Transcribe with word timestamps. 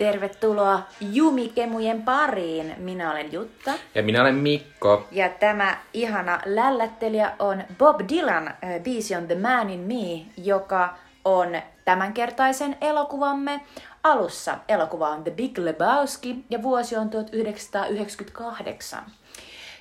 Tervetuloa 0.00 0.82
Jumikemujen 1.00 2.02
pariin. 2.02 2.74
Minä 2.78 3.10
olen 3.10 3.32
Jutta. 3.32 3.70
Ja 3.94 4.02
minä 4.02 4.22
olen 4.22 4.34
Mikko. 4.34 5.06
Ja 5.10 5.28
tämä 5.28 5.76
ihana 5.92 6.40
lällättelijä 6.44 7.32
on 7.38 7.64
Bob 7.78 8.00
Dylan, 8.08 8.48
äh, 8.48 8.80
biisi 8.82 9.14
on 9.16 9.26
The 9.26 9.34
Man 9.34 9.70
in 9.70 9.80
Me, 9.80 10.26
joka 10.44 10.94
on 11.24 11.48
tämänkertaisen 11.84 12.76
elokuvamme 12.80 13.60
alussa. 14.02 14.58
Elokuva 14.68 15.08
on 15.08 15.24
The 15.24 15.30
Big 15.30 15.58
Lebowski 15.58 16.44
ja 16.50 16.62
vuosi 16.62 16.96
on 16.96 17.10
1998. 17.10 19.04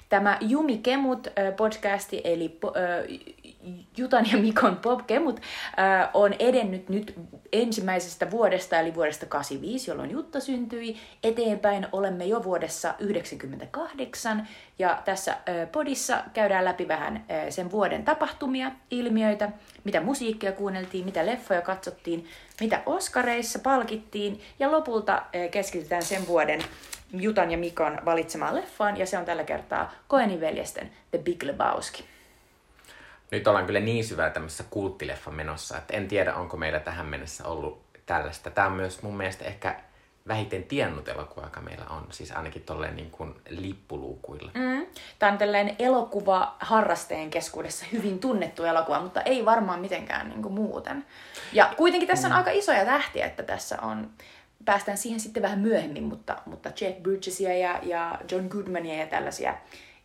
Tämä 0.10 0.38
Jumi 0.42 0.78
Kemut 0.78 1.28
äh, 1.28 1.56
podcasti, 1.56 2.22
eli 2.24 2.60
äh, 2.66 2.72
Jutan 3.98 4.26
ja 4.32 4.38
Mikon 4.38 4.78
Popkemut 4.78 5.40
äh, 5.40 6.10
on 6.14 6.34
edennyt 6.40 6.90
nyt 6.90 7.14
ensimmäisestä 7.52 8.32
vuodesta, 8.32 8.80
eli 8.80 8.96
vuodesta 8.96 9.26
85, 9.26 9.92
jolloin 9.92 10.12
Jutta 10.12 10.40
syntyi. 10.40 10.98
Eteenpäin 11.24 11.88
olemme 11.92 12.26
jo 12.26 12.44
vuodessa 12.44 12.94
98, 13.00 14.48
ja 14.80 15.02
tässä 15.06 15.32
äh, 15.32 15.72
podissa 15.72 16.24
käydään 16.34 16.66
läpi 16.66 16.88
vähän 16.88 17.16
äh, 17.16 17.24
sen 17.50 17.72
vuoden 17.72 18.04
tapahtumia, 18.04 18.72
ilmiöitä, 18.92 19.52
mitä 19.84 20.02
musiikkia 20.02 20.52
kuunneltiin, 20.52 21.06
mitä 21.06 21.26
leffoja 21.26 21.62
katsottiin, 21.62 22.28
mitä 22.62 22.82
Oskareissa 22.86 23.60
palkittiin, 23.60 24.42
ja 24.60 24.72
lopulta 24.72 25.14
äh, 25.14 25.50
keskitytään 25.52 26.04
sen 26.04 26.28
vuoden 26.28 26.62
Jutan 27.14 27.52
ja 27.52 27.58
Mikon 27.58 28.00
valitsemaan 28.06 28.56
leffaan, 28.56 28.98
ja 28.98 29.06
se 29.06 29.18
on 29.18 29.26
tällä 29.26 29.44
kertaa 29.44 29.92
Koenin 30.08 30.42
veljesten 30.42 30.92
The 31.12 31.20
Big 31.20 31.44
Lebowski 31.44 32.04
nyt 33.32 33.48
ollaan 33.48 33.66
kyllä 33.66 33.80
niin 33.80 34.06
syvällä 34.06 34.30
tämmöisessä 34.30 34.64
kulttileffan 34.70 35.36
menossa, 35.36 35.78
että 35.78 35.98
en 35.98 36.08
tiedä, 36.08 36.36
onko 36.36 36.58
meillä 36.58 36.80
tähän 36.80 37.06
mennessä 37.06 37.48
ollut 37.48 37.84
tällaista. 38.06 38.50
Tämä 38.50 38.68
on 38.68 38.74
myös 38.74 39.04
mun 39.04 39.18
mielestä 39.18 39.46
ehkä 39.46 39.76
vähiten 40.28 40.64
tiennut 40.64 41.08
elokuva, 41.08 41.46
joka 41.46 41.62
meillä 41.62 41.86
on, 41.86 42.08
siis 42.10 42.32
ainakin 42.32 42.62
tolleen 42.62 42.96
niin 42.96 43.12
kuin 43.12 43.36
lippuluukuilla. 43.50 44.52
Mm. 44.54 44.86
Tämä 45.20 45.32
on 45.32 45.38
tällainen 45.38 45.76
elokuva 45.80 46.56
harrasteen 46.60 47.30
keskuudessa 47.30 47.86
hyvin 47.92 48.20
tunnettu 48.20 48.64
elokuva, 48.64 49.02
mutta 49.02 49.22
ei 49.22 49.46
varmaan 49.46 49.80
mitenkään 49.80 50.30
niin 50.30 50.42
kuin 50.42 50.54
muuten. 50.54 51.06
Ja 51.54 51.74
kuitenkin 51.78 52.08
tässä 52.08 52.28
on 52.28 52.32
mm. 52.32 52.38
aika 52.38 52.52
isoja 52.52 52.86
tähtiä, 52.86 53.26
että 53.26 53.44
tässä 53.44 53.78
on, 53.82 54.10
päästään 54.66 54.98
siihen 54.98 55.20
sitten 55.20 55.44
vähän 55.44 55.60
myöhemmin, 55.60 56.04
mutta, 56.04 56.42
mutta 56.46 56.70
Jack 56.70 57.00
Bridgesia 57.02 57.58
ja, 57.58 57.80
ja 57.84 58.20
John 58.32 58.48
Goodmania 58.48 58.98
ja 58.98 59.08
tällaisia 59.08 59.58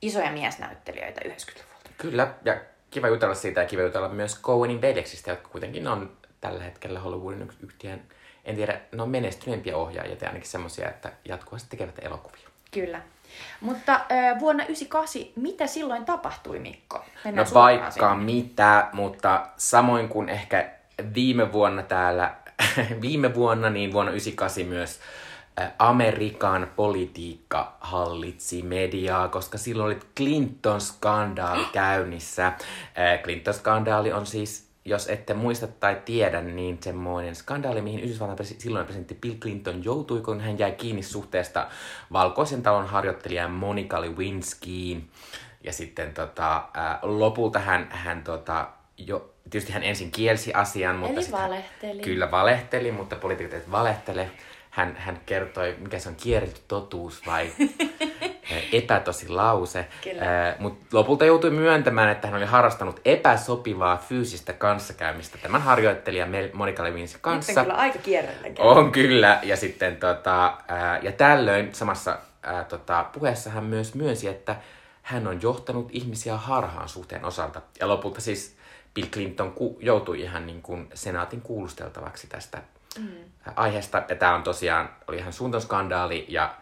isoja 0.03 0.33
miesnäyttelijöitä 0.33 1.21
90-luvulta. 1.25 1.91
Kyllä, 1.99 2.35
ja 2.45 2.61
kiva 2.95 3.09
jutella 3.09 3.35
siitä 3.35 3.61
ja 3.61 3.67
kiva 3.67 3.83
jutella 3.83 4.09
myös 4.09 4.41
Coenin 4.43 4.81
veljeksistä, 4.81 5.31
jotka 5.31 5.49
kuitenkin 5.49 5.87
on 5.89 6.11
tällä 6.41 6.65
hetkellä 6.65 7.01
Hollywoodin 7.01 7.51
yhtiön, 7.63 8.03
en 8.45 8.57
tiedä, 8.57 8.81
ne 8.93 9.03
on 9.03 9.11
menestyneempiä 9.11 9.77
ohjaajia 9.77 10.17
tai 10.17 10.29
ainakin 10.29 10.51
semmoisia, 10.51 10.89
että 10.89 11.13
jatkuvasti 11.29 11.69
tekevät 11.71 11.99
elokuvia. 12.03 12.49
Kyllä. 12.71 13.03
Mutta 13.61 13.95
äh, 13.95 14.41
vuonna 14.41 14.65
98, 14.65 15.23
mitä 15.37 15.67
silloin 15.67 16.05
tapahtui, 16.05 16.59
Mikko? 16.59 17.05
Mennään 17.25 17.47
no 17.49 17.55
vaikka 17.55 17.91
sinne. 17.91 18.25
mitä, 18.25 18.89
mutta 18.93 19.47
samoin 19.57 20.09
kuin 20.09 20.29
ehkä 20.29 20.71
viime 21.15 21.53
vuonna 21.53 21.83
täällä, 21.83 22.35
viime 23.01 23.35
vuonna, 23.35 23.71
niin 23.71 23.93
vuonna 23.93 24.13
98 24.13 24.67
myös 24.67 25.01
Amerikan 25.79 26.73
politiikka 26.77 27.77
hallitsi 27.81 28.63
mediaa, 28.63 29.29
koska 29.29 29.59
silloin 29.59 29.87
oli 29.87 30.01
Clinton-skandaali 30.21 31.67
käynnissä. 31.73 32.53
Clinton-skandaali 33.23 34.13
on 34.13 34.27
siis, 34.27 34.71
jos 34.85 35.09
ette 35.09 35.35
muista 35.35 35.67
tai 35.67 36.03
tiedä, 36.05 36.41
niin 36.41 36.79
semmoinen 36.83 37.35
skandaali, 37.35 37.83
mihin 37.83 38.01
Yhdysvaltain 38.01 38.47
silloin 38.59 38.85
presidentti 38.85 39.15
Bill 39.15 39.35
Clinton 39.35 39.85
joutui, 39.85 40.21
kun 40.21 40.41
hän 40.41 40.59
jäi 40.59 40.73
kiinni 40.73 41.03
suhteesta 41.03 41.69
valkoisen 42.13 42.63
talon 42.63 42.87
harjoittelijan 42.87 43.51
Monica 43.51 44.01
Lewinskiin. 44.01 45.11
Ja 45.65 45.73
sitten 45.73 46.15
tota, 46.15 46.69
lopulta 47.03 47.59
hän, 47.59 47.89
hän 47.91 48.23
tota, 48.23 48.69
jo, 48.97 49.31
tietysti 49.51 49.73
hän 49.73 49.83
ensin 49.83 50.11
kielsi 50.11 50.55
asian, 50.55 50.97
mutta 50.97 51.21
Eli 51.21 51.33
valehteli. 51.33 52.03
Kyllä 52.03 52.31
valehteli, 52.31 52.93
mutta 52.93 53.17
poliitikot 53.17 53.71
valehtele 53.71 54.31
hän, 54.75 54.97
hän 54.97 55.21
kertoi, 55.27 55.77
mikä 55.79 55.99
se 55.99 56.09
on 56.09 56.15
kierretty 56.15 56.61
totuus 56.69 57.27
vai 57.27 57.51
epätosi 58.73 59.29
lause. 59.29 59.87
Mutta 60.59 60.97
lopulta 60.97 61.25
joutui 61.25 61.51
myöntämään, 61.51 62.09
että 62.09 62.29
hän 62.29 62.37
oli 62.37 62.45
harrastanut 62.45 63.01
epäsopivaa 63.05 63.97
fyysistä 63.97 64.53
kanssakäymistä 64.53 65.39
tämän 65.39 65.63
harjoittelijan 65.63 66.31
Monika 66.53 66.85
Levinsin 66.85 67.21
kanssa. 67.21 67.53
Nyt 67.53 67.59
on 67.59 67.65
kyllä 67.65 67.79
aika 67.79 67.99
kierrellä. 67.99 68.49
On 68.59 68.93
kyllä. 68.93 69.41
Ja, 69.43 69.57
sitten, 69.57 69.97
tota, 69.97 70.59
ää, 70.69 70.99
ja 71.03 71.13
tällöin 71.13 71.75
samassa 71.75 72.19
ää, 72.43 72.65
tota, 72.65 73.05
puheessa 73.13 73.51
hän 73.51 73.65
myös 73.65 73.95
myönsi, 73.95 74.29
että 74.29 74.57
hän 75.03 75.27
on 75.27 75.43
johtanut 75.43 75.89
ihmisiä 75.93 76.37
harhaan 76.37 76.89
suhteen 76.89 77.25
osalta. 77.25 77.63
Ja 77.81 77.89
lopulta 77.89 78.21
siis 78.21 78.57
Bill 78.95 79.07
Clinton 79.07 79.53
ku- 79.53 79.79
joutui 79.81 80.21
ihan 80.21 80.47
niin 80.47 80.63
kuin 80.63 80.89
senaatin 80.95 81.41
kuulusteltavaksi 81.41 82.27
tästä 82.27 82.63
mm. 82.99 83.25
aiheesta. 83.57 84.03
Ja 84.09 84.15
tämä 84.15 84.35
on 84.35 84.43
tosiaan, 84.43 84.89
oli 85.09 85.19
ihan 85.19 85.33
suunton 85.33 85.61
skandaali 85.61 86.27
ja 86.29 86.55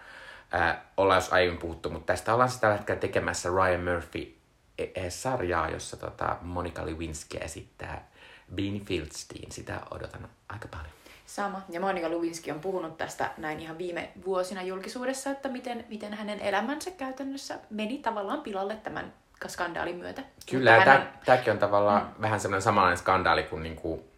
äh, 0.55 0.77
ollaan 0.97 1.17
jos 1.17 1.33
aiemmin 1.33 1.61
puhuttu, 1.61 1.91
mutta 1.91 2.13
tästä 2.13 2.35
ollaan 2.35 2.49
siis 2.49 2.61
tällä 2.61 2.77
hetkellä 2.77 3.01
tekemässä 3.01 3.49
Ryan 3.49 3.81
Murphy-sarjaa, 3.81 5.71
jossa 5.71 5.97
tota, 5.97 6.37
Monica 6.43 6.87
Lewinsky 6.87 7.39
esittää 7.41 8.09
Beanie 8.55 8.81
Fieldstein. 8.81 9.53
Sitä 9.53 9.81
odotan 9.91 10.29
aika 10.49 10.69
paljon. 10.69 10.93
Sama. 11.27 11.63
Ja 11.69 11.81
Monika 11.81 12.11
Lewinsky 12.11 12.51
on 12.51 12.61
puhunut 12.61 12.97
tästä 12.97 13.31
näin 13.37 13.61
ihan 13.61 13.79
viime 13.79 14.11
vuosina 14.25 14.63
julkisuudessa, 14.63 15.31
että 15.31 15.49
miten, 15.49 15.85
miten 15.89 16.15
hänen 16.15 16.41
elämänsä 16.41 16.91
käytännössä 16.91 17.59
meni 17.71 17.99
tavallaan 17.99 18.41
pilalle 18.41 18.77
tämän 18.77 19.13
skandaalin 19.49 19.97
myötä. 19.97 20.23
Kyllä, 20.51 20.71
ja 20.71 20.81
hänen... 20.81 21.09
tämäkin 21.25 21.53
on 21.53 21.59
tavallaan 21.59 22.03
mm. 22.03 22.23
vähän 22.23 22.41
semmoinen 22.41 22.63
samanlainen 22.63 22.99
skandaali 22.99 23.43
kuin, 23.43 23.63
niin 23.63 23.77
kuin 23.77 24.12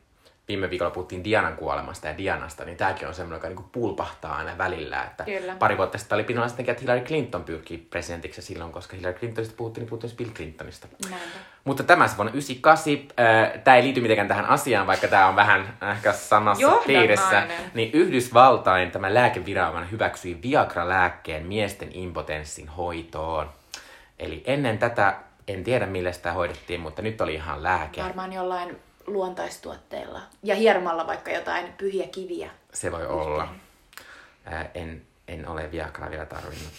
viime 0.48 0.70
viikolla 0.70 0.90
puhuttiin 0.90 1.24
Dianan 1.24 1.56
kuolemasta 1.56 2.06
ja 2.06 2.18
Dianasta, 2.18 2.64
niin 2.64 2.76
tämäkin 2.76 3.08
on 3.08 3.14
semmoinen, 3.14 3.36
joka 3.36 3.48
niinku 3.48 3.68
pulpahtaa 3.72 4.36
aina 4.36 4.58
välillä. 4.58 5.02
Että 5.04 5.24
Kyllä. 5.24 5.56
Pari 5.58 5.76
vuotta 5.76 5.98
sitten 5.98 6.16
oli 6.16 6.24
pinnalla 6.24 6.48
sitten, 6.48 6.70
että 6.70 6.80
Hillary 6.80 7.00
Clinton 7.00 7.44
pyrkii 7.44 7.78
presidentiksi 7.78 8.42
silloin, 8.42 8.72
koska 8.72 8.96
Hillary 8.96 9.18
Clintonista 9.18 9.54
puhuttiin, 9.56 9.82
niin 9.82 9.88
puhuttiin 9.88 10.16
Bill 10.16 10.30
Clintonista. 10.30 10.88
Näin. 11.10 11.22
Mutta 11.64 11.82
tämä 11.82 12.08
se 12.08 12.16
vuonna 12.16 12.32
98, 12.32 12.94
tämä 13.64 13.76
ei 13.76 13.82
liity 13.82 14.00
mitenkään 14.00 14.28
tähän 14.28 14.46
asiaan, 14.46 14.86
vaikka 14.86 15.08
tämä 15.08 15.28
on 15.28 15.36
vähän 15.36 15.78
ehkä 15.92 16.12
samassa 16.12 16.70
piirissä, 16.86 17.46
niin 17.74 17.90
Yhdysvaltain 17.92 18.90
tämä 18.90 19.14
lääkeviranomainen 19.14 19.90
hyväksyi 19.90 20.38
Viagra-lääkkeen 20.42 21.46
miesten 21.46 21.88
impotenssin 21.92 22.68
hoitoon. 22.68 23.50
Eli 24.18 24.42
ennen 24.46 24.78
tätä, 24.78 25.16
en 25.48 25.64
tiedä 25.64 25.86
millä 25.86 26.12
sitä 26.12 26.32
hoidettiin, 26.32 26.80
mutta 26.80 27.02
nyt 27.02 27.20
oli 27.20 27.34
ihan 27.34 27.62
lääke. 27.62 28.02
Varmaan 28.02 28.32
jollain 28.32 28.76
luontaistuotteilla 29.06 30.20
ja 30.42 30.54
hiermalla 30.54 31.06
vaikka 31.06 31.30
jotain 31.30 31.72
pyhiä 31.72 32.06
kiviä. 32.06 32.50
Se 32.72 32.92
voi 32.92 33.00
yhteen. 33.00 33.18
olla. 33.18 33.48
Ää, 34.44 34.70
en, 34.74 35.02
en 35.28 35.48
ole 35.48 35.70
Viagraa 35.70 36.10
vielä 36.10 36.26
tarvinnut. 36.26 36.72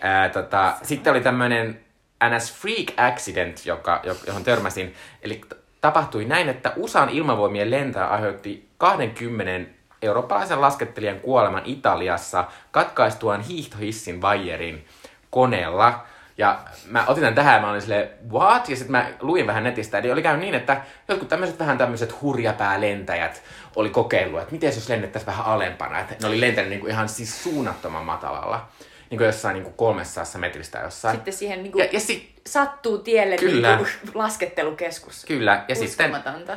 Ää, 0.00 0.28
tota, 0.28 0.76
sitten 0.82 1.10
oli 1.10 1.20
tämmöinen 1.20 1.80
NS 2.24 2.54
Freak 2.54 3.12
Accident, 3.12 3.66
joka, 3.66 4.02
johon 4.26 4.44
törmäsin. 4.44 4.94
Eli 5.22 5.40
tapahtui 5.80 6.24
näin, 6.24 6.48
että 6.48 6.72
USAn 6.76 7.08
ilmavoimien 7.08 7.70
lentäjä 7.70 8.06
aiheutti 8.06 8.68
20 8.78 9.70
eurooppalaisen 10.02 10.60
laskettelijan 10.60 11.20
kuoleman 11.20 11.62
Italiassa 11.64 12.44
katkaistuaan 12.70 13.40
hiihtohissin 13.40 14.20
vaijerin 14.20 14.86
koneella. 15.30 16.06
Ja 16.38 16.60
mä 16.86 17.04
otin 17.06 17.20
tämän 17.20 17.34
tähän 17.34 17.54
ja 17.54 17.60
mä 17.60 17.70
olin 17.70 17.80
silleen, 17.80 18.10
what? 18.30 18.68
Ja 18.68 18.76
sitten 18.76 18.92
mä 18.92 19.10
luin 19.20 19.46
vähän 19.46 19.64
netistä. 19.64 19.98
Eli 19.98 20.12
oli 20.12 20.22
käynyt 20.22 20.40
niin, 20.40 20.54
että 20.54 20.80
jotkut 21.08 21.28
tämmöiset 21.28 21.58
vähän 21.58 21.78
tämmöiset 21.78 22.22
hurjapäälentäjät 22.22 23.42
oli 23.76 23.90
kokeillut, 23.90 24.40
että 24.40 24.52
miten 24.52 24.74
jos 24.74 24.88
lennettäisiin 24.88 25.26
vähän 25.26 25.46
alempana. 25.46 26.00
Että 26.00 26.14
ne 26.20 26.28
oli 26.28 26.40
lentänyt 26.40 26.70
niinku 26.70 26.86
ihan 26.86 27.08
siis 27.08 27.42
suunnattoman 27.42 28.04
matalalla. 28.04 28.68
Niin 29.10 29.18
kuin 29.18 29.26
jossain 29.26 29.54
niin 29.54 29.64
kuin 29.64 29.74
300 29.74 30.24
metristä 30.40 30.78
jossain. 30.78 31.16
Sitten 31.16 31.34
siihen 31.34 31.62
niin 31.62 31.72
kuin 31.72 31.84
ja, 31.84 31.88
ja 31.92 32.00
si- 32.00 32.34
sattuu 32.46 32.98
tielle 32.98 33.36
kyllä. 33.36 33.76
Niin 33.76 33.78
kuin 33.78 34.10
laskettelukeskus. 34.14 35.24
Kyllä, 35.24 35.64
ja 35.68 35.74
sitten 35.74 36.16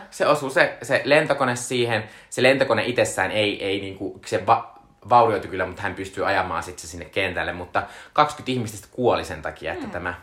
se 0.09 0.27
osuu 0.27 0.49
se, 0.49 0.77
se 0.81 1.01
lentokone 1.05 1.55
siihen. 1.55 2.03
Se 2.29 2.43
lentokone 2.43 2.83
itsessään 2.85 3.31
ei, 3.31 3.65
ei 3.65 3.81
niin 3.81 3.97
kuin, 3.97 4.21
se 4.25 4.45
va- 4.45 4.80
vaurioitu 5.09 5.47
kyllä, 5.47 5.65
mutta 5.65 5.81
hän 5.81 5.95
pystyy 5.95 6.27
ajamaan 6.27 6.63
sitten 6.63 6.87
sinne 6.87 7.05
kentälle. 7.05 7.53
Mutta 7.53 7.83
20 8.13 8.51
ihmistä 8.51 8.87
kuoli 8.91 9.25
sen 9.25 9.41
takia, 9.41 9.73
että 9.73 9.85
mm. 9.85 9.91
tämä... 9.91 10.13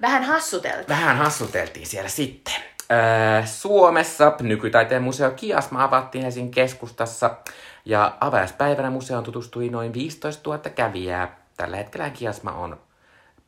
Vähän 0.00 0.24
hassuteltiin. 0.24 0.88
Vähän 0.88 1.16
hassuteltiin 1.16 1.86
siellä 1.86 2.08
sitten. 2.08 2.54
Öö, 2.92 3.46
Suomessa 3.46 4.32
nykytaiteen 4.40 5.02
museo 5.02 5.30
Kiasma 5.30 5.84
avattiin 5.84 6.24
Helsingin 6.24 6.50
keskustassa 6.50 7.36
ja 7.84 8.16
avajaispäivänä 8.20 8.90
museoon 8.90 9.24
tutustui 9.24 9.68
noin 9.68 9.92
15 9.92 10.50
000 10.50 10.70
kävijää. 10.70 11.36
Tällä 11.56 11.76
hetkellä 11.76 12.10
Kiasma 12.10 12.52
on 12.52 12.80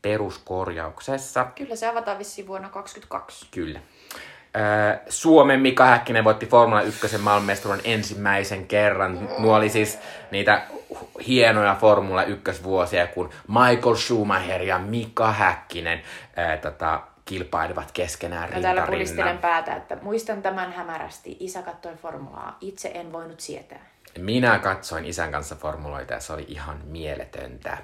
peruskorjauksessa. 0.03 1.45
Kyllä 1.55 1.77
se 1.77 1.87
avataan 1.87 2.19
vissiin 2.19 2.47
vuonna 2.47 2.69
2022. 2.69 3.47
Kyllä. 3.51 3.81
Äh, 4.57 5.01
Suomen 5.09 5.61
Mika 5.61 5.87
Häkkinen 5.87 6.25
voitti 6.25 6.47
Formula 6.47 6.83
1 6.83 7.19
maailmanmestaruuden 7.19 7.85
ensimmäisen 7.85 8.67
kerran. 8.67 9.29
Nuo 9.39 9.57
oli 9.57 9.69
siis 9.69 9.99
niitä 10.31 10.63
hienoja 11.27 11.77
Formula 11.81 12.23
1 12.23 12.63
vuosia, 12.63 13.07
kun 13.07 13.31
Michael 13.49 13.95
Schumacher 13.95 14.63
ja 14.63 14.79
Mika 14.79 15.33
Häkkinen 15.33 16.03
ää, 16.37 16.57
tota, 16.57 17.01
kilpailivat 17.25 17.93
keskenään 17.93 18.49
Ja 18.55 18.61
täällä 18.61 18.81
rinta 18.81 18.93
pulistelen 18.93 19.39
päätä, 19.39 19.77
että 19.77 19.97
muistan 20.03 20.43
tämän 20.43 20.73
hämärästi. 20.73 21.37
Isä 21.41 21.63
kattoi 21.63 21.95
formulaa. 21.95 22.57
Itse 22.61 22.91
en 22.95 23.13
voinut 23.13 23.41
sietää. 23.41 23.87
Minä 24.19 24.59
katsoin 24.59 25.05
isän 25.05 25.33
kanssa 25.33 25.57
formuloita 25.57 26.15
ja 26.15 26.21
se 26.21 26.33
oli 26.33 26.45
ihan 26.49 26.81
mieletöntä. 26.85 27.79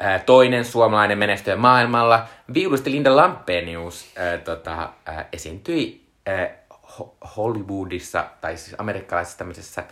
Ää, 0.00 0.18
Toinen 0.18 0.64
suomalainen 0.64 1.18
menestyjä 1.18 1.56
maailmalla, 1.56 2.26
viulusti 2.54 2.90
Linda 2.90 3.16
Lampenius, 3.16 4.12
ää, 4.16 4.38
tota, 4.38 4.88
ää, 5.06 5.28
esiintyi 5.32 6.06
ää, 6.26 6.48
Ho- 6.72 7.14
Hollywoodissa, 7.36 8.24
tai 8.40 8.56
siis 8.56 8.76
amerikkalaisessa 8.78 9.38
tämmöisessä 9.38 9.84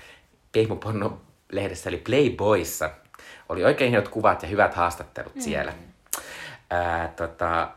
pehmoporno-lehdessä, 0.52 1.88
eli 1.88 1.96
Playboyssa. 1.96 2.90
Oli 3.48 3.64
oikein 3.64 3.90
hienot 3.90 4.08
kuvat 4.08 4.42
ja 4.42 4.48
hyvät 4.48 4.74
haastattelut 4.74 5.32
siellä. 5.38 5.72
Ää, 6.70 7.12
tota, 7.16 7.68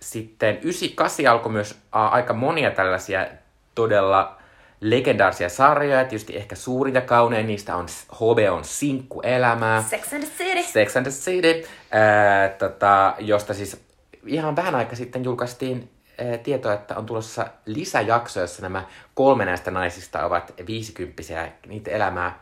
sitten 0.00 0.54
98 0.62 1.26
alkoi 1.26 1.52
myös 1.52 1.78
aika 1.92 2.34
monia 2.34 2.70
tällaisia 2.70 3.26
todella 3.74 4.38
legendaarisia 4.84 5.48
sarjoja. 5.48 6.04
Tietysti 6.04 6.36
ehkä 6.36 6.54
suurin 6.54 6.94
ja 6.94 7.00
kaunein 7.00 7.46
niistä 7.46 7.76
on 7.76 7.86
HBOn 8.14 8.64
Sinkku 8.64 9.20
elämää. 9.20 9.82
Sex 9.82 10.12
and 10.12 10.22
the 10.22 10.44
City. 10.44 10.62
Sex 10.62 10.96
and 10.96 11.06
the 11.06 11.12
City, 11.12 11.68
ää, 11.90 12.48
tota, 12.48 13.14
josta 13.18 13.54
siis 13.54 13.80
ihan 14.26 14.56
vähän 14.56 14.74
aika 14.74 14.96
sitten 14.96 15.24
julkaistiin 15.24 15.90
ää, 16.18 16.38
tietoa, 16.38 16.72
että 16.72 16.96
on 16.96 17.06
tulossa 17.06 17.46
lisäjakso, 17.66 18.40
jossa 18.40 18.62
nämä 18.62 18.84
kolme 19.14 19.44
näistä 19.44 19.70
naisista 19.70 20.26
ovat 20.26 20.54
viisikymppisiä 20.66 21.48
niiden 21.66 21.92
elämää 21.92 22.38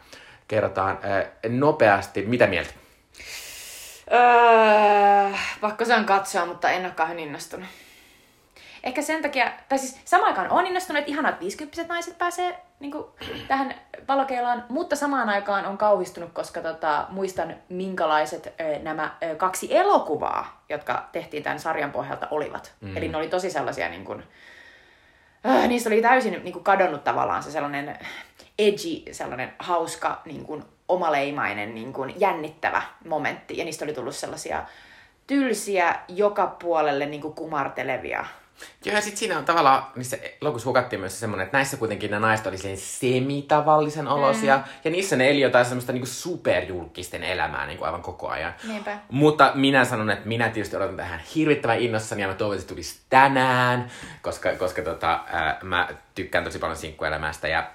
kerrotaan 0.48 0.98
ää, 1.02 1.24
nopeasti. 1.48 2.22
Mitä 2.22 2.46
mieltä? 2.46 2.70
Öö, 4.12 5.38
pakko 5.60 5.84
se 5.84 5.94
on 5.94 6.04
katsoa, 6.04 6.46
mutta 6.46 6.70
en 6.70 6.84
ole 6.84 6.92
kauhean 6.92 7.18
innostunut. 7.18 7.68
Ehkä 8.82 9.02
sen 9.02 9.22
takia, 9.22 9.52
tai 9.68 9.78
siis 9.78 10.00
samaan 10.04 10.28
aikaan 10.28 10.50
on 10.50 10.66
innostunut, 10.66 11.00
että 11.00 11.10
ihanat 11.10 11.40
50 11.40 11.84
naiset 11.88 12.18
pääsee 12.18 12.58
niin 12.80 12.92
kuin, 12.92 13.04
tähän 13.48 13.74
valokeilaan, 14.08 14.64
mutta 14.68 14.96
samaan 14.96 15.28
aikaan 15.28 15.66
on 15.66 15.78
kauhistunut, 15.78 16.32
koska 16.32 16.60
tota, 16.60 17.06
muistan 17.08 17.54
minkälaiset 17.68 18.54
ö, 18.60 18.78
nämä 18.78 19.16
ö, 19.22 19.34
kaksi 19.34 19.76
elokuvaa, 19.76 20.64
jotka 20.68 21.08
tehtiin 21.12 21.42
tämän 21.42 21.60
sarjan 21.60 21.92
pohjalta, 21.92 22.28
olivat. 22.30 22.72
Mm. 22.80 22.96
Eli 22.96 23.08
ne 23.08 23.16
oli 23.16 23.28
tosi 23.28 23.50
sellaisia, 23.50 23.88
niin 23.88 24.04
kuin, 24.04 24.22
äh, 25.46 25.68
niistä 25.68 25.88
oli 25.88 26.02
täysin 26.02 26.40
niin 26.44 26.52
kuin, 26.52 26.64
kadonnut 26.64 27.04
tavallaan 27.04 27.42
se 27.42 27.50
sellainen 27.50 27.98
edgy, 28.58 29.12
sellainen 29.12 29.52
hauska, 29.58 30.22
niin 30.24 30.44
kuin, 30.44 30.64
omaleimainen, 30.88 31.74
niin 31.74 31.92
kuin, 31.92 32.20
jännittävä 32.20 32.82
momentti. 33.08 33.58
Ja 33.58 33.64
niistä 33.64 33.84
oli 33.84 33.92
tullut 33.92 34.16
sellaisia 34.16 34.64
tylsiä, 35.26 35.94
joka 36.08 36.46
puolelle 36.46 37.06
niin 37.06 37.22
kuin, 37.22 37.34
kumartelevia 37.34 38.24
Joo, 38.84 38.94
ja 38.94 39.00
sitten 39.00 39.18
siinä 39.18 39.38
on 39.38 39.44
tavallaan, 39.44 39.86
niissä 39.96 40.18
lopussa 40.40 40.68
hukattiin 40.68 41.00
myös 41.00 41.20
semmoinen, 41.20 41.44
että 41.44 41.56
näissä 41.56 41.76
kuitenkin 41.76 42.10
nämä 42.10 42.26
naiset 42.26 42.46
oli 42.46 42.76
semitavallisen 42.76 44.08
olosia, 44.08 44.56
mm. 44.56 44.62
ja 44.84 44.90
niissä 44.90 45.16
ne 45.16 45.30
eli 45.30 45.40
jotain 45.40 45.64
semmoista 45.64 45.92
niinku 45.92 46.06
superjulkisten 46.06 47.24
elämää 47.24 47.66
niinku 47.66 47.84
aivan 47.84 48.02
koko 48.02 48.28
ajan. 48.28 48.54
Niinpä. 48.68 48.98
Mutta 49.10 49.52
minä 49.54 49.84
sanon, 49.84 50.10
että 50.10 50.28
minä 50.28 50.48
tietysti 50.48 50.76
odotan 50.76 50.96
tähän 50.96 51.20
hirvittävän 51.34 51.80
innossani, 51.80 52.22
ja 52.22 52.28
mä 52.28 52.34
toivon, 52.34 52.54
että 52.54 52.62
se 52.62 52.68
tulisi 52.68 53.00
tänään, 53.10 53.90
koska, 54.22 54.56
koska 54.56 54.82
tota, 54.82 55.20
ää, 55.32 55.58
mä 55.62 55.88
tykkään 56.14 56.44
tosi 56.44 56.58
paljon 56.58 56.76
sinkkuelämästä, 56.76 57.48
ja 57.48 57.70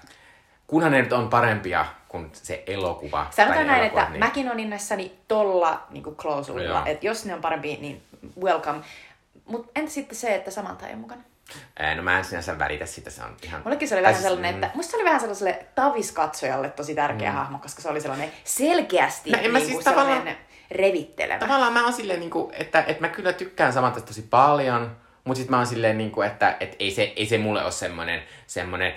kunhan 0.66 0.92
ne 0.92 1.02
nyt 1.02 1.12
on 1.12 1.28
parempia 1.28 1.86
kuin 2.08 2.30
se 2.32 2.62
elokuva. 2.66 3.26
Sanotaan 3.30 3.66
näin, 3.66 3.80
elokuvat, 3.82 4.02
että 4.02 4.12
niin... 4.12 4.24
mäkin 4.24 4.50
on 4.50 4.60
innoissani 4.60 5.18
tolla 5.28 5.82
niin 5.90 6.16
klausulilla, 6.16 6.78
Joo. 6.78 6.86
että 6.86 7.06
jos 7.06 7.24
ne 7.24 7.34
on 7.34 7.40
parempi, 7.40 7.78
niin 7.80 8.02
welcome. 8.42 8.80
Mutta 9.48 9.70
entä 9.76 9.90
sitten 9.90 10.18
se, 10.18 10.34
että 10.34 10.50
Samantha 10.50 10.86
ei 10.86 10.92
ole 10.92 11.00
mukana? 11.00 11.22
No 11.96 12.02
mä 12.02 12.18
en 12.18 12.24
sinänsä 12.24 12.58
välitä 12.58 12.86
sitä, 12.86 13.10
se 13.10 13.22
on 13.22 13.36
ihan... 13.42 13.60
Mullekin 13.64 13.88
se 13.88 13.94
oli 13.94 14.02
vähän 14.02 14.14
siis, 14.14 14.22
sellainen, 14.24 14.54
mm. 14.54 14.62
että 14.62 14.76
musta 14.76 14.90
se 14.90 14.96
oli 14.96 15.04
vähän 15.04 15.20
sellaiselle 15.20 15.66
taviskatsojalle 15.74 16.70
tosi 16.70 16.94
tärkeä 16.94 17.30
mm. 17.30 17.36
hahmo, 17.36 17.58
koska 17.58 17.82
se 17.82 17.88
oli 17.88 18.00
sellainen 18.00 18.32
selkeästi 18.44 19.30
No 19.30 19.38
en 19.42 19.50
mä 19.50 19.58
niin 19.58 19.68
siis 19.68 19.84
tavallaan- 19.84 20.36
revittelevä. 20.70 21.38
Tavallaan 21.38 21.72
mä 21.72 21.84
oon 21.84 21.92
silleen, 21.92 22.20
niin 22.20 22.30
kuin, 22.30 22.54
että, 22.54 22.84
että 22.86 23.00
mä 23.00 23.08
kyllä 23.08 23.32
tykkään 23.32 23.72
Samanthasta 23.72 24.06
tosi 24.06 24.22
paljon, 24.22 24.96
mutta 25.24 25.40
sit 25.40 25.50
mä 25.50 25.56
oon 25.56 25.66
silleen, 25.66 25.98
niin 25.98 26.10
kuin, 26.10 26.26
että, 26.26 26.56
että 26.60 26.76
ei, 26.78 26.90
se, 26.90 27.12
ei 27.16 27.26
se 27.26 27.38
mulle 27.38 27.62
ole 27.62 27.70
semmonen, 27.70 28.22
semmonen 28.46 28.94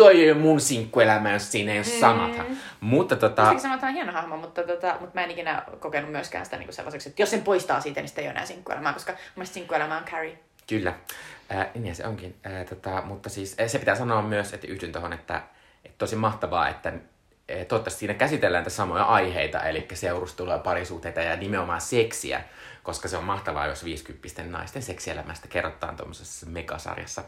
toi 0.00 0.22
ei 0.22 0.30
ole 0.30 0.40
mun 0.40 0.60
sinkkuelämä, 0.60 1.32
jos 1.32 1.52
siinä 1.52 1.72
ei 1.72 1.78
ole 1.78 1.84
Samantha. 1.84 2.44
Mutta 2.80 3.16
tota, 3.16 3.42
Mustakin 3.42 3.60
Samantha 3.60 3.86
on 3.86 3.94
hieno 3.94 4.12
hahmo, 4.12 4.36
mutta, 4.36 4.62
tota, 4.62 4.96
mutta 5.00 5.14
mä 5.14 5.24
en 5.24 5.30
ikinä 5.30 5.62
kokenut 5.80 6.10
myöskään 6.10 6.44
sitä 6.44 6.56
niin 6.56 6.66
kuin 6.66 6.74
sellaiseksi, 6.74 7.08
että 7.08 7.22
jos 7.22 7.30
sen 7.30 7.42
poistaa 7.42 7.80
siitä, 7.80 8.00
niin 8.00 8.08
sitten 8.08 8.22
ei 8.22 8.28
ole 8.28 8.32
enää 8.32 8.46
sinkkuelämää, 8.46 8.92
koska 8.92 9.12
mun 9.12 9.20
mielestä 9.36 9.54
sinkkuelämä 9.54 9.98
on 9.98 10.04
Carrie. 10.04 10.38
kyllä, 10.66 10.94
ää, 11.50 11.70
niin 11.74 11.94
se 11.94 12.06
onkin. 12.06 12.36
Ää, 12.44 12.64
tota, 12.64 13.02
mutta 13.06 13.28
siis 13.28 13.56
se 13.66 13.78
pitää 13.78 13.94
sanoa 13.94 14.22
myös, 14.22 14.54
että 14.54 14.66
yhdyn 14.66 14.92
tuohon, 14.92 15.12
että, 15.12 15.42
että 15.84 15.98
tosi 15.98 16.16
mahtavaa, 16.16 16.68
että 16.68 16.92
toivottavasti 17.46 17.98
siinä 17.98 18.14
käsitellään 18.14 18.70
samoja 18.70 19.04
aiheita, 19.04 19.62
eli 19.62 19.88
seurustelua, 19.94 20.58
parisuhteita 20.58 21.20
ja 21.20 21.36
nimenomaan 21.36 21.80
seksiä, 21.80 22.44
koska 22.82 23.08
se 23.08 23.16
on 23.16 23.24
mahtavaa, 23.24 23.66
jos 23.66 23.84
50 23.84 24.42
naisten 24.42 24.82
seksielämästä 24.82 25.48
kerrotaan 25.48 25.96
tuommoisessa 25.96 26.46
megasarjassa. 26.46 27.22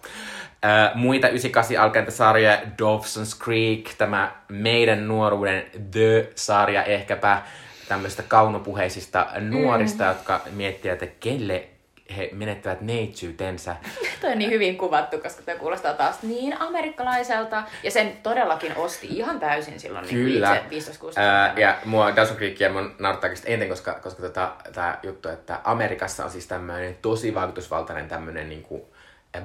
Ää, 0.62 0.92
muita 0.94 1.28
98 1.28 1.84
alkaneita 1.84 2.16
sarjoja, 2.16 2.60
Dawson's 2.62 3.44
Creek, 3.44 3.94
tämä 3.98 4.32
meidän 4.48 5.08
nuoruuden 5.08 5.64
The-sarja 5.90 6.84
ehkäpä, 6.84 7.42
tämmöistä 7.88 8.22
kaunopuheisista 8.22 9.26
nuorista, 9.40 10.04
mm. 10.04 10.08
jotka 10.08 10.40
miettivät, 10.50 11.02
että 11.02 11.16
kelle 11.20 11.68
he 12.16 12.30
menettävät 12.32 12.80
neitsyytensä. 12.80 13.76
Toi 14.20 14.32
on 14.32 14.38
niin 14.38 14.50
hyvin 14.50 14.78
kuvattu, 14.78 15.18
koska 15.18 15.42
toi 15.42 15.56
kuulostaa 15.56 15.92
taas 15.92 16.22
niin 16.22 16.60
amerikkalaiselta. 16.60 17.62
Ja 17.82 17.90
sen 17.90 18.12
todellakin 18.22 18.76
osti 18.76 19.06
ihan 19.10 19.40
täysin 19.40 19.80
silloin 19.80 20.08
Kyllä. 20.08 20.62
niin 20.70 20.82
15-16 20.82 20.86
Ää, 21.16 21.54
ja 21.56 21.78
mua 21.84 22.16
Dawson 22.16 22.36
Creekia 22.36 22.72
mun 22.72 22.94
naurattaakin 22.98 23.36
sitä 23.36 23.48
eniten, 23.48 23.68
koska, 23.68 23.92
koska 23.92 24.22
tota, 24.22 24.52
tämä 24.72 24.98
juttu, 25.02 25.28
että 25.28 25.60
Amerikassa 25.64 26.24
on 26.24 26.30
siis 26.30 26.46
tämmöinen 26.46 26.96
tosi 27.02 27.34
vaikutusvaltainen 27.34 28.08
tämmöinen 28.08 28.48
niinku 28.48 28.92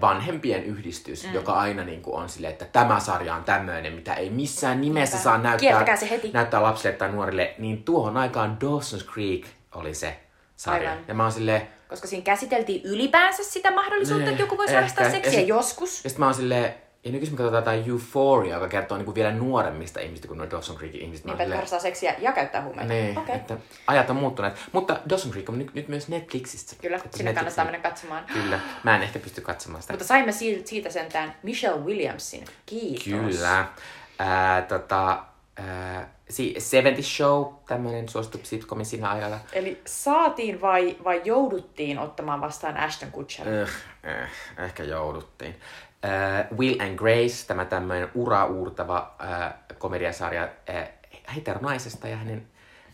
vanhempien 0.02 0.64
yhdistys, 0.64 1.28
mm. 1.28 1.34
joka 1.34 1.54
aina 1.54 1.84
niinku 1.84 2.16
on 2.16 2.30
silleen, 2.30 2.54
että 2.54 2.66
tämä 2.66 3.00
sarja 3.00 3.36
on 3.36 3.44
tämmöinen, 3.44 3.94
mitä 3.94 4.14
ei 4.14 4.30
missään 4.30 4.82
nimessä 4.82 5.16
Niinpä. 5.16 5.24
saa 5.24 5.38
näyttää, 5.38 5.86
näyttää 6.34 6.64
lapsille 6.64 6.96
tai 6.96 7.12
nuorille, 7.12 7.56
niin 7.58 7.84
tuohon 7.84 8.18
aikaan 8.18 8.58
Dawson's 8.64 9.14
Creek 9.14 9.46
oli 9.76 9.94
se 9.94 10.20
sarja. 10.58 10.90
Aivan. 10.92 11.06
Ja 11.08 11.14
mä 11.14 11.24
oon 11.24 11.32
silleen, 11.32 11.68
Koska 11.90 12.08
siinä 12.08 12.24
käsiteltiin 12.24 12.82
ylipäänsä 12.84 13.44
sitä 13.44 13.72
mahdollisuutta, 13.72 14.24
Niin, 14.24 14.32
että 14.32 14.44
joku 14.44 14.58
voisi 14.58 14.74
harrastaa 14.74 15.06
Ja 15.06 15.12
seksiä 15.12 15.32
sit- 15.40 15.48
joskus. 15.48 16.04
Ja 16.04 16.10
sitten 16.10 16.20
mä 16.20 16.26
oon 16.26 16.34
silleen, 16.36 16.74
ja 17.04 17.12
nykyisin 17.12 17.34
me 17.34 17.38
katsotaan 17.38 17.62
jotain 17.62 17.90
Euphoria, 17.90 18.54
joka 18.56 18.68
kertoo 18.68 18.98
niinku 18.98 19.16
vielä 19.16 19.32
nuoremmista 19.32 20.00
ihmisistä 20.00 20.28
kuin 20.28 20.38
nuo 20.38 20.50
Dawson 20.52 20.76
Creekin 20.76 21.02
ihmiset. 21.02 21.26
Niinpä, 21.26 21.44
että 21.44 21.56
harrastaa 21.56 21.80
seksiä 21.80 22.16
ja 22.20 22.32
käyttää 22.32 22.62
huumeita. 22.62 22.94
Niin, 22.94 23.18
Okei. 23.18 23.36
että 23.36 23.58
ajat 23.88 24.10
on 24.10 24.16
muuttuneet. 24.16 24.54
Mutta 24.72 25.00
Dawson 25.10 25.32
Creek 25.32 25.50
on 25.50 25.60
nyt, 25.60 25.74
nyt 25.74 25.88
myös 25.88 26.08
Netflixissä. 26.08 26.76
Kyllä, 26.82 26.98
Että 26.98 27.18
sinne 27.18 27.34
kannattaa 27.34 27.66
mennä 27.66 27.80
katsomaan. 27.80 28.26
Kyllä. 28.34 28.60
Mä 28.84 28.96
en 28.96 29.04
ehkä 29.04 29.20
pysty 29.20 29.42
katsomaan 29.42 29.82
sitä. 29.82 29.94
Mutta 29.94 30.08
saimme 30.08 30.32
siitä, 30.32 30.70
siitä 30.70 30.90
sentään 30.90 31.36
Michelle 31.44 31.82
Williamsin. 31.82 32.46
Kiitos. 32.66 33.04
Kyllä. 33.04 33.66
Ää, 34.20 34.62
tota, 34.62 35.24
ää, 35.58 36.10
70 36.30 37.02
Show, 37.02 37.46
tämmönen 37.68 38.10
suosittu 38.10 38.40
sitcomi 38.44 38.86
siinä 38.86 39.12
ajalla. 39.12 39.40
Eli 39.54 39.82
saatiin 39.86 40.62
vai, 40.62 40.98
vai 41.04 41.22
jouduttiin 41.26 42.00
ottamaan 42.00 42.42
vastaan 42.42 42.78
Ashton 42.78 43.12
Kutcher? 43.12 43.48
Öh, 43.48 43.70
eh, 44.04 44.30
ehkä 44.66 44.84
jouduttiin. 44.84 45.56
Ää, 46.04 46.48
Will 46.58 46.82
and 46.82 46.98
Grace, 46.98 47.48
tämä 47.48 47.66
tämmöinen 47.66 48.10
ura-uurtava 48.16 49.16
ää, 49.20 49.64
komediasarja 49.78 50.48
ää, 50.68 50.88
heteronaisesta 51.36 52.08
ja 52.08 52.18
hänen 52.18 52.48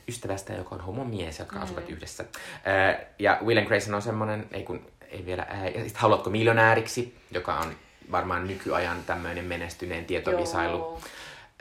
ystävästään, 0.07 0.59
joka 0.59 0.75
on 0.75 0.81
homomies, 0.81 1.39
jotka 1.39 1.55
mm. 1.55 1.63
asuvat 1.63 1.89
yhdessä. 1.89 2.25
Ää, 2.65 2.99
ja 3.19 3.37
Will 3.45 3.57
and 3.57 3.67
Grace 3.67 3.95
on 3.95 4.01
semmoinen, 4.01 4.47
ei 4.51 4.63
kun, 4.63 4.87
ei 5.09 5.25
vielä, 5.25 5.45
ää, 5.49 5.67
ja 5.67 5.83
sit 5.83 5.97
Haluatko 5.97 6.29
miljonääriksi, 6.29 7.17
joka 7.31 7.57
on 7.57 7.75
varmaan 8.11 8.47
nykyajan 8.47 9.03
tämmöinen 9.03 9.45
menestyneen 9.45 10.05
tietovisailu. 10.05 10.77
Joo. 10.77 11.01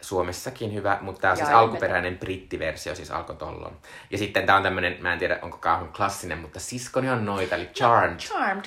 Suomessakin 0.02 0.74
hyvä, 0.74 0.98
mutta 1.00 1.20
tämä 1.20 1.30
on 1.30 1.36
siis 1.36 1.48
Ja 1.48 1.58
alkuperäinen 1.58 2.18
brittiversio, 2.18 2.94
siis 2.94 3.10
alkoi 3.10 3.36
tollon. 3.36 3.76
Ja 4.10 4.18
sitten 4.18 4.46
tämä 4.46 4.56
on 4.56 4.62
tämmöinen, 4.62 4.96
mä 5.00 5.12
en 5.12 5.18
tiedä 5.18 5.38
onko 5.42 5.56
kauhean 5.56 5.92
klassinen, 5.92 6.38
mutta 6.38 6.60
siskoni 6.60 7.10
on 7.10 7.24
noita, 7.24 7.54
eli 7.54 7.66
Charmed. 7.66 8.18
Charmed. 8.18 8.64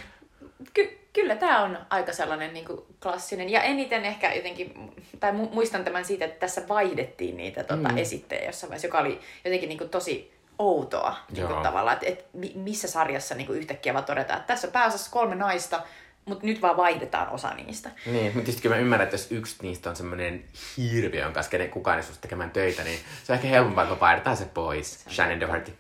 Ky- 0.74 1.00
kyllä 1.14 1.36
tämä 1.36 1.64
on 1.64 1.78
aika 1.90 2.14
sellainen 2.14 2.54
niin 2.54 2.66
kuin 2.66 2.82
klassinen. 3.02 3.50
Ja 3.50 3.62
eniten 3.62 4.06
ehkä 4.06 4.34
jotenkin, 4.34 4.92
tai 5.20 5.32
mu- 5.32 5.54
muistan 5.54 5.84
tämän 5.84 6.06
siitä, 6.06 6.26
että 6.26 6.40
tässä 6.40 6.68
vaihdettiin 6.68 7.38
niitä 7.38 7.64
tota, 7.64 7.90
mm. 7.90 7.98
esittejä 7.98 8.46
jossain 8.46 8.70
vaiheessa, 8.70 8.88
joka 8.88 9.00
oli 9.00 9.20
jotenkin 9.46 9.70
niin 9.70 9.78
kuin 9.78 9.90
tosi 9.90 10.36
outoa 10.60 11.16
niin 11.36 11.48
kuin 11.48 11.64
tavallaan, 11.64 11.94
että 11.94 12.06
et, 12.08 12.26
mi- 12.34 12.54
missä 12.56 12.88
sarjassa 12.88 13.36
niin 13.36 13.48
kuin 13.48 13.60
yhtäkkiä 13.60 13.94
vaan 13.94 14.06
todetaan, 14.06 14.40
että 14.40 14.54
tässä 14.54 14.68
on 14.68 14.74
pääosassa 14.74 15.12
kolme 15.12 15.36
naista, 15.36 15.82
mutta 16.26 16.46
nyt 16.46 16.62
vaan 16.62 16.78
vaihdetaan 16.78 17.30
osa 17.30 17.54
niistä. 17.54 17.90
Niin, 18.06 18.26
mutta 18.26 18.40
tietysti 18.40 18.62
kyllä 18.62 18.76
mä 18.76 18.82
ymmärrän, 18.82 19.04
että 19.04 19.14
jos 19.14 19.32
yksi 19.32 19.56
niistä 19.62 19.90
on 19.90 19.96
semmoinen 19.96 20.44
hirviö, 20.78 21.22
jonka 21.22 21.34
kanssa 21.34 21.52
kenen 21.52 21.70
kukaan 21.70 21.98
ei 21.98 22.04
suostu 22.04 22.22
tekemään 22.22 22.52
töitä, 22.52 22.84
niin 22.84 23.00
se 23.24 23.32
on 23.32 23.36
ehkä 23.36 23.48
helpompaa, 23.48 23.86
kun 23.86 24.00
vaihdetaan 24.00 24.38
se 24.38 24.46
pois. 24.46 25.04
Se 25.04 25.10
on 25.10 25.16
Shannon. 25.16 25.40
Doherty. 25.40 25.74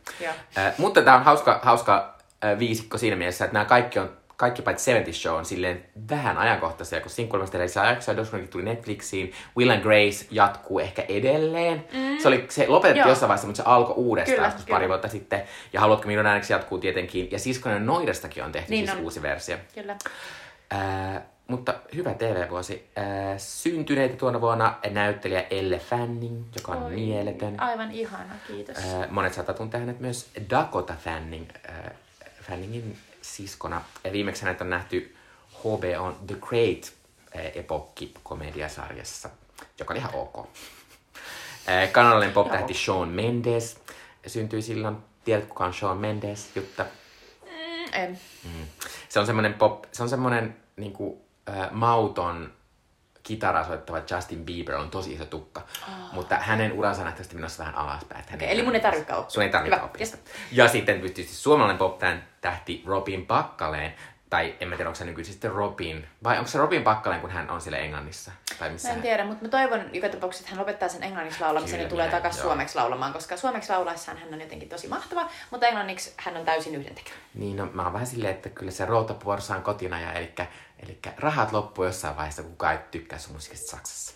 Äh, 0.57 0.73
mutta 0.77 1.01
tämä 1.01 1.17
on 1.17 1.23
hauska, 1.23 1.59
hauska 1.63 2.17
äh, 2.45 2.59
viisikko 2.59 2.97
siinä 2.97 3.15
mielessä, 3.15 3.45
että 3.45 3.53
nämä 3.53 3.65
kaikki 3.65 3.99
on 3.99 4.17
kaikki 4.37 4.61
paitsi 4.61 4.85
70 4.85 5.19
Show 5.21 5.35
on 5.37 5.45
silleen 5.45 5.85
vähän 6.09 6.37
ajankohtaisia, 6.37 7.01
kun 7.01 7.09
Sinkkuilmasta 7.11 7.59
lisää 7.59 7.89
jaksoja, 7.89 8.17
Dawsonkin 8.17 8.49
tuli 8.49 8.63
Netflixiin, 8.63 9.33
Will 9.57 9.69
and 9.69 9.81
Grace 9.81 10.25
jatkuu 10.31 10.79
ehkä 10.79 11.05
edelleen. 11.09 11.85
Mm. 11.93 12.17
Se, 12.17 12.27
oli, 12.27 12.45
se 12.49 12.67
lopetettiin 12.67 13.01
Joo. 13.01 13.09
jossain 13.09 13.27
vaiheessa, 13.27 13.47
mutta 13.47 13.63
se 13.63 13.69
alkoi 13.69 13.95
uudestaan 13.97 14.35
Kyllä, 14.37 14.51
kyllä. 14.51 14.75
pari 14.75 14.87
vuotta 14.87 15.07
sitten. 15.07 15.43
Ja 15.73 15.79
Haluatko 15.79 16.07
miljonääriksi 16.07 16.53
jatkuu 16.53 16.77
tietenkin. 16.77 17.31
Ja 17.31 17.39
Siskonen 17.39 17.85
Noidastakin 17.85 18.43
on 18.43 18.51
tehty 18.51 18.71
Niin 18.71 18.85
siis 18.87 18.97
on. 18.97 19.03
uusi 19.03 19.21
versio. 19.21 19.57
Kyllä. 19.75 19.95
Ää, 20.71 21.21
mutta 21.47 21.73
hyvä 21.95 22.13
TV-vuosi. 22.13 22.87
Ää, 22.95 23.37
syntyneitä 23.37 24.15
tuona 24.15 24.41
vuonna 24.41 24.75
näyttelijä 24.89 25.45
Elle 25.49 25.79
Fanning, 25.79 26.43
joka 26.55 26.71
on 26.71 26.83
Oi, 26.83 26.91
mieletön. 26.91 27.59
Aivan 27.59 27.91
ihana, 27.91 28.33
kiitos. 28.47 28.77
Ää, 28.77 29.07
monet 29.09 29.33
saattaa 29.33 29.55
tuntea 29.55 29.79
hänet 29.79 29.99
myös 29.99 30.29
Dakota 30.49 30.93
Fanning, 31.03 31.45
ää, 31.67 31.91
Fanningin 32.41 32.97
siskona. 33.25 33.81
Ja 34.03 34.11
viimeksi 34.11 34.43
hänet 34.43 34.61
on 34.61 34.69
nähty 34.69 35.15
HBO 35.59 36.11
The 36.27 36.35
Great 36.35 36.93
ää, 37.35 37.43
epokki 37.55 38.13
komediasarjassa, 38.23 39.29
joka 39.79 39.93
oli 39.93 39.99
ihan 39.99 40.15
ok. 40.15 40.47
Ää, 41.67 41.87
Kanadalainen 41.87 42.33
pop-tähti 42.33 42.73
Shawn 42.73 43.09
Mendes 43.09 43.79
syntyi 44.27 44.61
silloin. 44.61 44.97
Tiedätkö 45.23 45.49
kuka 45.49 45.65
on 45.65 45.73
Shawn 45.73 45.97
Mendes, 45.97 46.55
Jutta? 46.55 46.85
Mm, 47.43 47.93
en. 47.93 48.19
Mm. 48.43 48.65
Se 49.09 49.19
on 49.19 49.25
semmoinen 49.25 49.53
pop, 49.53 49.83
se 49.91 50.03
on 50.03 50.09
semmoinen 50.09 50.57
niinku, 50.75 51.25
äh, 51.49 51.71
mauton 51.71 52.53
kitaraa 53.25 53.63
soittava 53.63 54.01
Justin 54.11 54.45
Bieber 54.45 54.75
on 54.75 54.89
tosi 54.89 55.13
iso 55.13 55.25
tukka. 55.25 55.61
Oh. 55.87 56.13
Mutta 56.13 56.35
hänen 56.35 56.73
uransa 56.73 57.01
on 57.01 57.05
nähtävästi 57.05 57.35
menossa 57.35 57.63
vähän 57.63 57.75
alaspäin. 57.75 58.25
Okei, 58.33 58.51
eli 58.51 58.63
mun 58.63 58.75
ei 58.75 58.81
tarvitsekaan 58.81 59.19
oppia. 59.19 59.31
Sun 59.31 59.43
ei 59.43 59.49
tarvitse 59.49 59.81
oppia 59.81 59.99
yes. 59.99 60.17
Ja 60.51 60.67
sitten 60.67 61.01
tietysti 61.01 61.35
suomalainen 61.35 61.77
pop 61.77 61.99
tähti 62.41 62.83
Robin 62.85 63.25
Pakkaleen. 63.25 63.93
Tai 64.29 64.55
en 64.59 64.67
mä 64.67 64.75
tiedä, 64.75 64.89
onko 64.89 64.97
se 64.97 65.05
nykyisin 65.05 65.33
sitten 65.33 65.51
Robin. 65.51 66.07
Vai 66.23 66.37
onko 66.37 66.47
se 66.47 66.57
Robin 66.57 66.83
Pakkaleen, 66.83 67.21
kun 67.21 67.29
hän 67.29 67.49
on 67.49 67.61
siellä 67.61 67.77
Englannissa? 67.77 68.31
Tai 68.59 68.69
missä 68.69 68.87
Mä 68.87 68.91
en 68.91 68.95
hän- 68.95 69.01
tiedä, 69.03 69.25
mutta 69.25 69.43
mä 69.45 69.49
toivon 69.49 69.89
joka 69.93 70.09
tapauksessa, 70.09 70.43
että 70.43 70.51
hän 70.55 70.59
lopettaa 70.59 70.89
sen 70.89 71.03
englanniksi 71.03 71.41
laulamisen 71.41 71.81
ja 71.81 71.89
tulee 71.89 72.09
takaisin 72.09 72.41
suomeksi 72.41 72.75
laulamaan, 72.75 73.13
koska 73.13 73.37
suomeksi 73.37 73.69
laulaessaan 73.71 74.17
hän 74.17 74.33
on 74.33 74.41
jotenkin 74.41 74.69
tosi 74.69 74.87
mahtava, 74.87 75.29
mutta 75.51 75.67
englanniksi 75.67 76.13
hän 76.17 76.37
on 76.37 76.45
täysin 76.45 76.75
yhdentekevä. 76.75 77.15
Niin, 77.33 77.57
no, 77.57 77.65
mä 77.73 77.83
oon 77.83 77.93
vähän 77.93 78.07
silleen, 78.07 78.35
että 78.35 78.49
kyllä 78.49 78.71
se 78.71 78.85
routapuorossa 78.85 79.55
on 79.55 79.63
kotina, 79.63 80.01
ja 80.01 80.13
eli, 80.13 80.33
eli 80.85 80.99
rahat 81.17 81.51
loppuu 81.51 81.85
jossain 81.85 82.15
vaiheessa, 82.15 82.41
kun 82.41 82.51
kukaan 82.51 82.73
ei 82.73 82.79
tykkää 82.91 83.19
sun 83.19 83.33
musiikista 83.33 83.71
Saksassa. 83.71 84.13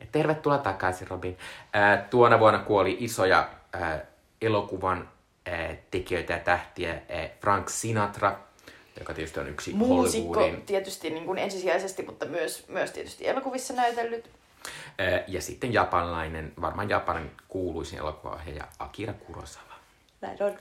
Et 0.00 0.12
tervetuloa 0.12 0.58
takaisin, 0.58 1.08
Robin. 1.08 1.38
Ää, 1.72 1.96
tuona 1.96 2.40
vuonna 2.40 2.58
kuoli 2.58 2.96
isoja 3.00 3.48
ää, 3.72 4.00
elokuvan 4.42 5.08
ää, 5.46 5.74
tekijöitä 5.90 6.32
ja 6.32 6.38
tähtiä. 6.38 6.90
Ää, 6.90 7.28
Frank 7.40 7.68
Sinatra, 7.68 8.38
joka 8.98 9.14
tietysti 9.14 9.40
on 9.40 9.48
yksi 9.48 9.72
Muusikko 9.72 10.34
Hollywoodin. 10.34 10.66
tietysti 10.66 11.10
niin 11.10 11.24
kuin 11.24 11.38
ensisijaisesti, 11.38 12.02
mutta 12.02 12.26
myös, 12.26 12.68
myös 12.68 12.90
tietysti 12.90 13.28
elokuvissa 13.28 13.74
näytellyt. 13.74 14.30
Ää, 14.98 15.24
ja 15.28 15.42
sitten 15.42 15.72
japanilainen, 15.72 16.52
varmaan 16.60 16.90
Japanin 16.90 17.30
kuuluisin 17.48 17.98
elokuvaohjaaja 17.98 18.64
Akira 18.78 19.12
Kurosawa. 19.12 19.74
Näin 20.20 20.42
on. 20.42 20.58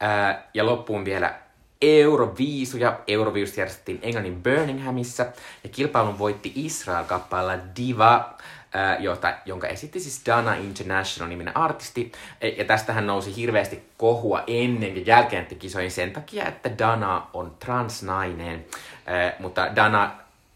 Ää, 0.00 0.48
ja 0.54 0.66
loppuun 0.66 1.04
vielä 1.04 1.45
Euroviisuja. 1.82 2.98
Euroviisut 3.06 3.56
järjestettiin 3.56 3.98
Englannin 4.02 4.42
Birminghamissa 4.42 5.26
ja 5.64 5.70
kilpailun 5.70 6.18
voitti 6.18 6.52
Israel 6.54 7.04
kappaleella 7.04 7.64
Diva, 7.76 8.34
ää, 8.74 8.98
jota, 8.98 9.34
jonka 9.44 9.66
esitti 9.66 10.00
siis 10.00 10.22
Dana 10.26 10.54
International 10.54 11.28
niminen 11.28 11.56
artisti. 11.56 12.12
E- 12.40 12.48
Ja 12.48 12.64
tästähän 12.64 13.06
nousi 13.06 13.36
hirveästi 13.36 13.82
kohua 13.96 14.42
ennen 14.46 14.96
ja 14.96 15.02
jälkeen 15.06 15.46
kisoihin 15.46 15.90
sen 15.90 16.12
takia, 16.12 16.46
että 16.48 16.70
Dana 16.78 17.26
on 17.32 17.56
transnainen. 17.58 18.64
Ää, 19.06 19.32
mutta 19.38 19.76
Dana 19.76 20.10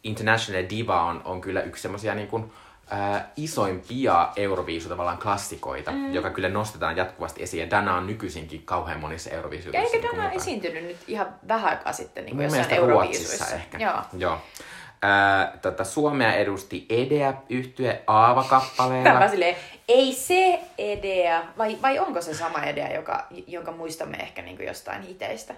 International 0.05 0.65
Diva 0.71 1.03
on, 1.03 1.23
on 1.25 1.41
kyllä 1.41 1.63
yksi 1.63 1.83
semmosia 1.83 2.15
niin 2.15 2.29
kuin, 2.29 2.53
ää, 2.91 3.31
isoimpia 3.37 4.29
Euroviisu 4.37 4.89
tavallaan 4.89 5.19
klassikoita, 5.19 5.91
mm. 5.91 6.15
joka 6.15 6.31
kyllä 6.31 6.49
nostetaan 6.49 6.97
jatkuvasti 6.97 7.43
esiin. 7.43 7.61
Ja 7.61 7.71
Dana 7.71 7.97
on 7.97 8.07
nykyisinkin 8.07 8.63
kauhean 8.63 9.01
monissa 9.01 9.31
Euroviisuissa. 9.31 9.77
Ja 9.77 9.83
eikö 9.83 9.97
niin 9.97 10.03
Dana 10.03 10.15
mukana. 10.15 10.33
esiintynyt 10.33 10.85
nyt 10.85 10.97
ihan 11.07 11.27
vähän 11.49 11.71
aikaa 11.71 11.93
sitten 11.93 12.25
niin 12.25 12.37
kuin 12.37 12.45
jossain 12.45 12.71
Euroviisuissa? 12.75 13.55
Ehkä. 13.55 13.79
Joo. 13.79 14.03
Joo. 14.19 14.39
Ää, 15.03 15.59
tota, 15.63 15.85
Suomea 15.85 16.33
edusti 16.33 16.87
Edea 16.91 17.35
yhtye 17.49 18.03
Aava-kappaleella. 18.07 19.19
vaan 19.19 19.31
silleen, 19.31 19.57
ei 19.89 20.13
se 20.13 20.61
Edea, 20.79 21.43
vai, 21.59 21.79
vai 21.83 21.99
onko 21.99 22.21
se 22.21 22.35
sama 22.35 22.59
Edea, 22.63 22.95
joka, 22.95 23.27
jonka 23.47 23.73
muistamme 23.73 24.17
ehkä 24.17 24.43
niin 24.43 24.57
kuin 24.57 24.67
jostain 24.67 25.03
hiteistä? 25.03 25.55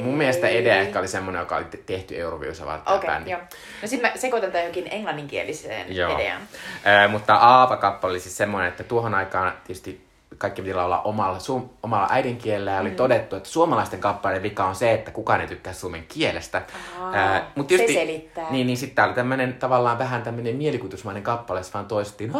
Mun 0.00 0.14
mielestä 0.14 0.48
Edea 0.48 0.76
ehkä 0.76 0.98
oli 0.98 1.08
semmonen, 1.08 1.40
joka 1.40 1.56
oli 1.56 1.64
te- 1.64 1.78
tehty 1.86 2.20
Euroviisussa 2.20 2.66
varten. 2.66 2.94
Okei, 2.94 3.10
okay, 3.10 3.22
joo. 3.26 3.40
No 3.82 3.88
sit 3.88 4.02
mä 4.02 4.12
sekoitan 4.14 4.52
tämän 4.52 4.66
jokin 4.66 4.88
englanninkieliseen 4.90 5.96
Joo. 5.96 6.18
Edeaan. 6.18 6.42
Ää, 6.84 7.08
mutta 7.08 7.34
Aava-kappale 7.34 8.10
oli 8.10 8.20
siis 8.20 8.36
semmoinen, 8.36 8.68
että 8.68 8.84
tuohon 8.84 9.14
aikaan 9.14 9.52
tietysti 9.64 10.08
kaikki 10.38 10.62
piti 10.62 10.74
laulaa 10.74 11.02
omalla, 11.02 11.38
suom, 11.38 11.68
omalla 11.82 12.06
äidinkielellä 12.10 12.70
ja 12.70 12.80
oli 12.80 12.90
mm. 12.90 12.96
todettu, 12.96 13.36
että 13.36 13.48
suomalaisten 13.48 14.00
kappaleiden 14.00 14.42
vika 14.42 14.64
on 14.64 14.74
se, 14.74 14.92
että 14.92 15.10
kukaan 15.10 15.40
ei 15.40 15.46
tykkää 15.46 15.72
suomen 15.72 16.04
kielestä. 16.08 16.62
Aa, 17.00 17.40
mut 17.54 17.68
se 17.68 17.86
selittää. 17.86 18.50
Niin, 18.50 18.66
niin 18.66 18.76
sitten 18.76 18.96
tää 18.96 19.04
oli 19.06 19.14
tämmönen 19.14 19.54
tavallaan 19.54 19.98
vähän 19.98 20.22
tämmönen 20.22 20.56
mielikuvitusmainen 20.56 21.22
kappale, 21.22 21.60
jossa 21.60 21.72
vaan 21.74 21.86
toistettiin 21.86 22.32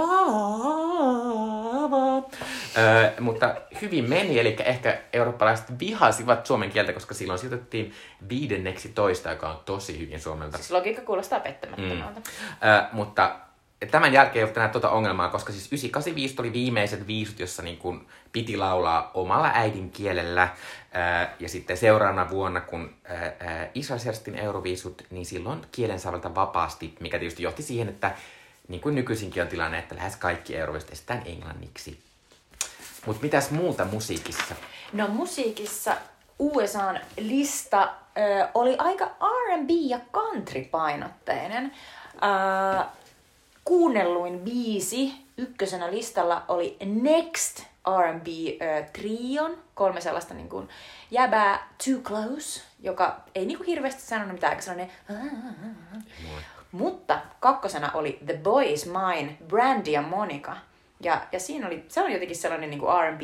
Aava. 1.93 2.29
Ää, 2.77 3.13
mutta 3.21 3.55
hyvin 3.81 4.09
meni, 4.09 4.39
eli 4.39 4.57
ehkä 4.65 5.01
eurooppalaiset 5.13 5.79
vihasivat 5.79 6.47
suomen 6.47 6.71
kieltä, 6.71 6.93
koska 6.93 7.15
silloin 7.15 7.39
sijoitettiin 7.39 7.93
viidenneksi 8.29 8.89
toista, 8.89 9.31
joka 9.31 9.49
on 9.51 9.61
tosi 9.65 9.99
hyvin 9.99 10.21
suomelta. 10.21 10.57
Siis 10.57 10.71
logiikka 10.71 11.03
kuulostaa 11.03 11.41
pettämättömältä. 11.41 12.21
Mm. 12.21 12.69
Ö, 12.69 12.85
mutta 12.93 13.37
tämän 13.91 14.13
jälkeen 14.13 14.37
ei 14.37 14.43
ollut 14.43 14.57
enää 14.57 14.69
tuota 14.69 14.91
ongelmaa, 14.91 15.29
koska 15.29 15.53
siis 15.53 15.67
985 15.67 16.37
tuli 16.37 16.53
viimeiset 16.53 17.07
viisut, 17.07 17.41
jossa 17.41 17.63
niin 17.63 17.77
kun 17.77 18.07
piti 18.33 18.57
laulaa 18.57 19.11
omalla 19.15 19.51
äidinkielellä. 19.55 20.49
Ja 21.41 21.49
sitten 21.49 21.77
seuraavana 21.77 22.31
vuonna, 22.31 22.61
kun 22.61 22.95
Israel 23.75 24.01
järjestettiin 24.01 24.39
euroviisut, 24.39 25.03
niin 25.11 25.27
silloin 25.27 25.61
kielen 25.73 26.01
saa 26.01 26.13
valita 26.13 26.35
vapaasti, 26.35 26.95
mikä 27.01 27.19
tietysti 27.19 27.43
johti 27.43 27.63
siihen, 27.63 27.89
että 27.89 28.15
niin 28.69 28.81
kuin 28.81 28.95
nykyisinkin 28.95 29.43
on 29.43 29.49
tilanne, 29.49 29.79
että 29.79 29.97
lähes 29.97 30.17
kaikki 30.17 30.57
euroviisut 30.57 30.93
estetään 30.93 31.23
englanniksi. 31.27 31.99
Mutta 33.07 33.23
mitäs 33.23 33.51
muuta 33.51 33.85
musiikissa? 33.85 34.55
No 34.93 35.09
musiikissa 35.09 35.97
USAn 36.39 37.01
lista 37.17 37.83
ö, 38.19 38.49
oli 38.55 38.77
aika 38.79 39.05
R&B 39.07 39.71
ja 39.71 40.01
country-painotteinen. 40.13 41.73
Ö, 42.15 42.85
kuunnelluin 43.65 44.41
biisi 44.41 45.13
ykkösenä 45.37 45.91
listalla 45.91 46.45
oli 46.49 46.77
Next 46.85 47.63
R&B 47.89 48.27
ö, 48.27 48.85
trion, 48.93 49.59
kolme 49.75 50.01
sellaista 50.01 50.35
niin 50.35 50.49
kuin 50.49 50.69
jäbää 51.11 51.69
Too 51.85 52.01
Close, 52.03 52.61
joka 52.81 53.21
ei 53.35 53.47
niin 53.47 53.59
kuin 53.59 53.67
hirveästi 53.67 54.03
sanonut 54.03 54.33
mitään, 54.33 54.63
sellainen 54.63 54.91
mutta 56.73 57.21
kakkosena 57.41 57.91
oli 57.95 58.19
The 58.27 58.35
Boy 58.43 58.65
Is 58.65 58.87
Mine, 58.87 59.37
Brandy 59.49 59.91
ja 59.91 60.03
Monica. 60.03 60.57
Ja, 61.01 61.21
ja 61.33 61.41
siinä 61.41 61.67
oli, 61.67 61.85
se 61.89 62.01
oli 62.03 62.13
jotenkin 62.13 62.37
sellainen 62.37 62.71
niin 62.71 62.81
kuin 62.81 62.93
R&B, 63.03 63.21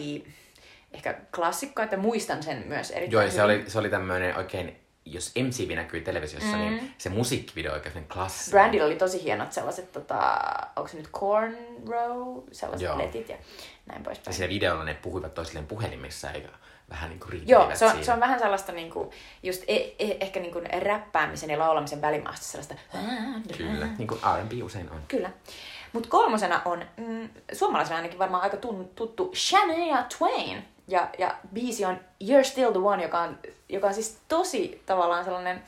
ehkä 0.92 1.14
klassikko, 1.34 1.82
että 1.82 1.96
muistan 1.96 2.42
sen 2.42 2.64
myös 2.66 2.90
erittäin 2.90 3.12
Joo, 3.12 3.22
ja 3.22 3.30
se 3.30 3.42
hyvin. 3.42 3.44
oli, 3.60 3.70
se 3.70 3.78
oli 3.78 3.90
tämmöinen 3.90 4.36
oikein, 4.36 4.76
jos 5.04 5.32
MTV 5.42 5.76
näkyy 5.76 6.00
televisiossa, 6.00 6.56
mm. 6.56 6.58
niin 6.62 6.94
se 6.98 7.08
musiikkivideo 7.08 7.72
on 7.72 7.76
oikein 7.78 8.08
klassinen. 8.08 8.50
Brandylla 8.50 8.86
oli 8.86 8.96
tosi 8.96 9.22
hienot 9.22 9.52
sellaiset, 9.52 9.92
tota, 9.92 10.38
onko 10.76 10.88
se 10.88 10.96
nyt 10.96 11.10
cornrow, 11.10 12.42
sellaiset 12.52 12.84
Joo. 12.88 12.98
letit 12.98 13.28
ja 13.28 13.36
näin 13.86 14.00
Ja 14.00 14.04
poispäin. 14.04 14.34
siinä 14.34 14.48
videolla 14.48 14.84
ne 14.84 14.94
puhuivat 14.94 15.34
toisilleen 15.34 15.66
puhelimissa, 15.66 16.30
eikä 16.30 16.48
vähän 16.90 17.10
niin 17.10 17.20
kuin 17.20 17.42
Joo, 17.48 17.70
se 17.74 17.84
on, 17.84 17.90
siinä. 17.90 18.04
se 18.04 18.12
on 18.12 18.20
vähän 18.20 18.38
sellaista 18.38 18.72
niinku, 18.72 19.12
just 19.42 19.62
e, 19.68 19.76
e, 19.76 20.16
ehkä 20.20 20.40
niinku 20.40 20.60
räppäämisen 20.78 21.50
ja 21.50 21.58
laulamisen 21.58 22.02
välimaasta 22.02 22.46
sellaista. 22.46 22.74
Kyllä, 23.58 23.86
niin 23.98 24.08
kuin 24.08 24.20
R&B 24.20 24.52
usein 24.64 24.90
on. 24.90 25.00
Kyllä. 25.08 25.30
Mutta 25.92 26.08
kolmosena 26.08 26.62
on 26.64 26.84
mm, 26.96 27.28
suomalaisena 27.52 27.96
ainakin 27.96 28.18
varmaan 28.18 28.42
aika 28.42 28.56
tun, 28.56 28.90
tuttu 28.94 29.32
Shania 29.34 30.04
Twain. 30.18 30.64
Ja, 30.88 31.08
ja 31.18 31.34
biisi 31.54 31.84
on 31.84 32.00
You're 32.24 32.44
Still 32.44 32.72
the 32.72 32.80
One, 32.80 33.02
joka 33.02 33.20
on, 33.20 33.38
joka 33.68 33.86
on 33.86 33.94
siis 33.94 34.18
tosi 34.28 34.82
tavallaan 34.86 35.24
sellainen 35.24 35.62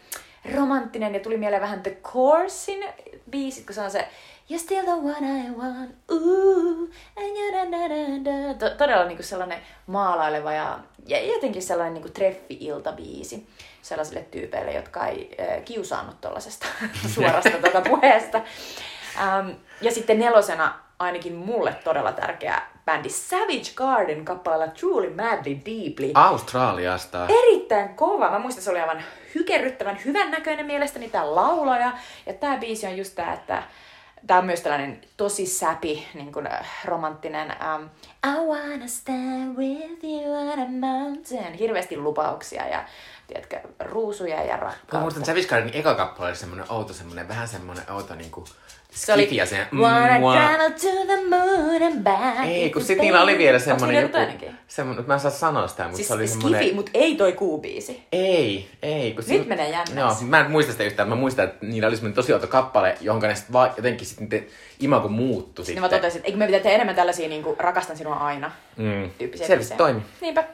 romanttinen 0.55 1.15
ja 1.15 1.21
tuli 1.21 1.37
mieleen 1.37 1.63
vähän 1.63 1.83
The 1.83 1.97
Coursein 2.03 2.85
biisit, 3.31 3.67
kun 3.67 3.75
se 3.75 3.81
on 3.81 3.91
se 3.91 4.09
You're 4.51 4.59
still 4.59 4.85
the 4.85 4.93
one 4.93 5.25
I 5.47 5.51
want, 5.51 5.91
ooh, 6.11 6.89
and 7.17 7.37
you 7.37 7.53
da, 7.53 7.65
da, 7.65 7.89
da, 7.89 8.25
da. 8.25 8.55
To- 8.55 8.77
Todella 8.77 9.05
niinku 9.05 9.23
sellainen 9.23 9.59
maalaileva 9.87 10.53
ja, 10.53 10.79
ja 11.07 11.27
jotenkin 11.27 11.63
sellainen 11.63 11.95
niinku 11.95 12.09
treffi-iltabiisi 12.09 13.47
sellaisille 13.83 14.21
tyypeille, 14.31 14.73
jotka 14.73 15.07
ei 15.07 15.37
äh, 15.41 15.65
kiusaannut 15.65 16.21
tuollaisesta 16.21 16.67
suorasta 17.15 17.51
tuota 17.51 17.81
puheesta. 17.81 18.41
Ähm, 19.19 19.49
ja 19.81 19.91
sitten 19.93 20.19
nelosena 20.19 20.75
ainakin 20.99 21.35
mulle 21.35 21.77
todella 21.85 22.13
tärkeä 22.13 22.63
bändi 22.85 23.09
Savage 23.09 23.73
Garden 23.75 24.25
kappaleella 24.25 24.69
Truly 24.69 25.11
Madly 25.11 25.57
Deeply. 25.67 26.11
Australiasta. 26.15 27.27
Erittäin 27.29 27.89
kova. 27.89 28.31
Mä 28.31 28.39
muistan, 28.39 28.65
se 28.65 28.71
oli 28.71 28.81
aivan 28.81 29.03
hykerryttävän 29.35 29.99
hyvän 30.05 30.31
näköinen 30.31 30.67
mielestäni 30.67 31.09
tää 31.11 31.35
laulaja. 31.35 31.93
Ja 32.27 32.33
tää 32.33 32.57
biisi 32.57 32.87
on 32.87 32.97
just 32.97 33.15
tää, 33.15 33.33
että 33.33 33.63
tää 34.27 34.39
on 34.39 34.47
myös 34.47 34.61
tällainen 34.61 35.01
tosi 35.17 35.47
säpi, 35.47 36.07
niin 36.15 36.33
kuin 36.33 36.49
romanttinen 36.85 37.49
um, 37.77 37.89
I 38.27 38.47
wanna 38.47 38.87
stand 38.87 39.57
with 39.57 40.05
you 40.05 40.35
on 40.53 40.59
a 40.61 40.67
mountain. 40.89 41.55
Hirveästi 41.55 41.97
lupauksia 41.97 42.69
ja 42.69 42.85
tiedätkö, 43.27 43.61
ruusuja 43.81 44.43
ja 44.45 44.55
Mä 44.57 44.61
rakkautta. 44.61 45.01
muistan 45.01 45.25
Savage 45.25 45.47
Gardenin 45.47 45.77
eka 45.77 45.95
kappale 45.95 46.29
oli 46.29 46.37
semmonen 46.37 46.65
outo, 46.73 46.93
semmonen 46.93 47.29
vähän 47.29 47.49
semmonen 47.49 47.91
outo 47.91 48.15
niinku 48.15 48.45
Se 48.97 49.13
oli 49.13 49.23
skifi 49.23 49.37
ja 49.37 49.47
se... 49.47 49.67
Back. 52.03 52.45
Ei, 52.49 52.71
kun 52.71 52.83
sit 52.83 52.99
niillä 52.99 53.23
oli 53.23 53.39
vielä 53.39 53.59
semmonen 53.59 54.03
joku... 54.03 54.19
Semmonen, 54.69 55.05
mä 55.07 55.15
en 55.15 55.21
saa 55.21 55.31
sanoa 55.31 55.69
sitä, 55.69 55.83
mutta 55.83 55.97
Siis 55.97 56.09
se 56.09 56.15
oli 56.15 56.29
skifi, 56.29 56.43
semmonen... 56.43 56.75
mut 56.75 56.91
ei 56.95 57.17
toi 57.17 57.33
kuubiisi. 57.33 58.03
Ei, 58.13 58.69
ei. 58.83 59.13
Kun 59.13 59.25
Nyt 59.29 59.49
menee 59.49 59.69
jännäksi. 59.69 59.95
Joo, 59.99 60.17
mä 60.21 60.41
en 60.41 60.51
muista 60.51 60.73
sitä 60.73 60.85
yhtään. 60.85 61.09
Mä 61.09 61.15
muistan, 61.15 61.45
että 61.45 61.67
niillä 61.67 61.89
oli 61.89 61.97
semmonen 61.97 62.15
tosi 62.15 62.33
outo 62.33 62.47
kappale, 62.47 62.97
johon 63.01 63.23
ne 63.23 63.35
sit 63.35 63.53
vaan 63.53 63.71
jotenkin 63.77 64.07
sit 64.07 64.21
niiden 64.21 64.47
imago 64.81 65.09
muuttui 65.09 65.65
Sitten 65.65 65.83
sitten. 65.83 65.83
mä 65.83 65.89
totesin, 65.89 66.19
että 66.19 66.27
eikö 66.27 66.39
me 66.39 66.47
pitää 66.47 66.61
tehdä 66.61 66.75
enemmän 66.75 66.97
tällaisia 66.97 67.29
niin 67.29 67.43
kuin, 67.43 67.61
rakastan 67.61 67.97
sinua 67.97 68.15
aina 68.17 68.51
Mm. 68.77 69.11
tyyppisiä 69.19 69.57
biisejä. 69.57 69.77
toimi. 69.79 70.01
Niinpä. 70.21 70.45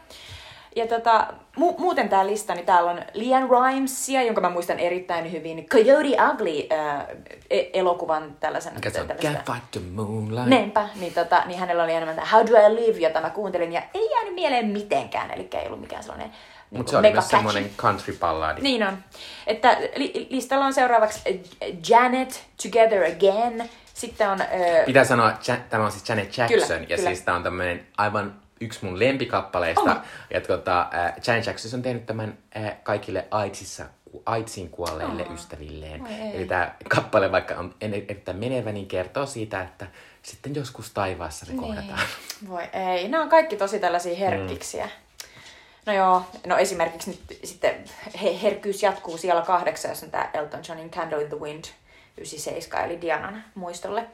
Ja 0.76 0.86
tota, 0.86 1.26
mu- 1.60 1.74
muuten 1.80 2.08
tää 2.08 2.26
lista, 2.26 2.54
niin 2.54 2.66
täällä 2.66 2.90
on 2.90 3.02
Lian 3.14 3.48
Rimesia, 3.50 4.22
jonka 4.22 4.40
mä 4.40 4.50
muistan 4.50 4.78
erittäin 4.78 5.32
hyvin. 5.32 5.66
Coyote 5.66 6.16
Ugly 6.32 6.66
äh, 6.72 7.06
e- 7.50 7.70
elokuvan 7.72 8.36
tällaisen. 8.40 8.74
Mikä 8.74 8.90
se 8.90 9.00
on? 9.00 9.06
fight 9.08 9.70
the 9.70 9.80
moonlight. 9.92 10.46
Niinpä, 10.46 10.88
niin, 11.00 11.14
tota, 11.14 11.42
niin 11.46 11.58
hänellä 11.60 11.82
oli 11.84 11.92
enemmän 11.92 12.14
tämä 12.16 12.28
How 12.32 12.46
Do 12.46 12.66
I 12.66 12.74
Live, 12.74 12.98
jota 12.98 13.20
mä 13.20 13.30
kuuntelin, 13.30 13.72
ja 13.72 13.82
ei 13.94 14.10
jäänyt 14.10 14.34
mieleen 14.34 14.66
mitenkään, 14.66 15.30
eli 15.30 15.48
ei 15.52 15.66
ollut 15.66 15.80
mikään 15.80 16.02
sellainen 16.02 16.30
niin 16.30 16.78
Mutta 16.78 16.90
se 16.90 16.96
oli 16.96 17.12
myös 17.12 17.24
catchy. 17.24 17.36
semmonen 17.36 17.70
country 17.76 18.16
balladi. 18.20 18.60
Niin 18.60 18.82
on. 18.86 18.98
Että 19.46 19.76
li- 19.96 20.26
listalla 20.30 20.64
on 20.66 20.74
seuraavaksi 20.74 21.20
äh, 21.28 21.68
Janet, 21.88 22.44
Together 22.62 23.02
Again, 23.04 23.70
sitten 23.94 24.28
on... 24.30 24.40
Äh, 24.40 24.48
Pitää 24.86 25.04
sanoa, 25.04 25.32
Ja- 25.48 25.56
tämä 25.70 25.84
on 25.84 25.92
siis 25.92 26.08
Janet 26.08 26.38
Jackson, 26.38 26.60
Kyllä, 26.60 26.80
ja 26.88 26.96
kyllä. 26.96 27.10
siis 27.10 27.20
tää 27.22 27.34
on 27.34 27.42
tämmönen 27.42 27.86
aivan 27.98 28.34
yksi 28.62 28.84
mun 28.84 28.98
lempikappaleista. 28.98 29.80
Oh. 29.92 29.96
Ja 30.30 30.40
tota, 30.40 30.80
äh, 30.94 31.12
Janet 31.26 31.46
Jackson 31.46 31.70
on 31.78 31.82
tehnyt 31.82 32.06
tämän 32.06 32.38
äh, 32.56 32.76
kaikille 32.82 33.26
AIDSissa, 33.30 33.84
AIDSin 34.26 34.68
kuolleille 34.70 35.22
Oh. 35.28 35.34
ystävilleen. 35.34 36.02
Oi 36.02 36.08
ei. 36.14 36.36
Eli 36.36 36.46
tämä 36.46 36.74
kappale, 36.88 37.32
vaikka 37.32 37.54
on 37.54 37.74
en- 37.80 37.94
erittäin 37.94 38.36
menevä, 38.38 38.72
niin 38.72 38.86
kertoo 38.86 39.26
siitä, 39.26 39.62
että 39.62 39.86
sitten 40.22 40.54
joskus 40.54 40.90
taivaassa 40.90 41.46
kohdataan. 41.56 41.98
Niin. 42.40 42.50
Voi 42.50 42.62
ei. 42.72 43.08
Nämä 43.08 43.22
on 43.22 43.28
kaikki 43.30 43.56
tosi 43.56 43.78
tällaisia 43.78 44.16
herkkiksiä. 44.16 44.88
No 45.86 45.92
joo, 45.92 46.22
no 46.46 46.56
esimerkiksi 46.56 47.10
nyt 47.10 47.38
sitten 47.44 47.84
he, 48.22 48.42
herkkyys 48.42 48.82
jatkuu 48.82 49.16
siellä 49.16 49.42
kahdeksan, 49.42 49.90
jos 49.90 50.02
on 50.02 50.10
tämä 50.10 50.30
Elton 50.34 50.60
Johnin 50.68 50.90
Candle 50.90 51.22
in 51.22 51.28
the 51.28 51.36
Wind 51.40 51.64
97, 52.18 52.84
eli 52.84 53.00
Dianan 53.00 53.44
muistolle, 53.54 54.06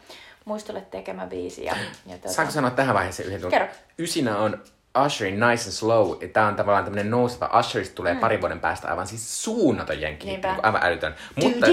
muistolle 0.49 0.81
tekemä 0.81 1.27
biisi. 1.27 1.65
Ja, 1.65 1.77
ja 2.07 2.19
tuota, 2.19 2.33
Saanko 2.33 2.53
sanoa 2.53 2.71
tähän 2.71 2.95
vaiheeseen 2.95 3.29
yhden 3.29 3.51
Kerro. 3.51 3.69
Ysinä 3.99 4.39
on 4.39 4.63
Usherin 5.07 5.41
Nice 5.41 5.65
and 5.65 5.73
Slow. 5.73 6.17
Tämä 6.33 6.47
on 6.47 6.57
tavallaan 6.57 6.85
tämmönen 6.85 7.11
nouseva. 7.11 7.51
Usherista 7.61 7.95
tulee 7.95 8.15
mm. 8.15 8.21
parin 8.21 8.41
vuoden 8.41 8.61
päästä 8.61 8.89
aivan 8.89 9.07
siis 9.07 9.45
suunnaton 9.45 10.01
jenki. 10.01 10.27
Niin 10.27 10.41
aivan 10.63 10.83
älytön. 10.85 11.15
Mutta 11.43 11.67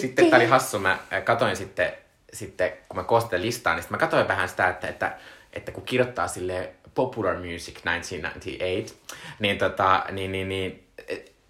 sitten 0.00 0.30
tää 0.30 0.38
oli 0.38 0.46
hassu. 0.46 0.78
Mä 0.78 0.98
äh, 1.12 1.24
katoin 1.24 1.56
sitten, 1.56 1.92
sitten 2.32 2.72
kun 2.88 2.96
mä 2.96 3.04
koostin 3.04 3.42
listaa, 3.42 3.74
niin 3.74 3.82
sitten 3.82 3.94
mä 3.94 4.00
katoin 4.00 4.28
vähän 4.28 4.48
sitä, 4.48 4.68
että, 4.68 4.88
että, 4.88 5.16
että 5.52 5.72
kun 5.72 5.82
kirjoittaa 5.82 6.28
sille 6.28 6.72
Popular 6.94 7.36
Music 7.36 7.82
1998, 7.82 8.96
niin, 9.38 9.58
tota, 9.58 10.04
niin, 10.10 10.32
niin, 10.32 10.48
niin 10.48 10.88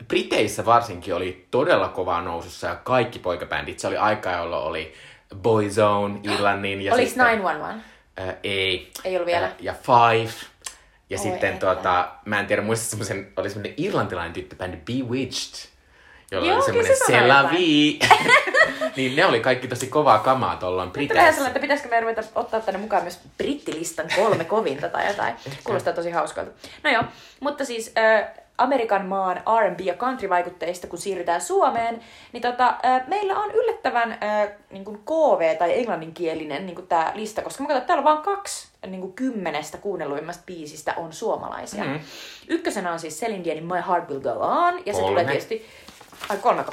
Briteissä 0.08 0.64
varsinkin 0.64 1.14
oli 1.14 1.46
todella 1.50 1.88
kovaa 1.88 2.22
nousussa 2.22 2.66
ja 2.66 2.74
kaikki 2.74 3.18
poikabändit. 3.18 3.78
Se 3.78 3.86
oli 3.86 3.96
aika, 3.96 4.30
jolloin 4.30 4.64
oli 4.64 4.94
Boyzone, 5.36 6.20
Irlannin 6.22 6.82
ja 6.82 6.94
Oliko 6.94 7.08
sitten... 7.08 7.26
911? 7.26 7.92
Äh, 8.20 8.34
ei. 8.44 8.90
Ei 9.04 9.16
ollut 9.16 9.26
vielä. 9.26 9.46
Äh, 9.46 9.52
ja 9.60 9.74
Five. 9.74 10.32
Ja 11.10 11.18
Oi 11.18 11.22
sitten 11.22 11.52
että. 11.52 11.66
tuota, 11.66 12.08
mä 12.24 12.40
en 12.40 12.46
tiedä, 12.46 12.62
muista 12.62 12.86
semmoisen, 12.86 13.32
oli 13.36 13.50
semmoinen 13.50 13.74
irlantilainen 13.76 14.32
tyttöbändi 14.32 14.76
Bewitched. 14.76 15.68
Jolla 16.30 16.46
Joo, 16.46 16.56
oli 16.56 16.64
semmoinen 16.64 16.96
se 16.96 17.04
sanoi 17.04 17.20
C'est 17.20 17.26
la 17.28 17.36
jotain. 17.36 17.56
vie. 17.58 17.98
niin 18.96 19.16
ne 19.16 19.26
oli 19.26 19.40
kaikki 19.40 19.68
tosi 19.68 19.86
kovaa 19.86 20.18
kamaa 20.18 20.56
tuolloin 20.56 20.78
vähän 20.78 20.92
Briteissä. 20.92 21.24
sellainen, 21.32 21.46
että 21.46 21.60
pitäisikö 21.60 21.88
me 21.88 22.00
ruveta 22.00 22.22
ottaa 22.34 22.60
tänne 22.60 22.80
mukaan 22.80 23.02
myös 23.02 23.20
brittilistan 23.38 24.06
kolme 24.16 24.44
kovinta 24.44 24.88
tai 24.88 25.06
jotain. 25.08 25.34
Kuulostaa 25.64 25.92
tosi 25.92 26.10
hauskalta. 26.10 26.50
No 26.82 26.90
joo, 26.90 27.02
mutta 27.40 27.64
siis 27.64 27.92
äh, 27.98 28.28
Amerikan 28.58 29.06
maan 29.06 29.36
R&B 29.36 29.80
ja 29.80 29.94
country-vaikutteista, 29.94 30.86
kun 30.86 30.98
siirrytään 30.98 31.40
Suomeen, 31.40 32.00
niin 32.32 32.42
tota, 32.42 32.74
meillä 33.06 33.38
on 33.38 33.50
yllättävän 33.50 34.12
äh, 34.12 34.48
niin 34.70 34.84
kuin 34.84 34.98
KV- 34.98 35.58
tai 35.58 35.78
englanninkielinen 35.78 36.66
niin 36.66 36.86
tämä 36.86 37.12
lista, 37.14 37.42
koska 37.42 37.62
mä 37.62 37.66
katsoin, 37.66 37.82
että 37.82 37.86
täällä 37.86 38.10
on 38.10 38.14
vain 38.14 38.24
kaksi 38.36 38.68
niin 38.86 39.00
kuin 39.00 39.12
kymmenestä 39.12 39.78
kuunnelluimmasta 39.78 40.42
biisistä 40.46 40.94
on 40.96 41.12
suomalaisia. 41.12 41.84
Mm. 41.84 42.00
Ykkösenä 42.48 42.92
on 42.92 42.98
siis 43.00 43.20
Celine 43.20 43.44
Dionin 43.44 43.66
My 43.66 43.80
Heart 43.88 44.08
Will 44.08 44.20
Go 44.20 44.30
On, 44.40 44.74
ja 44.86 44.92
se 44.92 45.00
Kolme. 45.00 45.08
tulee 45.08 45.24
tietysti... 45.24 45.66
Ai 46.28 46.36
kolmeko? 46.36 46.72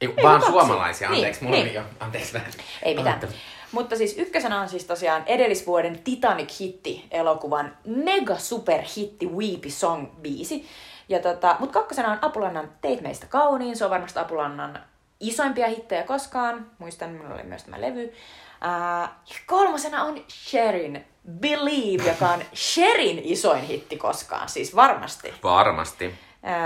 Ei, 0.00 0.08
Ei, 0.16 0.22
vaan 0.24 0.40
kaksi. 0.40 0.52
suomalaisia, 0.52 1.08
Niin, 1.10 1.16
anteeksi, 1.16 1.44
mulla 1.44 1.56
niin. 1.56 1.66
oli 1.66 1.74
jo, 1.74 1.82
anteeksi 2.00 2.32
vähän. 2.32 2.50
Ei 2.82 2.94
mitään. 2.96 3.20
Pahoittelen. 3.20 3.57
Mutta 3.72 3.96
siis 3.96 4.18
ykkösenä 4.18 4.60
on 4.60 4.68
siis 4.68 4.84
tosiaan 4.84 5.22
edellisvuoden 5.26 5.98
Titanic-hitti 5.98 7.04
elokuvan 7.10 7.76
mega 7.86 8.38
super 8.38 8.80
hitti 8.96 9.26
Weepy 9.26 9.70
Song 9.70 10.06
biisi. 10.20 10.66
Ja 11.08 11.18
tota, 11.18 11.56
mut 11.58 11.72
kakkosena 11.72 12.12
on 12.12 12.18
Apulannan 12.22 12.70
Teit 12.80 13.00
meistä 13.00 13.26
kauniin. 13.26 13.76
Se 13.76 13.84
on 13.84 13.90
varmasti 13.90 14.18
Apulannan 14.18 14.80
isoimpia 15.20 15.68
hittejä 15.68 16.02
koskaan. 16.02 16.70
Muistan, 16.78 17.10
minulla 17.10 17.34
oli 17.34 17.42
myös 17.42 17.64
tämä 17.64 17.80
levy. 17.80 18.12
Ja 18.60 19.08
kolmosena 19.46 20.04
on 20.04 20.24
Sherin 20.30 21.04
Believe, 21.40 22.10
joka 22.10 22.28
on 22.28 22.42
Sherin 22.54 23.20
isoin 23.24 23.62
hitti 23.62 23.96
koskaan. 23.96 24.48
Siis 24.48 24.76
varmasti. 24.76 25.34
Varmasti. 25.42 26.14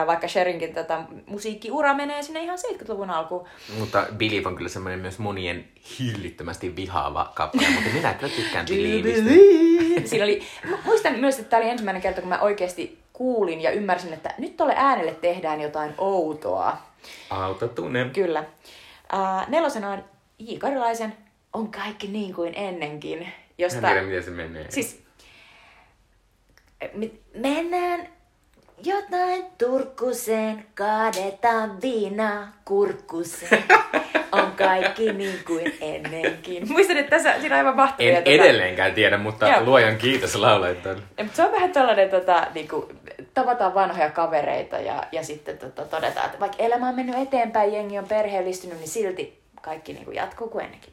Vaikka 0.06 0.28
Sherinkin 0.28 0.74
tätä 0.74 1.02
musiikkiura 1.26 1.94
menee 1.94 2.22
sinne 2.22 2.42
ihan 2.42 2.58
70-luvun 2.58 3.10
alkuun. 3.10 3.46
Mutta 3.78 4.06
Believe 4.16 4.48
on 4.48 4.56
kyllä 4.56 4.68
semmoinen 4.68 5.00
myös 5.00 5.18
monien 5.18 5.68
hillittömästi 5.98 6.76
vihaava 6.76 7.32
kappale, 7.34 7.66
mutta 7.74 7.90
minä 7.94 8.14
kyllä 8.14 8.32
tykkään 8.36 8.66
Believeistä. 8.66 9.30
Siinä 10.08 10.24
oli, 10.24 10.42
mu- 10.66 10.78
muistan 10.84 11.18
myös, 11.18 11.38
että 11.38 11.50
tämä 11.50 11.62
oli 11.62 11.70
ensimmäinen 11.70 12.02
kerta, 12.02 12.20
kun 12.20 12.28
mä 12.28 12.38
oikeasti 12.40 12.98
kuulin 13.12 13.60
ja 13.60 13.70
ymmärsin, 13.70 14.12
että 14.12 14.34
nyt 14.38 14.56
tuolle 14.56 14.74
äänelle 14.76 15.14
tehdään 15.14 15.60
jotain 15.60 15.94
outoa. 15.98 16.76
Autotune. 17.30 18.10
Kyllä. 18.14 18.44
Uh, 19.12 19.48
nelosena 19.48 19.90
on 19.90 20.04
J. 20.38 20.56
Karilaisen 20.58 21.16
On 21.52 21.70
kaikki 21.70 22.06
niin 22.08 22.34
kuin 22.34 22.52
ennenkin. 22.54 23.22
En 23.22 23.32
Josta, 23.58 23.86
tiedä, 23.86 24.02
miten 24.02 24.22
se 24.22 24.30
menee. 24.30 24.66
siis, 24.70 25.02
me- 26.94 27.10
mennään 27.34 28.08
jotain 28.84 29.44
Turkuseen, 29.58 30.64
kaadetaan 30.74 31.82
viinaa 31.82 32.52
kurkkuseen. 32.64 33.64
On 34.32 34.52
kaikki 34.52 35.12
niin 35.12 35.38
kuin 35.46 35.74
ennenkin. 35.80 36.72
Muistan, 36.72 36.96
että 36.96 37.10
tässä, 37.10 37.40
siinä 37.40 37.54
on 37.54 37.58
aivan 37.58 37.76
mahtavia. 37.76 38.18
En 38.18 38.22
edelleenkään 38.24 38.94
tiedä, 38.94 39.18
mutta 39.18 39.48
Joo. 39.48 39.64
luojan 39.64 39.96
kiitos 39.96 40.34
laulajat 40.34 40.86
on. 40.86 41.02
Ja, 41.18 41.24
mutta 41.24 41.36
se 41.36 41.42
on 41.44 41.52
vähän 41.52 41.72
tällainen, 41.72 42.10
tota, 42.10 42.46
niinku, 42.54 42.88
tavataan 43.34 43.74
vanhoja 43.74 44.10
kavereita 44.10 44.76
ja, 44.76 45.04
ja 45.12 45.24
sitten 45.24 45.58
tota, 45.58 45.84
todetaan, 45.84 46.26
että 46.26 46.40
vaikka 46.40 46.62
elämä 46.62 46.88
on 46.88 46.94
mennyt 46.94 47.16
eteenpäin, 47.18 47.72
jengi 47.72 47.98
on 47.98 48.08
perheellistynyt, 48.08 48.78
niin 48.78 48.88
silti 48.88 49.40
kaikki 49.62 49.92
niinku, 49.92 50.10
jatkuu 50.10 50.48
kuin 50.48 50.64
ennenkin. 50.64 50.92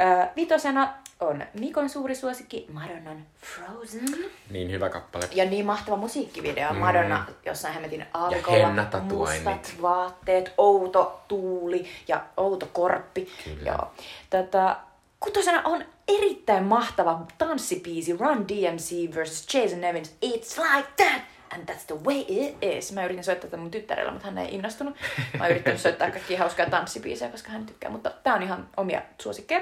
Öö, 0.00 0.26
vitosena 0.36 0.94
on 1.20 1.44
Mikon 1.60 1.88
suuri 1.88 2.14
suosikki 2.14 2.66
Madonnan 2.72 3.26
Frozen. 3.36 4.30
Niin 4.50 4.70
hyvä 4.70 4.88
kappale. 4.88 5.28
Ja 5.32 5.44
niin 5.44 5.66
mahtava 5.66 5.96
musiikkivideo. 5.96 6.72
Mm. 6.72 6.78
Madonna 6.78 7.26
jossain 7.46 7.74
hämmetin 7.74 8.06
aavikolla. 8.14 8.66
hennatatuoinnit. 8.66 9.44
Mustat 9.44 9.82
vaatteet, 9.82 10.52
outo 10.58 11.20
tuuli 11.28 11.88
ja 12.08 12.24
outo 12.36 12.68
korppi. 12.72 13.28
Kyllä. 13.44 13.70
Joo. 13.70 13.92
Tätä, 14.30 14.76
kutosena 15.20 15.62
on 15.64 15.84
erittäin 16.08 16.64
mahtava 16.64 17.26
tanssipiisi 17.38 18.16
Run 18.16 18.48
DMC 18.48 19.14
vs. 19.14 19.54
Jason 19.54 19.84
Evans. 19.84 20.16
It's 20.24 20.74
like 20.74 20.88
that. 20.96 21.22
and 21.50 21.68
that's 21.70 21.84
the 21.86 22.04
way 22.04 22.24
it 22.28 22.56
is. 22.62 22.92
Mä 22.92 23.04
yritin 23.04 23.24
soittaa 23.24 23.50
tätä 23.50 23.62
mun 23.62 23.70
tyttärellä, 23.70 24.12
mutta 24.12 24.26
hän 24.26 24.38
ei 24.38 24.54
innostunut. 24.54 24.96
Mä 25.38 25.48
yrittänyt 25.48 25.80
soittaa 25.80 26.10
kaikkia 26.10 26.38
hauskaa 26.38 26.70
tanssibiisejä, 26.70 27.30
koska 27.30 27.50
hän 27.50 27.66
tykkää, 27.66 27.90
mutta 27.90 28.10
tää 28.22 28.34
on 28.34 28.42
ihan 28.42 28.68
omia 28.76 29.02
suosikkeja. 29.22 29.60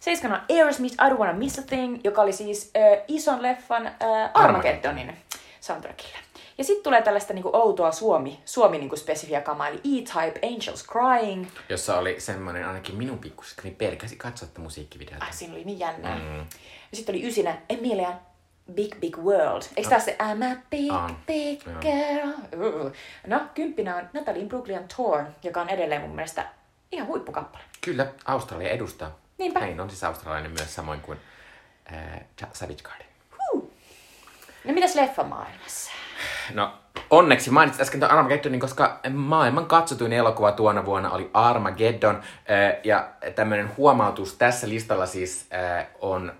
Seiskana 0.00 0.34
on 0.34 0.56
Aerosmith, 0.56 0.94
I 0.94 1.10
Don't 1.10 1.18
Wanna 1.18 1.32
Miss 1.32 1.58
a 1.58 1.62
Thing, 1.62 2.00
joka 2.04 2.22
oli 2.22 2.32
siis 2.32 2.70
äh, 2.76 3.04
ison 3.08 3.42
leffan 3.42 3.86
äh, 3.86 3.94
Armageddonin 4.34 5.16
soundtrackille. 5.60 6.18
Ja 6.58 6.64
sitten 6.64 6.82
tulee 6.84 7.02
tällaista 7.02 7.34
niinku 7.34 7.50
outoa 7.52 7.92
Suomi, 7.92 8.40
Suomi 8.44 8.78
niinku 8.78 8.96
spesifiä 8.96 9.40
kamaa, 9.40 9.68
eli 9.68 9.76
E-Type, 9.76 10.46
Angels 10.46 10.86
Crying. 10.86 11.46
Jossa 11.68 11.98
oli 11.98 12.20
semmoinen, 12.20 12.68
ainakin 12.68 12.96
minun 12.96 13.18
pikkusikkani 13.18 13.70
pelkäsi 13.70 14.16
katsoa 14.16 14.48
tätä 14.48 14.60
musiikkivideota. 14.60 15.24
Ai, 15.24 15.32
siinä 15.32 15.54
oli 15.54 15.64
niin 15.64 15.78
jännää. 15.78 16.18
Mm. 16.18 16.38
Ja 16.38 16.96
sitten 16.96 17.14
oli 17.14 17.26
ysinä 17.26 17.56
Emilia 17.68 18.12
Big 18.74 19.00
Big 19.00 19.18
World. 19.18 19.62
Eikö 19.76 19.90
no. 19.90 19.96
tässä 19.96 20.10
se 20.10 20.16
I'm 20.20 20.52
a 20.52 20.56
big 20.70 20.92
On. 20.92 21.16
big 21.26 21.66
Joo. 21.66 21.80
girl? 21.80 22.28
Uh. 22.66 22.92
No, 23.26 23.40
kymppinä 23.54 23.96
on 23.96 24.08
Natalie 24.12 24.44
Brooklyn 24.44 24.88
Torn, 24.96 25.26
joka 25.42 25.60
on 25.60 25.68
edelleen 25.68 26.00
mun 26.00 26.14
mielestä 26.14 26.46
ihan 26.92 27.08
huippukappale. 27.08 27.64
Kyllä, 27.80 28.06
Australia 28.24 28.70
edustaa. 28.70 29.18
Niinpä. 29.38 29.60
Hän 29.60 29.80
on 29.80 29.90
siis 29.90 30.04
australialainen 30.04 30.52
myös 30.52 30.74
samoin 30.74 31.00
kuin 31.00 31.18
äh, 31.92 32.20
Savage 32.52 32.82
Garden. 32.82 33.06
Huh. 33.52 33.70
No 34.64 34.72
mitäs 34.74 34.94
leffamaailmassa? 34.94 35.90
No, 36.54 36.72
onneksi 37.10 37.50
mainitsit 37.50 37.82
äsken 37.82 38.00
tuon 38.00 38.12
Armageddonin, 38.12 38.60
koska 38.60 39.00
maailman 39.10 39.66
katsotuin 39.66 40.12
elokuva 40.12 40.52
tuona 40.52 40.84
vuonna 40.86 41.10
oli 41.10 41.30
Armageddon. 41.34 42.16
Äh, 42.16 42.80
Ja 42.84 43.08
tämmöinen 43.34 43.76
huomautus 43.76 44.34
tässä 44.34 44.68
listalla 44.68 45.06
siis 45.06 45.46
äh, 45.54 45.86
on 46.00 46.32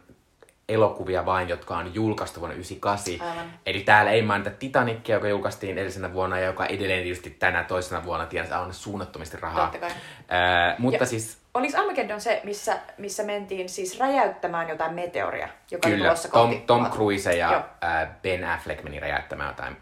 elokuvia 0.68 1.26
vain, 1.26 1.48
jotka 1.48 1.76
on 1.78 1.94
julkaistu 1.94 2.40
vuonna 2.40 2.54
1998. 2.56 3.28
Aivan. 3.38 3.52
Eli 3.66 3.80
täällä 3.80 4.10
ei 4.10 4.22
mainita 4.22 4.50
Titanicia, 4.50 5.14
joka 5.14 5.28
julkaistiin 5.28 5.72
edellisenä 5.72 6.12
vuonna 6.12 6.38
ja 6.38 6.46
joka 6.46 6.66
edelleen 6.66 7.02
tietysti 7.02 7.30
tänä 7.30 7.64
toisena 7.64 8.04
vuonna 8.04 8.26
tiedät, 8.26 8.52
on 8.52 8.74
suunnattomasti 8.74 9.36
rahaa. 9.36 9.72
Äh, 9.82 10.78
mutta 10.78 11.02
Ja- 11.02 11.06
siis 11.06 11.38
Oliko 11.58 11.78
Armageddon 11.78 12.20
se, 12.20 12.40
missä, 12.44 12.78
missä 12.98 13.22
mentiin 13.22 13.68
siis 13.68 13.98
räjäyttämään 14.00 14.68
jotain 14.68 14.94
meteoria, 14.94 15.48
joka 15.70 15.88
oli 15.88 15.94
kyllä, 15.96 16.08
tulossa 16.08 16.28
Tom, 16.28 16.48
kohti 16.50 16.64
Tom? 16.66 16.90
Cruise 16.90 17.32
ja 17.36 17.52
Joo. 17.52 17.62
äh, 17.84 18.08
Ben 18.22 18.44
Affleck 18.44 18.82
meni 18.82 19.00
räjäyttämään 19.00 19.50
jotain 19.50 19.76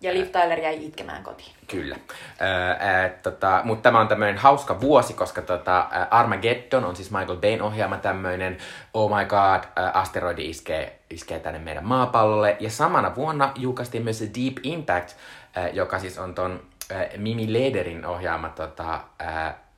Ja 0.00 0.14
Liv 0.14 0.26
Tyler 0.26 0.58
jäi 0.60 0.86
itkemään 0.86 1.22
kotiin. 1.22 1.52
Kyllä. 1.68 1.96
Öö, 2.40 3.08
tota, 3.22 3.60
Mutta 3.64 3.82
tämä 3.82 4.00
on 4.00 4.08
tämmöinen 4.08 4.38
hauska 4.38 4.80
vuosi, 4.80 5.14
koska 5.14 5.42
tota, 5.42 5.88
ää, 5.90 6.06
Armageddon 6.10 6.84
on 6.84 6.96
siis 6.96 7.10
Michael 7.10 7.38
Bayn 7.38 7.62
ohjaama 7.62 7.96
tämmöinen 7.96 8.58
Oh 8.94 9.18
my 9.18 9.24
god, 9.24 9.64
ää, 9.76 9.90
asteroidi 9.94 10.50
iskee, 10.50 10.98
iskee 11.10 11.38
tänne 11.38 11.58
meidän 11.58 11.84
maapallolle. 11.84 12.56
Ja 12.60 12.70
samana 12.70 13.14
vuonna 13.14 13.52
julkaistiin 13.56 14.04
myös 14.04 14.20
Deep 14.20 14.54
Impact, 14.62 15.10
ää, 15.54 15.68
joka 15.68 15.98
siis 15.98 16.18
on 16.18 16.34
ton 16.34 16.62
ää, 16.92 17.06
Mimi 17.16 17.52
Lederin 17.52 18.06
ohjaama 18.06 18.48
tota, 18.48 19.00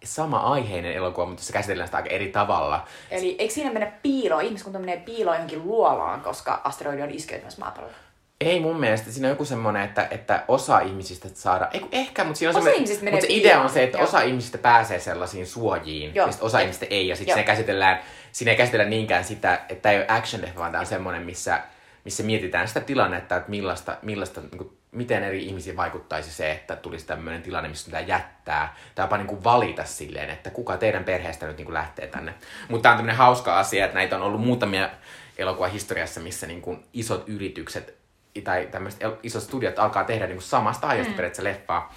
ää, 0.03 0.09
sama-aiheinen 0.09 0.93
elokuva, 0.93 1.27
mutta 1.27 1.43
se 1.43 1.53
käsitellään 1.53 1.89
sitä 1.89 1.97
aika 1.97 2.09
eri 2.11 2.29
tavalla. 2.29 2.87
Eli 3.11 3.37
eikö 3.39 3.55
siinä 3.55 3.73
mennä 3.73 3.93
piiloon? 4.03 4.43
Ihmiskunta 4.43 4.79
menee 4.79 4.97
piiloon 4.97 5.37
johonkin 5.37 5.67
luolaan, 5.67 6.21
koska 6.21 6.61
asteroidi 6.65 7.03
on 7.03 7.11
iskeytymässä 7.11 7.61
maapallolle. 7.61 7.97
Ei 8.41 8.61
mun 8.61 8.81
mielestä. 8.81 9.13
Siinä 9.13 9.29
on 9.29 9.33
joku 9.33 9.45
semmoinen, 9.45 9.83
että, 9.83 10.09
että 10.11 10.45
osa 10.49 10.81
ihmisistä 10.81 11.29
saada... 11.35 11.69
Ei, 11.73 11.81
ehkä, 11.93 12.25
mutta 12.25 12.39
siinä 12.39 12.51
on 12.51 12.57
Osa 12.57 12.65
semmoinen... 12.71 12.99
menee 12.99 13.13
mutta 13.13 13.27
se 13.27 13.33
idea 13.33 13.61
on 13.61 13.69
se, 13.69 13.83
että 13.83 13.99
joo. 13.99 14.05
osa 14.05 14.21
ihmisistä 14.21 14.59
pääsee 14.59 15.01
sellaisiin 15.01 15.47
suojiin, 15.47 16.15
Joo. 16.15 16.27
ja 16.27 16.33
osa 16.41 16.59
Et- 16.59 16.63
ihmisistä 16.63 16.87
ei. 16.91 17.09
Ja 17.09 17.17
sitten 17.17 17.35
siinä 17.35 17.47
käsitellään, 17.47 17.99
siinä 18.33 18.51
ei 18.51 18.57
käsitellä 18.57 18.85
niinkään 18.85 19.25
sitä, 19.25 19.55
että 19.55 19.83
tämä 19.83 19.93
ei 19.93 19.99
ole 19.99 20.07
action 20.09 20.43
vaan 20.57 20.73
tämä 20.73 20.81
on 20.81 20.87
semmoinen, 20.87 21.23
missä, 21.23 21.61
missä 22.05 22.23
mietitään 22.23 22.69
sitä 22.69 22.81
tilannetta, 22.81 23.37
että 23.37 23.51
millaista, 23.51 23.97
millaista 24.03 24.41
niin 24.41 24.59
kuin, 24.59 24.76
miten 24.97 25.25
eri 25.25 25.47
ihmisiin 25.47 25.77
vaikuttaisi 25.77 26.33
se, 26.33 26.53
että 26.53 26.77
tulisi 26.77 27.07
tämmöinen 27.07 27.43
tilanne, 27.43 27.69
missä 27.69 27.85
pitää 27.87 28.01
jättää, 28.01 28.77
tai 28.95 29.05
jopa 29.05 29.17
niin 29.17 29.27
kuin 29.27 29.45
valita 29.45 29.85
silleen, 29.85 30.31
että 30.31 30.51
kuka 30.51 30.77
teidän 30.77 31.05
perheestä 31.05 31.47
nyt 31.47 31.57
niin 31.57 31.65
kuin 31.65 31.75
lähtee 31.75 32.07
tänne. 32.07 32.35
Mutta 32.69 32.83
tämä 32.83 32.93
on 32.93 32.99
tämmöinen 32.99 33.17
hauska 33.17 33.59
asia, 33.59 33.85
että 33.85 33.95
näitä 33.95 34.17
on 34.17 34.23
ollut 34.23 34.41
muutamia 34.41 34.91
elokuva 35.39 35.69
historiassa, 35.69 36.21
missä 36.21 36.47
niin 36.47 36.63
kuin 36.63 36.85
isot 36.93 37.29
yritykset 37.29 38.06
tai 38.42 38.68
tämmöiset 38.70 39.01
isot 39.22 39.42
studiot 39.42 39.79
alkaa 39.79 40.05
tehdä 40.05 40.27
niin 40.27 40.37
kuin 40.37 40.44
samasta 40.44 40.87
aiheesta 40.87 41.11
mm. 41.11 41.16
periaatteessa 41.16 41.44
leffaa. 41.44 41.94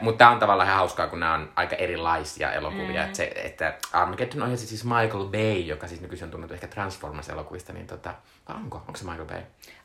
Mutta 0.00 0.18
tämä 0.18 0.30
on 0.30 0.38
tavallaan 0.38 0.66
ihan 0.66 0.78
hauskaa, 0.78 1.06
kun 1.06 1.20
nämä 1.20 1.34
on 1.34 1.50
aika 1.56 1.76
erilaisia 1.76 2.52
elokuvia. 2.52 3.02
Mm. 3.02 3.06
Että, 3.06 3.16
se, 3.16 3.32
että 3.44 3.74
Armageddon 3.92 4.42
ohjasi 4.42 4.66
siis 4.66 4.84
Michael 4.84 5.24
Bay, 5.24 5.60
joka 5.60 5.88
siis 5.88 6.00
nykyisin 6.00 6.24
on 6.24 6.30
tunnettu 6.30 6.54
ehkä 6.54 6.66
Transformers-elokuvista, 6.66 7.72
niin 7.72 7.86
tota, 7.86 8.14
onko? 8.54 8.76
Onko 8.76 8.96
se 8.96 9.04
Michael 9.04 9.26
Bay? 9.26 9.40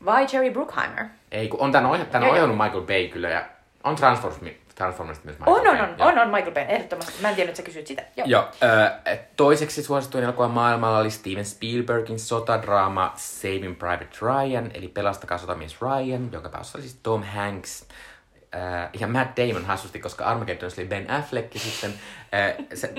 Vai 0.05 0.27
Jerry 0.33 0.51
Bruckheimer? 0.51 1.05
Ei, 1.31 1.47
kun 1.47 1.59
on 1.59 1.71
tämän, 1.71 1.91
ohja- 1.91 2.05
tämän 2.05 2.29
ohjannut 2.29 2.57
Michael 2.57 2.81
Bay 2.81 3.07
kyllä, 3.07 3.29
ja 3.29 3.45
on 3.83 3.95
Transformers, 3.95 4.41
Transformers 4.75 5.23
myös 5.23 5.39
Michael 5.39 5.57
On, 5.57 5.67
on, 5.67 5.81
on, 5.81 5.95
on, 5.99 6.19
on 6.19 6.29
Michael 6.29 6.51
Bay, 6.51 6.63
ehdottomasti. 6.63 7.21
Mä 7.21 7.29
en 7.29 7.35
tiedä, 7.35 7.49
että 7.49 7.57
sä 7.57 7.63
kysyt 7.63 7.87
sitä. 7.87 8.03
Joo. 8.17 8.27
Joo, 8.27 8.47
ö, 8.63 9.17
toiseksi 9.35 9.83
suosituin 9.83 10.23
elokuva 10.23 10.47
maailmalla 10.47 10.97
oli 10.97 11.11
Steven 11.11 11.45
Spielbergin 11.45 12.19
sotadraama 12.19 13.13
Saving 13.15 13.79
Private 13.79 14.17
Ryan, 14.21 14.71
eli 14.73 14.87
Pelastakaa 14.87 15.37
sotamies 15.37 15.81
Ryan, 15.81 16.29
jonka 16.31 16.49
päässä 16.49 16.77
oli 16.77 16.83
siis 16.83 16.99
Tom 17.03 17.23
Hanks. 17.23 17.85
Äh, 18.55 18.89
ja 18.99 19.07
Matt 19.07 19.37
Damon 19.37 19.65
hassusti, 19.65 19.99
koska 19.99 20.25
Armageddonissa 20.25 20.81
oli 20.81 20.89
Ben 20.89 21.11
Affleck 21.11 21.53
ja 21.53 21.59
sitten 21.59 21.89
äh, 21.91 21.97
se, 22.73 22.93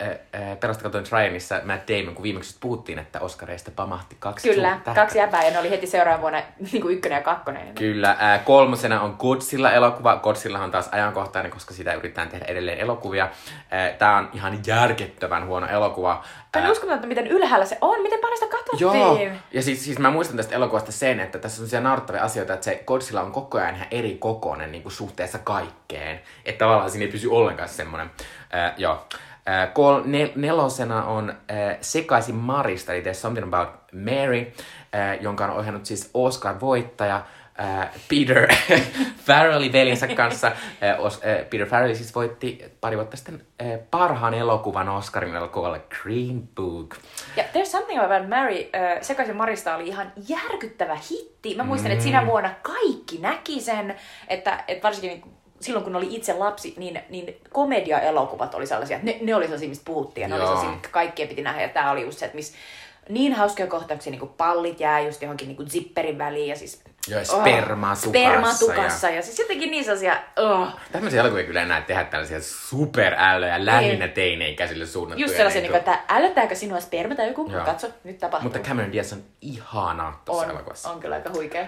äh, 0.00 0.08
äh, 0.08 0.58
Pelastakaa 0.60 0.88
sotamies 0.88 1.12
Ryanissa 1.12 1.60
Matt 1.64 1.88
Damon, 1.88 2.14
kun 2.14 2.22
viimeksi 2.22 2.56
puhuttiin, 2.60 2.98
että 2.98 3.20
Oscareista 3.20 3.70
pamahti 3.76 4.16
kaksi 4.18 4.48
Kyllä, 4.48 4.72
suurta 4.72 4.94
kaksi 4.94 5.18
jäbää 5.18 5.44
ja 5.44 5.50
ne 5.50 5.58
oli 5.58 5.70
heti 5.70 5.86
seuraavan 5.86 6.20
vuonna 6.20 6.42
niin 6.72 6.82
kuin 6.82 6.94
ykkönen 6.94 7.16
ja 7.16 7.22
kakkonen. 7.22 7.74
Kyllä. 7.74 8.10
Äh, 8.10 8.44
kolmosena 8.44 9.00
on 9.00 9.16
Godzilla-elokuva. 9.18 10.16
Godzilla 10.16 10.58
on 10.58 10.70
taas 10.70 10.88
ajankohtainen, 10.92 11.52
koska 11.52 11.74
sitä 11.74 11.94
yritetään 11.94 12.28
tehdä 12.28 12.44
edelleen 12.44 12.78
elokuvia. 12.78 13.24
Äh, 13.24 13.96
Tää 13.98 14.16
on 14.16 14.28
ihan 14.32 14.58
järkyttävän 14.66 15.46
huono 15.46 15.66
elokuva. 15.66 16.24
Tämä 16.52 16.64
Äh, 16.64 16.68
on 16.68 16.72
uskomatonta, 16.72 17.06
miten 17.06 17.26
ylhäällä 17.26 17.66
se 17.66 17.78
on, 17.80 18.02
miten 18.02 18.20
paljon 18.20 18.38
sitä 18.38 18.50
katsottiin. 18.50 19.00
Joo, 19.00 19.38
ja 19.52 19.62
siis, 19.62 19.84
siis 19.84 19.98
mä 19.98 20.10
muistan 20.10 20.36
tästä 20.36 20.54
elokuvasta 20.54 20.92
sen, 20.92 21.20
että 21.20 21.38
tässä 21.38 21.62
on 21.62 21.68
sellaisia 21.68 21.80
naurettavia 21.80 22.22
asioita, 22.22 22.54
että 22.54 22.64
se 22.64 22.82
Godzilla 22.86 23.22
on 23.22 23.32
koko 23.32 23.58
ajan 23.58 23.74
ihan 23.74 23.86
eri 23.90 24.16
kokoinen 24.18 24.72
niin 24.72 24.82
kuin 24.82 24.92
suhteessa 24.92 25.38
kaikkeen. 25.38 26.20
Että 26.44 26.58
tavallaan 26.58 26.90
siinä 26.90 27.06
ei 27.06 27.12
pysy 27.12 27.28
ollenkaan 27.28 27.68
semmoinen. 27.68 28.10
Äh, 28.54 28.72
joo. 28.76 29.06
Äh, 29.48 29.72
kol, 29.72 30.02
nel, 30.04 30.28
nelosena 30.36 31.04
on 31.04 31.30
äh, 31.30 31.76
Sekaisin 31.80 32.34
Marista, 32.34 32.92
eli 32.92 33.02
There's 33.02 33.14
Something 33.14 33.54
About 33.54 33.74
Mary, 33.92 34.52
äh, 34.94 35.18
jonka 35.22 35.44
on 35.44 35.50
ohjannut 35.50 35.86
siis 35.86 36.10
Oscar-voittaja 36.14 37.16
äh, 37.60 37.88
Peter 38.08 38.48
Farrelly 39.26 39.72
veljensä 39.72 40.06
kanssa. 40.08 40.46
Äh, 40.46 41.00
os, 41.00 41.20
äh, 41.26 41.50
Peter 41.50 41.66
Farrelly 41.66 41.94
siis 41.94 42.14
voitti 42.14 42.64
pari 42.80 42.96
vuotta 42.96 43.16
sitten 43.16 43.46
äh, 43.62 43.78
parhaan 43.90 44.34
elokuvan 44.34 44.88
Oscarin 44.88 45.34
elokuvalle 45.36 45.80
Green 46.02 46.48
Book. 46.54 46.94
Ja 47.36 47.44
There's 47.44 47.66
Something 47.66 48.02
About 48.04 48.28
Mary, 48.28 48.56
äh, 48.74 48.98
Sekaisin 49.00 49.36
Marista 49.36 49.76
oli 49.76 49.88
ihan 49.88 50.12
järkyttävä 50.28 50.98
hitti. 51.10 51.54
Mä 51.56 51.64
muistan, 51.64 51.90
Mm. 51.90 51.92
että 51.92 52.02
siinä 52.02 52.26
vuonna 52.26 52.50
kaikki 52.62 53.18
näki 53.20 53.60
sen, 53.60 53.96
että, 54.28 54.64
että 54.68 54.82
varsinkin 54.82 55.10
niin 55.10 55.34
silloin 55.62 55.84
kun 55.84 55.96
oli 55.96 56.06
itse 56.10 56.32
lapsi, 56.32 56.74
niin, 56.76 57.00
niin 57.08 57.36
komedia-elokuvat 57.52 58.54
oli 58.54 58.66
sellaisia, 58.66 58.96
että 58.96 59.06
ne, 59.06 59.18
ne 59.22 59.34
oli 59.34 59.44
sellaisia, 59.44 59.68
mistä 59.68 59.84
puhuttiin 59.84 60.22
ja 60.22 60.28
ne 60.28 60.34
oli 60.34 60.42
Joo. 60.42 60.48
sellaisia, 60.48 60.72
mitkä 60.72 60.88
kaikkien 60.88 61.28
piti 61.28 61.42
nähdä. 61.42 61.62
Ja 61.62 61.68
tää 61.68 61.90
oli 61.90 62.02
just 62.02 62.18
se, 62.18 62.24
että 62.24 62.36
missä 62.36 62.54
niin 63.08 63.32
hauskoja 63.32 63.66
kohtauksia, 63.66 64.10
niin 64.10 64.20
kuin 64.20 64.32
pallit 64.36 64.80
jää 64.80 65.00
just 65.00 65.22
johonkin 65.22 65.48
niin 65.48 65.56
kuin 65.56 65.70
zipperin 65.70 66.18
väliin 66.18 66.48
ja 66.48 66.56
siis... 66.56 66.82
Joo, 67.08 67.18
ja 67.18 67.24
Sperma 67.24 68.48
ja- 68.48 68.58
tukassa 68.58 69.08
ja... 69.08 69.16
ja 69.16 69.22
siis 69.22 69.38
jotenkin 69.38 69.70
niin 69.70 69.84
sellaisia... 69.84 70.16
Oh. 70.36 70.68
Tämmöisiä 70.92 71.20
elokuvia 71.20 71.44
kyllä 71.44 71.62
enää 71.62 71.82
tehdä 71.82 72.04
tällaisia 72.04 72.40
superällöjä, 72.40 73.66
lähinnä 73.66 74.08
teineikäisille 74.08 74.86
suunnattuja. 74.86 75.26
Just 75.26 75.36
sellaisia, 75.36 75.62
niin 75.62 75.72
niin 75.72 75.82
kuin, 75.84 75.94
että 75.94 76.14
älyttääkö 76.14 76.54
sinua 76.54 76.80
sperma 76.80 77.14
tai 77.14 77.28
joku? 77.28 77.50
Joo. 77.50 77.64
Katso, 77.64 77.88
nyt 78.04 78.18
tapahtuu. 78.18 78.50
Mutta 78.50 78.68
Cameron 78.68 78.92
Diaz 78.92 79.12
on 79.12 79.22
ihana 79.40 80.18
tuossa 80.24 80.44
on, 80.44 80.50
elokuvassa. 80.50 80.90
on 80.90 81.00
kyllä 81.00 81.14
aika 81.14 81.30
huikea. 81.30 81.66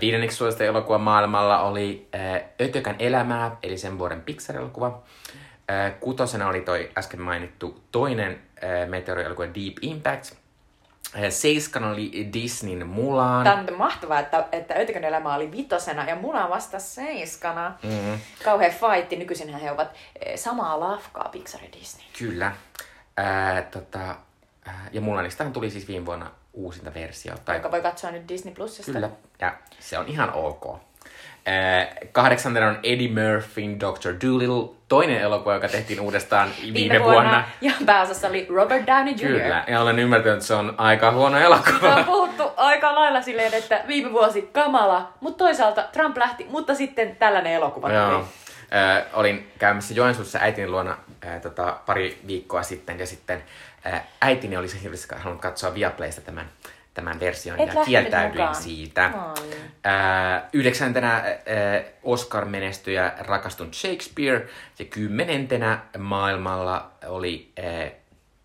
Viidenneksi 0.00 0.36
suosittu 0.36 0.64
elokuva 0.64 0.98
maailmalla 0.98 1.60
oli 1.60 2.08
Ötökän 2.60 2.96
elämää, 2.98 3.56
eli 3.62 3.78
sen 3.78 3.98
vuoden 3.98 4.22
Pixar-elokuva. 4.22 4.98
Kutosena 6.00 6.48
oli 6.48 6.60
toi 6.60 6.90
äsken 6.98 7.20
mainittu 7.20 7.80
toinen 7.92 8.40
meteorielokuva 8.88 9.46
Deep 9.46 9.74
Impact. 9.82 10.32
Seiskana 11.30 11.90
oli 11.90 12.28
Disneyn 12.32 12.86
Mulan. 12.86 13.44
Tämä 13.44 13.56
on 13.56 13.66
nyt 13.66 13.76
mahtavaa, 13.76 14.18
että, 14.18 14.44
että 14.52 14.74
Ötikön 14.74 15.04
elämä 15.04 15.34
oli 15.34 15.52
vitosena 15.52 16.04
ja 16.04 16.16
Muna 16.16 16.50
vasta 16.50 16.78
seiskana. 16.78 17.72
Mm, 17.82 18.18
Kauhea 18.44 18.70
fightti. 18.70 19.16
Nykyisinhän 19.16 19.60
he 19.60 19.70
ovat 19.70 19.88
samaa 20.36 20.80
lafkaa 20.80 21.28
Pixar 21.32 21.60
ja 21.62 21.68
Disney. 21.80 22.06
kyllä. 22.18 22.52
Äh, 23.18 23.64
tota, 23.70 24.16
ja 24.92 25.00
Mulanistahan 25.00 25.52
tuli 25.52 25.70
siis 25.70 25.88
viime 25.88 26.06
vuonna 26.06 26.30
uusinta 26.58 26.94
versio. 26.94 27.34
Tai 27.44 27.56
Joka 27.56 27.70
voi 27.70 27.82
katsoa 27.82 28.10
nyt 28.10 28.28
Disney 28.28 28.54
Plusista. 28.54 28.92
Kyllä, 28.92 29.10
ja 29.40 29.54
se 29.80 29.98
on 29.98 30.08
ihan 30.08 30.32
ok. 30.32 30.64
Äh, 31.48 31.88
kahdeksantena 32.12 32.68
on 32.68 32.78
Eddie 32.82 33.08
Murphyn 33.08 33.80
Dr. 33.80 34.26
Dolittle, 34.26 34.76
toinen 34.88 35.20
elokuva, 35.20 35.54
joka 35.54 35.68
tehtiin 35.68 36.00
uudestaan 36.00 36.48
viime, 36.62 36.74
viime 36.74 37.04
vuonna. 37.04 37.22
vuonna. 37.22 37.44
Ja 37.60 37.72
pääosassa 37.86 38.28
oli 38.28 38.46
Robert 38.50 38.86
Downey 38.86 39.12
Jr. 39.12 39.18
Kyllä, 39.18 39.64
ja 39.66 39.80
olen 39.80 39.98
ymmärtänyt, 39.98 40.36
että 40.36 40.46
se 40.46 40.54
on 40.54 40.74
aika 40.78 41.12
huono 41.12 41.38
elokuva. 41.38 41.94
on 41.94 42.04
puhuttu 42.04 42.42
aika 42.56 42.94
lailla 42.94 43.22
silleen, 43.22 43.54
että 43.54 43.84
viime 43.86 44.12
vuosi 44.12 44.42
kamala, 44.52 45.12
mutta 45.20 45.44
toisaalta 45.44 45.88
Trump 45.92 46.16
lähti, 46.16 46.46
mutta 46.50 46.74
sitten 46.74 47.16
tällainen 47.16 47.52
elokuva 47.52 47.92
Joo. 47.92 48.10
tuli. 48.10 48.24
Äh, 48.74 49.04
olin 49.12 49.52
käymässä 49.58 49.94
Joensuussa 49.94 50.38
äitini 50.38 50.68
luona 50.68 50.96
äh, 51.26 51.40
tota, 51.40 51.78
pari 51.86 52.18
viikkoa 52.26 52.62
sitten, 52.62 52.98
ja 52.98 53.06
sitten 53.06 53.42
äh, 53.92 54.02
äitini 54.20 54.56
olisi 54.56 54.82
hirveästi 54.82 55.14
halunnut 55.14 55.42
katsoa 55.42 55.74
Viaplaysta 55.74 56.20
tämän 56.20 56.50
tämän 56.94 57.20
version 57.20 57.60
Et 57.60 57.74
ja 57.74 57.84
kieltäydyin 57.84 58.32
mukaan. 58.32 58.54
siitä. 58.54 59.10
Ää, 59.84 60.48
yhdeksäntenä 60.52 61.12
ää, 61.14 61.24
Oscar-menestyjä 62.02 63.12
rakastunut 63.18 63.74
Shakespeare 63.74 64.46
ja 64.78 64.84
kymmenentenä 64.84 65.78
maailmalla 65.98 66.90
oli 67.06 67.52
ää, 67.62 67.90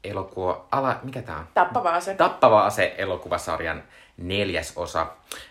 elokuva, 0.03 0.65
ala, 0.71 0.99
mikä 1.03 1.21
tää 1.21 1.38
on? 1.38 1.47
Tappava 1.53 1.95
ase. 1.95 2.15
Tappava 2.15 2.65
ase 2.65 2.95
elokuvasarjan 2.97 3.84
neljäs 4.17 4.73
osa. 4.75 5.08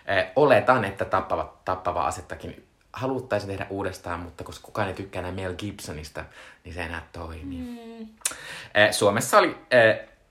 Ää, 0.07 0.31
oletan, 0.35 0.85
että 0.85 1.05
tappava, 1.05 1.53
tappava 1.65 2.05
asettakin 2.05 2.65
haluttaisiin 2.93 3.49
tehdä 3.49 3.67
uudestaan, 3.69 4.19
mutta 4.19 4.43
koska 4.43 4.65
kukaan 4.65 4.87
ei 4.87 4.93
tykkää 4.93 5.31
Mel 5.31 5.53
Gibsonista, 5.53 6.25
niin 6.63 6.73
se 6.73 6.81
enää 6.81 7.07
toimii. 7.11 7.59
Mm. 7.59 8.07
Suomessa 8.91 9.37
oli 9.37 9.57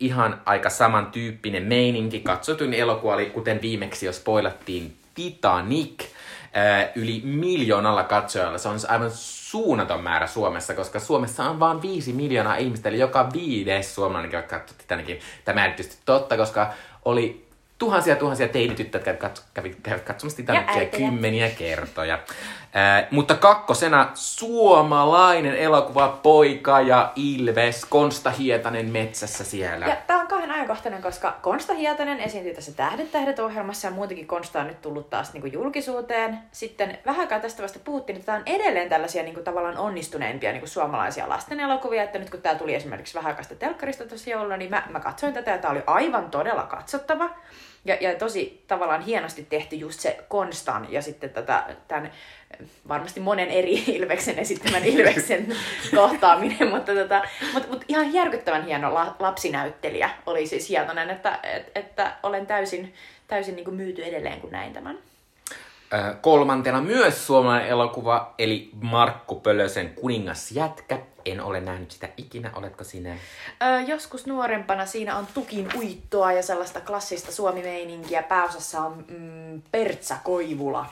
ihan 0.00 0.42
aika 0.44 0.70
samantyyppinen 0.70 1.62
meininki. 1.62 2.20
Katsotuin 2.20 2.74
elokuva 2.74 3.14
oli, 3.14 3.30
kuten 3.30 3.62
viimeksi 3.62 4.06
jo 4.06 4.12
spoilattiin, 4.12 4.96
Titanic. 5.14 6.04
yli 6.94 7.20
miljoonalla 7.24 8.04
katsojalla. 8.04 8.58
Se 8.58 8.68
on 8.68 8.78
aivan 8.88 9.10
suunnaton 9.14 10.02
määrä 10.02 10.26
Suomessa, 10.26 10.74
koska 10.74 11.00
Suomessa 11.00 11.44
on 11.50 11.60
vain 11.60 11.82
viisi 11.82 12.12
miljoonaa 12.12 12.56
ihmistä, 12.56 12.88
eli 12.88 12.98
joka 12.98 13.28
viides 13.32 13.94
suomalainen, 13.94 14.32
joka 14.32 14.48
katsoi 14.48 14.78
Titanicin. 14.78 15.20
Tämä 15.44 15.64
ei 15.64 15.72
tietysti 15.72 16.02
totta, 16.04 16.36
koska 16.36 16.70
oli 17.04 17.48
tuhansia 17.82 18.16
tuhansia 18.16 18.48
teinityttöjä, 18.48 19.04
jotka 19.06 19.30
kävivät 19.54 20.04
katsomassa 20.04 20.36
Titanicia 20.36 20.86
kymmeniä 20.86 21.50
kertoja. 21.50 22.14
Äh, 22.14 23.06
mutta 23.10 23.34
kakkosena 23.34 24.10
suomalainen 24.14 25.54
elokuva 25.54 26.08
Poika 26.22 26.80
ja 26.80 27.12
Ilves, 27.16 27.84
Konsta 27.84 28.30
Hietanen 28.30 28.86
metsässä 28.86 29.44
siellä. 29.44 29.86
Ja 29.86 29.96
tää 30.06 30.20
on 30.20 30.26
kauhean 30.26 30.50
ajankohtainen, 30.50 31.02
koska 31.02 31.38
Konsta 31.42 31.74
Hietanen 31.74 32.20
esiintyi 32.20 32.54
tässä 32.54 32.72
Tähdet 32.72 33.12
tähdet 33.12 33.38
ohjelmassa 33.38 33.88
ja 33.88 33.94
muutenkin 33.94 34.26
Konsta 34.26 34.60
on 34.60 34.66
nyt 34.66 34.82
tullut 34.82 35.10
taas 35.10 35.32
niinku 35.32 35.48
julkisuuteen. 35.48 36.38
Sitten 36.52 36.98
vähän 37.06 37.20
aikaa 37.20 37.40
tästä 37.40 37.62
vasta 37.62 37.78
puhuttiin, 37.84 38.16
että 38.16 38.26
tämä 38.26 38.38
on 38.38 38.44
edelleen 38.46 38.88
tällaisia 38.88 39.22
niinku 39.22 39.40
tavallaan 39.40 39.78
onnistuneimpia 39.78 40.52
niinku 40.52 40.66
suomalaisia 40.66 41.28
lasten 41.28 41.60
elokuvia, 41.60 42.02
että 42.02 42.18
nyt 42.18 42.30
kun 42.30 42.42
tämä 42.42 42.54
tuli 42.54 42.74
esimerkiksi 42.74 43.14
vähän 43.14 43.30
aikaa 43.30 43.56
telkkarista 43.58 44.04
tuossa 44.04 44.30
jouluna, 44.30 44.56
niin 44.56 44.70
mä, 44.70 44.82
mä 44.90 45.00
katsoin 45.00 45.34
tätä 45.34 45.50
ja 45.50 45.58
tämä 45.58 45.72
oli 45.72 45.82
aivan 45.86 46.30
todella 46.30 46.62
katsottava. 46.62 47.30
Ja, 47.84 47.96
ja 48.00 48.14
tosi 48.18 48.64
tavallaan 48.68 49.02
hienosti 49.02 49.46
tehty 49.50 49.76
just 49.76 50.00
se 50.00 50.18
Konstan 50.28 50.86
ja 50.90 51.02
sitten 51.02 51.30
tätä, 51.30 51.76
tämän 51.88 52.12
varmasti 52.88 53.20
monen 53.20 53.48
eri 53.48 53.84
Ilveksen 53.96 54.38
esittämän 54.38 54.84
Ilveksen 54.84 55.56
kohtaaminen, 55.96 56.68
mutta, 56.68 56.94
tota, 56.94 57.22
mutta, 57.52 57.68
mutta 57.68 57.84
ihan 57.88 58.12
järkyttävän 58.12 58.64
hieno 58.64 58.94
la, 58.94 59.16
lapsinäyttelijä 59.18 60.10
oli 60.26 60.46
siis 60.46 60.68
Hietonen, 60.68 61.10
että, 61.10 61.38
että, 61.42 61.80
että 61.80 62.12
olen 62.22 62.46
täysin, 62.46 62.94
täysin 63.28 63.56
niin 63.56 63.64
kuin 63.64 63.76
myyty 63.76 64.04
edelleen, 64.04 64.40
kun 64.40 64.50
näin 64.50 64.72
tämän. 64.72 64.98
Kolmantena 66.20 66.80
myös 66.80 67.26
suomalainen 67.26 67.68
elokuva, 67.68 68.34
eli 68.38 68.70
Markku 68.80 69.40
Pölösen 69.40 69.94
Kuningas 69.94 70.52
Jätkä. 70.52 70.98
En 71.24 71.40
ole 71.40 71.60
nähnyt 71.60 71.90
sitä 71.90 72.08
ikinä, 72.16 72.50
oletko 72.54 72.84
sinä? 72.84 73.16
Öö, 73.62 73.80
joskus 73.80 74.26
nuorempana 74.26 74.86
siinä 74.86 75.16
on 75.16 75.26
tukin 75.34 75.68
uittoa 75.76 76.32
ja 76.32 76.42
sellaista 76.42 76.80
klassista 76.80 77.32
suomimeininkiä. 77.32 78.22
Pääosassa 78.22 78.80
on 78.80 79.04
mm, 79.08 79.62
Pertsa 79.70 80.16
Koivula. 80.24 80.86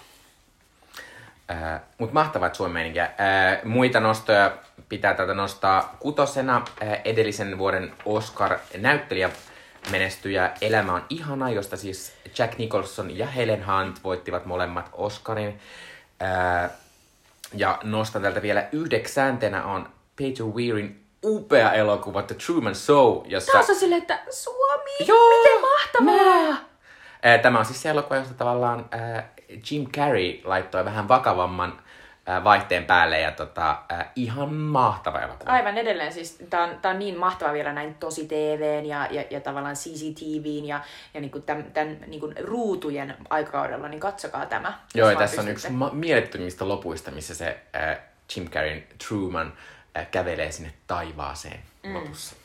Äh, 1.50 1.80
Mutta 1.98 2.14
mahtavat 2.14 2.54
suomimeininkiä. 2.54 3.04
Äh, 3.04 3.64
muita 3.64 4.00
nostoja 4.00 4.52
pitää 4.88 5.14
tätä 5.14 5.34
nostaa 5.34 5.96
kutosena. 6.00 6.62
Äh, 6.82 7.00
edellisen 7.04 7.58
vuoden 7.58 7.92
Oscar-näyttelijä 8.04 9.30
menestyjä 9.90 10.52
Elämä 10.60 10.94
on 10.94 11.04
ihana, 11.10 11.50
josta 11.50 11.76
siis 11.76 12.12
Jack 12.38 12.58
Nicholson 12.58 13.18
ja 13.18 13.26
Helen 13.26 13.64
Hunt 13.66 14.04
voittivat 14.04 14.46
molemmat 14.46 14.90
Oscarin. 14.92 15.60
Ää, 16.20 16.70
ja 17.54 17.78
nostan 17.82 18.22
täältä 18.22 18.42
vielä 18.42 18.68
yhdeksäntenä 18.72 19.64
on 19.64 19.88
Peter 20.20 20.46
Weirin 20.46 21.04
upea 21.24 21.72
elokuva 21.72 22.22
The 22.22 22.34
Truman 22.34 22.74
Show, 22.74 23.22
jossa... 23.26 23.52
Taas 23.52 23.70
on 23.70 23.76
silleen, 23.76 24.02
että 24.02 24.20
Suomi, 24.30 25.06
Joo, 25.06 25.38
miten 25.38 25.60
mahtavaa! 25.60 26.68
Ää, 27.22 27.38
tämä 27.38 27.58
on 27.58 27.64
siis 27.64 27.82
se 27.82 27.88
elokuva, 27.88 28.16
jossa 28.16 28.34
tavallaan 28.34 28.86
ää, 28.90 29.32
Jim 29.70 29.86
Carrey 29.86 30.40
laittoi 30.44 30.84
vähän 30.84 31.08
vakavamman 31.08 31.82
vaihteen 32.44 32.84
päälle 32.84 33.20
ja 33.20 33.30
tota, 33.30 33.78
äh, 33.92 34.08
ihan 34.16 34.54
mahtava 34.54 35.20
elokuva. 35.20 35.52
Aivan 35.52 35.78
edelleen, 35.78 36.12
siis 36.12 36.38
tää 36.50 36.62
on, 36.64 36.78
tää 36.82 36.90
on 36.90 36.98
niin 36.98 37.18
mahtava 37.18 37.52
vielä 37.52 37.72
näin 37.72 37.94
tosi 37.94 38.26
TVn 38.26 38.86
ja, 38.86 39.08
ja, 39.10 39.24
ja 39.30 39.40
tavallaan 39.40 39.74
CCTVn 39.74 40.64
ja, 40.64 40.80
ja 41.14 41.20
niinku 41.20 41.40
tämän, 41.40 41.64
tämän 41.72 41.96
niinku 42.06 42.32
ruutujen 42.40 43.16
aikakaudella, 43.30 43.88
niin 43.88 44.00
katsokaa 44.00 44.46
tämä. 44.46 44.78
Joo, 44.94 45.10
ja 45.10 45.18
tässä 45.18 45.40
on 45.40 45.48
yksi 45.48 45.70
ma- 45.70 45.90
mielettömistä 45.92 46.68
lopuista, 46.68 47.10
missä 47.10 47.34
se 47.34 47.60
äh, 47.76 47.98
Jim 48.36 48.48
Carreyn 48.48 48.84
Truman 49.08 49.46
äh, 49.46 49.79
kävelee 50.10 50.52
sinne 50.52 50.72
taivaaseen 50.86 51.60
mm. 51.82 51.94
lopussa. 51.94 52.36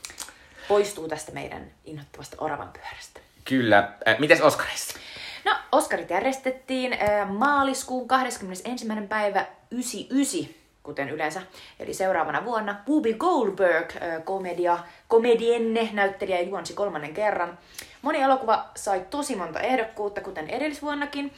Poistuu 0.68 1.08
tästä 1.08 1.32
meidän 1.32 1.72
inhottavasta 1.86 2.38
oravan 2.40 2.70
pyörästä. 2.74 3.20
Kyllä. 3.46 3.92
Äh, 4.08 4.20
mites 4.20 4.42
Oscarissa? 4.42 5.00
No, 5.46 5.56
Oscarit 5.72 6.10
järjestettiin 6.10 6.94
äh, 6.94 7.30
maaliskuun 7.30 8.08
21. 8.08 8.86
päivä 9.10 9.46
99, 9.72 10.56
kuten 10.84 11.10
yleensä, 11.10 11.42
eli 11.80 11.94
seuraavana 11.94 12.46
vuonna. 12.46 12.76
Whoopi 12.88 13.14
Goldberg, 13.14 13.96
äh, 13.96 14.24
komedia, 14.24 14.80
komedienne 15.08 15.90
näyttelijä 15.94 16.42
juonsi 16.42 16.74
kolmannen 16.74 17.14
kerran. 17.14 17.58
Moni 18.02 18.22
elokuva 18.22 18.70
sai 18.76 19.06
tosi 19.10 19.36
monta 19.36 19.60
ehdokkuutta, 19.60 20.22
kuten 20.22 20.50
edellisvuonnakin. 20.50 21.34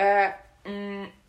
Äh, 0.00 0.34
mm, 0.64 1.21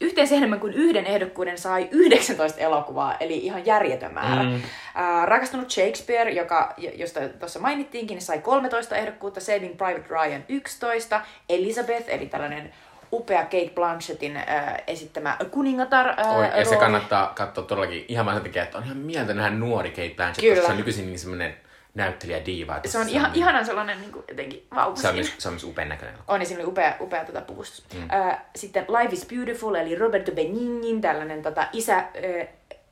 yhteensä 0.00 0.34
enemmän 0.34 0.60
kuin 0.60 0.72
yhden 0.72 1.06
ehdokkuuden 1.06 1.58
sai 1.58 1.88
19 1.90 2.60
elokuvaa, 2.60 3.16
eli 3.20 3.38
ihan 3.38 3.66
järjetön 3.66 4.14
määrä. 4.14 4.42
Mm. 4.42 4.54
Äh, 4.54 5.24
rakastunut 5.24 5.70
Shakespeare, 5.70 6.30
joka, 6.30 6.74
josta 6.94 7.20
tuossa 7.28 7.60
mainittiinkin, 7.60 8.20
sai 8.20 8.38
13 8.38 8.96
ehdokkuutta, 8.96 9.40
Saving 9.40 9.76
Private 9.76 10.08
Ryan 10.08 10.44
11, 10.48 11.20
Elizabeth, 11.48 12.04
eli 12.08 12.26
tällainen 12.26 12.72
upea 13.12 13.42
Kate 13.42 13.72
Blanchettin 13.74 14.36
äh, 14.36 14.74
esittämä 14.86 15.36
kuningatar 15.50 16.08
äh, 16.08 16.36
Oi, 16.36 16.46
Ja 16.58 16.64
se 16.64 16.76
kannattaa 16.76 17.32
katsoa 17.36 17.64
todellakin 17.64 18.04
ihan 18.08 18.26
vaan 18.26 18.42
sen 18.42 18.62
että 18.62 18.78
on 18.78 18.84
ihan 18.84 18.96
mieltä 18.96 19.34
nähdä 19.34 19.50
nuori 19.50 19.90
Kate 19.90 20.14
Blanchett, 20.16 20.40
Kyllä. 20.40 20.54
koska 20.54 20.66
se 20.66 20.72
on 20.72 20.76
nykyisin 20.76 21.06
niin 21.06 21.18
semmoinen 21.18 21.56
näyttelijä 21.94 22.46
diiva. 22.46 22.80
Se 22.84 22.98
on 22.98 23.08
ihan, 23.08 23.30
ihanan 23.34 23.66
sellainen 23.66 24.00
niin 24.00 24.12
kuin, 24.12 24.24
jotenkin 24.28 24.66
vauva 24.74 24.96
se 24.96 25.08
on, 25.08 25.14
myös, 25.14 25.34
se 25.38 25.48
on 25.48 25.54
myös 25.54 25.64
upean 25.64 25.88
näköinen. 25.88 26.18
On, 26.28 26.40
ja 26.40 26.46
siinä 26.46 26.62
oli 26.62 26.68
upea, 26.68 26.96
upea 27.00 27.24
tota, 27.24 27.40
puvustus. 27.40 27.84
Mm. 27.94 28.02
Uh, 28.02 28.34
sitten 28.56 28.86
Life 28.88 29.14
is 29.14 29.26
Beautiful, 29.26 29.74
eli 29.74 29.94
Roberto 29.94 30.32
Benignin, 30.32 31.00
tällainen 31.00 31.42
tota, 31.42 31.66
isä, 31.72 31.98
uh, 31.98 32.48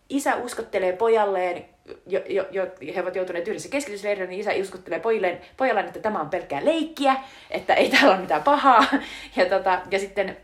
isä 0.08 0.36
uskottelee 0.36 0.92
pojalleen, 0.92 1.64
jo, 2.06 2.20
jo, 2.28 2.46
jo, 2.50 2.66
he 2.94 3.02
ovat 3.02 3.16
joutuneet 3.16 3.48
yhdessä 3.48 3.68
keskitysleirille, 3.68 4.28
niin 4.28 4.40
isä 4.40 4.50
uskottelee 4.60 5.00
pojalleen, 5.00 5.40
pojalleen, 5.56 5.86
että 5.86 6.00
tämä 6.00 6.20
on 6.20 6.30
pelkkää 6.30 6.64
leikkiä, 6.64 7.16
että 7.50 7.74
ei 7.74 7.90
täällä 7.90 8.10
ole 8.10 8.20
mitään 8.20 8.42
pahaa. 8.42 8.84
Ja, 9.36 9.46
tota, 9.46 9.80
ja 9.90 9.98
sitten 9.98 10.36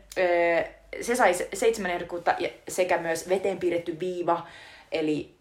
se 1.01 1.17
sai 1.17 1.35
seitsemän 1.55 1.91
ehdokkuutta 1.91 2.35
sekä 2.69 2.99
myös 2.99 3.29
veteen 3.29 3.59
piirretty 3.59 4.01
viiva, 4.01 4.47
eli 4.93 5.35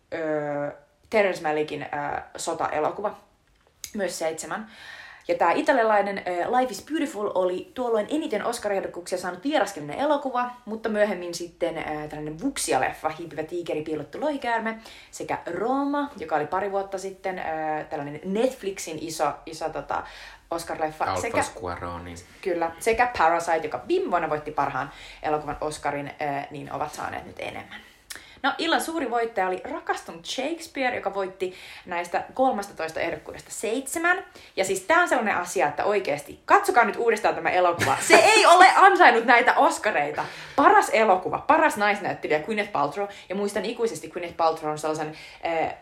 Terence 1.15 1.41
Malickin 1.41 1.81
äh, 1.81 2.23
sota-elokuva, 2.37 3.15
myös 3.93 4.19
seitsemän. 4.19 4.67
Ja 5.27 5.35
tämä 5.35 5.51
italialainen 5.51 6.17
äh, 6.17 6.59
Life 6.59 6.71
is 6.71 6.85
Beautiful 6.85 7.31
oli 7.35 7.71
tuolloin 7.73 8.05
eniten 8.09 8.45
Oscar-ehdokkuuksia 8.45 9.17
saanut 9.17 9.43
vieraskelinen 9.43 9.99
elokuva, 9.99 10.51
mutta 10.65 10.89
myöhemmin 10.89 11.33
sitten 11.33 11.77
äh, 11.77 11.85
tällainen 12.09 12.39
Vuxia-leffa, 12.39 13.09
Hiipivä 13.09 13.43
tiikeri, 13.43 13.81
piilottu 13.81 14.21
lohikäärme, 14.21 14.79
sekä 15.11 15.37
Roma, 15.45 16.09
joka 16.17 16.35
oli 16.35 16.47
pari 16.47 16.71
vuotta 16.71 16.97
sitten 16.97 17.39
äh, 17.39 17.85
tällainen 17.89 18.21
Netflixin 18.25 18.97
iso, 19.01 19.33
iso 19.45 19.69
tota, 19.69 20.03
Oscar-leffa. 20.51 21.21
sekä, 21.21 21.43
Cuaronin. 21.59 22.17
Kyllä, 22.41 22.71
sekä 22.79 23.11
Parasite, 23.17 23.67
joka 23.67 23.81
viime 23.87 24.11
vuonna 24.11 24.29
voitti 24.29 24.51
parhaan 24.51 24.91
elokuvan 25.23 25.57
Oscarin, 25.61 26.11
äh, 26.21 26.47
niin 26.51 26.73
ovat 26.73 26.93
saaneet 26.93 27.25
nyt 27.25 27.39
enemmän. 27.39 27.94
No, 28.43 28.53
illan 28.57 28.81
suuri 28.81 29.11
voittaja 29.11 29.47
oli 29.47 29.61
rakastunut 29.63 30.25
Shakespeare, 30.25 30.95
joka 30.95 31.13
voitti 31.13 31.53
näistä 31.85 32.23
13 32.33 32.99
ehdokkuudesta 32.99 33.51
seitsemän. 33.51 34.25
Ja 34.55 34.65
siis 34.65 34.81
tää 34.81 35.01
on 35.01 35.09
sellainen 35.09 35.37
asia, 35.37 35.67
että 35.67 35.83
oikeasti, 35.83 36.39
katsokaa 36.45 36.85
nyt 36.85 36.95
uudestaan 36.95 37.35
tämä 37.35 37.49
elokuva. 37.49 37.97
Se 38.01 38.15
ei 38.15 38.45
ole 38.45 38.67
ansainnut 38.75 39.25
näitä 39.25 39.53
Oscareita. 39.53 40.25
Paras 40.55 40.89
elokuva, 40.89 41.37
paras 41.37 41.77
naisnäyttelijä 41.77 42.39
Gwyneth 42.39 42.71
Paltrow. 42.71 43.07
Ja 43.29 43.35
muistan 43.35 43.65
ikuisesti 43.65 44.09
Gwyneth 44.09 44.35
Paltrow 44.37 44.71
on 44.71 44.79
sellaisen 44.79 45.17
äh, 45.45 45.73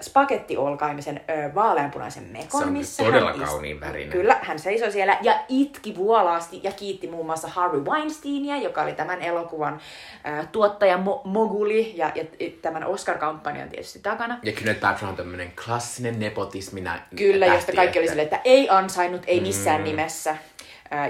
spagettiolkaimisen 0.00 1.20
äh, 1.30 1.54
vaaleanpunaisen 1.54 2.24
mekon, 2.24 2.60
Se 2.60 2.66
on 2.66 2.72
missä 2.72 3.04
todella 3.04 3.32
hän 3.32 3.40
kauniin 3.40 3.80
värinen. 3.80 4.10
Kyllä, 4.10 4.38
hän 4.42 4.58
seisoi 4.58 4.92
siellä 4.92 5.18
ja 5.22 5.38
itki 5.48 5.96
vuolaasti 5.96 6.60
ja 6.62 6.72
kiitti 6.72 7.08
muun 7.08 7.26
muassa 7.26 7.48
Harvey 7.48 7.80
Weinsteinia, 7.80 8.56
joka 8.56 8.82
oli 8.82 8.92
tämän 8.92 9.22
elokuvan 9.22 9.80
äh, 10.26 10.48
tuottaja 10.52 10.96
mo- 10.96 11.20
moguli 11.24 11.92
ja, 11.96 12.12
ja 12.14 12.24
tämän 12.62 12.84
Oscar-kampanjan 12.84 13.68
tietysti 13.68 13.98
takana. 13.98 14.38
Ja 14.42 14.52
Gwyneth 14.52 14.80
Paltrow 14.80 15.10
on 15.10 15.16
tämmönen 15.16 15.52
klassinen 15.64 16.20
nepotismina 16.20 16.98
Kyllä, 17.16 17.46
josta 17.46 17.60
tähti, 17.60 17.76
kaikki 17.76 17.98
oli 17.98 18.08
silleen, 18.08 18.26
että 18.26 18.40
ei 18.44 18.68
ansainnut, 18.70 19.22
ei 19.26 19.40
missään 19.40 19.80
mm. 19.80 19.84
nimessä. 19.84 20.36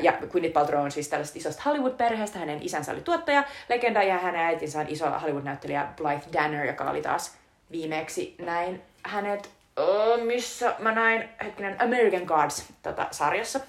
Ja 0.02 0.12
Gwyneth 0.30 0.52
Paltrow 0.52 0.84
on 0.84 0.90
siis 0.90 1.08
tällaista 1.08 1.38
isosta 1.38 1.62
Hollywood-perheestä. 1.64 2.38
Hänen 2.38 2.62
isänsä 2.62 2.92
oli 2.92 3.00
tuottaja, 3.00 3.44
legenda, 3.68 4.02
ja 4.02 4.18
hänen 4.18 4.40
äitinsä 4.40 4.80
on 4.80 4.86
iso 4.88 5.10
Hollywood-näyttelijä 5.10 5.86
Blythe 5.96 6.32
Danner, 6.32 6.66
joka 6.66 6.90
oli 6.90 7.02
taas 7.02 7.36
viimeksi 7.72 8.34
näin 8.38 8.82
hänet, 9.02 9.50
oh, 9.76 10.20
missä 10.22 10.74
mä 10.78 10.92
näin, 10.92 11.28
hetkinen, 11.44 11.82
American 11.82 12.22
Gods 12.22 12.72
tota, 12.82 13.08
sarjassa. 13.10 13.60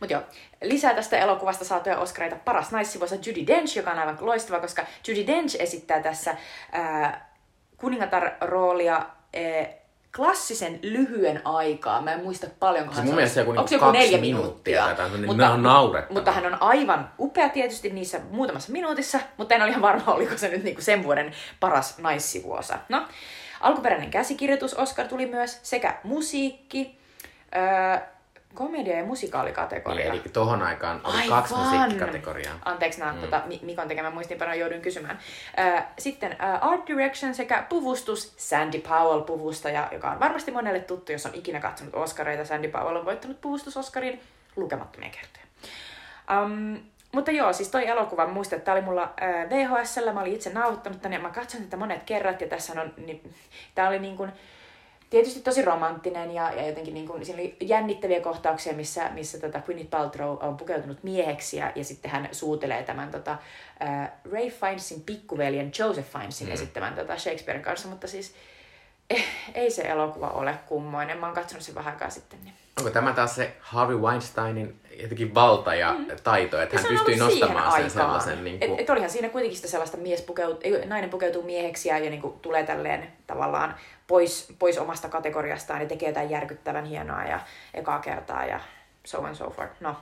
Mutta 0.00 0.12
joo, 0.12 0.22
lisää 0.62 0.94
tästä 0.94 1.18
elokuvasta 1.18 1.64
saatuja 1.64 1.98
Oscareita. 1.98 2.36
Paras 2.44 2.70
naissivuosa 2.70 3.14
Judy 3.14 3.46
Dench, 3.46 3.76
joka 3.76 3.90
on 3.90 3.98
aivan 3.98 4.18
loistava, 4.20 4.60
koska 4.60 4.86
Judy 5.08 5.26
Dench 5.26 5.56
esittää 5.58 6.02
tässä 6.02 6.36
ää, 6.72 7.30
kuningatar-roolia 7.76 8.94
ää, 8.94 9.79
klassisen 10.16 10.78
lyhyen 10.82 11.40
aikaa. 11.44 12.02
Mä 12.02 12.12
en 12.12 12.22
muista 12.22 12.46
paljonko 12.58 12.92
Se 12.92 12.96
hän 12.96 13.06
mun 13.06 13.14
mielestä 13.14 13.40
joku 13.40 13.50
Onko 13.50 13.66
niinku 13.70 13.84
kaksi 13.86 14.18
minuuttia 14.18 14.82
tai 14.82 14.90
jotain, 14.90 15.22
niin 15.22 15.36
nämä 15.36 15.52
on 15.52 16.06
mutta 16.10 16.32
hän 16.32 16.46
on 16.46 16.62
aivan 16.62 17.10
upea 17.18 17.48
tietysti 17.48 17.90
niissä 17.90 18.20
muutamassa 18.30 18.72
minuutissa, 18.72 19.20
mutta 19.36 19.54
en 19.54 19.62
ole 19.62 19.70
ihan 19.70 19.82
varma, 19.82 20.12
oliko 20.12 20.38
se 20.38 20.48
nyt 20.48 20.64
niinku 20.64 20.80
sen 20.80 21.02
vuoden 21.02 21.32
paras 21.60 21.98
naissivuosa. 21.98 22.78
No, 22.88 23.06
alkuperäinen 23.60 24.10
käsikirjoitus 24.10 24.74
Oscar 24.74 25.08
tuli 25.08 25.26
myös 25.26 25.60
sekä 25.62 25.98
musiikki, 26.04 26.98
öö, 27.56 27.98
komedia- 28.54 28.96
ja 28.96 29.04
musikaalikategoria. 29.04 30.12
Eli 30.12 30.22
tohon 30.32 30.62
aikaan 30.62 31.00
oli 31.04 31.16
Aivan. 31.16 31.28
kaksi 31.28 31.54
musiikkikategoriaa. 31.54 32.58
Anteeksi, 32.64 33.00
nämä 33.00 33.12
mm. 33.12 33.20
tota, 33.20 33.42
Mi- 33.46 33.60
Mikon 33.62 33.88
tekemän 33.88 34.14
muistiinpanoa 34.14 34.54
jouduin 34.54 34.82
kysymään. 34.82 35.18
Sitten 35.98 36.36
Art 36.60 36.86
Direction 36.86 37.34
sekä 37.34 37.66
puvustus 37.68 38.34
Sandy 38.36 38.80
Powell 38.80 39.20
puvustaja, 39.20 39.88
joka 39.92 40.10
on 40.10 40.20
varmasti 40.20 40.50
monelle 40.50 40.80
tuttu, 40.80 41.12
jos 41.12 41.26
on 41.26 41.34
ikinä 41.34 41.60
katsonut 41.60 41.94
Oscareita. 41.94 42.44
Sandy 42.44 42.68
Powell 42.68 42.96
on 42.96 43.04
voittanut 43.04 43.40
puvustus-Oscarin 43.40 44.20
lukemattomia 44.56 45.10
kertoja. 45.10 45.44
Um, 46.42 46.78
mutta 47.12 47.30
joo, 47.30 47.52
siis 47.52 47.68
toi 47.68 47.86
elokuva, 47.86 48.26
muistan, 48.26 48.56
että 48.56 48.64
tää 48.64 48.74
oli 48.74 48.82
mulla 48.82 49.02
äh, 49.02 49.50
VHSllä, 49.50 50.12
mä 50.12 50.20
olin 50.20 50.32
itse 50.34 50.52
nauhoittanut 50.52 51.02
tänne, 51.02 51.18
mä 51.18 51.30
katson 51.30 51.62
tätä 51.62 51.76
monet 51.76 52.02
kerrat, 52.02 52.40
ja 52.40 52.48
tässä 52.48 52.80
on, 52.80 52.94
niin, 52.96 53.34
tää 53.74 53.88
oli 53.88 53.98
niin 53.98 54.16
kuin, 54.16 54.32
tietysti 55.10 55.40
tosi 55.40 55.62
romanttinen, 55.62 56.34
ja, 56.34 56.52
ja 56.52 56.66
jotenkin 56.66 56.94
niin 56.94 57.06
kuin, 57.06 57.26
siinä 57.26 57.42
oli 57.42 57.56
jännittäviä 57.60 58.20
kohtauksia, 58.20 58.72
missä, 58.72 59.10
missä 59.14 59.40
tota 59.40 59.60
Gwyneth 59.60 59.90
Paltrow 59.90 60.36
on 60.40 60.56
pukeutunut 60.56 61.02
mieheksi, 61.02 61.56
ja, 61.56 61.72
ja 61.74 61.84
sitten 61.84 62.10
hän 62.10 62.28
suutelee 62.32 62.82
tämän 62.82 63.10
tota, 63.10 63.36
äh, 63.82 64.10
Ray 64.32 64.50
Fiennesin 64.50 65.02
pikkuveljen 65.02 65.72
Joseph 65.78 66.08
Fiennesin 66.12 66.46
mm. 66.46 66.52
esittämän 66.52 66.94
tota 66.94 67.18
Shakespearen 67.18 67.62
kanssa, 67.62 67.88
mutta 67.88 68.06
siis 68.06 68.34
eh, 69.10 69.26
ei 69.54 69.70
se 69.70 69.82
elokuva 69.82 70.28
ole 70.28 70.54
kummoinen, 70.66 71.18
mä 71.18 71.26
oon 71.26 71.34
katsonut 71.34 71.64
sen 71.64 71.74
vähän 71.74 71.92
aikaa 71.92 72.10
sitten, 72.10 72.38
niin 72.44 72.54
Onko 72.78 72.90
tämä 72.90 73.12
taas 73.12 73.34
se 73.34 73.56
Harvey 73.60 73.96
Weinsteinin 73.96 74.80
jotenkin 75.02 75.34
valta 75.34 75.74
ja 75.74 75.92
mm. 75.92 76.06
taito, 76.22 76.60
että 76.60 76.76
Ja 76.76 76.82
hän 76.82 76.98
siihen 77.04 77.18
nostamaan 77.18 77.72
sen 77.72 77.72
aikaan. 77.72 77.90
sellaisen 77.90 78.44
niin 78.44 78.58
kuin... 78.58 78.72
Et, 78.72 78.80
et 78.80 78.90
olihan 78.90 79.10
siinä 79.10 79.28
kuitenkin 79.28 79.56
sitä 79.56 79.68
sellaista 79.68 79.96
mies 79.96 80.22
pukeut, 80.22 80.60
ei, 80.62 80.86
nainen 80.86 81.10
pukeutuu 81.10 81.42
mieheksi 81.42 81.88
ja, 81.88 81.98
ja 81.98 82.10
niinku 82.10 82.38
tulee 82.42 82.62
tälleen 82.62 83.12
tavallaan 83.26 83.74
pois, 84.10 84.52
pois 84.58 84.78
omasta 84.78 85.08
kategoriastaan 85.08 85.80
ja 85.80 85.88
tekee 85.88 86.08
jotain 86.08 86.30
järkyttävän 86.30 86.84
hienoa 86.84 87.24
ja 87.24 87.40
ekaa 87.74 87.98
kertaa 87.98 88.44
ja 88.44 88.60
so 89.04 89.18
on 89.18 89.36
so 89.36 89.50
forth. 89.50 89.72
No, 89.80 89.96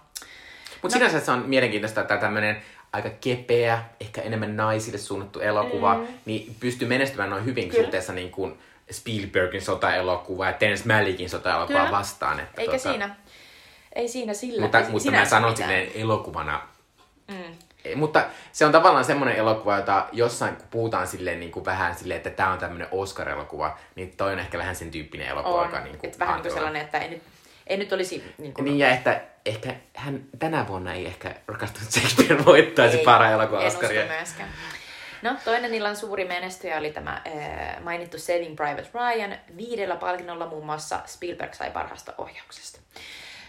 Mutta 0.82 0.82
no. 0.82 0.90
sinänsä 0.90 1.20
se 1.20 1.30
on 1.30 1.44
mielenkiintoista, 1.46 2.00
että 2.00 2.16
tämmöinen 2.16 2.62
aika 2.92 3.10
kepeä, 3.20 3.84
ehkä 4.00 4.22
enemmän 4.22 4.56
naisille 4.56 4.98
suunnattu 4.98 5.40
elokuva, 5.40 5.94
mm. 5.94 6.06
niin 6.24 6.56
pystyy 6.60 6.88
menestymään 6.88 7.30
noin 7.30 7.44
hyvin 7.44 7.68
Kyllä. 7.68 7.82
suhteessa 7.82 8.12
niin 8.12 8.30
kuin 8.30 8.58
Spielbergin 8.90 9.62
sota-elokuva 9.62 10.46
ja 10.46 10.52
Terence 10.52 10.94
Malickin 10.94 11.30
sota-elokuva 11.30 11.78
Kyllä. 11.78 11.90
vastaan. 11.90 12.40
Että 12.40 12.62
eikä 12.62 12.78
siinä, 12.78 13.16
ei 13.92 14.08
siinä 14.08 14.34
sillä. 14.34 14.62
Mutta, 14.62 14.80
ei 14.80 14.90
mutta 14.90 15.10
mä 15.10 15.24
sanon 15.24 15.50
mitään. 15.50 15.70
silleen 15.70 15.90
elokuvana. 15.94 16.60
Mm. 17.28 17.54
Mutta 17.96 18.24
se 18.52 18.66
on 18.66 18.72
tavallaan 18.72 19.04
semmoinen 19.04 19.36
elokuva, 19.36 19.76
jota 19.76 20.06
jossain, 20.12 20.56
kun 20.56 20.66
puhutaan 20.70 21.06
silleen 21.06 21.40
niin 21.40 21.52
kuin 21.52 21.64
vähän 21.64 21.94
silleen, 21.94 22.18
että 22.18 22.30
tämä 22.30 22.52
on 22.52 22.58
tämmöinen 22.58 22.88
Oscar-elokuva, 22.90 23.78
niin 23.94 24.16
toi 24.16 24.32
on 24.32 24.38
ehkä 24.38 24.58
vähän 24.58 24.76
sen 24.76 24.90
tyyppinen 24.90 25.28
elokuva, 25.28 25.60
on, 25.60 25.66
joka 25.66 25.80
niin 25.80 25.98
kuin 25.98 26.12
vähän 26.18 26.18
kuin 26.18 26.28
hankala. 26.28 26.54
sellainen, 26.54 26.82
että 26.82 26.98
ei 26.98 27.08
nyt, 27.08 27.22
ei 27.66 27.76
nyt 27.76 27.92
olisi 27.92 28.34
niin 28.38 28.54
kuin, 28.54 28.64
Niin 28.64 28.78
ja 28.78 28.90
että 28.90 29.20
ehkä 29.46 29.74
hän 29.94 30.20
tänä 30.38 30.68
vuonna 30.68 30.94
ei 30.94 31.06
ehkä 31.06 31.34
rakastunut 31.48 31.90
Shakespeare 31.90 32.44
voittaisi 32.44 32.98
en 32.98 33.66
usko 33.66 33.86
Oscaria. 33.86 34.04
No, 35.22 35.34
toinen 35.44 35.74
illan 35.74 35.96
suuri 35.96 36.24
menestyjä 36.24 36.78
oli 36.78 36.90
tämä 36.90 37.22
äh, 37.26 37.82
mainittu 37.82 38.18
Saving 38.18 38.56
Private 38.56 38.88
Ryan. 38.94 39.38
Viidellä 39.56 39.96
palkinnolla 39.96 40.46
muun 40.46 40.66
muassa 40.66 41.00
Spielberg 41.06 41.54
sai 41.54 41.70
parhaasta 41.70 42.14
ohjauksesta. 42.18 42.80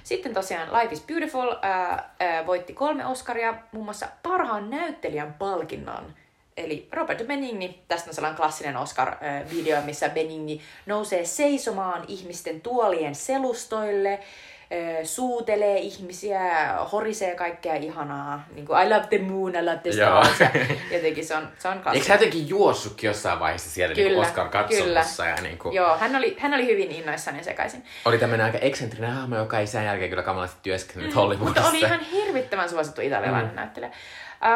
Sitten 0.09 0.33
tosiaan 0.33 0.81
Life 0.81 0.93
is 0.93 1.01
Beautiful 1.01 1.51
äh, 1.51 1.91
äh, 1.91 2.45
voitti 2.45 2.73
kolme 2.73 3.05
Oscaria, 3.05 3.53
muun 3.71 3.85
muassa 3.85 4.07
parhaan 4.23 4.69
näyttelijän 4.69 5.33
palkinnon. 5.33 6.13
Eli 6.57 6.87
Robert 6.91 7.27
Benigni, 7.27 7.79
tästä 7.87 8.09
on 8.09 8.13
sellainen 8.13 8.37
klassinen 8.37 8.75
Oscar-video, 8.77 9.81
missä 9.85 10.09
Benigni 10.09 10.61
nousee 10.85 11.25
seisomaan 11.25 12.05
ihmisten 12.07 12.61
tuolien 12.61 13.15
selustoille, 13.15 14.19
suutelee 15.03 15.77
ihmisiä, 15.77 16.41
horisee 16.91 17.35
kaikkea 17.35 17.75
ihanaa. 17.75 18.45
Niin 18.55 18.65
kuin 18.65 18.83
I 18.83 18.89
love 18.89 19.07
the 19.09 19.17
moon, 19.17 19.55
I 19.55 19.65
love 19.65 19.77
the 19.83 19.91
stars. 19.91 20.39
Jotenkin 20.93 21.25
se 21.25 21.35
on, 21.35 21.47
se 21.59 21.67
on 21.67 21.73
Eikö 21.73 21.83
klassinen. 21.83 22.07
hän 22.07 22.15
jotenkin 22.19 22.49
juossutkin 22.49 23.07
jossain 23.07 23.39
vaiheessa 23.39 23.69
siellä 23.69 23.95
niin 23.95 24.07
Kyllä, 24.07 24.21
Oscar 24.21 24.49
katsomussa 24.49 25.25
ja 25.25 25.35
niin 25.35 25.57
kuin, 25.57 25.75
Joo, 25.75 25.97
hän 25.97 26.15
oli, 26.15 26.35
hän 26.39 26.53
oli 26.53 26.65
hyvin 26.65 26.91
innoissaan 26.91 27.37
ja 27.37 27.43
sekaisin. 27.43 27.83
oli 28.05 28.17
tämmöinen 28.17 28.45
aika 28.45 28.57
eksentrinen 28.57 29.11
hahmo, 29.11 29.35
joka 29.37 29.59
ei 29.59 29.67
sen 29.67 29.85
jälkeen 29.85 30.09
kyllä 30.09 30.23
kamalasti 30.23 30.57
työskennellyt 30.63 31.15
Mutta 31.15 31.21
Hollywoodissa. 31.21 31.69
oli 31.69 31.79
ihan 31.79 31.99
hirvittävän 31.99 32.69
suosittu 32.69 33.01
italialainen 33.01 33.51
mm. 33.51 33.55
näyttelijä. 33.55 33.91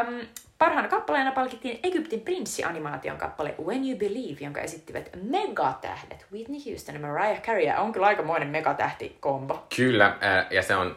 Um, 0.08 0.20
parhaana 0.64 0.88
kappaleena 0.88 1.32
palkittiin 1.32 1.80
Egyptin 1.84 2.22
prinssi-animaation 2.22 3.18
kappale 3.18 3.56
When 3.66 3.90
You 3.90 4.00
Believe, 4.00 4.44
jonka 4.44 4.62
esittivät 4.62 5.10
megatähdet 5.24 6.26
Whitney 6.32 6.60
Houston 6.66 6.96
ja 6.96 7.02
Mariah 7.02 7.42
Carey. 7.42 7.78
On 7.78 7.92
kyllä 7.92 8.08
aikamoinen 8.08 8.48
megatähti-kombo. 8.48 9.68
Kyllä, 9.76 10.06
äh, 10.06 10.48
ja 10.52 10.62
se 10.62 10.76
on 10.76 10.96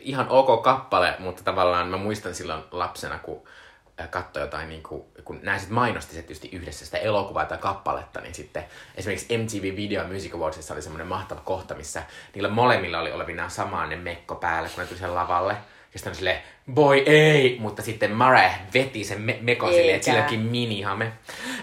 ihan 0.00 0.28
ok 0.28 0.62
kappale, 0.62 1.14
mutta 1.18 1.42
tavallaan 1.44 1.88
mä 1.88 1.96
muistan 1.96 2.34
silloin 2.34 2.62
lapsena, 2.70 3.18
kun 3.18 3.42
äh, 4.00 4.10
katsoi 4.10 4.42
jotain, 4.42 4.68
niin 4.68 4.82
kuin, 4.82 5.04
kun 5.24 5.40
nämä 5.42 5.58
sitten 5.58 5.74
mainosti 5.74 6.14
se 6.14 6.22
tietysti 6.22 6.48
yhdessä 6.52 6.84
sitä 6.84 6.98
elokuvaa 6.98 7.44
tai 7.44 7.58
kappaletta, 7.58 8.20
niin 8.20 8.34
sitten 8.34 8.64
esimerkiksi 8.94 9.38
MTV 9.38 9.76
Video 9.76 10.04
Music 10.04 10.34
Awardsissa 10.34 10.74
oli 10.74 10.82
semmoinen 10.82 11.06
mahtava 11.06 11.40
kohta, 11.40 11.74
missä 11.74 12.02
niillä 12.34 12.48
molemmilla 12.48 13.00
oli 13.00 13.12
olevinaan 13.12 13.50
samainen 13.50 13.98
mekko 13.98 14.34
päällä, 14.34 14.68
kun 14.68 14.80
ne 14.80 14.86
tuli 14.86 14.98
sen 14.98 15.14
lavalle. 15.14 15.56
Ja 15.96 15.98
sitten 15.98 16.10
on 16.10 16.16
silleen, 16.16 16.42
boy 16.74 17.02
ei, 17.06 17.56
mutta 17.60 17.82
sitten 17.82 18.12
Mariah 18.12 18.58
veti 18.74 19.04
sen 19.04 19.20
me- 19.20 19.38
mekon 19.40 19.68
silleen, 19.68 19.94
että 19.94 20.04
silläkin 20.04 20.40
minihame. 20.40 21.12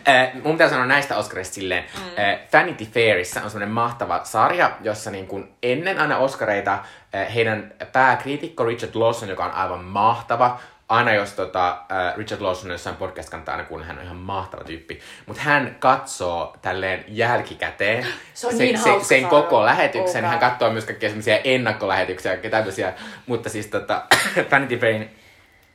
Äh, 0.07 0.33
mun 0.43 0.51
pitää 0.51 0.69
sanoa 0.69 0.85
näistä 0.85 1.17
Oscarista 1.17 1.53
silleen, 1.55 1.83
mm. 1.97 2.23
äh, 2.23 2.39
Vanity 2.53 2.85
Fairissa 2.85 3.43
on 3.43 3.49
semmoinen 3.49 3.73
mahtava 3.73 4.21
sarja, 4.23 4.71
jossa 4.81 5.11
niin 5.11 5.27
kuin 5.27 5.53
ennen 5.63 5.99
aina 5.99 6.17
Oscareita 6.17 6.73
äh, 7.15 7.33
heidän 7.33 7.73
pääkriitikko 7.91 8.63
Richard 8.63 8.91
Lawson, 8.95 9.29
joka 9.29 9.45
on 9.45 9.51
aivan 9.51 9.83
mahtava, 9.83 10.59
aina 10.89 11.13
jos 11.13 11.33
tota, 11.33 11.69
äh, 11.69 12.17
Richard 12.17 12.41
Lawson 12.41 12.65
on 12.65 12.71
jossain 12.71 12.95
podcast 12.95 13.29
kannattaa 13.29 13.55
aina 13.55 13.67
kuunnella, 13.67 13.93
hän 13.93 13.99
on 13.99 14.05
ihan 14.05 14.17
mahtava 14.17 14.63
tyyppi. 14.63 14.99
Mutta 15.25 15.41
hän 15.41 15.75
katsoo 15.79 16.57
tälleen 16.61 17.05
jälkikäteen 17.07 18.05
Se 18.33 18.47
on 18.47 18.53
sen, 18.53 18.59
niin 18.59 18.77
sen, 18.77 18.91
hauska 18.91 19.07
sen 19.07 19.25
koko 19.25 19.65
lähetyksen. 19.65 20.23
Oh 20.23 20.29
hän 20.29 20.39
katsoo 20.39 20.71
myös 20.71 20.85
kaikkia 20.85 21.09
semmoisia 21.09 21.37
ennakkolähetyksiä 21.43 22.33
ja 22.43 22.49
tämmöisiä. 22.49 22.93
Mutta 23.25 23.49
siis 23.49 23.67
tota, 23.67 24.03
Vanity 24.51 24.77
Fairin 24.77 25.09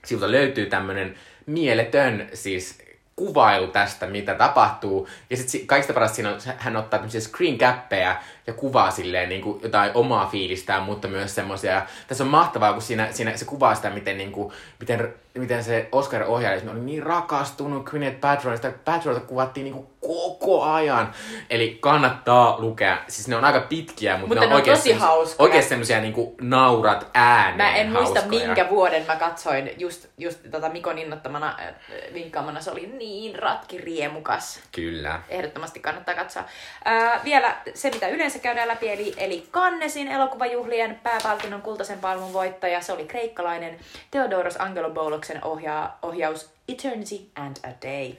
sivulta 0.05 0.31
löytyy 0.31 0.67
tämmönen 0.67 1.15
mieletön 1.47 2.29
siis 2.35 2.89
kuvailu 3.17 3.67
tästä, 3.67 4.07
mitä 4.07 4.35
tapahtuu. 4.35 5.09
Ja 5.31 5.37
sitten 5.37 5.67
kaikista 5.67 5.93
parasta 5.93 6.17
siinä 6.17 6.31
on, 6.31 6.41
hän 6.59 6.77
ottaa 6.77 6.99
tämmöisiä 6.99 7.21
screen 7.21 7.59
cappeja 7.59 8.17
ja 8.49 8.55
kuvaa 8.55 8.91
silleen 8.91 9.29
niin 9.29 9.43
kuin 9.43 9.61
jotain 9.63 9.91
omaa 9.95 10.27
fiilistään, 10.27 10.83
mutta 10.83 11.09
myös 11.09 11.35
semmoisia. 11.35 11.83
Tässä 12.07 12.25
on 12.25 12.31
mahtavaa, 12.31 12.73
kun 12.73 12.83
siinä, 12.83 13.13
siinä 13.13 13.37
se 13.37 13.45
kuvaa 13.45 13.75
sitä, 13.75 13.91
miten, 13.91 14.19
niin 14.19 14.33
kuin, 14.33 14.53
miten, 14.81 15.15
miten 15.35 15.65
se 15.65 15.89
Oscar-ohjaaja 15.93 16.71
oli 16.71 16.81
niin 16.81 17.03
rakastunut 17.03 17.85
Gwyneth 17.85 18.21
Paltrowista. 18.21 18.73
Paltrowta 18.85 19.21
kuvattiin 19.21 19.65
niin 19.65 19.75
kuin 19.75 19.87
koko 20.01 20.63
ajan. 20.63 21.13
Eli 21.51 21.79
kannattaa 21.81 22.61
lukea. 22.61 22.99
Siis 23.09 23.29
ne 23.29 23.37
on 23.37 23.45
aika 23.45 23.61
pitkiä, 23.61 24.13
mutta, 24.13 24.27
Mutta 24.29 24.41
ne 24.41 24.47
on, 24.47 24.51
ne 24.51 24.55
on 24.55 24.61
oikein 24.61 24.77
tosi 24.77 24.93
hauskoja. 24.93 25.45
Oikein 25.45 25.65
semmoisia 25.65 26.01
niin 26.01 26.13
kuin 26.13 26.35
naurat 26.41 27.11
ääneen 27.15 27.57
Mä 27.57 27.77
en 27.77 27.93
muista 27.93 28.21
hauskoja. 28.21 28.47
minkä 28.47 28.69
vuoden 28.71 29.05
mä 29.07 29.17
katsoin 29.17 29.71
just, 29.77 30.07
just 30.19 30.39
tota 30.51 30.69
Mikon 30.69 30.99
innottamana 30.99 31.49
äh, 31.49 31.75
vinkkaamana. 32.15 32.61
Se 32.61 32.71
oli 32.71 32.87
niin 32.87 33.39
ratkiriemukas. 33.39 34.61
Kyllä. 34.73 35.21
Ehdottomasti 35.29 35.81
kannattaa 35.81 36.15
katsoa. 36.15 36.45
Ää, 36.85 37.21
vielä 37.25 37.57
se, 37.75 37.91
mitä 37.91 38.09
yleensä 38.09 38.38
käydään 38.41 38.69
läpi, 38.69 38.89
eli, 38.89 39.15
eli 39.17 39.49
Cannesin 39.53 40.09
elokuvajuhlien 40.09 41.01
pääpalkinnon 41.03 41.63
kultaisen 41.63 41.99
palmun 41.99 42.33
voittaja. 42.33 42.81
Se 42.81 42.93
oli 42.93 43.05
kreikkalainen 43.05 43.77
Theodoros 44.11 44.57
Angelobouloksen 44.57 45.45
ohja, 45.45 45.91
ohjaus 46.03 46.51
Eternity 46.69 47.17
and 47.37 47.57
a 47.65 47.69
Day. 47.87 48.13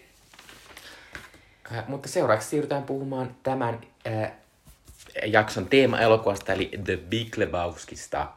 Äh, 1.77 1.87
mutta 1.87 2.09
seuraavaksi 2.09 2.49
siirrytään 2.49 2.83
puhumaan 2.83 3.35
tämän 3.43 3.79
äh, 4.07 4.31
jakson 5.25 5.65
teema-elokuvasta, 5.65 6.53
eli 6.53 6.71
The 6.83 6.97
Big 6.97 7.37
Lebowskista. 7.37 8.27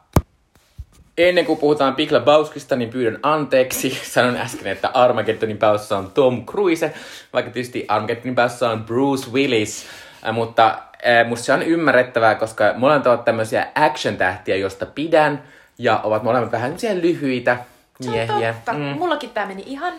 Ennen 1.17 1.45
kuin 1.45 1.59
puhutaan 1.59 1.95
Big 1.95 2.11
Lebowskista, 2.11 2.75
niin 2.75 2.89
pyydän 2.89 3.19
anteeksi. 3.23 3.89
Sanoin 4.13 4.37
äsken, 4.37 4.71
että 4.71 4.87
Armageddonin 4.93 5.57
päässä 5.57 5.97
on 5.97 6.11
Tom 6.11 6.45
Cruise, 6.45 6.93
vaikka 7.33 7.51
tietysti 7.51 7.85
Armageddonin 7.87 8.35
päässä 8.35 8.69
on 8.69 8.83
Bruce 8.83 9.31
Willis. 9.31 9.85
Äh, 10.27 10.33
mutta 10.33 10.79
musta 11.27 11.45
se 11.45 11.53
on 11.53 11.63
ymmärrettävää, 11.63 12.35
koska 12.35 12.73
molemmat 12.77 13.07
ovat 13.07 13.25
tämmöisiä 13.25 13.67
action-tähtiä, 13.75 14.55
josta 14.55 14.85
pidän, 14.85 15.43
ja 15.77 15.99
ovat 16.03 16.23
molemmat 16.23 16.51
vähän 16.51 16.69
tämmöisiä 16.69 16.95
lyhyitä 16.95 17.57
Se 18.01 18.09
on 18.09 18.15
miehiä. 18.15 18.55
Mm. 18.73 18.79
Mullakin 18.79 19.29
tää 19.29 19.45
meni 19.45 19.63
ihan 19.65 19.93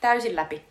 täysin 0.00 0.36
läpi. 0.36 0.62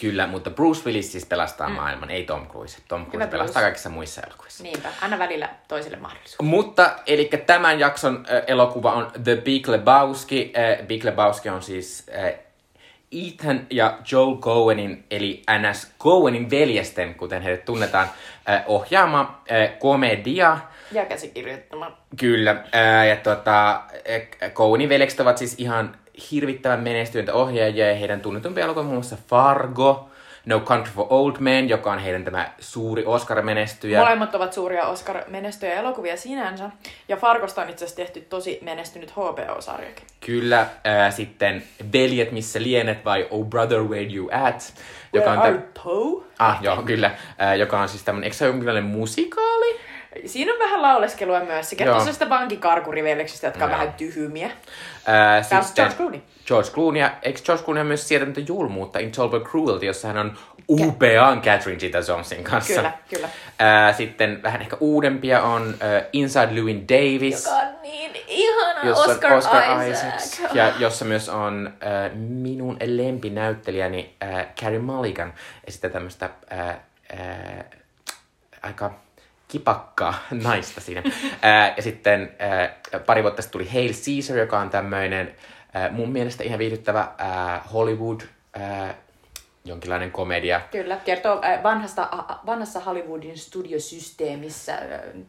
Kyllä, 0.00 0.26
mutta 0.26 0.50
Bruce 0.50 0.84
Willis 0.86 1.12
siis 1.12 1.26
pelastaa 1.26 1.68
mm. 1.68 1.74
maailman, 1.74 2.10
ei 2.10 2.24
Tom 2.24 2.46
Cruise. 2.46 2.78
Tom 2.88 3.00
Cruise 3.02 3.16
Hyvä 3.16 3.26
pelastaa 3.26 3.52
Bruce. 3.52 3.66
kaikissa 3.66 3.88
muissa 3.88 4.20
elokuvissa. 4.26 4.62
Niinpä, 4.62 4.88
anna 5.00 5.18
välillä 5.18 5.48
toiselle 5.68 5.96
mahdollisuus. 5.96 6.40
Mutta, 6.42 6.96
eli 7.06 7.30
tämän 7.46 7.80
jakson 7.80 8.26
äh, 8.30 8.42
elokuva 8.46 8.92
on 8.92 9.10
The 9.24 9.36
Big 9.36 9.68
Lebowski. 9.68 10.52
Äh, 10.56 10.86
Big 10.86 11.04
Lebowski 11.04 11.48
on 11.48 11.62
siis 11.62 12.06
äh, 12.24 12.34
Ethan 13.12 13.66
ja 13.70 13.98
Joel 14.12 14.36
Coenin, 14.36 15.04
eli 15.10 15.42
NS 15.58 15.92
Coenin 15.98 16.50
veljesten, 16.50 17.14
kuten 17.14 17.42
heidät 17.42 17.64
tunnetaan, 17.64 18.08
ohjaama 18.66 19.42
komedia. 19.78 20.58
Ja 20.92 21.04
käsikirjoittama. 21.04 21.96
Kyllä, 22.16 22.64
ja 23.08 23.16
tota, 23.16 23.70
ä, 24.42 24.50
Coenin 24.50 24.88
veljekset 24.88 25.20
ovat 25.20 25.38
siis 25.38 25.54
ihan 25.58 25.96
hirvittävän 26.30 26.80
menestyneitä 26.80 27.34
ohjaajia, 27.34 27.90
ja 27.90 27.96
heidän 27.96 28.20
tunnetumpia 28.20 28.64
elokuvia 28.64 28.84
muun 28.84 28.96
muassa 28.96 29.16
Fargo, 29.28 30.08
No 30.46 30.60
Country 30.60 30.92
for 30.92 31.06
Old 31.10 31.36
Men, 31.38 31.68
joka 31.68 31.92
on 31.92 31.98
heidän 31.98 32.24
tämä 32.24 32.50
suuri 32.58 33.04
Oscar-menestyjä. 33.04 33.98
Molemmat 33.98 34.34
ovat 34.34 34.52
suuria 34.52 34.86
Oscar-menestyjä 34.86 35.74
elokuvia 35.74 36.16
sinänsä. 36.16 36.70
Ja 37.08 37.16
Fargosta 37.16 37.62
on 37.62 37.70
itse 37.70 37.84
asiassa 37.84 37.96
tehty 37.96 38.20
tosi 38.20 38.58
menestynyt 38.62 39.10
HBO-sarjakin. 39.10 40.06
Kyllä, 40.20 40.66
ää, 40.84 41.10
sitten 41.10 41.62
Veljet, 41.92 42.32
missä 42.32 42.62
lienet, 42.62 43.04
vai 43.04 43.26
Oh 43.30 43.46
Brother, 43.46 43.82
Where 43.82 44.14
You 44.14 44.28
At, 44.32 44.74
joka 45.12 45.30
on, 45.32 45.38
Where 45.38 45.54
art 45.54 45.74
thou? 45.74 46.22
ah, 46.38 46.58
joo, 46.62 46.82
kyllä, 46.82 47.10
ää, 47.38 47.54
joka 47.54 47.80
on 47.80 47.88
siis 47.88 48.02
tämmönen, 48.02 48.24
eikö 48.24 48.36
se 48.36 48.44
ole 48.44 48.50
jonkinlainen 48.52 48.84
musikaali? 48.84 49.80
Siinä 50.26 50.52
on 50.52 50.58
vähän 50.58 50.82
lauleskelua 50.82 51.40
myös. 51.40 51.70
Se 51.70 51.76
kertoo 51.76 51.98
sellaista 51.98 52.28
vankikarkuriveljeksistä, 52.28 53.46
jotka 53.46 53.64
on 53.64 53.70
Joo. 53.70 53.78
vähän 53.78 53.94
tyhmiä. 53.94 54.50
Ää, 55.06 55.42
Tää 55.50 55.58
on 55.58 55.64
George 55.74 55.96
Clooney. 55.96 56.20
George 56.46 56.70
Clooney, 56.70 57.02
ja 57.02 57.10
eikö 57.22 57.40
George 57.44 57.64
Clooney 57.64 57.84
myös 57.84 58.08
sietänyt 58.08 58.48
julmuutta 58.48 58.98
Intolerable 58.98 59.40
Cruelty, 59.50 59.86
jossa 59.86 60.08
hän 60.08 60.18
on 60.18 60.38
upean 60.68 61.42
Catherine 61.42 61.80
Zeta-Jonesin 61.80 62.44
kanssa. 62.44 62.74
Kyllä, 62.74 62.92
kyllä. 63.14 63.28
Ää, 63.58 63.92
sitten 63.92 64.42
vähän 64.42 64.60
ehkä 64.60 64.76
uudempia 64.80 65.42
on 65.42 65.74
äh, 65.82 66.02
Inside 66.12 66.54
Llewyn 66.54 66.88
Davis, 66.88 67.44
Joka 67.44 67.56
on 67.56 67.82
niin 67.82 68.10
ihana 68.26 68.80
jossa 68.88 69.12
Oscar, 69.12 69.32
Oscar 69.32 69.62
Isaac. 69.62 70.22
Isaacs, 70.22 70.54
ja 70.54 70.72
jossa 70.78 71.04
myös 71.04 71.28
on 71.28 71.72
äh, 71.82 72.10
minun 72.18 72.76
lempinäyttelijäni 72.84 74.14
äh, 74.22 74.46
Carrie 74.60 74.80
Mulligan, 74.80 75.32
ja 75.66 75.72
sitten 75.72 75.90
tämmöistä 75.90 76.30
äh, 76.52 76.68
äh, 76.68 76.76
aika 78.62 78.90
kipakkaa 79.52 80.14
naista 80.30 80.80
siinä. 80.80 81.02
Ää, 81.42 81.74
ja 81.76 81.82
sitten 81.82 82.36
ää, 82.38 82.74
pari 83.06 83.22
vuotta 83.22 83.42
sitten 83.42 83.60
tuli 83.60 83.72
Hail 83.72 83.92
Caesar, 83.92 84.36
joka 84.36 84.60
on 84.60 84.70
tämmöinen 84.70 85.34
ää, 85.72 85.90
mun 85.90 86.12
mielestä 86.12 86.44
ihan 86.44 86.58
viihdyttävä 86.58 87.08
ää, 87.18 87.64
Hollywood, 87.72 88.20
ää, 88.52 88.94
jonkinlainen 89.64 90.10
komedia. 90.10 90.60
Kyllä, 90.70 90.96
kertoo 90.96 91.40
vanhasta, 91.62 92.08
vanhassa 92.46 92.80
Hollywoodin 92.80 93.38
studiosysteemissä 93.38 94.78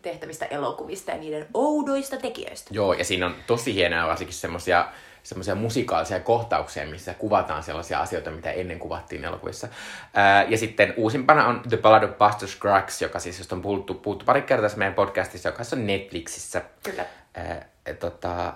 tehtävistä 0.01 0.45
elokuvista 0.45 1.11
ja 1.11 1.17
niiden 1.17 1.47
oudoista 1.53 2.17
tekijöistä. 2.17 2.69
Joo, 2.73 2.93
ja 2.93 3.05
siinä 3.05 3.25
on 3.25 3.35
tosi 3.47 3.73
hienoja 3.73 4.07
varsinkin 4.07 4.35
semmoisia 4.35 4.87
semmoisia 5.23 5.55
musikaalisia 5.55 6.19
kohtauksia, 6.19 6.87
missä 6.87 7.13
kuvataan 7.13 7.63
sellaisia 7.63 7.99
asioita, 7.99 8.31
mitä 8.31 8.51
ennen 8.51 8.79
kuvattiin 8.79 9.25
elokuvissa. 9.25 9.67
Ää, 10.13 10.43
ja 10.43 10.57
sitten 10.57 10.93
uusimpana 10.97 11.47
on 11.47 11.61
The 11.69 11.77
Ballad 11.77 12.03
of 12.03 12.17
Buster 12.17 12.47
Scruggs, 12.49 13.01
joka 13.01 13.19
siis, 13.19 13.37
josta 13.37 13.55
on 13.55 13.61
puhuttu, 13.61 13.93
puhuttu 13.93 14.25
pari 14.25 14.41
kertaa 14.41 14.61
tässä 14.61 14.77
meidän 14.77 14.93
podcastissa, 14.93 15.49
joka 15.49 15.63
on 15.73 15.87
Netflixissä. 15.87 16.61
Kyllä. 16.83 17.05
Ää, 17.33 17.65
et 17.85 17.99
tota, 17.99 18.53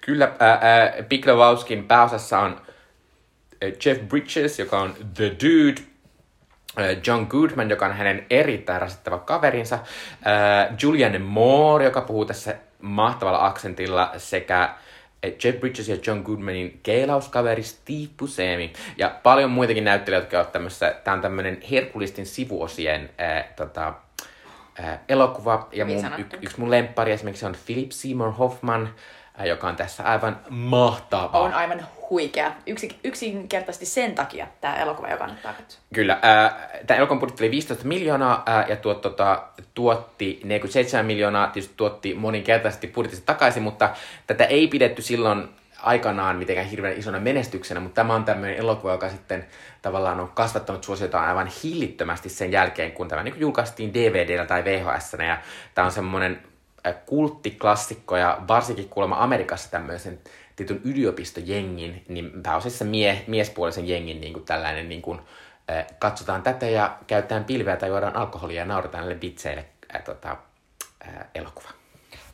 kyllä, 0.00 0.32
ää, 0.38 0.58
ää, 0.62 0.92
Big 1.08 1.26
Lebowskin 1.26 1.84
pääosassa 1.84 2.38
on 2.38 2.60
Jeff 3.84 4.00
Bridges, 4.08 4.58
joka 4.58 4.80
on 4.80 4.94
The 5.14 5.24
Dude, 5.30 5.82
John 7.06 7.26
Goodman, 7.28 7.70
joka 7.70 7.86
on 7.86 7.92
hänen 7.92 8.26
erittäin 8.30 8.80
rasittava 8.80 9.18
kaverinsa, 9.18 9.78
Julianne 10.82 11.18
Moore, 11.18 11.84
joka 11.84 12.00
puhuu 12.00 12.24
tässä 12.24 12.54
mahtavalla 12.80 13.46
aksentilla, 13.46 14.12
sekä 14.16 14.74
Jeff 15.44 15.60
Bridges 15.60 15.88
ja 15.88 15.96
John 16.06 16.22
Goodmanin 16.22 16.80
keilauskaveri 16.82 17.62
Steve 17.62 18.08
Buscemi. 18.18 18.72
Ja 18.96 19.18
paljon 19.22 19.50
muitakin 19.50 19.84
näyttelijöitä, 19.84 20.24
jotka 20.24 20.38
ovat 20.38 20.52
tämmössä, 20.52 20.94
tää 21.04 21.14
on 21.14 21.20
tämmönen 21.20 21.60
Herkulistin 21.70 22.26
sivuosien 22.26 23.10
ää, 23.18 23.52
tota, 23.56 23.94
ää, 24.78 25.04
elokuva. 25.08 25.68
Ja 25.72 25.84
Hyvin 25.84 26.04
mun, 26.04 26.20
y- 26.20 26.38
yksi 26.42 26.60
mun 26.60 26.70
lemppari 26.70 27.12
esimerkiksi 27.12 27.46
on 27.46 27.56
Philip 27.66 27.90
Seymour 27.90 28.32
Hoffman, 28.32 28.94
joka 29.44 29.68
on 29.68 29.76
tässä 29.76 30.02
aivan 30.02 30.40
mahtava. 30.50 31.38
On 31.38 31.54
aivan 31.54 31.86
huikea. 32.10 32.52
Yksi, 32.66 32.98
yksinkertaisesti 33.04 33.86
sen 33.86 34.14
takia 34.14 34.46
tämä 34.60 34.76
elokuva, 34.76 35.08
joka 35.08 35.18
kannattaa 35.18 35.52
katsoa. 35.52 35.80
Kyllä. 35.94 36.12
Äh, 36.12 36.54
Tämä 36.86 36.98
elokuvan 36.98 37.20
budjetti 37.20 37.44
oli 37.44 37.50
15 37.50 37.88
miljoonaa 37.88 38.42
ää, 38.46 38.66
ja 38.68 38.76
tuot, 38.76 39.00
tota, 39.00 39.42
tuotti 39.74 40.40
47 40.44 41.06
miljoonaa, 41.06 41.46
tietysti 41.46 41.74
tuotti 41.76 42.14
moninkertaisesti 42.14 42.86
budjetista 42.86 43.26
takaisin, 43.26 43.62
mutta 43.62 43.90
tätä 44.26 44.44
ei 44.44 44.68
pidetty 44.68 45.02
silloin 45.02 45.48
aikanaan 45.82 46.36
mitenkään 46.36 46.66
hirveän 46.66 46.98
isona 46.98 47.20
menestyksenä, 47.20 47.80
mutta 47.80 47.94
tämä 47.94 48.14
on 48.14 48.24
tämmöinen 48.24 48.56
elokuva, 48.56 48.92
joka 48.92 49.08
sitten 49.08 49.46
tavallaan 49.82 50.20
on 50.20 50.28
kasvattanut 50.28 50.84
suosiotaan 50.84 51.28
aivan 51.28 51.50
hillittömästi 51.64 52.28
sen 52.28 52.52
jälkeen, 52.52 52.92
kun 52.92 53.08
tämä 53.08 53.22
niin 53.22 53.40
julkaistiin 53.40 53.94
DVDllä 53.94 54.46
tai 54.46 54.64
VHS. 54.64 55.12
Ja 55.26 55.38
tämä 55.74 55.84
on 55.84 55.92
semmoinen 55.92 56.42
äh, 56.86 56.94
kulttiklassikko 57.06 58.16
ja 58.16 58.38
varsinkin 58.48 58.88
kuulemma 58.88 59.16
Amerikassa 59.16 59.70
tämmöisen 59.70 60.20
tietyn 60.56 60.80
yliopistojengin, 60.84 62.04
niin 62.08 62.32
pääosassa 62.42 62.84
mie, 62.84 63.24
miespuolisen 63.26 63.88
jengin 63.88 64.20
niin 64.20 64.32
kuin 64.32 64.44
tällainen 64.44 64.88
niin 64.88 65.02
kuin, 65.02 65.20
katsotaan 65.98 66.42
tätä 66.42 66.66
ja 66.66 66.98
käytetään 67.06 67.44
pilveä 67.44 67.76
tai 67.76 67.88
juodaan 67.88 68.16
alkoholia 68.16 68.60
ja 68.60 68.64
nauretaan 68.64 69.04
näille 69.04 69.20
bitseille 69.20 69.64
äh, 69.94 70.02
tota, 70.02 70.36
äh, 71.06 71.26
elokuva. 71.34 71.68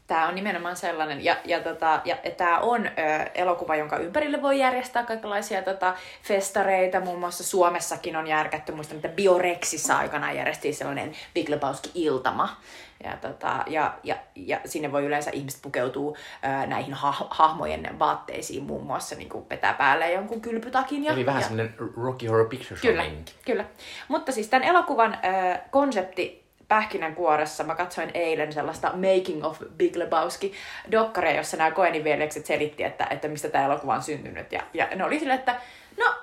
Tämä 0.06 0.28
on 0.28 0.34
nimenomaan 0.34 0.76
sellainen, 0.76 1.24
ja, 1.24 1.36
ja, 1.44 1.60
tota, 1.60 2.00
ja 2.04 2.16
tämä 2.36 2.58
on 2.58 2.86
ö, 2.86 2.90
elokuva, 3.34 3.76
jonka 3.76 3.96
ympärille 3.96 4.42
voi 4.42 4.58
järjestää 4.58 5.04
kaikenlaisia 5.04 5.62
tota, 5.62 5.94
festareita. 6.22 7.00
Muun 7.00 7.18
muassa 7.18 7.44
Suomessakin 7.44 8.16
on 8.16 8.26
järkätty, 8.26 8.72
muistan, 8.72 8.96
että 8.96 9.08
Biorexissa 9.08 9.98
aikanaan 9.98 10.36
järjestiin 10.36 10.74
sellainen 10.74 11.12
Big 11.34 11.48
Lebowski-iltama. 11.48 12.56
Ja, 13.04 13.16
tota, 13.16 13.64
ja, 13.66 13.94
ja, 14.02 14.16
ja 14.36 14.60
sinne 14.64 14.92
voi 14.92 15.04
yleensä 15.04 15.30
ihmiset 15.34 15.62
pukeutua 15.62 16.16
ö, 16.44 16.66
näihin 16.66 16.94
ha- 16.94 17.26
hahmojen 17.30 17.98
vaatteisiin, 17.98 18.62
muun 18.62 18.86
muassa 18.86 19.14
niin 19.14 19.28
kuin 19.28 19.48
vetää 19.50 19.74
päälle 19.74 20.12
jonkun 20.12 20.40
kylpytakin. 20.40 21.04
Ja, 21.04 21.12
Eli 21.12 21.26
vähän 21.26 21.42
ja, 21.42 21.48
semmoinen 21.48 21.74
Rocky 21.96 22.26
Horror 22.26 22.48
Picture 22.48 22.76
Show 22.80 22.90
Kyllä, 22.90 23.02
meininki. 23.02 23.34
kyllä. 23.44 23.64
Mutta 24.08 24.32
siis 24.32 24.48
tämän 24.48 24.68
elokuvan 24.68 25.12
äh, 25.14 25.60
konsepti 25.70 26.44
pähkinänkuoressa, 26.68 27.64
mä 27.64 27.74
katsoin 27.74 28.10
eilen 28.14 28.52
sellaista 28.52 28.88
Making 28.92 29.44
of 29.44 29.62
Big 29.76 29.96
Lebowski 29.96 30.52
dokkaria, 30.90 31.36
jossa 31.36 31.56
nämä 31.56 31.70
Coenin 31.70 32.04
veljekset 32.04 32.46
selitti, 32.46 32.84
että, 32.84 33.06
että 33.10 33.28
mistä 33.28 33.48
tämä 33.48 33.64
elokuva 33.64 33.94
on 33.94 34.02
syntynyt. 34.02 34.52
Ja, 34.52 34.62
ja 34.74 34.86
ne 34.94 35.04
oli 35.04 35.18
silleen, 35.18 35.38
että 35.38 35.56
no, 35.98 36.14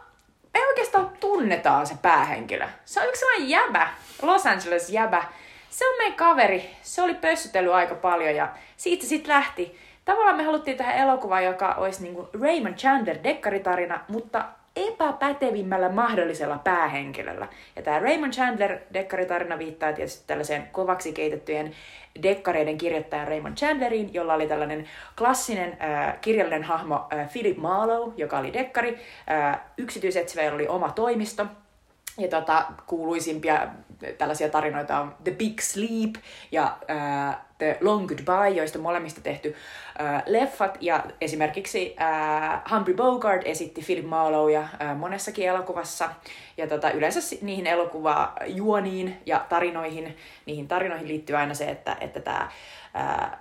ei 0.55 0.63
oikeastaan 0.67 1.09
tunnetaan 1.19 1.87
se 1.87 1.95
päähenkilö. 2.01 2.67
Se 2.85 3.01
on 3.01 3.07
yksi 3.07 3.19
sellainen 3.19 3.49
jäbä, 3.49 3.87
Los 4.21 4.45
Angeles 4.45 4.89
jäbä. 4.89 5.23
Se 5.75 5.87
on 5.87 5.97
meidän 5.97 6.17
kaveri. 6.17 6.69
Se 6.81 7.01
oli 7.01 7.13
pössytellyt 7.13 7.73
aika 7.73 7.95
paljon 7.95 8.35
ja 8.35 8.49
siitä 8.77 9.05
sitten 9.05 9.35
lähti. 9.35 9.77
Tavallaan 10.05 10.37
me 10.37 10.43
haluttiin 10.43 10.77
tähän 10.77 10.97
elokuvaan, 10.97 11.45
joka 11.45 11.73
olisi 11.73 12.03
niin 12.03 12.15
kuin 12.15 12.27
Raymond 12.41 12.75
Chandler 12.75 13.17
dekkaritarina, 13.23 13.99
mutta 14.07 14.45
epäpätevimmällä 14.75 15.89
mahdollisella 15.89 16.57
päähenkilöllä. 16.57 17.47
Ja 17.75 17.81
tämä 17.81 17.99
Raymond 17.99 18.33
Chandler 18.33 18.79
dekkaritarina 18.93 19.59
viittaa 19.59 19.93
tietysti 19.93 20.23
tällaiseen 20.27 20.67
kovaksi 20.71 21.13
keitettyjen 21.13 21.71
dekkareiden 22.23 22.77
kirjoittajan 22.77 23.27
Raymond 23.27 23.55
Chandleriin, 23.57 24.13
jolla 24.13 24.33
oli 24.33 24.47
tällainen 24.47 24.87
klassinen 25.17 25.77
äh, 25.81 26.19
kirjallinen 26.21 26.63
hahmo 26.63 27.07
äh, 27.13 27.31
Philip 27.31 27.57
Marlowe, 27.57 28.13
joka 28.17 28.37
oli 28.37 28.53
dekkari. 28.53 28.99
Äh, 29.31 29.59
yksityisetsivä 29.77 30.53
oli 30.53 30.67
oma 30.67 30.91
toimisto. 30.91 31.45
Ja 32.17 32.27
tota, 32.27 32.65
kuuluisimpia 32.87 33.67
tällaisia 34.17 34.49
tarinoita 34.49 34.99
on 34.99 35.15
The 35.23 35.31
Big 35.31 35.61
Sleep 35.61 36.15
ja 36.51 36.77
äh, 36.89 37.37
The 37.57 37.77
Long 37.81 38.07
Goodbye, 38.07 38.49
joista 38.49 38.79
molemmista 38.79 39.21
tehty 39.21 39.55
äh, 40.01 40.23
leffat. 40.25 40.77
Ja 40.81 41.03
esimerkiksi 41.21 41.95
äh, 42.01 42.61
Humphrey 42.71 42.95
Bogart 42.95 43.41
esitti 43.45 43.81
Philip 43.81 44.05
Marlowe 44.05 44.55
äh, 44.55 44.97
monessakin 44.97 45.47
elokuvassa. 45.47 46.09
Ja 46.57 46.67
tota, 46.67 46.91
yleensä 46.91 47.35
niihin 47.41 47.67
elokuvajuoniin 47.67 49.21
ja 49.25 49.45
tarinoihin, 49.49 50.17
niihin 50.45 50.67
tarinoihin 50.67 51.07
liittyy 51.07 51.35
aina 51.35 51.53
se, 51.53 51.65
että, 51.65 51.97
että 52.01 52.19
tämä 52.19 52.49
äh, 52.95 53.31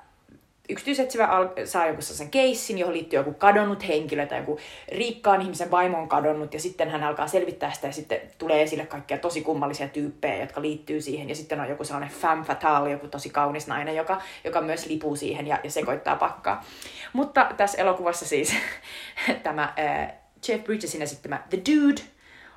yksityisetsivä 0.68 1.28
saa 1.64 1.86
joku 1.86 2.02
sen 2.02 2.30
keissin, 2.30 2.78
johon 2.78 2.94
liittyy 2.94 3.18
joku 3.18 3.34
kadonnut 3.34 3.88
henkilö 3.88 4.26
tai 4.26 4.38
joku 4.38 4.58
rikkaan 4.92 5.42
ihmisen 5.42 5.70
vaimo 5.70 5.98
on 5.98 6.08
kadonnut 6.08 6.54
ja 6.54 6.60
sitten 6.60 6.90
hän 6.90 7.02
alkaa 7.02 7.26
selvittää 7.26 7.72
sitä 7.72 7.86
ja 7.86 7.92
sitten 7.92 8.20
tulee 8.38 8.62
esille 8.62 8.86
kaikkia 8.86 9.18
tosi 9.18 9.42
kummallisia 9.42 9.88
tyyppejä, 9.88 10.40
jotka 10.40 10.62
liittyy 10.62 11.00
siihen 11.00 11.28
ja 11.28 11.34
sitten 11.34 11.60
on 11.60 11.68
joku 11.68 11.84
sellainen 11.84 12.16
femme 12.16 12.44
fatale, 12.44 12.90
joku 12.90 13.08
tosi 13.08 13.30
kaunis 13.30 13.66
nainen, 13.66 13.96
joka, 13.96 14.22
joka 14.44 14.60
myös 14.60 14.86
lipuu 14.86 15.16
siihen 15.16 15.46
ja, 15.46 15.58
ja 15.64 15.70
sekoittaa 15.70 16.16
pakkaa. 16.16 16.64
Mutta 17.12 17.50
tässä 17.56 17.78
elokuvassa 17.78 18.26
siis 18.26 18.56
tämä 19.42 19.74
äh, 19.78 20.12
Jeff 20.48 20.64
Bridgesin 20.64 21.02
esittämä 21.02 21.42
The 21.50 21.58
Dude 21.58 22.02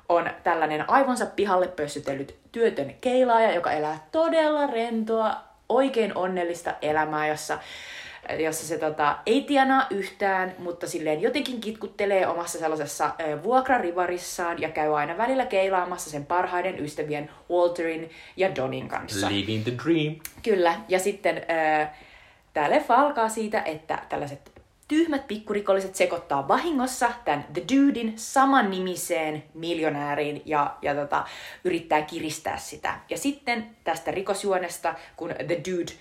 on 0.08 0.30
tällainen 0.42 0.90
aivonsa 0.90 1.26
pihalle 1.26 1.68
pössytellyt 1.68 2.36
työtön 2.52 2.94
keilaaja, 3.00 3.54
joka 3.54 3.72
elää 3.72 4.06
todella 4.12 4.66
rentoa, 4.66 5.47
oikein 5.68 6.16
onnellista 6.16 6.74
elämää, 6.82 7.28
jossa 7.28 7.58
jossa 8.38 8.66
se 8.66 8.78
tota, 8.78 9.18
ei 9.26 9.42
tienaa 9.42 9.86
yhtään, 9.90 10.54
mutta 10.58 10.86
silleen 10.86 11.22
jotenkin 11.22 11.60
kitkuttelee 11.60 12.26
omassa 12.26 12.58
sellaisessa 12.58 13.04
äh, 13.04 13.42
vuokrarivarissaan 13.42 14.60
ja 14.60 14.68
käy 14.68 14.98
aina 14.98 15.18
välillä 15.18 15.46
keilaamassa 15.46 16.10
sen 16.10 16.26
parhaiden 16.26 16.84
ystävien 16.84 17.30
Walterin 17.50 18.10
ja 18.36 18.56
Donin 18.56 18.88
kanssa. 18.88 19.28
Living 19.28 19.62
the 19.62 19.72
dream. 19.84 20.16
Kyllä, 20.42 20.74
ja 20.88 20.98
sitten 20.98 21.36
äh, 21.36 21.90
tämä 22.52 22.70
leffa 22.70 22.94
alkaa 22.94 23.28
siitä, 23.28 23.62
että 23.62 23.98
tällaiset 24.08 24.57
tyhmät 24.88 25.28
pikkurikolliset 25.28 25.94
sekoittaa 25.94 26.48
vahingossa 26.48 27.12
tämän 27.24 27.44
The 27.52 27.62
Dudein 27.62 28.12
saman 28.16 28.70
nimiseen 28.70 29.44
miljonääriin 29.54 30.42
ja, 30.44 30.76
ja 30.82 30.94
tota, 30.94 31.26
yrittää 31.64 32.02
kiristää 32.02 32.56
sitä. 32.56 33.00
Ja 33.10 33.18
sitten 33.18 33.76
tästä 33.84 34.10
rikosjuonesta, 34.10 34.94
kun 35.16 35.34
The 35.46 35.60
Dude 35.70 35.92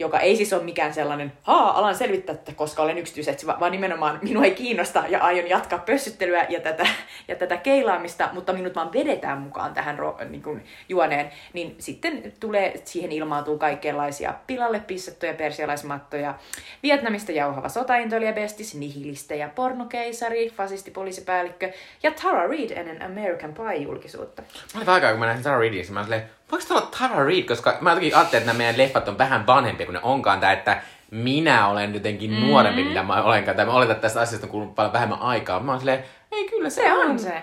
joka 0.00 0.20
ei 0.20 0.36
siis 0.36 0.52
ole 0.52 0.62
mikään 0.62 0.94
sellainen, 0.94 1.32
haa, 1.42 1.78
alan 1.78 1.94
selvittää, 1.94 2.34
että 2.34 2.52
koska 2.52 2.82
olen 2.82 2.98
yksityisetsivä, 2.98 3.56
vaan 3.60 3.72
nimenomaan 3.72 4.18
minua 4.22 4.44
ei 4.44 4.54
kiinnosta 4.54 5.04
ja 5.08 5.18
aion 5.18 5.48
jatkaa 5.48 5.78
pössyttelyä 5.78 6.46
ja 6.48 6.60
tätä, 6.60 6.86
ja 7.28 7.36
tätä 7.36 7.56
keilaamista, 7.56 8.28
mutta 8.32 8.52
minut 8.52 8.74
vaan 8.74 8.92
vedetään 8.92 9.38
mukaan 9.38 9.74
tähän 9.74 9.98
niin 10.28 10.42
kuin, 10.42 10.64
juoneen, 10.88 11.30
niin 11.52 11.74
sitten 11.78 12.32
tulee, 12.40 12.82
siihen 12.84 13.12
ilmaantuu 13.12 13.58
kaikenlaisia 13.58 14.34
pilalle 14.46 14.80
pissattuja 14.80 15.34
persialaismattoja, 15.34 16.34
Vietnamista 16.82 17.32
jauhava 17.32 17.68
sotaintoilija 17.68 18.32
bestis, 18.32 18.74
nihilistejä, 18.74 19.48
pornokeisari, 19.48 20.50
fasistipoliisipäällikkö 20.50 21.72
ja 22.02 22.10
Tara 22.22 22.46
Reid 22.46 22.70
ennen 22.70 23.02
American 23.02 23.54
Pie-julkisuutta. 23.54 24.42
Mä 24.74 24.80
olin 24.80 24.88
aikaa, 24.88 25.10
kun 25.10 25.20
mä 25.20 25.26
näin 25.26 25.42
Tara 25.42 25.58
Reidin, 25.58 25.92
mä 25.92 26.00
olin 26.00 26.22
voiko 26.50 26.66
olla 26.70 26.88
Tara 26.98 27.24
Reid, 27.24 27.44
koska 27.44 27.78
mä 27.80 27.90
jotenkin 27.90 28.16
ajattelin, 28.16 28.42
että 28.42 28.52
nämä 28.52 28.58
meidän 28.58 28.78
leffat 28.78 29.08
on 29.08 29.18
vähän 29.18 29.46
vanhempia 29.46 29.86
kuin 29.86 29.94
ne 29.94 30.00
onkaan, 30.02 30.40
tai 30.40 30.52
että 30.52 30.82
minä 31.10 31.68
olen 31.68 31.94
jotenkin 31.94 32.30
mm-hmm. 32.30 32.46
nuorempi, 32.46 32.84
mitä 32.84 33.02
mä 33.02 33.22
olenkaan, 33.22 33.56
tai 33.56 33.66
mä 33.66 33.72
oletan, 33.72 33.96
että 33.96 34.02
tästä 34.02 34.20
asiasta 34.20 34.46
on 34.46 34.50
kulunut 34.50 34.74
paljon 34.74 34.92
vähemmän 34.92 35.20
aikaa. 35.20 35.60
Mä 35.60 35.72
oon 35.72 35.80
silleen, 35.80 36.04
ei 36.32 36.48
kyllä 36.48 36.70
se, 36.70 36.82
se 36.82 36.92
on. 36.92 37.10
on 37.10 37.18
se. 37.18 37.42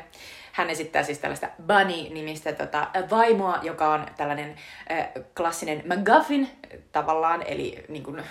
Hän 0.58 0.70
esittää 0.70 1.04
siis 1.04 1.20
tällaista 1.20 1.48
Bunny-nimistä 1.68 2.54
tota, 2.54 2.88
vaimoa, 3.12 3.60
joka 3.62 3.94
on 3.94 4.06
tällainen 4.18 4.56
äh, 4.92 5.08
klassinen 5.38 5.84
McGuffin 5.86 6.50
tavallaan, 6.92 7.44
eli 7.48 7.86
niin 7.90 8.04
kuin, 8.04 8.24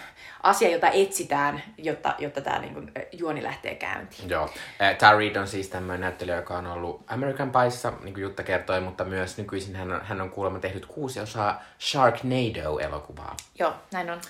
asia, 0.43 0.71
jota 0.71 0.89
etsitään, 0.89 1.63
jotta, 1.79 2.15
jotta 2.19 2.41
tämä 2.41 2.59
niin 2.59 2.75
kuin, 2.75 2.93
juoni 3.13 3.43
lähtee 3.43 3.75
käyntiin. 3.75 4.31
Joo. 4.31 4.51
Tara 4.99 5.19
Reid 5.19 5.37
on 5.37 5.49
siis 5.49 5.69
tämmöinen 5.69 6.01
näyttelijä, 6.01 6.37
joka 6.37 6.57
on 6.57 6.67
ollut 6.67 7.05
American 7.07 7.53
Pieissa, 7.53 7.93
niin 8.03 8.15
kuin 8.15 8.23
Jutta 8.23 8.43
kertoi, 8.43 8.81
mutta 8.81 9.05
myös 9.05 9.39
nykyisin 9.39 9.77
hän 9.77 9.93
on, 9.93 10.01
hän 10.05 10.21
on 10.21 10.31
kuulemma 10.31 10.59
tehnyt 10.59 10.87
kuusi 10.87 11.21
osaa 11.21 11.63
Sharknado-elokuvaa. 11.81 13.37
Joo, 13.59 13.75
näin 13.93 14.11
on. 14.11 14.21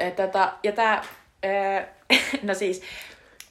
Äh, 0.00 0.12
tota, 0.12 0.52
ja 0.62 0.72
tämä, 0.72 1.02
no 2.42 2.54
siis, 2.54 2.82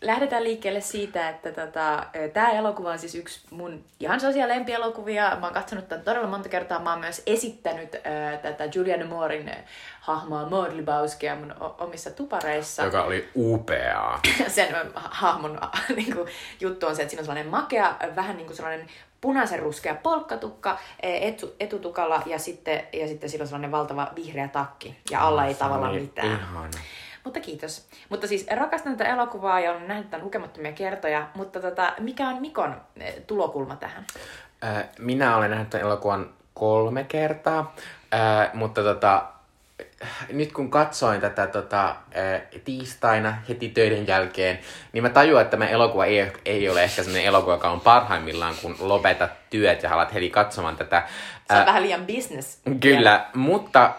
lähdetään 0.02 0.44
liikkeelle 0.44 0.82
siitä, 0.82 1.30
että 1.30 1.52
tota, 1.52 2.06
tämä 2.34 2.52
elokuva 2.52 2.92
on 2.92 3.00
siis 3.00 3.16
yksi 3.16 3.42
mun 3.50 3.84
ihan 4.00 4.20
sellaisia 4.20 4.48
lempielokuvia. 4.48 5.38
Mä 5.40 5.46
oon 5.46 5.54
katsonut 5.54 5.88
tämän 5.88 6.06
todella 6.06 6.28
monta 6.28 6.50
kertaa. 6.50 6.80
Mä 6.80 6.90
oon 6.90 7.00
myös 7.00 7.22
esittänyt 7.26 7.96
ää, 8.04 8.38
tätä 8.38 8.70
Julianne 8.76 9.06
Moorin 9.06 9.52
hahmoa 10.00 10.50
Maud 10.50 10.72
Lebowskia 10.72 11.36
mun 11.36 11.56
omissa 11.78 12.12
tupareissa. 12.12 12.84
Joka 12.84 13.04
oli 13.04 13.30
upeaa. 13.36 14.20
Sen 14.48 14.76
hahmon 14.96 15.60
niin 15.96 16.16
kuin, 16.16 16.28
juttu 16.60 16.88
on 16.88 16.96
se, 16.96 17.02
että 17.02 17.10
siinä 17.10 17.22
on 17.22 17.26
sellainen 17.26 17.52
makea, 17.52 17.96
vähän 18.16 18.38
niin 18.38 18.48
kuin 18.48 18.56
sellainen 18.56 18.88
punaisen 19.22 19.60
ruskea 19.60 19.96
polkkatukka 19.96 20.80
etu, 21.00 21.56
etutukalla 21.60 22.22
ja 22.26 22.40
sitten, 22.40 22.88
ja 22.94 23.08
sitten 23.08 23.30
sillä 23.30 23.44
on 23.44 23.48
sellainen 23.48 23.72
valtava 23.72 24.12
vihreä 24.16 24.48
takki 24.48 24.98
ja 25.12 25.28
alla 25.28 25.46
ei 25.46 25.54
tavallaan 25.54 25.96
mitään. 25.96 26.28
Ihana. 26.28 26.70
Mutta 27.30 27.40
kiitos. 27.40 27.88
Mutta 28.10 28.28
siis 28.28 28.48
rakastan 28.52 28.98
tätä 28.98 29.10
elokuvaa 29.10 29.60
ja 29.60 29.72
olen 29.72 29.88
nähnyt 29.88 30.10
tämän 30.10 30.26
lukemattomia 30.26 30.72
kertoja, 30.72 31.28
mutta 31.36 31.60
tota, 31.60 31.94
mikä 32.00 32.30
on 32.30 32.42
Mikon 32.42 32.82
eh, 33.00 33.16
tulokulma 33.28 33.76
tähän? 33.76 34.06
Minä 35.00 35.38
olen 35.38 35.52
nähnyt 35.52 35.70
tämän 35.70 35.86
elokuvan 35.86 36.30
kolme 36.54 37.04
kertaa, 37.04 37.76
mutta 38.54 38.84
tota, 38.84 39.24
nyt 40.34 40.52
kun 40.52 40.72
katsoin 40.72 41.22
tätä 41.22 41.48
tota, 41.48 41.96
tiistaina 42.66 43.38
heti 43.50 43.70
töiden 43.70 44.08
jälkeen, 44.08 44.60
niin 44.94 45.04
mä 45.04 45.10
tajuan, 45.10 45.42
että 45.42 45.52
tämä 45.52 45.68
elokuva 45.68 46.06
ei, 46.06 46.32
ei 46.46 46.70
ole 46.70 46.84
ehkä 46.84 47.04
sellainen 47.04 47.28
elokuva, 47.28 47.54
joka 47.54 47.70
on 47.70 47.82
parhaimmillaan, 47.82 48.56
kun 48.62 48.76
lopetat 48.80 49.32
työt 49.50 49.84
ja 49.84 49.94
alat 49.94 50.14
heti 50.14 50.30
katsomaan 50.30 50.78
tätä. 50.78 51.08
Se 51.52 51.58
on 51.58 51.66
vähän 51.66 51.84
liian 51.84 52.06
business. 52.06 52.60
Kyllä, 52.80 53.26
mutta 53.34 53.94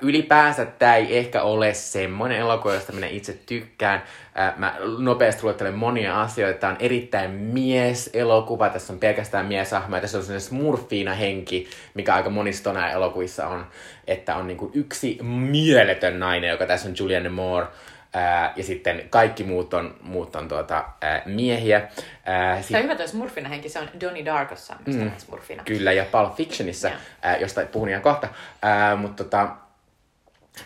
Ylipäänsä 0.00 0.66
tämä 0.66 0.96
ei 0.96 1.18
ehkä 1.18 1.42
ole 1.42 1.74
semmoinen 1.74 2.38
elokuva, 2.38 2.74
josta 2.74 2.92
minä 2.92 3.06
itse 3.06 3.38
tykkään. 3.46 4.02
Äh, 4.38 4.56
mä 4.56 4.76
nopeasti 4.98 5.42
luettelen 5.42 5.74
monia 5.74 6.22
asioita. 6.22 6.58
Tämä 6.58 6.72
on 6.72 6.76
erittäin 6.80 7.30
mies-elokuva. 7.30 8.68
Tässä 8.68 8.92
on 8.92 8.98
pelkästään 8.98 9.46
miesahmoja. 9.46 10.00
Tässä 10.02 10.18
on 10.18 10.24
sellainen 10.24 10.48
smurfiina 10.48 11.14
henki, 11.14 11.68
mikä 11.94 12.14
aika 12.14 12.30
monissa 12.30 12.88
elokuvissa 12.90 13.46
on. 13.46 13.66
Että 14.06 14.36
on 14.36 14.46
niinku 14.46 14.70
yksi 14.74 15.18
mieletön 15.22 16.18
nainen, 16.18 16.50
joka 16.50 16.66
tässä 16.66 16.88
on 16.88 16.94
Julianne 16.98 17.28
Moore. 17.28 17.66
Ää, 18.14 18.52
ja 18.56 18.64
sitten 18.64 19.06
kaikki 19.10 19.44
muut 19.44 19.74
on, 19.74 19.96
muut 20.02 20.36
on 20.36 20.48
tuota, 20.48 20.84
ää, 21.00 21.22
miehiä. 21.26 21.88
Ää, 22.24 22.56
sit... 22.62 22.68
Se 22.68 22.76
on 22.76 22.82
hyvä 22.82 22.94
tuo 22.94 23.06
Smurfina 23.06 23.48
henki, 23.48 23.68
se 23.68 23.78
on 23.78 23.88
Donnie 24.00 24.24
Darkossa, 24.24 24.76
mistä 24.86 25.04
mm, 25.04 25.10
Smurfina. 25.18 25.62
Kyllä, 25.64 25.92
ja 25.92 26.04
Pulp 26.04 26.34
Fictionissa, 26.34 26.88
yeah. 26.88 27.00
ää, 27.22 27.36
josta 27.36 27.60
puhun 27.72 27.88
ihan 27.88 28.02
kohta. 28.02 28.28
Ää, 28.62 28.96
mutta 28.96 29.24
tota, 29.24 29.56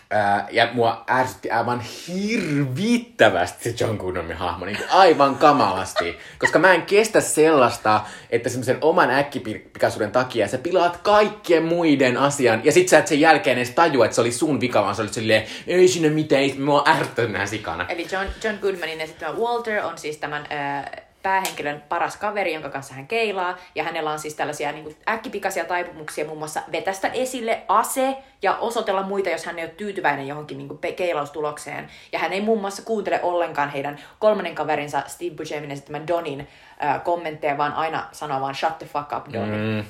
Ää, 0.09 0.47
ja 0.51 0.69
mua 0.73 1.03
ärsytti 1.09 1.51
aivan 1.51 1.81
hirvittävästi 2.07 3.63
se 3.63 3.83
John 3.83 3.97
Goodmanin 3.97 4.37
hahmo, 4.37 4.65
niin 4.65 4.77
aivan 4.89 5.35
kamalasti. 5.35 6.17
Koska 6.39 6.59
mä 6.59 6.73
en 6.73 6.81
kestä 6.81 7.21
sellaista, 7.21 8.01
että 8.29 8.49
semmoisen 8.49 8.77
oman 8.81 9.11
äkkipikaisuuden 9.11 10.11
takia 10.11 10.47
sä 10.47 10.57
pilaat 10.57 10.97
kaikkien 10.97 11.63
muiden 11.63 12.17
asian, 12.17 12.61
ja 12.63 12.71
sit 12.71 12.89
sä 12.89 12.99
et 12.99 13.07
sen 13.07 13.19
jälkeen 13.19 13.57
edes 13.57 13.69
tajua, 13.69 14.05
että 14.05 14.15
se 14.15 14.21
oli 14.21 14.31
sun 14.31 14.61
vika, 14.61 14.83
vaan 14.83 14.95
se 14.95 15.01
oli 15.01 15.13
silleen, 15.13 15.43
ei 15.67 15.87
sinne 15.87 16.09
mitään, 16.09 16.61
mua 16.61 16.83
ärsyttää 16.87 17.45
sikana. 17.45 17.85
Eli 17.89 18.07
John, 18.11 18.27
John 18.43 18.57
Goodmanin 18.61 19.01
esittämä 19.01 19.37
Walter 19.37 19.85
on 19.85 19.97
siis 19.97 20.17
tämän 20.17 20.47
äh, 20.51 20.85
päähenkilön 21.25 21.83
paras 21.89 22.17
kaveri, 22.17 22.53
jonka 22.53 22.69
kanssa 22.69 22.93
hän 22.93 23.07
keilaa. 23.07 23.57
Ja 23.75 23.83
hänellä 23.83 24.11
on 24.11 24.19
siis 24.19 24.33
tällaisia 24.33 24.71
niin 24.71 24.83
kuin 24.83 24.95
äkkipikaisia 25.09 25.65
taipumuksia 25.65 26.25
muun 26.25 26.37
muassa 26.37 26.61
vetästä 26.71 27.07
esille 27.07 27.61
ase 27.67 28.17
ja 28.41 28.55
osoitella 28.55 29.03
muita, 29.03 29.29
jos 29.29 29.45
hän 29.45 29.59
ei 29.59 29.65
ole 29.65 29.73
tyytyväinen 29.77 30.27
johonkin 30.27 30.57
niin 30.57 30.67
kuin 30.67 30.95
keilaustulokseen. 30.95 31.87
Ja 32.11 32.19
hän 32.19 32.33
ei 32.33 32.41
muun 32.41 32.61
muassa 32.61 32.83
kuuntele 32.83 33.19
ollenkaan 33.23 33.69
heidän 33.69 33.99
kolmannen 34.19 34.55
kaverinsa 34.55 35.03
Steve 35.07 35.35
Buscemin 35.35 35.71
esittämän 35.71 36.07
Donin 36.07 36.47
äh, 36.83 37.03
kommentteja, 37.03 37.57
vaan 37.57 37.73
aina 37.73 38.07
sanoo 38.11 38.41
vaan 38.41 38.55
shut 38.55 38.77
the 38.77 38.85
fuck 38.85 39.11
up, 39.17 39.33
Doni. 39.33 39.57
Mm. 39.57 39.85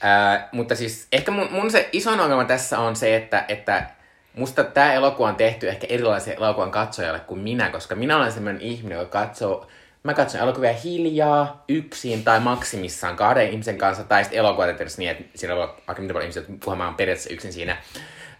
Ää, 0.00 0.48
mutta 0.52 0.74
siis 0.74 1.08
ehkä 1.12 1.30
mun, 1.30 1.48
mun 1.50 1.70
se 1.70 1.88
isoin 1.92 2.20
ongelma 2.20 2.44
tässä 2.44 2.78
on 2.78 2.96
se, 2.96 3.16
että, 3.16 3.44
että 3.48 3.90
musta 4.36 4.64
tämä 4.64 4.92
elokuva 4.92 5.28
on 5.28 5.36
tehty 5.36 5.68
ehkä 5.68 5.86
erilaisen 5.90 6.34
elokuvan 6.36 6.70
katsojalle 6.70 7.20
kuin 7.20 7.40
minä, 7.40 7.70
koska 7.70 7.94
minä 7.94 8.16
olen 8.16 8.32
sellainen 8.32 8.62
ihminen, 8.62 8.98
joka 8.98 9.20
katsoo 9.20 9.66
Mä 10.08 10.14
katson 10.14 10.40
elokuvia 10.40 10.72
hiljaa, 10.72 11.64
yksin 11.68 12.24
tai 12.24 12.40
maksimissaan 12.40 13.16
kahden 13.16 13.50
ihmisen 13.50 13.78
kanssa, 13.78 14.04
tai 14.04 14.24
sitten 14.24 14.38
elokuvat 14.38 14.68
niin, 14.98 15.10
että 15.10 15.24
siinä 15.34 15.54
on 15.54 15.74
aika 15.86 16.02
miten 16.02 16.14
paljon 16.14 16.22
ihmisiä, 16.22 16.42
jotka 16.42 16.64
puhumaan 16.64 16.94
periaatteessa 16.94 17.34
yksin 17.34 17.52
siinä. 17.52 17.76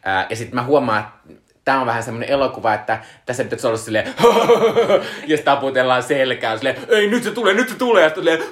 Ää, 0.05 0.27
ja 0.31 0.37
sitten 0.37 0.55
mä 0.55 0.62
huomaan, 0.64 1.12
että 1.31 1.47
tämä 1.69 1.81
on 1.81 1.87
vähän 1.87 2.03
semmoinen 2.03 2.29
elokuva, 2.29 2.75
että 2.75 2.99
tässä 3.27 3.45
pitäisi 3.45 3.66
olla 3.66 3.77
silleen, 3.77 4.07
ja 5.27 5.37
sitten 5.37 5.45
taputellaan 5.45 6.03
selkää, 6.03 6.57
silleen, 6.57 6.77
ei 6.89 7.09
nyt 7.09 7.23
se 7.23 7.31
tulee, 7.31 7.55
nyt 7.55 7.69
se 7.69 7.75
tulee, 7.75 8.05
ja 8.05 8.11
silleen, 8.14 8.43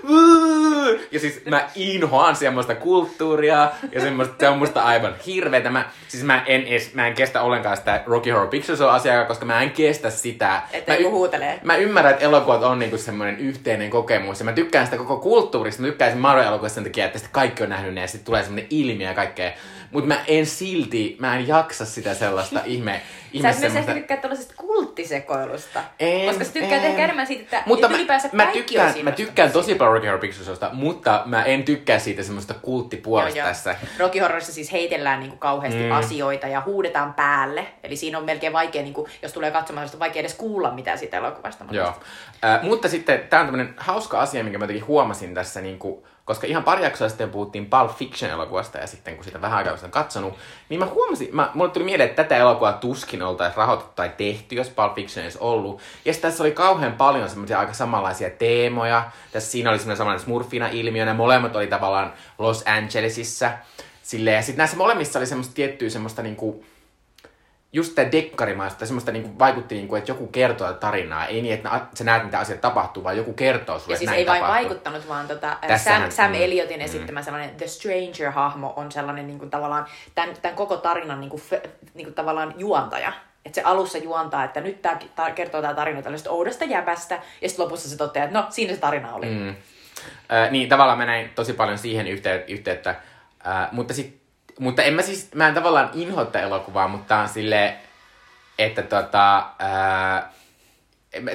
ja 1.12 1.20
siis 1.20 1.42
mä 1.50 1.68
inhoan 1.74 2.36
semmoista 2.36 2.74
kulttuuria, 2.74 3.70
ja 3.92 4.00
semmoista, 4.00 4.34
se 4.40 4.48
on 4.48 4.58
musta 4.58 4.82
aivan 4.82 5.14
hirveetä. 5.26 5.70
Mä, 5.70 5.84
siis 6.08 6.24
mä 6.24 6.42
en, 6.46 6.62
edes, 6.62 6.94
mä 6.94 7.06
en 7.06 7.14
kestä 7.14 7.42
ollenkaan 7.42 7.76
sitä 7.76 8.02
Rocky 8.06 8.30
Horror 8.30 8.48
Picture 8.48 8.76
Show 8.76 8.90
asiaa, 8.90 9.24
koska 9.24 9.44
mä 9.44 9.62
en 9.62 9.70
kestä 9.70 10.10
sitä. 10.10 10.62
Että 10.72 10.92
mä, 10.92 10.98
joku 10.98 11.16
huutelee. 11.16 11.60
Mä 11.62 11.76
ymmärrän, 11.76 12.12
että 12.12 12.24
elokuvat 12.24 12.62
on 12.62 12.78
niinku 12.78 12.98
semmoinen 12.98 13.38
yhteinen 13.38 13.90
kokemus, 13.90 14.38
ja 14.38 14.44
mä 14.44 14.52
tykkään 14.52 14.86
sitä 14.86 14.96
koko 14.96 15.16
kulttuurista, 15.16 15.82
mä 15.82 15.88
tykkään 15.88 16.18
Mario-elokuvista 16.18 16.74
sen 16.74 16.84
takia, 16.84 17.04
että 17.04 17.18
sitten 17.18 17.32
kaikki 17.32 17.62
on 17.62 17.68
nähnyt 17.68 17.94
ne, 17.94 18.00
ja 18.00 18.08
sitten 18.08 18.26
tulee 18.26 18.42
semmoinen 18.42 18.66
ilmiö 18.70 19.08
ja 19.08 19.14
kaikkea. 19.14 19.52
Mutta 19.96 20.08
mä 20.08 20.20
en 20.26 20.46
silti, 20.46 21.16
mä 21.18 21.36
en 21.36 21.48
jaksa 21.48 21.84
sitä 21.84 22.14
sellaista 22.14 22.60
ihme, 22.64 23.02
ihme 23.32 23.52
Sä 23.52 23.66
ehkä 23.66 23.94
tykkää 23.94 24.16
tällaisesta 24.16 24.54
kulttisekoilusta. 24.56 25.84
En, 26.00 26.28
koska 26.28 26.44
sä 26.44 26.52
tykkäät 26.52 26.84
en. 26.84 26.90
ehkä 26.90 27.04
enemmän 27.04 27.26
siitä, 27.26 27.42
että 27.42 27.62
mutta 27.66 27.88
mä, 27.88 27.96
ylipäänsä 27.96 28.28
mä, 28.32 28.42
kaikki 28.42 28.62
tykkään, 28.62 28.94
on 28.98 29.04
mä 29.04 29.12
tykkään 29.12 29.52
tosi 29.52 29.74
paljon 29.74 29.94
Rocky 29.94 30.06
Horror 30.06 30.20
Picture 30.20 30.44
Showsta, 30.44 30.70
mutta 30.72 31.22
mä 31.26 31.44
en 31.44 31.62
tykkää 31.62 31.98
siitä 31.98 32.22
semmoista 32.22 32.54
kulttipuolesta 32.62 33.38
Joo, 33.38 33.46
joo. 33.46 33.54
tässä. 33.54 33.76
Rocky 33.98 34.18
Horrorissa 34.18 34.52
siis 34.52 34.72
heitellään 34.72 35.20
niinku 35.20 35.36
kauheasti 35.36 35.82
mm. 35.82 35.92
asioita 35.92 36.46
ja 36.46 36.62
huudetaan 36.66 37.14
päälle. 37.14 37.66
Eli 37.82 37.96
siinä 37.96 38.18
on 38.18 38.24
melkein 38.24 38.52
vaikea, 38.52 38.82
niinku, 38.82 39.08
jos 39.22 39.32
tulee 39.32 39.50
katsomaan, 39.50 39.88
on 39.94 40.00
vaikea 40.00 40.20
edes 40.20 40.34
kuulla 40.34 40.70
mitään 40.70 40.98
siitä 40.98 41.16
elokuvasta. 41.16 41.64
Joo. 41.70 41.92
Äh, 42.44 42.62
mutta 42.62 42.88
sitten 42.88 43.20
tämä 43.30 43.40
on 43.40 43.46
tämmöinen 43.46 43.74
hauska 43.76 44.20
asia, 44.20 44.44
minkä 44.44 44.58
mä 44.58 44.64
jotenkin 44.64 44.86
huomasin 44.86 45.34
tässä, 45.34 45.60
niin 45.60 45.78
kuin, 45.78 46.04
koska 46.26 46.46
ihan 46.46 46.64
pari 46.64 46.84
jaksoa 46.84 47.08
sitten 47.08 47.30
puhuttiin 47.30 47.66
Pulp 47.66 47.90
Fiction-elokuvasta 47.90 48.78
ja 48.78 48.86
sitten 48.86 49.16
kun 49.16 49.24
sitä 49.24 49.40
vähän 49.40 49.58
aikaa 49.58 49.72
olen 49.80 49.90
katsonut, 49.90 50.34
niin 50.68 50.80
mä 50.80 50.86
huomasin, 50.86 51.28
mä, 51.32 51.50
mulle 51.54 51.70
tuli 51.70 51.84
mieleen, 51.84 52.10
että 52.10 52.22
tätä 52.22 52.36
elokuvaa 52.36 52.72
tuskin 52.72 53.22
oltaisiin 53.22 53.56
rahoitettu 53.56 53.92
tai 53.96 54.12
tehty, 54.16 54.54
jos 54.54 54.70
Pulp 54.70 54.94
Fiction 54.94 55.24
olisi 55.24 55.38
ollut. 55.40 55.80
Ja 56.04 56.12
sitten 56.12 56.30
tässä 56.30 56.42
oli 56.42 56.52
kauhean 56.52 56.92
paljon 56.92 57.28
semmoisia 57.28 57.58
aika 57.58 57.72
samanlaisia 57.72 58.30
teemoja. 58.30 59.10
Tässä 59.32 59.50
siinä 59.50 59.70
oli 59.70 59.78
semmoinen 59.78 59.96
samanlainen 59.96 60.24
smurfina-ilmiö, 60.24 61.04
ne 61.04 61.12
molemmat 61.12 61.56
oli 61.56 61.66
tavallaan 61.66 62.12
Los 62.38 62.64
Angelesissa. 62.66 63.50
Silleen, 64.02 64.36
ja 64.36 64.42
sitten 64.42 64.58
näissä 64.58 64.76
molemmissa 64.76 65.18
oli 65.18 65.26
semmoista 65.26 65.54
tiettyä 65.54 65.88
semmoista 65.88 66.22
niinku, 66.22 66.64
just 67.76 67.94
tämä 67.94 68.12
dekkarimaista, 68.12 68.86
semmoista 68.86 69.12
niinku 69.12 69.38
vaikutti, 69.38 69.74
niinku, 69.74 69.94
että 69.96 70.10
joku 70.10 70.26
kertoo 70.26 70.72
tarinaa. 70.72 71.26
Ei 71.26 71.42
niin, 71.42 71.54
että 71.54 71.80
sä 71.94 72.04
näet, 72.04 72.24
mitä 72.24 72.38
asiat 72.38 72.60
tapahtuu, 72.60 73.04
vaan 73.04 73.16
joku 73.16 73.32
kertoo 73.32 73.78
sulle, 73.78 73.94
Ja 73.94 73.98
siis 73.98 74.10
ei 74.10 74.26
vain 74.26 74.40
tapahtuu. 74.40 74.54
vaikuttanut, 74.64 75.08
vaan 75.08 75.28
tota, 75.28 75.48
Sam, 75.60 75.68
Tässähän- 75.68 76.12
Sam 76.12 76.30
mm, 76.30 76.34
Elliotin 76.40 76.80
esittämä 76.80 77.22
sellainen 77.22 77.56
The 77.56 77.66
Stranger-hahmo 77.66 78.72
on 78.76 78.92
sellainen 78.92 79.26
niin 79.26 79.38
kuin, 79.38 79.50
tavallaan 79.50 79.86
tämän, 80.14 80.34
tämän 80.42 80.56
koko 80.56 80.76
tarinan 80.76 81.20
niin 81.20 81.30
kuin, 81.30 81.42
niin 81.94 82.06
kuin, 82.06 82.14
tavallaan 82.14 82.54
juontaja. 82.56 83.12
Että 83.44 83.54
se 83.60 83.62
alussa 83.62 83.98
juontaa, 83.98 84.44
että 84.44 84.60
nyt 84.60 84.82
tämä 84.82 84.98
ta- 85.16 85.30
kertoo 85.30 85.62
tämä 85.62 85.74
tarina 85.74 86.02
tällaisesta 86.02 86.30
oudosta 86.30 86.64
jäbästä, 86.64 87.18
ja 87.42 87.48
sitten 87.48 87.64
lopussa 87.64 87.88
se 87.88 87.96
toteaa, 87.96 88.24
että 88.24 88.38
no, 88.40 88.46
siinä 88.50 88.74
se 88.74 88.80
tarina 88.80 89.14
oli. 89.14 89.26
Mm. 89.26 89.32
Mm. 89.32 89.54
Äh, 90.32 90.50
niin 90.50 90.68
tavallaan 90.68 90.98
mä 90.98 91.06
näin 91.06 91.30
tosi 91.34 91.52
paljon 91.52 91.78
siihen 91.78 92.06
yhtey- 92.06 92.44
yhteyttä. 92.48 92.90
Äh, 93.46 93.68
mutta, 93.72 93.94
sit, 93.94 94.20
mutta 94.60 94.82
en 94.82 94.94
mä 94.94 95.02
siis, 95.02 95.34
mä 95.34 95.48
en 95.48 95.54
tavallaan 95.54 95.90
tätä 96.26 96.40
elokuvaa, 96.40 96.88
mutta 96.88 97.18
on 97.18 97.28
silleen, 97.28 97.76
että 98.58 98.82
tota, 98.82 99.46
ää, 99.58 100.32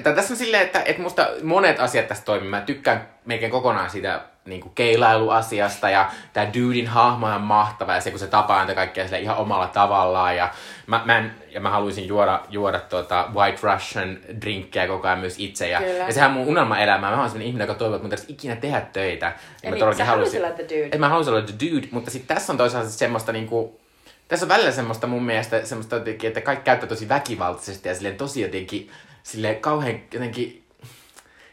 tässä 0.04 0.34
on 0.34 0.38
silleen, 0.38 0.64
että, 0.64 0.82
että 0.86 1.02
musta 1.02 1.28
monet 1.44 1.80
asiat 1.80 2.08
tässä 2.08 2.24
toimii. 2.26 2.50
Mä 2.50 2.62
tykkään 2.62 3.08
melkein 3.26 3.52
kokonaan 3.52 3.90
siitä 3.90 4.22
niin 4.46 4.62
kuin 4.62 4.72
keilailuasiasta 4.76 5.90
ja 5.90 6.12
tää 6.34 6.54
Dudin 6.54 6.88
hahmo 6.88 7.28
on 7.28 7.42
mahtava 7.42 7.96
ja 7.96 8.02
se 8.02 8.10
kun 8.10 8.20
se 8.20 8.28
tapaa 8.28 8.62
niitä 8.62 8.76
kaikkea 8.76 9.04
sille 9.04 9.20
ihan 9.20 9.38
omalla 9.38 9.68
tavallaan 9.68 10.38
ja 10.38 10.50
mä, 10.88 11.02
mä, 11.06 11.18
en, 11.18 11.32
ja 11.52 11.60
mä 11.60 11.70
haluaisin 11.70 12.08
juoda, 12.08 12.42
juoda 12.50 12.80
tuota 12.80 13.30
White 13.36 13.60
Russian 13.62 14.18
drinkkiä 14.42 14.88
koko 14.88 15.08
ajan 15.08 15.20
myös 15.20 15.36
itse 15.38 15.70
ja, 15.70 15.80
Kyllä. 15.80 16.04
ja 16.04 16.14
sehän 16.14 16.32
on 16.32 16.38
mun 16.38 16.48
unelma-elämää. 16.48 17.12
Mä 17.12 17.18
oon 17.18 17.30
sellainen 17.30 17.48
ihminen, 17.48 17.68
joka 17.68 17.78
toivoo, 17.78 17.96
että 17.96 18.04
mun 18.04 18.10
tarvitsisi 18.10 18.34
ikinä 18.34 18.56
tehdä 18.56 18.82
töitä. 18.82 19.34
Ja 19.64 19.70
mä 19.70 19.76
todellakin 19.76 19.98
sä 19.98 20.06
haluaisit 20.06 20.44
olla 20.44 20.54
the 20.54 20.64
dude. 20.64 20.98
mä 20.98 21.10
haluaisin 21.10 21.34
olla 21.34 21.46
the 21.46 21.56
dude, 21.66 21.88
mutta 21.92 22.12
sitten 22.12 22.36
tässä 22.36 22.54
on 22.54 22.58
toisaalta 22.58 22.90
semmoista 22.90 23.32
niinku, 23.32 23.80
tässä 24.28 24.46
on 24.46 24.50
välillä 24.50 24.72
semmoista 24.72 25.08
mun 25.08 25.24
mielestä 25.24 25.66
semmoista 25.66 25.96
jotenkin, 25.96 26.28
että 26.28 26.42
kaikki 26.42 26.66
käyttää 26.66 26.90
tosi 26.90 27.10
väkivaltaisesti 27.10 27.90
ja 27.90 27.96
silleen 27.96 28.18
tosi 28.18 28.42
jotenkin, 28.42 28.90
silleen 29.24 29.60
kauhean 29.60 30.00
jotenkin, 30.14 30.64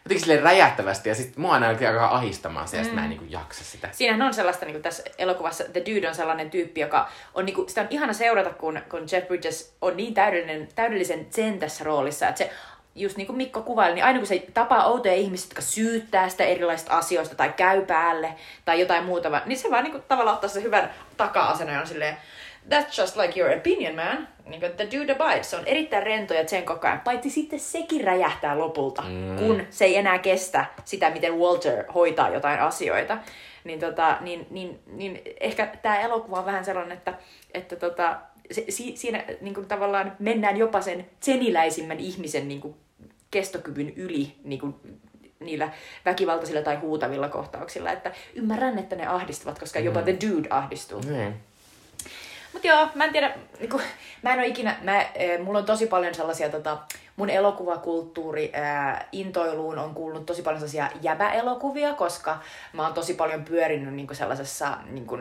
jotenkin 0.04 0.20
silleen 0.20 0.42
räjähtävästi 0.42 1.08
ja 1.08 1.14
sitten 1.14 1.40
mua 1.40 1.52
aina 1.52 1.68
alkaa 1.68 2.16
ahistamaan 2.16 2.68
se 2.68 2.76
ja 2.76 2.84
sit 2.84 2.94
mä 2.94 3.02
en 3.04 3.10
niinku 3.10 3.24
jaksa 3.28 3.64
sitä. 3.64 3.88
Siinähän 3.92 4.22
on 4.22 4.34
sellaista, 4.34 4.64
niin 4.66 4.74
kuin 4.74 4.82
tässä 4.82 5.02
elokuvassa 5.18 5.64
The 5.64 5.80
Dude 5.80 6.08
on 6.08 6.14
sellainen 6.14 6.50
tyyppi, 6.50 6.80
joka 6.80 7.08
on, 7.34 7.46
niin 7.46 7.54
kuin, 7.54 7.68
sitä 7.68 7.80
on 7.80 7.86
ihana 7.90 8.12
seurata, 8.12 8.50
kun, 8.50 8.80
kun 8.90 9.06
Jeff 9.12 9.26
Bridges 9.26 9.74
on 9.82 9.96
niin 9.96 10.14
täydellinen, 10.14 10.68
täydellisen 10.74 11.26
zen 11.30 11.58
tässä 11.58 11.84
roolissa, 11.84 12.28
että 12.28 12.38
se 12.38 12.50
just 12.94 13.16
niin 13.16 13.26
kuin 13.26 13.36
Mikko 13.36 13.62
kuvaili, 13.62 13.94
niin 13.94 14.04
aina 14.04 14.18
kun 14.18 14.26
se 14.26 14.46
tapaa 14.54 14.86
outoja 14.86 15.14
ihmisiä, 15.14 15.46
jotka 15.46 15.62
syyttää 15.62 16.28
sitä 16.28 16.44
erilaisista 16.44 16.98
asioista 16.98 17.34
tai 17.34 17.52
käy 17.56 17.86
päälle 17.86 18.34
tai 18.64 18.80
jotain 18.80 19.04
muuta, 19.04 19.42
niin 19.46 19.58
se 19.58 19.70
vaan 19.70 19.84
niin 19.84 19.92
kuin, 19.92 20.02
tavallaan 20.08 20.34
ottaa 20.34 20.50
se 20.50 20.62
hyvän 20.62 20.90
taka-asennon 21.16 21.74
ja 21.74 21.80
on 21.80 21.86
silleen, 21.86 22.16
that's 22.70 23.00
just 23.00 23.16
like 23.16 23.40
your 23.40 23.58
opinion, 23.58 23.94
man. 23.94 24.28
Niin 24.46 24.60
kuin, 24.60 24.72
the 24.72 24.88
dude 24.92 25.12
abides. 25.12 25.50
Se 25.50 25.56
on 25.56 25.66
erittäin 25.66 26.02
rento 26.02 26.34
ja 26.34 26.48
sen 26.48 26.64
koko 26.64 26.86
ajan. 26.86 27.00
Paitsi 27.00 27.30
sitten 27.30 27.60
sekin 27.60 28.04
räjähtää 28.04 28.58
lopulta, 28.58 29.02
mm. 29.02 29.36
kun 29.36 29.62
se 29.70 29.84
ei 29.84 29.96
enää 29.96 30.18
kestä 30.18 30.64
sitä, 30.84 31.10
miten 31.10 31.38
Walter 31.38 31.92
hoitaa 31.92 32.28
jotain 32.28 32.60
asioita. 32.60 33.18
Niin, 33.64 33.80
tota, 33.80 34.16
niin, 34.20 34.46
niin, 34.50 34.80
niin 34.86 35.22
ehkä 35.40 35.66
tämä 35.82 36.00
elokuva 36.00 36.38
on 36.38 36.46
vähän 36.46 36.64
sellainen, 36.64 36.96
että, 36.96 37.14
että 37.54 37.76
tota, 37.76 38.16
se, 38.50 38.64
si, 38.68 38.96
siinä 38.96 39.24
niin 39.40 39.54
kuin 39.54 39.68
tavallaan 39.68 40.16
mennään 40.18 40.56
jopa 40.56 40.80
sen 40.80 41.06
seniläisimmän 41.20 42.00
ihmisen 42.00 42.48
niin 42.48 42.60
kuin 42.60 42.74
kestokyvyn 43.30 43.92
yli 43.96 44.34
niin 44.44 44.60
kuin 44.60 44.74
niillä 45.40 45.68
väkivaltaisilla 46.04 46.62
tai 46.62 46.76
huutavilla 46.76 47.28
kohtauksilla. 47.28 47.92
Että 47.92 48.12
ymmärrän, 48.34 48.78
että 48.78 48.96
ne 48.96 49.06
ahdistavat, 49.06 49.58
koska 49.58 49.78
jopa 49.78 50.02
The 50.02 50.16
Dude 50.26 50.48
ahdistuu. 50.50 51.00
Niin. 51.00 51.34
Mut 52.58 52.64
joo, 52.64 52.88
mä 52.94 53.04
en 53.04 53.12
tiedä, 53.12 53.34
niinku, 53.60 53.80
mä 54.22 54.32
en 54.32 54.38
oo 54.38 54.44
ikinä, 54.44 54.76
mä, 54.82 55.02
e, 55.02 55.38
mulla 55.38 55.58
on 55.58 55.64
tosi 55.64 55.86
paljon 55.86 56.14
sellaisia, 56.14 56.48
tota, 56.48 56.78
mun 57.16 57.30
elokuvakulttuuri 57.30 58.50
ää, 58.54 59.08
intoiluun 59.12 59.78
on 59.78 59.94
kuulunut 59.94 60.26
tosi 60.26 60.42
paljon 60.42 60.60
sellaisia 60.60 60.90
jäbä-elokuvia, 61.02 61.94
koska 61.94 62.38
mä 62.72 62.82
oon 62.82 62.94
tosi 62.94 63.14
paljon 63.14 63.44
pyörinyt 63.44 63.94
niinku 63.94 64.14
sellaisessa 64.14 64.78
niinku, 64.90 65.18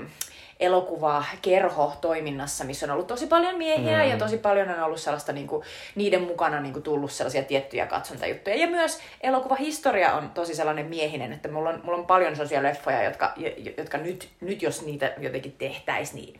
elokuvakerho-toiminnassa, 0.59 2.63
missä 2.63 2.85
on 2.85 2.91
ollut 2.91 3.07
tosi 3.07 3.27
paljon 3.27 3.57
miehiä 3.57 4.03
mm. 4.03 4.09
ja 4.09 4.17
tosi 4.17 4.38
paljon 4.38 4.69
on 4.69 4.83
ollut 4.83 4.99
sellaista 4.99 5.33
niinku, 5.33 5.63
niiden 5.95 6.21
mukana 6.21 6.59
niinku, 6.59 6.81
tullut 6.81 7.11
sellaisia 7.11 7.43
tiettyjä 7.43 7.85
katsontajuttuja. 7.85 8.55
Ja 8.55 8.67
myös 8.67 8.99
elokuvahistoria 9.21 10.13
on 10.13 10.29
tosi 10.29 10.55
sellainen 10.55 10.85
miehinen, 10.85 11.33
että 11.33 11.51
mulla 11.51 11.69
on, 11.69 11.79
mulla 11.83 11.97
on 11.97 12.05
paljon 12.05 12.35
sellaisia 12.35 12.63
leffoja, 12.63 13.03
jotka, 13.03 13.33
jo- 13.35 13.73
jotka 13.77 13.97
nyt, 13.97 14.29
nyt 14.41 14.61
jos 14.61 14.85
niitä 14.85 15.13
jotenkin 15.19 15.55
tehtäisiin, 15.57 16.25
niin 16.25 16.39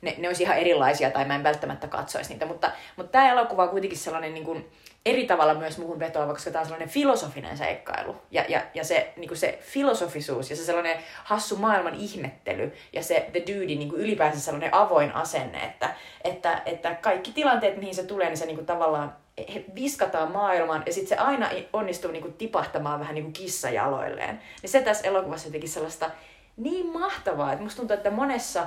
ne, 0.00 0.14
ne 0.18 0.28
olisi 0.28 0.42
ihan 0.42 0.58
erilaisia 0.58 1.10
tai 1.10 1.24
mä 1.24 1.34
en 1.34 1.42
välttämättä 1.42 1.86
katsoisi 1.86 2.30
niitä, 2.30 2.46
mutta, 2.46 2.70
mutta 2.96 3.12
tämä 3.12 3.30
elokuva 3.30 3.62
on 3.62 3.68
kuitenkin 3.68 3.98
sellainen 3.98 4.34
niin 4.34 4.44
kuin, 4.44 4.70
eri 5.06 5.26
tavalla 5.26 5.54
myös 5.54 5.78
muuhun 5.78 5.98
vetoava, 5.98 6.32
koska 6.32 6.50
tämä 6.50 6.60
on 6.60 6.66
sellainen 6.66 6.88
filosofinen 6.88 7.56
seikkailu. 7.56 8.16
Ja, 8.30 8.44
ja, 8.48 8.62
ja 8.74 8.84
se, 8.84 9.12
niin 9.16 9.28
kuin 9.28 9.38
se 9.38 9.58
filosofisuus 9.62 10.50
ja 10.50 10.56
se 10.56 10.64
sellainen 10.64 10.98
hassu 11.24 11.56
maailman 11.56 11.94
ihmettely 11.94 12.72
ja 12.92 13.02
se 13.02 13.28
The 13.32 13.40
Dude 13.40 13.66
niin 13.66 13.88
kuin 13.88 14.00
ylipäänsä 14.00 14.40
sellainen 14.40 14.74
avoin 14.74 15.14
asenne, 15.14 15.58
että, 15.58 15.94
että, 16.24 16.62
että 16.66 16.94
kaikki 16.94 17.32
tilanteet, 17.32 17.76
mihin 17.76 17.94
se 17.94 18.02
tulee, 18.02 18.26
niin 18.26 18.36
se 18.36 18.46
niin 18.46 18.56
kuin 18.56 18.66
tavallaan 18.66 19.16
he 19.54 19.64
viskataan 19.74 20.32
maailmaan 20.32 20.82
ja 20.86 20.92
sitten 20.92 21.08
se 21.08 21.24
aina 21.24 21.50
onnistuu 21.72 22.10
niin 22.10 22.22
kuin 22.22 22.34
tipahtamaan 22.34 23.00
vähän 23.00 23.14
niin 23.14 23.24
kuin 23.24 23.32
kissa 23.32 23.70
jaloilleen. 23.70 24.40
Niin 24.62 24.70
se 24.70 24.80
tässä 24.80 25.08
elokuvassa 25.08 25.48
jotenkin 25.48 25.70
sellaista 25.70 26.10
niin 26.56 26.86
mahtavaa, 26.86 27.52
että 27.52 27.62
musta 27.62 27.76
tuntuu, 27.76 27.96
että 27.96 28.10
monessa 28.10 28.66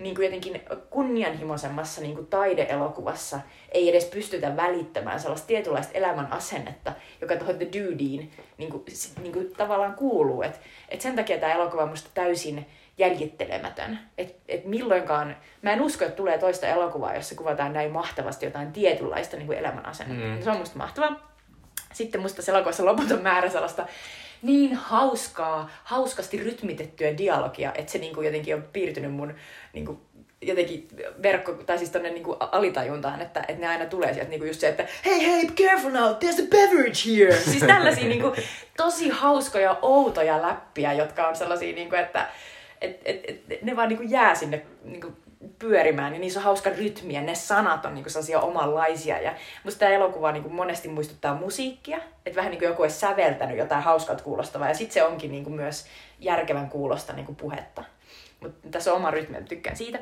niin 0.00 0.14
kuin 0.14 0.24
jotenkin 0.24 0.62
kunnianhimoisemmassa 0.90 2.00
niin 2.00 2.14
kuin 2.14 2.26
taideelokuvassa 2.26 3.40
ei 3.72 3.88
edes 3.88 4.04
pystytä 4.04 4.56
välittämään 4.56 5.20
sellaista 5.20 5.46
tietynlaista 5.46 5.92
elämän 5.92 6.32
asennetta, 6.32 6.92
joka 7.20 7.36
tuohon 7.36 7.58
The 7.58 7.66
Dudeen 7.66 8.30
niin 8.58 8.70
kuin, 8.70 8.84
niin 9.22 9.32
kuin 9.32 9.52
tavallaan 9.56 9.94
kuuluu. 9.94 10.42
Et, 10.42 10.60
et 10.88 11.00
sen 11.00 11.16
takia 11.16 11.38
tämä 11.38 11.52
elokuva 11.52 11.82
on 11.82 11.88
musta 11.88 12.10
täysin 12.14 12.66
jäljittelemätön. 12.98 13.98
Et, 14.18 14.36
et 14.48 14.64
milloinkaan, 14.64 15.36
mä 15.62 15.72
en 15.72 15.80
usko, 15.80 16.04
että 16.04 16.16
tulee 16.16 16.38
toista 16.38 16.66
elokuvaa, 16.66 17.14
jossa 17.14 17.34
kuvataan 17.34 17.72
näin 17.72 17.92
mahtavasti 17.92 18.46
jotain 18.46 18.72
tietynlaista 18.72 19.36
niin 19.36 19.46
kuin 19.46 19.58
elämän 19.58 19.86
asennetta. 19.86 20.36
Mm. 20.36 20.42
Se 20.42 20.50
on 20.50 20.58
musta 20.58 20.78
mahtavaa. 20.78 21.36
Sitten 21.92 22.20
musta 22.20 22.42
se 22.42 22.52
elokuvassa 22.52 22.84
loputon 22.84 23.22
määrä 23.22 23.50
sellaista 23.50 23.86
niin 24.46 24.74
hauskaa, 24.74 25.70
hauskasti 25.84 26.36
rytmitettyä 26.36 27.18
dialogia, 27.18 27.72
että 27.74 27.92
se 27.92 27.98
niinku 27.98 28.22
jotenkin 28.22 28.54
on 28.54 28.64
piirtynyt 28.72 29.12
mun 29.12 29.34
niinku, 29.72 30.00
jotenkin 30.42 30.88
verkko, 31.22 31.52
tai 31.52 31.78
siis 31.78 31.90
tonne 31.90 32.10
niinku 32.10 32.32
alitajuntaan, 32.32 33.22
että, 33.22 33.40
että 33.40 33.60
ne 33.60 33.68
aina 33.68 33.86
tulee 33.86 34.14
sieltä 34.14 34.30
niinku 34.30 34.46
just 34.46 34.60
se, 34.60 34.68
että 34.68 34.86
hei 35.04 35.26
hei, 35.26 35.46
be 35.46 35.64
careful 35.64 35.90
now, 35.90 36.10
there's 36.10 36.42
a 36.42 36.48
beverage 36.50 37.16
here. 37.16 37.36
siis 37.50 37.62
tällaisia 37.62 38.08
niinku, 38.08 38.32
tosi 38.76 39.08
hauskoja, 39.08 39.78
outoja 39.82 40.42
läppiä, 40.42 40.92
jotka 40.92 41.28
on 41.28 41.36
sellaisia, 41.36 41.74
niinku, 41.74 41.96
että 41.96 42.28
et, 42.80 43.00
et, 43.04 43.24
et, 43.50 43.62
ne 43.62 43.76
vaan 43.76 43.88
niinku 43.88 44.04
jää 44.08 44.34
sinne 44.34 44.62
niinku, 44.84 45.12
pyörimään, 45.58 46.12
niin 46.12 46.20
niissä 46.20 46.40
on 46.40 46.44
hauska 46.44 46.70
rytmi 46.70 47.14
ja 47.14 47.22
ne 47.22 47.34
sanat 47.34 47.84
on 47.84 47.94
niinku 47.94 48.10
sellaisia 48.10 48.40
omanlaisia. 48.40 49.20
Ja 49.20 49.34
musta 49.64 49.78
tämä 49.78 49.92
elokuva 49.92 50.32
niinku 50.32 50.48
monesti 50.48 50.88
muistuttaa 50.88 51.34
musiikkia, 51.34 51.98
että 52.26 52.36
vähän 52.36 52.50
niin 52.50 52.58
kuin 52.58 52.68
joku 52.68 52.82
olisi 52.82 52.98
säveltänyt 52.98 53.58
jotain 53.58 53.82
hauskalta 53.82 54.24
kuulostavaa, 54.24 54.68
ja 54.68 54.74
sitten 54.74 54.94
se 54.94 55.04
onkin 55.04 55.30
niinku 55.30 55.50
myös 55.50 55.86
järkevän 56.18 56.70
kuulosta 56.70 57.12
niinku 57.12 57.34
puhetta. 57.34 57.84
Mutta 58.40 58.68
tässä 58.70 58.90
on 58.90 58.96
oma 58.96 59.10
rytmi, 59.10 59.42
tykkään 59.48 59.76
siitä. 59.76 59.98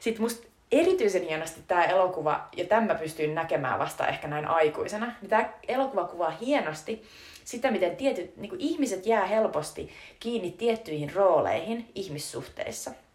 Sitten 0.00 0.22
musta 0.22 0.48
erityisen 0.72 1.22
hienosti 1.22 1.60
tämä 1.68 1.84
elokuva, 1.84 2.48
ja 2.56 2.64
tämä 2.64 2.94
pystyin 2.94 3.34
näkemään 3.34 3.78
vasta 3.78 4.06
ehkä 4.06 4.28
näin 4.28 4.46
aikuisena, 4.48 5.12
niin 5.20 5.30
tämä 5.30 5.52
elokuva 5.68 6.04
kuvaa 6.04 6.30
hienosti 6.30 7.02
sitä, 7.44 7.70
miten 7.70 7.96
tietyt 7.96 8.36
niin 8.36 8.52
ihmiset 8.58 9.06
jää 9.06 9.26
helposti 9.26 9.90
kiinni 10.20 10.50
tiettyihin 10.50 11.14
rooleihin 11.14 11.90
ihmissuhteissa– 11.94 12.90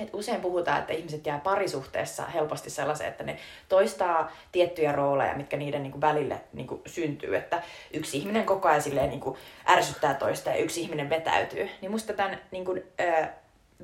et 0.00 0.14
usein 0.14 0.40
puhutaan, 0.40 0.78
että 0.78 0.92
ihmiset 0.92 1.26
jää 1.26 1.38
parisuhteessa 1.38 2.26
helposti 2.26 2.70
sellaiseen, 2.70 3.10
että 3.10 3.24
ne 3.24 3.36
toistaa 3.68 4.32
tiettyjä 4.52 4.92
rooleja, 4.92 5.36
mitkä 5.36 5.56
niiden 5.56 5.82
niin 5.82 5.92
kuin 5.92 6.00
välille 6.00 6.40
niin 6.52 6.66
kuin 6.66 6.80
syntyy. 6.86 7.36
Että 7.36 7.62
yksi 7.92 8.18
ihminen 8.18 8.44
koko 8.44 8.68
ajan 8.68 8.82
silleen, 8.82 9.10
niin 9.10 9.20
kuin 9.20 9.36
ärsyttää 9.68 10.14
toista 10.14 10.50
ja 10.50 10.56
yksi 10.56 10.80
ihminen 10.80 11.10
vetäytyy. 11.10 11.68
Niin 11.80 11.90
musta 11.90 12.12
tämän 12.12 12.38
niin 12.50 12.64
kuin, 12.64 12.78
uh, 12.78 13.26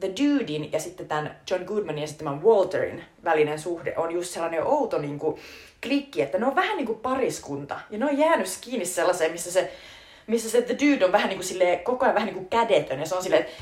The 0.00 0.08
Dudin 0.08 0.72
ja 0.72 0.80
sitten 0.80 1.08
tämän 1.08 1.36
John 1.50 1.64
Goodmanin 1.64 2.00
ja 2.00 2.08
sitten 2.08 2.24
tämän 2.24 2.42
Walterin 2.42 3.04
välinen 3.24 3.58
suhde 3.58 3.94
on 3.96 4.12
just 4.12 4.30
sellainen 4.30 4.66
outo 4.66 4.98
niin 4.98 5.18
kuin, 5.18 5.40
klikki, 5.82 6.22
että 6.22 6.38
ne 6.38 6.46
on 6.46 6.56
vähän 6.56 6.76
niin 6.76 6.86
kuin 6.86 6.98
pariskunta. 6.98 7.80
Ja 7.90 7.98
ne 7.98 8.04
on 8.04 8.18
jäänyt 8.18 8.58
kiinni 8.60 8.84
sellaiseen, 8.86 9.32
missä 9.32 9.52
se, 9.52 9.72
missä 10.26 10.50
se 10.50 10.62
The 10.62 10.74
Dude 10.74 11.04
on 11.04 11.12
vähän 11.12 11.28
niin 11.28 11.40
kuin 11.40 11.78
koko 11.84 12.04
ajan 12.04 12.14
vähän 12.14 12.26
niin 12.26 12.36
kuin 12.36 12.48
kädetön. 12.48 13.00
Ja 13.00 13.06
se 13.06 13.14
on 13.14 13.22
silleen, 13.22 13.42
että 13.42 13.54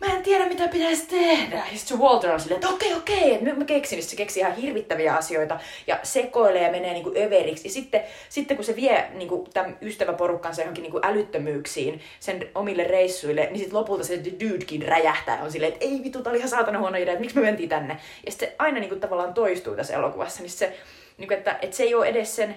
mä 0.00 0.14
en 0.14 0.22
tiedä 0.22 0.46
mitä 0.46 0.68
pitäisi 0.68 1.06
tehdä. 1.06 1.56
Ja 1.56 1.78
sitten 1.78 1.98
Walter 1.98 2.30
on 2.30 2.40
silleen, 2.40 2.56
että 2.56 2.74
okei, 2.74 2.88
okay, 2.94 3.00
okei, 3.00 3.32
okay, 3.32 3.44
nyt 3.44 3.58
mä 3.58 3.64
keksin. 3.64 4.02
Sitten 4.02 4.10
se 4.10 4.16
keksii 4.16 4.40
ihan 4.40 4.56
hirvittäviä 4.56 5.14
asioita 5.14 5.60
ja 5.86 5.98
sekoilee 6.02 6.62
ja 6.62 6.70
menee 6.70 6.92
niinku 6.92 7.12
överiksi. 7.16 7.68
Ja 7.68 7.72
sitten, 7.72 8.02
sitten 8.28 8.56
kun 8.56 8.64
se 8.64 8.76
vie 8.76 9.08
niinku, 9.14 9.48
tämän 9.54 9.78
ystäväporukkansa 9.82 10.62
johonkin 10.62 10.82
niinku 10.82 11.00
älyttömyyksiin 11.02 12.00
sen 12.20 12.48
omille 12.54 12.84
reissuille, 12.84 13.48
niin 13.50 13.58
sitten 13.58 13.78
lopulta 13.78 14.04
se 14.04 14.20
dudekin 14.24 14.82
räjähtää 14.82 15.36
ja 15.36 15.42
on 15.42 15.52
silleen, 15.52 15.72
että 15.72 15.84
ei 15.84 16.00
vitu, 16.04 16.22
tää 16.22 16.30
oli 16.30 16.38
ihan 16.38 16.50
saatana 16.50 16.78
huono 16.78 16.96
idea, 16.96 17.12
että 17.12 17.20
miksi 17.20 17.36
me 17.36 17.42
mentiin 17.42 17.68
tänne. 17.68 17.96
Ja 18.26 18.32
sitten 18.32 18.48
se 18.48 18.54
aina 18.58 18.80
niinku, 18.80 18.96
tavallaan 18.96 19.34
toistuu 19.34 19.76
tässä 19.76 19.94
elokuvassa. 19.94 20.42
Niin 20.42 20.50
se, 20.50 20.76
niinku, 21.18 21.34
että, 21.34 21.58
että 21.62 21.76
se 21.76 21.82
ei 21.82 21.94
ole 21.94 22.06
edes 22.06 22.36
sen, 22.36 22.56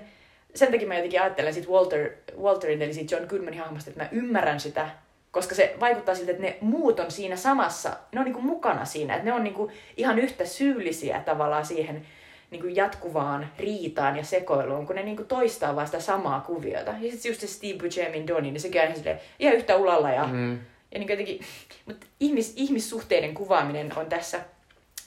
sen 0.56 0.72
takia 0.72 0.88
mä 0.88 0.96
jotenkin 0.96 1.22
ajattelen 1.22 1.54
sit 1.54 1.70
Walter, 1.70 2.10
Walterin, 2.42 2.82
eli 2.82 2.94
sit 2.94 3.12
John 3.12 3.28
Goodmanin 3.28 3.60
hahmosta, 3.60 3.90
että 3.90 4.04
mä 4.04 4.10
ymmärrän 4.12 4.60
sitä 4.60 4.90
koska 5.32 5.56
se 5.56 5.76
vaikuttaa 5.80 6.16
siltä, 6.16 6.32
että 6.32 6.44
ne 6.44 6.58
muut 6.62 7.00
on 7.00 7.12
siinä 7.12 7.36
samassa, 7.36 7.98
ne 8.12 8.20
on 8.20 8.26
niinku 8.26 8.42
mukana 8.42 8.86
siinä, 8.86 9.16
että 9.16 9.26
ne 9.26 9.34
on 9.34 9.44
niinku 9.44 9.72
ihan 9.98 10.20
yhtä 10.20 10.46
syyllisiä 10.46 11.20
tavallaan 11.20 11.66
siihen 11.66 12.06
niinku 12.52 12.68
jatkuvaan 12.68 13.50
riitaan 13.60 14.18
ja 14.18 14.24
sekoiluun, 14.24 14.88
kun 14.88 14.96
ne 14.96 15.04
niinku 15.04 15.24
toistaa 15.24 15.76
vaan 15.76 15.88
sitä 15.88 16.00
samaa 16.00 16.42
kuviota. 16.42 16.92
Ja 16.92 17.12
sitten 17.12 17.30
just 17.30 17.42
se 17.42 17.48
Steve 17.48 17.80
Buscemiin 17.80 18.28
Donnie, 18.28 18.52
niin 18.52 18.62
sekin 18.62 18.82
on 18.82 18.88
ihan, 18.88 19.20
ihan 19.40 19.56
yhtä 19.56 19.76
ulalla. 19.76 20.12
Ja, 20.12 20.28
mm. 20.28 20.54
ja 20.92 21.00
niinku 21.00 21.12
jotenkin, 21.12 21.42
mutta 21.86 22.08
ihmis, 22.20 22.54
ihmissuhteiden 22.56 23.34
kuvaaminen 23.34 23.98
on 23.98 24.06
tässä 24.06 24.40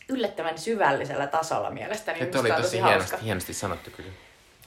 yllättävän 0.08 0.58
syvällisellä 0.58 1.26
tasolla 1.26 1.70
mielestäni. 1.70 2.22
Että 2.22 2.40
oli 2.40 2.48
tosi, 2.48 2.62
tosi 2.62 2.82
hienosti, 2.82 3.16
hienosti 3.24 3.54
sanottu 3.54 3.90
kyllä. 3.96 4.10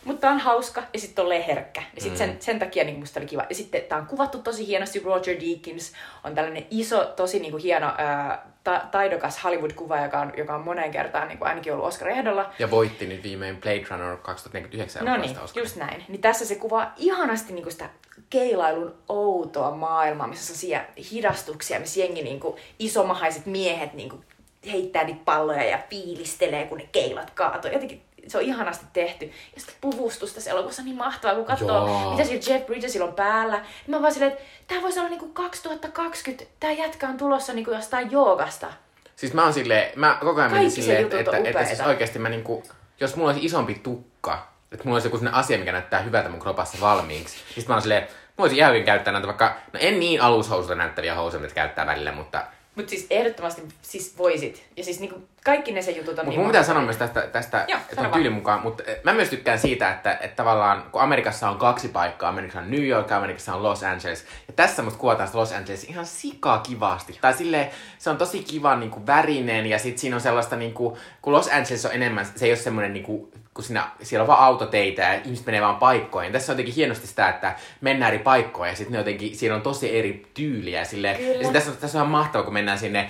Mutta 0.07 0.21
tää 0.21 0.31
on 0.31 0.39
hauska 0.39 0.83
ja 0.93 0.99
sitten 0.99 1.25
on 1.25 1.31
herkkä. 1.31 1.83
Ja 1.95 2.01
sit 2.01 2.11
mm. 2.11 2.17
sen, 2.17 2.37
sen 2.39 2.59
takia 2.59 2.83
niin 2.83 2.99
musta 2.99 3.19
oli 3.19 3.27
kiva. 3.27 3.45
Ja 3.49 3.55
sitten 3.55 3.81
tää 3.81 3.97
on 3.97 4.05
kuvattu 4.05 4.41
tosi 4.41 4.67
hienosti. 4.67 4.99
Roger 4.99 5.35
Deakins 5.39 5.93
on 6.23 6.35
tällainen 6.35 6.65
iso, 6.71 7.05
tosi 7.05 7.39
niin 7.39 7.51
kuin 7.51 7.63
hieno 7.63 7.93
ää, 7.97 8.47
ta- 8.63 8.81
taidokas 8.91 9.43
Hollywood-kuva, 9.43 10.03
joka 10.03 10.19
on, 10.19 10.33
joka 10.37 10.55
on 10.55 10.61
moneen 10.61 10.91
kertaan 10.91 11.27
niin 11.27 11.37
kuin 11.37 11.47
ainakin 11.47 11.73
ollut 11.73 11.85
Oscar-ehdolla. 11.85 12.53
Ja 12.59 12.71
voitti 12.71 13.07
nyt 13.07 13.23
viimein 13.23 13.57
Blade 13.57 13.85
Runner 13.89 14.17
2049 14.17 15.05
No 15.05 15.17
niin, 15.17 15.37
just 15.55 15.75
näin. 15.75 16.05
Niin 16.07 16.21
tässä 16.21 16.45
se 16.45 16.55
kuvaa 16.55 16.93
ihanasti 16.97 17.53
niin 17.53 17.63
kuin 17.63 17.73
sitä 17.73 17.89
keilailun 18.29 18.95
outoa 19.09 19.71
maailmaa, 19.71 20.27
missä 20.27 20.53
on 20.53 20.57
siellä 20.57 20.85
hidastuksia, 21.11 21.79
missä 21.79 21.99
jengi 21.99 22.21
niin 22.21 22.39
kuin, 22.39 22.55
isomahaiset 22.79 23.45
miehet 23.45 23.93
niin 23.93 24.09
kuin, 24.09 24.23
heittää 24.71 25.03
niitä 25.03 25.21
palloja 25.25 25.63
ja 25.63 25.79
fiilistelee, 25.89 26.65
kun 26.67 26.77
ne 26.77 26.89
keilat 26.91 27.29
kaatuu. 27.29 27.71
Jotenkin 27.71 28.01
se 28.29 28.37
on 28.37 28.43
ihanasti 28.43 28.85
tehty. 28.93 29.25
Ja 29.25 29.61
sitten 29.61 29.75
puvustus 29.81 30.33
tässä 30.33 30.51
elokuvassa 30.51 30.81
on 30.81 30.85
niin 30.85 30.97
mahtavaa, 30.97 31.35
kun 31.35 31.45
katsoo, 31.45 31.87
Joo. 31.87 32.11
mitä 32.11 32.23
sillä 32.23 32.53
Jeff 32.53 32.65
Bridgesilla 32.65 33.05
on 33.05 33.13
päällä. 33.13 33.57
Niin 33.57 33.95
mä 33.95 34.01
vaan 34.01 34.13
silleen, 34.13 34.31
että 34.31 34.43
tämä 34.67 34.81
voisi 34.81 34.99
olla 34.99 35.09
niinku 35.09 35.27
2020, 35.27 36.45
tämä 36.59 36.73
jätkä 36.73 37.07
on 37.07 37.17
tulossa 37.17 37.53
niinku 37.53 37.71
jostain 37.71 38.11
joogasta. 38.11 38.67
Siis 39.15 39.33
mä 39.33 39.43
oon 39.43 39.53
silleen, 39.53 39.91
mä 39.95 40.17
koko 40.21 40.39
ajan 40.41 40.51
menin 40.51 40.71
silleen, 40.71 41.03
että, 41.03 41.19
että, 41.19 41.37
että, 41.37 41.65
siis 41.65 41.81
oikeasti 41.81 42.19
mä 42.19 42.29
niinku, 42.29 42.63
jos 42.99 43.15
mulla 43.15 43.31
olisi 43.31 43.45
isompi 43.45 43.75
tukka, 43.75 44.47
että 44.71 44.85
mulla 44.85 44.95
olisi 44.95 45.07
joku 45.07 45.17
sellainen 45.17 45.39
asia, 45.39 45.57
mikä 45.57 45.71
näyttää 45.71 45.99
hyvältä 45.99 46.29
mun 46.29 46.39
kropassa 46.39 46.77
valmiiksi, 46.81 47.37
niin 47.55 47.65
mä 47.67 47.73
oon 47.73 47.81
silleen, 47.81 48.03
mä 48.03 48.09
voisin 48.37 48.67
hyvin 48.67 48.83
käyttää 48.83 49.13
näitä 49.13 49.27
vaikka, 49.27 49.55
no 49.73 49.79
en 49.83 49.99
niin 49.99 50.21
alushousuta 50.21 50.75
näyttäviä 50.75 51.15
housuja, 51.15 51.41
mitä 51.41 51.53
käyttää 51.53 51.85
välillä, 51.85 52.11
mutta 52.11 52.43
mutta 52.77 52.89
siis 52.89 53.07
ehdottomasti 53.09 53.61
siis 53.81 54.17
voisit. 54.17 54.63
Ja 54.77 54.83
siis 54.83 54.99
niinku 54.99 55.27
kaikki 55.45 55.71
ne 55.71 55.81
se 55.81 55.91
jutut 55.91 56.19
on 56.19 56.25
Mut 56.25 56.31
niin 56.31 56.39
mun 56.39 56.49
pitää 56.49 56.63
sanoa 56.63 56.83
myös 56.83 56.97
tästä, 56.97 57.21
tästä 57.21 57.65
Joo, 57.67 57.79
että 57.89 58.01
on 58.01 58.11
tyylin 58.11 58.33
mukaan, 58.33 58.61
mutta 58.61 58.83
eh, 58.83 58.99
mä 59.03 59.13
myös 59.13 59.29
tykkään 59.29 59.59
siitä, 59.59 59.91
että, 59.91 60.11
että 60.11 60.35
tavallaan 60.35 60.83
kun 60.91 61.01
Amerikassa 61.01 61.49
on 61.49 61.57
kaksi 61.57 61.87
paikkaa, 61.87 62.29
Amerikassa 62.29 62.59
on 62.59 62.71
New 62.71 62.85
York 62.85 63.09
ja 63.09 63.17
Amerikassa 63.17 63.55
on 63.55 63.63
Los 63.63 63.83
Angeles. 63.83 64.25
Ja 64.47 64.53
tässä 64.53 64.81
musta 64.81 64.99
kuvataan 64.99 65.29
Los 65.33 65.51
Angeles 65.51 65.83
ihan 65.83 66.05
sikaa 66.05 66.59
kivasti. 66.59 67.17
Tai 67.21 67.33
sille 67.33 67.69
se 67.97 68.09
on 68.09 68.17
tosi 68.17 68.43
kiva 68.43 68.75
niin 68.75 68.91
kuin 68.91 69.07
värinen 69.07 69.65
ja 69.65 69.79
sit 69.79 69.97
siinä 69.97 70.15
on 70.15 70.21
sellaista, 70.21 70.55
niin 70.55 70.73
kuin, 70.73 70.95
kun 71.21 71.33
Los 71.33 71.47
Angeles 71.47 71.85
on 71.85 71.91
enemmän, 71.91 72.25
se 72.35 72.45
ei 72.45 72.51
ole 72.51 72.57
semmoinen 72.57 72.93
niin 72.93 73.03
kuin, 73.03 73.31
kun 73.57 73.63
siinä, 73.63 73.87
siellä 74.01 74.23
on 74.23 74.27
vaan 74.27 74.43
autoteitä 74.43 75.01
ja 75.01 75.13
ihmiset 75.13 75.45
menee 75.45 75.61
vaan 75.61 75.75
paikkoihin. 75.75 76.31
Tässä 76.31 76.51
on 76.51 76.53
jotenkin 76.53 76.75
hienosti 76.75 77.07
sitä, 77.07 77.29
että 77.29 77.55
mennään 77.81 78.13
eri 78.13 78.23
paikkoihin 78.23 78.71
ja 78.71 78.77
sitten 78.77 78.97
jotenkin, 78.97 79.35
siinä 79.35 79.55
on 79.55 79.61
tosi 79.61 79.99
eri 79.99 80.27
tyyliä. 80.33 80.83
Sille, 80.83 81.11
ja 81.41 81.51
tässä, 81.51 81.71
on, 81.71 81.77
tässä 81.77 82.01
on 82.01 82.07
mahtavaa, 82.07 82.43
kun 82.43 82.53
mennään 82.53 82.79
sinne 82.79 83.09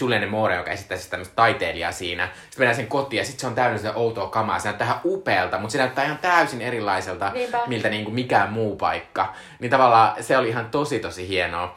Julianne 0.00 0.26
Moore, 0.26 0.56
joka 0.56 0.70
esittää 0.70 0.96
siis 0.98 1.10
tämmöistä 1.10 1.34
taiteilijaa 1.34 1.92
siinä. 1.92 2.26
Sitten 2.26 2.58
mennään 2.58 2.76
sen 2.76 2.86
kotiin 2.86 3.18
ja 3.18 3.24
sitten 3.24 3.40
se 3.40 3.46
on 3.46 3.54
täynnä 3.54 3.78
sitä 3.78 3.92
outoa 3.94 4.28
kamaa. 4.28 4.58
Se 4.58 4.68
näyttää 4.68 4.86
ihan 4.86 5.00
upealta, 5.04 5.58
mutta 5.58 5.72
se 5.72 5.78
näyttää 5.78 6.04
ihan 6.04 6.18
täysin 6.18 6.62
erilaiselta, 6.62 7.30
Niinpä. 7.34 7.58
miltä 7.66 7.88
niin 7.88 8.04
kuin 8.04 8.14
mikään 8.14 8.52
muu 8.52 8.76
paikka. 8.76 9.34
Niin 9.60 9.70
tavallaan 9.70 10.22
se 10.24 10.38
oli 10.38 10.48
ihan 10.48 10.66
tosi 10.70 10.98
tosi 10.98 11.28
hienoa. 11.28 11.76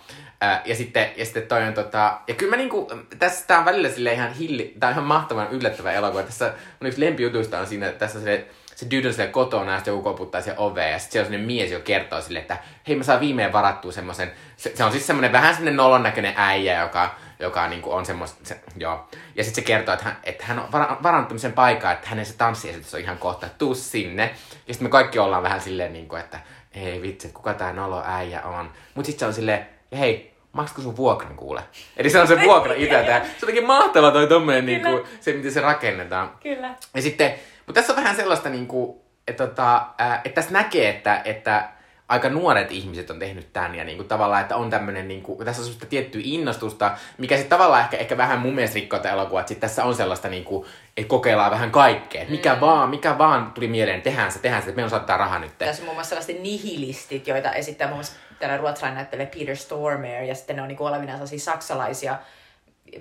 Ja 0.65 0.75
sitten, 0.75 1.09
ja 1.15 1.25
sitten 1.25 1.47
toi 1.47 1.63
on 1.63 1.73
tota, 1.73 2.17
ja 2.27 2.33
kyllä 2.33 2.49
mä 2.49 2.57
niinku, 2.57 2.91
tässä 3.19 3.47
tää 3.47 3.59
on 3.59 3.65
välillä 3.65 3.89
sille 3.89 4.13
ihan 4.13 4.33
hilli, 4.33 4.73
tää 4.79 4.87
on 4.87 4.93
ihan 4.93 5.05
mahtavan 5.05 5.47
yllättävä 5.51 5.91
elokuva. 5.91 6.23
Tässä 6.23 6.53
mun 6.79 6.87
yksi 6.87 7.01
lempijutuista 7.01 7.59
on 7.59 7.67
siinä, 7.67 7.91
tässä 7.91 8.21
se, 8.21 8.47
se 8.75 8.85
dude 8.85 9.07
on 9.07 9.13
siellä 9.13 9.31
kotona 9.31 9.71
ja 9.71 9.77
sitten 9.77 9.91
joku 9.91 10.03
koputtaa 10.03 10.41
siihen 10.41 10.59
oveen 10.59 10.91
ja 10.91 10.99
sitten 10.99 11.11
siellä 11.11 11.25
on 11.25 11.31
sellainen 11.31 11.47
mies, 11.47 11.71
joka 11.71 11.83
kertoo 11.83 12.21
sille, 12.21 12.39
että 12.39 12.57
hei 12.87 12.95
mä 12.95 13.03
saan 13.03 13.19
viimein 13.19 13.53
varattua 13.53 13.91
semmoisen, 13.91 14.31
se, 14.57 14.71
se, 14.75 14.83
on 14.83 14.91
siis 14.91 15.07
semmoinen 15.07 15.31
vähän 15.31 15.53
semmoinen 15.53 15.75
nolon 15.75 16.03
näköinen 16.03 16.33
äijä, 16.37 16.81
joka, 16.81 17.15
joka 17.39 17.67
niin 17.67 17.81
kuin 17.81 17.95
on 17.95 18.05
semmoista, 18.05 18.39
se, 18.43 18.59
joo. 18.77 19.09
Ja 19.35 19.43
sitten 19.43 19.63
se 19.63 19.67
kertoo, 19.67 19.93
että 19.93 20.05
hän, 20.05 20.17
että 20.23 20.45
hän 20.45 20.59
on 20.59 20.71
varannut 21.03 21.27
tämmöisen 21.27 21.53
paikan, 21.53 21.93
että 21.93 22.09
hänen 22.09 22.25
se 22.25 22.37
tanssiesitys 22.37 22.93
on 22.93 22.99
ihan 22.99 23.17
kohta, 23.17 23.47
tuu 23.57 23.75
sinne. 23.75 24.35
Ja 24.67 24.73
sitten 24.73 24.85
me 24.85 24.89
kaikki 24.89 25.19
ollaan 25.19 25.43
vähän 25.43 25.61
silleen, 25.61 25.93
niin 25.93 26.07
kuin, 26.07 26.21
että 26.21 26.39
ei 26.73 27.01
vitsi, 27.01 27.27
että 27.27 27.37
kuka 27.37 27.53
tää 27.53 27.73
nolo 27.73 28.03
äijä 28.05 28.41
on. 28.41 28.71
Mutta 28.95 29.05
sitten 29.07 29.19
se 29.19 29.25
on 29.25 29.33
silleen, 29.33 29.67
hei, 29.97 30.34
maksatko 30.56 30.82
sun 30.82 30.97
vuokran 30.97 31.36
kuule? 31.36 31.64
Eli 31.97 32.10
se 32.10 32.20
on 32.20 32.28
se 32.28 32.41
vuokra 32.41 32.74
itse. 32.74 33.06
Se 33.06 33.14
on 33.14 33.22
jotenkin 33.41 33.66
mahtava 33.66 34.12
toi 34.12 34.28
tommonen, 34.28 34.66
niin 34.66 34.82
kuin, 34.82 35.03
se 35.20 35.34
miten 35.34 35.51
se 35.51 35.62
rakennetaan. 35.62 36.32
Kyllä. 36.43 36.76
Ja 36.93 37.01
sitten, 37.01 37.34
mutta 37.66 37.82
tässä 37.82 37.93
on 37.93 37.97
vähän 37.97 38.16
sellaista, 38.16 38.49
niin 38.49 38.68
kuin, 38.68 38.97
että, 39.28 39.47
tota, 39.47 39.86
että 40.24 40.36
tässä 40.36 40.53
näkee, 40.53 40.89
että, 40.89 41.22
että 41.26 41.70
aika 42.08 42.30
nuoret 42.30 42.72
ihmiset 42.72 43.10
on 43.10 43.20
tehnyt 43.20 43.53
tämän 43.53 43.76
ja 43.76 43.84
niin 43.84 43.97
kuin 43.97 44.08
tavallaan, 44.08 44.41
että 44.41 44.56
on 44.56 44.70
tämmöinen, 44.70 45.08
niin 45.08 45.22
kuin, 45.22 45.45
tässä 45.45 45.62
on 45.62 45.66
sellaista 45.66 45.86
tiettyä 45.86 46.22
innostusta, 46.24 46.91
mikä 47.18 47.36
sitten 47.36 47.58
tavallaan 47.58 47.82
ehkä, 47.82 47.97
ehkä 47.97 48.18
vähän 48.18 48.39
mun 48.39 48.56
mielestä 48.56 48.76
rikkoo 48.76 48.99
tätä 48.99 49.14
elokuvaa, 49.14 49.39
että 49.39 49.49
sit 49.49 49.60
tässä 49.60 49.84
on 49.84 49.95
sellaista 49.95 50.28
niin 50.28 50.43
kuin, 50.43 50.66
että 50.97 51.10
kokeillaan 51.10 51.51
vähän 51.51 51.72
kaikkea, 51.72 52.26
mikä 52.30 52.53
mm. 52.53 52.62
vaan, 52.62 52.89
mikä 52.89 53.18
vaan 53.18 53.51
tuli 53.51 53.68
mieleen, 53.68 54.01
tehdään 54.01 54.32
se, 54.32 54.39
tehdään 54.39 54.64
se, 54.64 54.70
että 54.70 54.80
me 54.80 54.84
on 54.84 54.89
saattaa 54.89 55.18
rahaa 55.18 55.39
nyt. 55.39 55.58
Tässä 55.58 55.82
on 55.82 55.86
muun 55.86 55.95
muassa 55.95 56.10
sellaiset 56.10 56.41
nihilistit, 56.41 57.28
joita 57.28 57.51
esittää 57.51 57.88
muun 57.88 57.97
muassa 57.97 58.14
tällä 58.39 58.57
ruotsalainen 58.57 58.97
näyttelee 58.97 59.25
Peter 59.25 59.55
Stormer, 59.55 60.23
ja 60.23 60.36
sitten 60.36 60.55
ne 60.55 60.61
on 60.61 60.67
niin 60.67 60.77
kuin 60.77 60.88
olevinaan 60.88 61.17
sellaisia 61.17 61.53
saksalaisia 61.53 62.15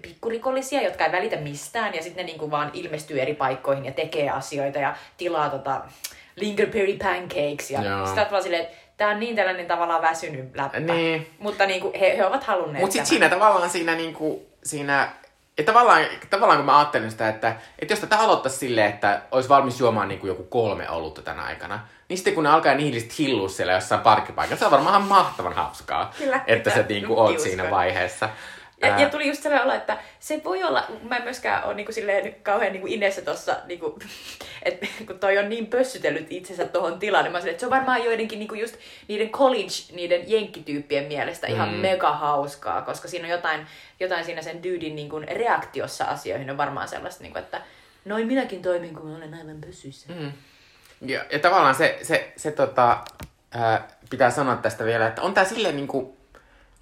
pikkurikollisia, 0.03 0.82
jotka 0.82 1.05
ei 1.05 1.12
välitä 1.12 1.37
mistään, 1.37 1.95
ja 1.95 2.03
sitten 2.03 2.26
ne 2.26 2.32
niin 2.32 2.39
kuin 2.39 2.51
vaan 2.51 2.70
ilmestyy 2.72 3.20
eri 3.20 3.35
paikkoihin 3.35 3.85
ja 3.85 3.93
tekee 3.93 4.30
asioita 4.30 4.78
ja 4.78 4.97
tilaa 5.16 5.51
tota 5.51 5.80
Lingerberry 6.37 6.97
pancakes, 6.97 7.70
ja 7.70 7.82
Joo. 7.82 8.07
sitä 8.07 8.26
vaan 8.30 8.43
silleen, 8.43 8.62
että 8.62 8.76
tämä 8.97 9.11
on 9.11 9.20
niin 9.20 9.37
tällainen 9.37 9.66
tavallaan 9.66 10.03
väsynyt 10.03 10.57
läppä. 10.57 10.80
Niin. 10.80 11.26
Mutta 11.39 11.66
niin 11.66 11.80
kuin 11.80 11.95
he, 11.95 12.16
he 12.16 12.26
ovat 12.26 12.45
halunneet 12.45 12.80
Mutta 12.80 12.93
sitten 12.93 13.07
siinä 13.07 13.28
tavallaan 13.28 13.70
siinä 13.70 13.95
niinku, 13.95 14.47
siinä, 14.64 15.12
ja 15.59 15.65
tavallaan, 15.65 16.05
tavallaan 16.31 16.59
kun 16.59 16.67
mä 16.67 16.79
ajattelen 16.79 17.11
sitä, 17.11 17.29
että, 17.29 17.57
että 17.79 17.93
jos 17.93 18.01
tätä 18.01 18.19
aloittaisi 18.19 18.59
silleen, 18.59 18.91
että 18.91 19.23
olisi 19.31 19.49
valmis 19.49 19.81
juomaan 19.81 20.09
niinku 20.09 20.27
joku 20.27 20.43
kolme 20.43 20.91
olutta 20.91 21.23
tänä 21.23 21.43
aikana, 21.43 21.81
niin 22.09 22.17
sitten 22.19 22.35
kun 22.35 22.45
ne 22.45 22.51
alkaa 22.51 22.75
nihiliset 22.75 23.19
hillua 23.19 23.49
siellä 23.49 23.73
jossain 23.73 24.01
parkkipaikassa, 24.01 24.59
se 24.59 24.65
on 24.65 24.71
varmaan 24.71 25.03
mahtavan 25.03 25.53
hauskaa, 25.53 26.13
Kyllä. 26.19 26.41
että 26.47 26.71
sä 26.71 26.85
niinku 26.89 27.21
oot 27.21 27.31
Kiuska. 27.31 27.49
siinä 27.49 27.71
vaiheessa. 27.71 28.29
Ja, 28.87 29.01
ja 29.01 29.09
tuli 29.11 29.28
just 29.28 29.43
sellainen 29.43 29.66
olo, 29.66 29.76
että 29.76 29.99
se 30.20 30.41
voi 30.45 30.62
olla, 30.64 30.85
mä 31.03 31.16
en 31.16 31.22
myöskään 31.22 31.64
ole 31.64 31.74
niinku 31.74 31.93
silleen 31.93 32.35
kauhean 32.43 32.72
niinku 32.72 32.87
inessä 32.87 33.22
tossa, 33.22 33.57
niinku, 33.66 33.99
että 34.62 34.87
kun 35.07 35.18
toi 35.18 35.39
on 35.39 35.49
niin 35.49 35.66
pössytellyt 35.66 36.26
itsensä 36.30 36.64
tohon 36.66 36.99
tilaan, 36.99 37.24
niin 37.24 37.32
mä 37.32 37.39
silleen, 37.39 37.53
että 37.55 37.61
se 37.61 37.66
on 37.66 37.70
varmaan 37.70 38.05
joidenkin 38.05 38.39
niinku 38.39 38.55
just 38.55 38.76
niiden 39.09 39.30
college, 39.30 39.93
niiden 39.93 40.30
jenkkityyppien 40.30 41.05
mielestä 41.05 41.47
ihan 41.47 41.68
Mm. 41.68 41.74
mega 41.74 42.12
hauskaa, 42.12 42.82
koska 42.82 43.09
siinä 43.09 43.24
on 43.26 43.30
jotain, 43.30 43.66
jotain 44.01 44.24
siinä 44.24 44.43
sen 44.43 44.62
dyydin 44.62 44.97
niinku 44.97 45.20
reaktiossa 45.20 46.05
asioihin 46.05 46.51
on 46.51 46.57
varmaan 46.57 46.89
sellaista, 46.89 47.22
niinku, 47.22 47.39
että 47.39 47.61
noin 48.05 48.26
minäkin 48.26 48.62
toimin, 48.62 48.95
kun 48.95 49.16
olen 49.16 49.35
aivan 49.35 49.61
pössyssä. 49.66 50.12
Mm. 50.12 50.32
Ja, 51.01 51.24
ja 51.32 51.39
tavallaan 51.39 51.74
se, 51.74 51.99
se, 52.03 52.32
se 52.37 52.51
tota, 52.51 52.99
ää, 53.55 53.89
pitää 54.11 54.30
sanoa 54.30 54.57
tästä 54.57 54.85
vielä, 54.85 55.07
että 55.07 55.22
on 55.22 55.35
tää 55.35 55.45
silleen 55.45 55.76
niinku, 55.76 56.16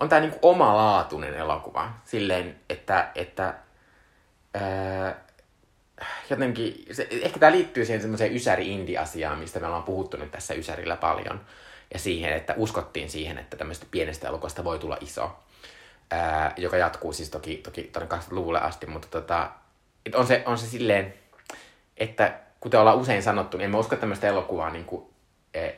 on 0.02 0.08
tää 0.08 0.20
niinku 0.20 0.38
omalaatuinen 0.42 1.34
elokuva. 1.34 1.90
Silleen, 2.04 2.56
että, 2.70 3.10
että 3.14 3.54
ää, 4.54 5.14
jotenkin, 6.30 6.86
se, 6.92 7.08
ehkä 7.10 7.38
tää 7.38 7.52
liittyy 7.52 7.84
siihen 7.84 8.00
semmoiseen 8.00 8.36
ysäri-indi-asiaan, 8.36 9.38
mistä 9.38 9.60
me 9.60 9.66
ollaan 9.66 9.82
puhuttu 9.82 10.16
nyt 10.16 10.30
tässä 10.30 10.54
ysärillä 10.54 10.96
paljon. 10.96 11.40
Ja 11.92 11.98
siihen, 11.98 12.32
että 12.32 12.54
uskottiin 12.56 13.10
siihen, 13.10 13.38
että 13.38 13.56
tämmöistä 13.56 13.86
pienestä 13.90 14.28
elokuvasta 14.28 14.64
voi 14.64 14.78
tulla 14.78 14.98
iso. 15.00 15.38
Ää, 16.10 16.54
joka 16.56 16.76
jatkuu 16.76 17.12
siis 17.12 17.30
toki, 17.30 17.56
toki 17.56 17.82
tuonne 17.82 18.16
20-luvulle 18.16 18.60
asti, 18.60 18.86
mutta 18.86 19.08
tota, 19.08 19.50
on, 20.14 20.26
se, 20.26 20.42
on 20.46 20.58
se 20.58 20.66
silleen, 20.66 21.14
että 21.96 22.34
kuten 22.60 22.80
ollaan 22.80 22.98
usein 22.98 23.22
sanottu, 23.22 23.56
niin 23.56 23.64
en 23.64 23.70
mä 23.70 23.78
usko, 23.78 23.96
tämmöistä 23.96 24.28
elokuvaa 24.28 24.70
niin 24.70 24.84
kuin, 24.84 25.11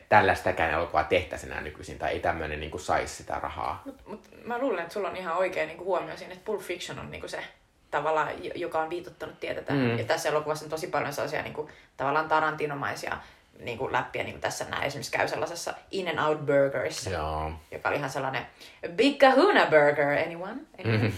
tällaistäkään 0.09 0.73
elokuvaa 0.73 1.03
tehtäisiin 1.03 1.51
enää 1.51 1.63
nykyisin, 1.63 1.99
tai 1.99 2.11
ei 2.11 2.19
tämmöinen 2.19 2.59
niin 2.59 2.79
saisi 2.79 3.15
sitä 3.15 3.39
rahaa. 3.39 3.81
Mut, 3.85 4.07
mut 4.07 4.29
mä 4.43 4.57
luulen, 4.57 4.81
että 4.81 4.93
sulla 4.93 5.09
on 5.09 5.17
ihan 5.17 5.37
oikein 5.37 5.67
niinku 5.67 5.85
huomio 5.85 6.17
siinä, 6.17 6.33
että 6.33 6.45
Pulp 6.45 6.61
Fiction 6.61 6.99
on 6.99 7.11
niinku 7.11 7.27
se 7.27 7.43
tavallaan, 7.91 8.29
joka 8.55 8.81
on 8.81 8.89
viitottanut 8.89 9.39
tietä 9.39 9.61
tähän. 9.61 9.83
Mm. 9.83 9.97
Ja 9.97 10.03
tässä 10.03 10.29
elokuvassa 10.29 10.65
on 10.65 10.69
tosi 10.69 10.87
paljon 10.87 11.13
sellaisia 11.13 11.41
niinku, 11.41 11.69
tavallaan 11.97 12.27
tarantinomaisia 12.27 13.17
niinku, 13.59 13.91
läppiä, 13.91 14.23
niin 14.23 14.33
kuin 14.33 14.41
tässä 14.41 14.65
näin 14.69 14.83
esimerkiksi 14.83 15.11
käy 15.11 15.27
sellaisessa 15.27 15.73
In 15.91 16.07
and 16.07 16.27
Out 16.27 16.45
Burgerissa, 16.45 17.09
Joo. 17.09 17.51
joka 17.71 17.89
oli 17.89 17.97
ihan 17.97 18.09
sellainen 18.09 18.45
Big 18.89 19.19
Kahuna 19.19 19.65
Burger, 19.65 20.07
anyone? 20.07 20.61
anyone? 20.79 20.97
Mm-hmm. 20.97 21.11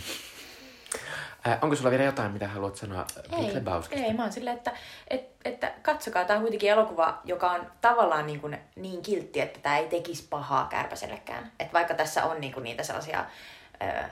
Äh, 1.47 1.57
onko 1.61 1.75
sulla 1.75 1.91
vielä 1.91 2.03
jotain, 2.03 2.31
mitä 2.31 2.47
haluat 2.47 2.75
sanoa 2.75 3.05
Big 3.37 3.53
Lebowskista? 3.53 4.05
ei, 4.05 4.13
mä 4.13 4.23
oon 4.23 4.31
silleen, 4.31 4.57
että, 4.57 4.71
et, 5.07 5.29
että 5.45 5.71
katsokaa, 5.81 6.25
tämä 6.25 6.37
on 6.37 6.41
kuitenkin 6.43 6.69
elokuva, 6.69 7.21
joka 7.25 7.51
on 7.51 7.71
tavallaan 7.81 8.25
niin, 8.25 8.39
kuin 8.39 8.57
niin 8.75 9.01
kiltti, 9.01 9.41
että 9.41 9.59
tämä 9.59 9.77
ei 9.77 9.87
tekisi 9.87 10.27
pahaa 10.29 10.67
kärpäsellekään. 10.67 11.51
Että 11.59 11.73
vaikka 11.73 11.93
tässä 11.93 12.25
on 12.25 12.41
niin 12.41 12.53
kuin 12.53 12.63
niitä 12.63 12.83
sellaisia 12.83 13.25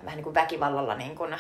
vähän 0.03 0.15
niin 0.15 0.23
kuin 0.23 0.33
väkivallalla 0.33 0.95
niin 0.95 1.15
kuin, 1.15 1.35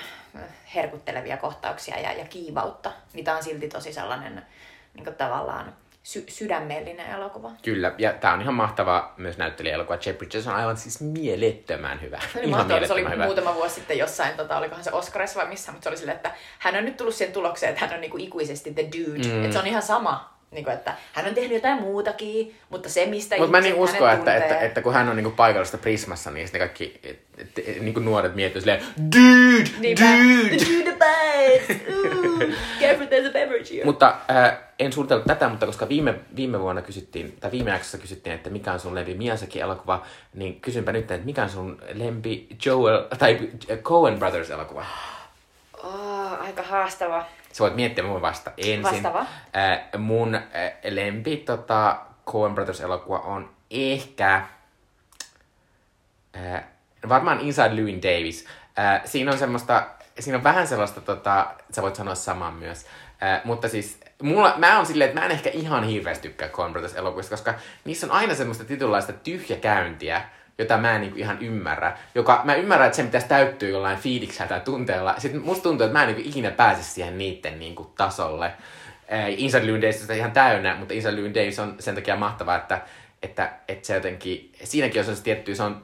herkuttelevia 0.75 1.37
kohtauksia 1.37 1.99
ja, 1.99 2.13
ja 2.13 2.25
kiivautta, 2.25 2.91
niin 3.13 3.25
tämä 3.25 3.37
on 3.37 3.43
silti 3.43 3.67
tosi 3.67 3.93
sellainen 3.93 4.45
niin 4.93 5.03
kuin 5.03 5.15
tavallaan 5.15 5.73
sy- 6.05 6.25
sydämellinen 6.29 7.09
elokuva. 7.09 7.51
Kyllä, 7.63 7.93
ja 7.97 8.13
tää 8.13 8.33
on 8.33 8.41
ihan 8.41 8.53
mahtava 8.53 9.13
myös 9.17 9.37
näyttelijäelokuva. 9.37 9.97
Jeff 10.05 10.17
Bridges 10.17 10.47
on 10.47 10.55
aivan 10.55 10.77
siis 10.77 11.01
mielettömän 11.01 12.01
hyvä. 12.01 12.19
Se 12.33 12.39
oli, 12.39 12.47
ihan 12.47 12.59
mahtavaa, 12.59 12.87
se 12.87 12.93
oli 12.93 13.09
hyvä. 13.09 13.25
muutama 13.25 13.55
vuosi 13.55 13.75
sitten 13.75 13.97
jossain, 13.97 14.37
tota, 14.37 14.57
olikohan 14.57 14.83
se 14.83 14.91
Oscarissa 14.91 15.39
vai 15.39 15.49
missä, 15.49 15.71
mutta 15.71 15.83
se 15.83 15.89
oli 15.89 15.97
silleen, 15.97 16.15
että 16.15 16.31
hän 16.59 16.75
on 16.75 16.85
nyt 16.85 16.97
tullut 16.97 17.15
siihen 17.15 17.33
tulokseen, 17.33 17.73
että 17.73 17.85
hän 17.85 17.95
on 17.95 18.01
niinku 18.01 18.17
ikuisesti 18.17 18.73
the 18.73 18.83
dude. 18.83 19.27
Mm. 19.27 19.33
Mm. 19.33 19.43
Että 19.43 19.53
se 19.53 19.59
on 19.59 19.67
ihan 19.67 19.81
sama, 19.81 20.34
niinku, 20.55 20.71
että 20.71 20.93
hän 21.13 21.25
on 21.27 21.33
tehnyt 21.35 21.53
jotain 21.53 21.81
muutakin, 21.81 22.55
mutta 22.69 22.89
se 22.89 23.05
mistä 23.05 23.35
Mutta 23.37 23.51
mä 23.51 23.61
niin 23.61 23.75
usko, 23.75 24.07
että, 24.07 24.35
että, 24.35 24.49
tuntee- 24.49 24.65
että, 24.65 24.81
kun 24.81 24.93
hän 24.93 25.09
on 25.09 25.15
niinku 25.15 25.31
paikallista 25.31 25.77
Prismassa, 25.77 26.31
niin 26.31 26.47
sitten 26.47 26.59
kaikki 26.61 26.99
et, 27.03 27.19
et, 27.37 27.49
et, 27.67 27.81
niinku 27.81 27.99
nuoret 27.99 28.35
miettii 28.35 28.61
silleen, 28.61 28.83
dude, 29.15 29.69
Niinpä. 29.79 30.03
dude! 30.05 30.49
The 30.57 30.65
dude 30.65 30.91
bites! 30.91 31.77
Ooh, 31.95 32.39
careful, 32.81 33.05
there's 33.05 33.29
a 33.29 33.33
beverage 33.33 33.73
here. 33.73 33.85
Mutta 33.85 34.15
äh, 34.31 34.57
en 34.79 34.93
suunnitellut 34.93 35.25
tätä, 35.25 35.49
mutta 35.49 35.65
koska 35.65 35.89
viime, 35.89 36.15
viime 36.35 36.59
vuonna 36.59 36.81
kysyttiin, 36.81 37.37
tai 37.39 37.51
viime 37.51 37.71
jaksossa 37.71 37.97
kysyttiin, 37.97 38.33
että 38.35 38.49
mikä 38.49 38.73
on 38.73 38.79
sun 38.79 38.95
lempi 38.95 39.13
Miyazaki-elokuva, 39.13 40.05
niin 40.33 40.61
kysynpä 40.61 40.91
nyt, 40.91 41.11
että 41.11 41.25
mikä 41.25 41.43
on 41.43 41.49
sun 41.49 41.81
lempi 41.93 42.47
Joel, 42.65 43.01
tai 43.19 43.39
Coen 43.83 44.19
Brothers-elokuva? 44.19 44.85
Oh, 45.83 46.41
aika 46.41 46.63
haastava. 46.63 47.25
Sä 47.55 47.63
voit 47.63 47.75
miettiä 47.75 48.03
mun 48.03 48.21
vasta 48.21 48.51
ensin. 48.57 48.83
Vastaava. 48.83 49.19
Äh, 49.19 49.79
mun 49.97 50.35
äh, 50.35 50.43
lempi 50.89 51.37
tota, 51.37 51.97
Coen 52.25 52.55
Brothers-elokuva 52.55 53.19
on 53.19 53.49
ehkä... 53.71 54.45
Äh, 56.37 56.63
varmaan 57.09 57.39
Inside 57.39 57.75
Llewyn 57.75 58.01
Davis. 58.01 58.47
Äh, 58.79 59.01
siinä 59.05 59.31
on 59.31 59.37
semmoista... 59.37 59.87
Siinä 60.19 60.37
on 60.37 60.43
vähän 60.43 60.67
sellaista, 60.67 61.01
tota, 61.01 61.55
sä 61.71 61.81
voit 61.81 61.95
sanoa 61.95 62.15
saman 62.15 62.53
myös. 62.53 62.85
Äh, 63.23 63.41
mutta 63.43 63.69
siis 63.69 63.99
mulla, 64.21 64.53
mä 64.57 64.77
oon 64.77 64.85
silleen, 64.85 65.09
että 65.09 65.19
mä 65.19 65.25
en 65.25 65.31
ehkä 65.31 65.49
ihan 65.49 65.83
hirveästi 65.83 66.27
tykkää 66.27 66.49
Coen 66.49 66.71
Brothers 66.71 66.95
elokuvista, 66.95 67.35
koska 67.35 67.53
niissä 67.85 68.07
on 68.07 68.11
aina 68.11 68.35
semmoista 68.35 68.65
tietynlaista 68.65 69.13
tyhjäkäyntiä, 69.13 70.21
jota 70.57 70.77
mä 70.77 70.95
en 70.95 71.01
niinku 71.01 71.17
ihan 71.19 71.41
ymmärrä. 71.41 71.97
Joka, 72.15 72.41
mä 72.43 72.55
ymmärrän, 72.55 72.85
että 72.85 72.95
sen 72.95 73.05
pitäisi 73.05 73.27
täyttyä 73.27 73.69
jollain 73.69 73.97
fiiliksellä 73.97 74.49
tai 74.49 74.61
tunteella. 74.61 75.15
Sitten 75.17 75.41
musta 75.41 75.63
tuntuu, 75.63 75.85
että 75.85 75.97
mä 75.97 76.03
en 76.03 76.07
niinku 76.07 76.29
ikinä 76.29 76.51
pääse 76.51 76.83
siihen 76.83 77.17
niitten 77.17 77.59
niinku 77.59 77.93
tasolle. 77.97 78.45
Äh, 78.45 79.33
Inside 79.37 79.65
Llewyn 79.65 79.81
Davis 79.81 80.09
on 80.09 80.15
ihan 80.15 80.31
täynnä, 80.31 80.75
mutta 80.75 80.93
Inside 80.93 81.15
Llewyn 81.15 81.33
Davis 81.33 81.59
on 81.59 81.75
sen 81.79 81.95
takia 81.95 82.15
mahtava, 82.15 82.55
että, 82.55 82.81
että, 83.23 83.51
että 83.67 83.87
se 83.87 83.93
jotenkin, 83.93 84.51
siinäkin 84.63 84.99
on 85.09 85.15
se 85.15 85.23
tietty, 85.23 85.55
se 85.55 85.63
on 85.63 85.81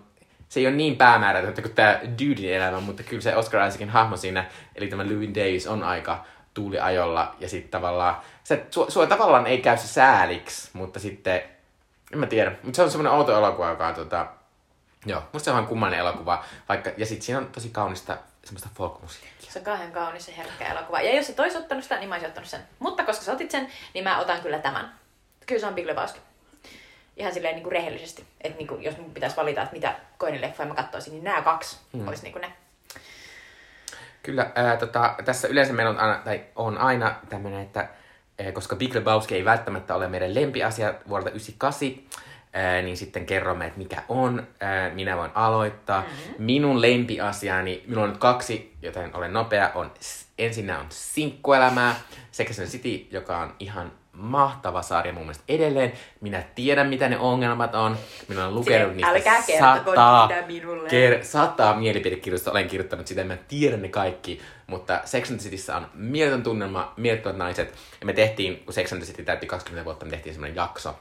se 0.52 0.60
ei 0.60 0.68
ole 0.68 0.76
niin 0.76 0.98
päämäärätöntä 0.98 1.62
kuin 1.62 1.74
tämä 1.74 2.00
Dudin 2.04 2.54
elämä, 2.54 2.80
mutta 2.80 3.04
kyllä 3.04 3.22
se 3.22 3.36
Oscar 3.36 3.68
Isaacin 3.68 3.90
hahmo 3.90 4.18
siinä, 4.18 4.46
eli 4.76 4.88
tämä 4.88 5.06
Llewyn 5.06 5.36
Davis 5.36 5.68
on 5.68 5.84
aika 5.84 6.26
tuuliajolla, 6.54 7.36
ja 7.40 7.50
sitten 7.50 7.72
tavallaan, 7.72 8.16
se, 8.44 8.66
sua, 8.72 8.90
sua 8.90 9.08
tavallaan 9.08 9.48
ei 9.48 9.58
käy 9.58 9.78
se 9.78 9.88
sääliksi, 9.88 10.70
mutta 10.74 11.00
sitten, 11.00 11.42
en 12.14 12.20
mä 12.20 12.26
tiedä, 12.26 12.52
mutta 12.64 12.76
se 12.76 12.84
on 12.84 12.92
semmoinen 12.92 13.14
outo 13.14 13.38
elokuva, 13.38 13.70
joka 13.70 13.88
on 13.88 13.96
tota, 13.96 14.28
joo, 15.06 15.24
musta 15.34 15.46
se 15.46 15.52
on 15.52 15.68
kummallinen 15.68 16.00
elokuva, 16.00 16.46
vaikka, 16.70 16.92
ja 16.98 17.06
sitten 17.06 17.26
siinä 17.26 17.40
on 17.40 17.48
tosi 17.48 17.70
kaunista 17.70 18.18
semmoista 18.44 18.70
folkmusiikkia. 18.76 19.52
Se 19.52 19.60
on 19.60 19.66
kauhean 19.66 19.92
kaunis 19.92 20.28
ja 20.28 20.34
herkkä 20.34 20.66
elokuva. 20.66 21.02
Ja 21.02 21.16
jos 21.16 21.30
et 21.30 21.40
olisi 21.40 21.58
ottanut 21.58 21.84
sitä, 21.84 22.00
niin 22.00 22.10
mä 22.10 22.16
olisin 22.16 22.28
ottanut 22.30 22.50
sen. 22.50 22.62
Mutta 22.80 23.04
koska 23.04 23.26
sä 23.26 23.32
otit 23.32 23.52
sen, 23.52 23.68
niin 23.94 24.04
mä 24.04 24.20
otan 24.20 24.42
kyllä 24.42 24.60
tämän. 24.60 24.94
Kyllä 25.46 25.62
se 25.62 25.68
on 25.68 25.76
Big 25.76 25.86
Lebowski. 25.86 26.20
Ihan 27.18 27.34
silleen 27.34 27.56
niin 27.56 27.64
kuin 27.64 27.72
rehellisesti. 27.72 28.26
Että 28.42 28.58
niin 28.58 28.68
kuin, 28.68 28.84
jos 28.84 28.98
mun 28.98 29.14
pitäisi 29.14 29.36
valita, 29.36 29.62
että 29.62 29.76
mitä 29.76 29.96
koinen 30.18 30.42
leffoja 30.42 30.70
mä 30.70 30.76
katsoisin, 30.76 31.14
niin 31.14 31.24
nämä 31.24 31.42
kaksi 31.42 31.78
Hmm. 31.94 32.02
mm. 32.02 32.08
olisi 32.08 32.24
niin 32.24 32.34
kuin 32.34 32.42
ne. 32.42 32.54
Kyllä, 34.24 34.52
ää, 34.56 34.78
tota, 34.78 35.16
tässä 35.26 35.48
yleensä 35.48 35.74
meillä 35.74 35.90
on 35.90 36.00
aina, 36.00 36.22
tai 36.26 36.44
on 36.56 36.78
aina 36.78 37.16
tämmöinen, 37.30 37.62
että 37.62 37.88
ää, 38.40 38.52
koska 38.52 38.76
Big 38.76 38.96
Lebowski 38.96 39.36
ei 39.36 39.46
välttämättä 39.46 39.96
ole 39.96 40.08
meidän 40.08 40.36
lempiasia 40.36 40.94
vuodelta 41.10 41.30
98, 41.30 41.90
ää, 42.54 42.82
niin 42.82 42.98
sitten 42.98 43.26
kerromme, 43.26 43.66
että 43.66 43.78
mikä 43.78 44.04
on. 44.10 44.48
Ää, 44.60 44.90
minä 44.90 45.18
voin 45.18 45.32
aloittaa. 45.36 46.02
Mm-hmm. 46.02 46.46
Minun 46.46 46.82
lempiasiani, 46.82 47.84
minulla 47.88 48.04
on 48.04 48.10
nyt 48.10 48.20
kaksi, 48.20 48.74
joten 48.82 49.16
olen 49.16 49.34
nopea, 49.34 49.72
on 49.76 49.92
ensinnä 50.38 50.80
on 50.80 50.86
Sinkkuelämää, 50.90 51.96
and 52.50 52.56
the 52.56 52.66
City, 52.66 53.08
joka 53.12 53.38
on 53.38 53.56
ihan 53.60 53.92
mahtava 54.14 54.82
sarja 54.82 55.14
mun 55.14 55.24
mielestä 55.24 55.44
edelleen. 55.48 55.94
Minä 56.22 56.44
tiedän, 56.56 56.88
mitä 56.88 57.10
ne 57.10 57.18
ongelmat 57.18 57.76
on. 57.76 57.98
Minä 58.28 58.44
olen 58.44 58.56
lukenut 58.56 58.96
niistä 58.96 59.12
älkää 59.12 59.42
sataa, 59.60 60.30
minulle. 60.48 60.90
ker- 60.90 61.24
sataa 61.24 61.78
mielipidekirjoitusta 61.78 62.52
olen 62.52 62.68
kirjoittanut 62.68 63.08
sitä, 63.08 63.24
mä 63.24 63.38
tiedän 63.48 63.82
ne 63.82 63.90
kaikki. 63.90 64.42
Mutta 64.68 65.02
Sex 65.06 65.32
and 65.32 65.40
the 65.40 65.50
Cityssä 65.50 65.78
on 65.78 65.88
mieletön 65.94 66.44
tunnelma, 66.44 66.94
mielettömät 66.98 67.38
naiset. 67.38 67.74
Ja 68.00 68.06
me 68.06 68.14
tehtiin, 68.14 68.58
kun 68.58 68.74
Sex 68.74 68.94
and 68.94 69.02
the 69.02 69.12
City 69.12 69.24
täytti 69.24 69.48
20 69.48 69.86
vuotta, 69.86 70.06
me 70.06 70.12
tehtiin 70.12 70.34
semmoinen 70.34 70.56
jakso 70.56 70.96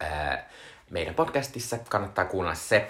ää, 0.00 0.48
meidän 0.90 1.14
podcastissa. 1.14 1.78
Kannattaa 1.88 2.24
kuunnella 2.24 2.54
se. 2.54 2.88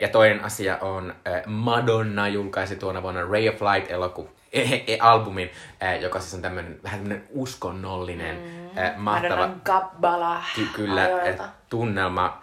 Ja, 0.00 0.08
toinen 0.08 0.44
asia 0.44 0.76
on 0.76 1.14
äh, 1.28 1.42
Madonna 1.46 2.28
julkaisi 2.28 2.76
tuona 2.76 3.02
vuonna 3.02 3.22
Ray 3.22 3.48
of 3.48 3.62
Light 3.62 3.90
eloku 3.90 4.30
e- 4.52 4.84
e- 4.86 4.98
albumin, 5.00 5.50
äh, 5.82 6.00
joka 6.00 6.20
siis 6.20 6.34
on 6.34 6.42
tämmönen, 6.42 6.80
vähän 6.82 6.98
tämmönen 7.00 7.24
uskonnollinen, 7.30 8.36
mm. 8.36 8.78
äh, 8.78 8.96
mahtava... 8.96 9.34
Madonnan 9.34 9.60
Kabbala 9.64 10.42
Ky- 10.54 10.66
kyllä, 10.74 11.02
ajoilta. 11.02 11.44
tunnelma 11.70 12.42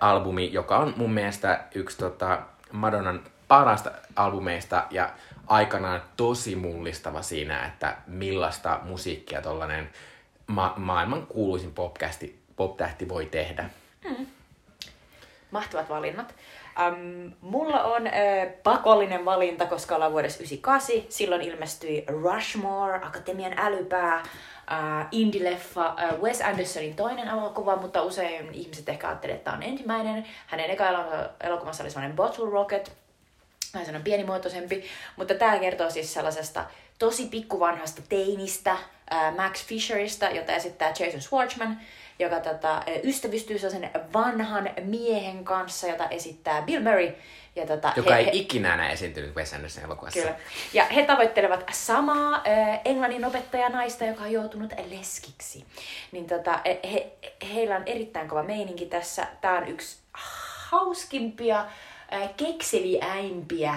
albumi, 0.00 0.52
joka 0.52 0.76
on 0.78 0.94
mun 0.96 1.12
mielestä 1.12 1.60
yksi 1.74 1.98
tota, 1.98 2.38
Madonnan 2.72 3.20
parasta 3.48 3.90
albumeista 4.16 4.86
ja 4.90 5.10
aikanaan 5.46 6.02
tosi 6.16 6.56
mullistava 6.56 7.22
siinä, 7.22 7.66
että 7.66 7.96
millaista 8.06 8.80
musiikkia 8.82 9.42
tollanen 9.42 9.90
ma- 10.46 10.74
maailman 10.76 11.26
kuuluisin 11.26 11.72
poptähti, 11.72 12.38
poptähti 12.56 13.08
voi 13.08 13.26
tehdä. 13.26 13.70
Mahtavat 15.50 15.88
valinnat. 15.88 16.34
Um, 16.86 17.32
mulla 17.40 17.84
on 17.84 18.06
ö, 18.06 18.10
pakollinen 18.62 19.24
valinta, 19.24 19.66
koska 19.66 19.94
ollaan 19.94 20.12
vuodessa 20.12 20.38
98. 20.38 20.96
Silloin 21.08 21.42
ilmestyi 21.42 22.04
Rushmore, 22.08 22.96
Akatemian 22.96 23.58
älypää, 23.58 24.20
uh, 24.20 25.06
indie-leffa, 25.12 25.96
uh, 26.14 26.22
Wes 26.22 26.40
Andersonin 26.40 26.96
toinen 26.96 27.28
elokuva, 27.28 27.76
mutta 27.76 28.02
usein 28.02 28.54
ihmiset 28.54 28.88
ehkä 28.88 29.08
ajattelee, 29.08 29.36
että 29.36 29.44
tämä 29.44 29.56
on 29.56 29.62
ensimmäinen. 29.62 30.26
Hänen 30.46 30.70
eka 30.70 30.88
elo- 30.90 31.30
elokuvansa 31.40 31.82
oli 31.82 31.90
sellainen 31.90 32.16
Bottle 32.16 32.50
Rocket, 32.50 32.92
vähän 33.74 33.86
sellainen 33.86 34.04
pienimuotoisempi, 34.04 34.84
mutta 35.16 35.34
tämä 35.34 35.58
kertoo 35.58 35.90
siis 35.90 36.14
sellaisesta 36.14 36.64
tosi 36.98 37.26
pikkuvanhasta 37.26 38.02
teinistä, 38.08 38.76
Max 39.36 39.66
Fisherista, 39.66 40.26
jota 40.26 40.52
esittää 40.52 40.88
Jason 40.98 41.20
Schwartzman, 41.20 41.80
joka 42.18 42.40
tota, 42.40 42.82
ystävystyy 43.04 43.58
sellaisen 43.58 43.90
vanhan 44.12 44.70
miehen 44.82 45.44
kanssa, 45.44 45.86
jota 45.86 46.08
esittää 46.08 46.62
Bill 46.62 46.82
Murray. 46.82 47.12
Ja 47.56 47.66
tota, 47.66 47.92
Joka 47.96 48.16
ei 48.16 48.28
ikinä 48.32 48.74
enää 48.74 48.90
esiintynyt 48.90 49.36
Wes 49.36 49.54
Anderson 49.54 49.84
elokuvassa. 49.84 50.20
Kyllä. 50.20 50.34
Ja 50.72 50.84
he 50.84 51.02
tavoittelevat 51.02 51.64
samaa 51.72 52.34
äh, 52.34 52.80
englannin 52.84 53.24
opettajanaista, 53.24 54.04
joka 54.04 54.22
on 54.22 54.32
joutunut 54.32 54.72
leskiksi. 54.90 55.64
Niin 56.12 56.26
tota, 56.26 56.60
e- 56.64 56.92
he, 56.92 57.12
heillä 57.54 57.76
on 57.76 57.82
erittäin 57.86 58.28
kova 58.28 58.42
meininki 58.42 58.86
tässä. 58.86 59.26
Tämä 59.40 59.58
on 59.58 59.68
yksi 59.68 59.98
hauskimpia, 60.70 61.66
äh, 62.12 62.30
kekseliäimpiä 62.36 63.74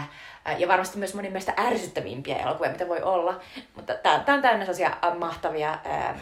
ja 0.58 0.68
varmasti 0.68 0.98
myös 0.98 1.14
monin 1.14 1.32
mielestä 1.32 1.54
ärsyttävimpiä 1.58 2.38
elokuvia, 2.38 2.72
mitä 2.72 2.88
voi 2.88 3.02
olla. 3.02 3.40
Mutta 3.76 3.94
tämä 3.94 4.36
on 4.36 4.42
täynnä 4.42 4.66
sellaisia 4.66 4.98
mahtavia 5.20 5.80
äh, 5.86 6.16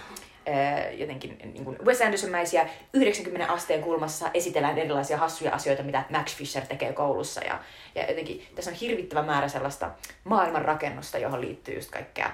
jotenkin 0.98 1.38
niin 1.54 1.66
kuin 1.66 1.78
Wes 1.86 2.02
Anderson-mäisiä 2.02 2.70
90 2.94 3.54
asteen 3.54 3.82
kulmassa 3.82 4.30
esitellään 4.34 4.78
erilaisia 4.78 5.18
hassuja 5.18 5.54
asioita, 5.54 5.84
mitä 5.84 6.04
Max 6.10 6.36
Fisher 6.36 6.66
tekee 6.66 6.94
koulussa. 6.94 7.42
Ja, 7.42 7.60
ja 7.96 8.10
jotenkin 8.10 8.48
tässä 8.56 8.72
on 8.72 8.78
hirvittävä 8.78 9.24
määrä 9.24 9.48
sellaista 9.48 9.92
maailmanrakennusta, 10.24 11.18
johon 11.18 11.42
liittyy 11.42 11.76
just 11.76 11.92
kaikkea 11.92 12.32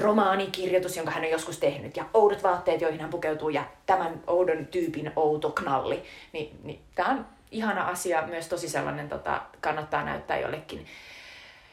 romaanikirjoitus, 0.00 0.96
jonka 0.96 1.10
hän 1.10 1.24
on 1.24 1.30
joskus 1.30 1.58
tehnyt, 1.58 1.96
ja 1.96 2.04
oudot 2.14 2.42
vaatteet, 2.42 2.80
joihin 2.80 3.00
hän 3.00 3.10
pukeutuu, 3.10 3.48
ja 3.48 3.64
tämän 3.86 4.20
oudon 4.26 4.66
tyypin 4.66 5.12
outo 5.16 5.50
knalli. 5.50 6.02
Niin, 6.32 6.58
niin 6.62 6.80
tämä 6.94 7.08
on 7.08 7.26
ihana 7.50 7.86
asia, 7.86 8.26
myös 8.26 8.48
tosi 8.48 8.68
sellainen, 8.68 9.08
tota, 9.08 9.42
kannattaa 9.60 10.04
näyttää 10.04 10.38
jollekin 10.38 10.86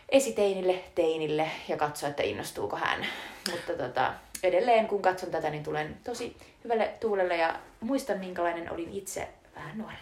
esiteinille, 0.10 0.84
teinille 0.96 1.50
ja 1.68 1.78
katsoa, 1.78 2.10
että 2.10 2.24
innostuuko 2.24 2.76
hän. 2.76 3.06
Mutta 3.52 3.74
tota, 3.74 4.14
edelleen 4.44 4.88
kun 4.88 5.02
katson 5.02 5.32
tätä, 5.32 5.50
niin 5.50 5.64
tulen 5.64 5.98
tosi 6.04 6.38
hyvälle 6.64 6.92
tuulelle 7.00 7.38
ja 7.38 7.56
muistan 7.80 8.20
minkälainen 8.20 8.72
olin 8.72 8.90
itse 8.92 9.28
vähän 9.56 9.78
nuorena. 9.78 10.00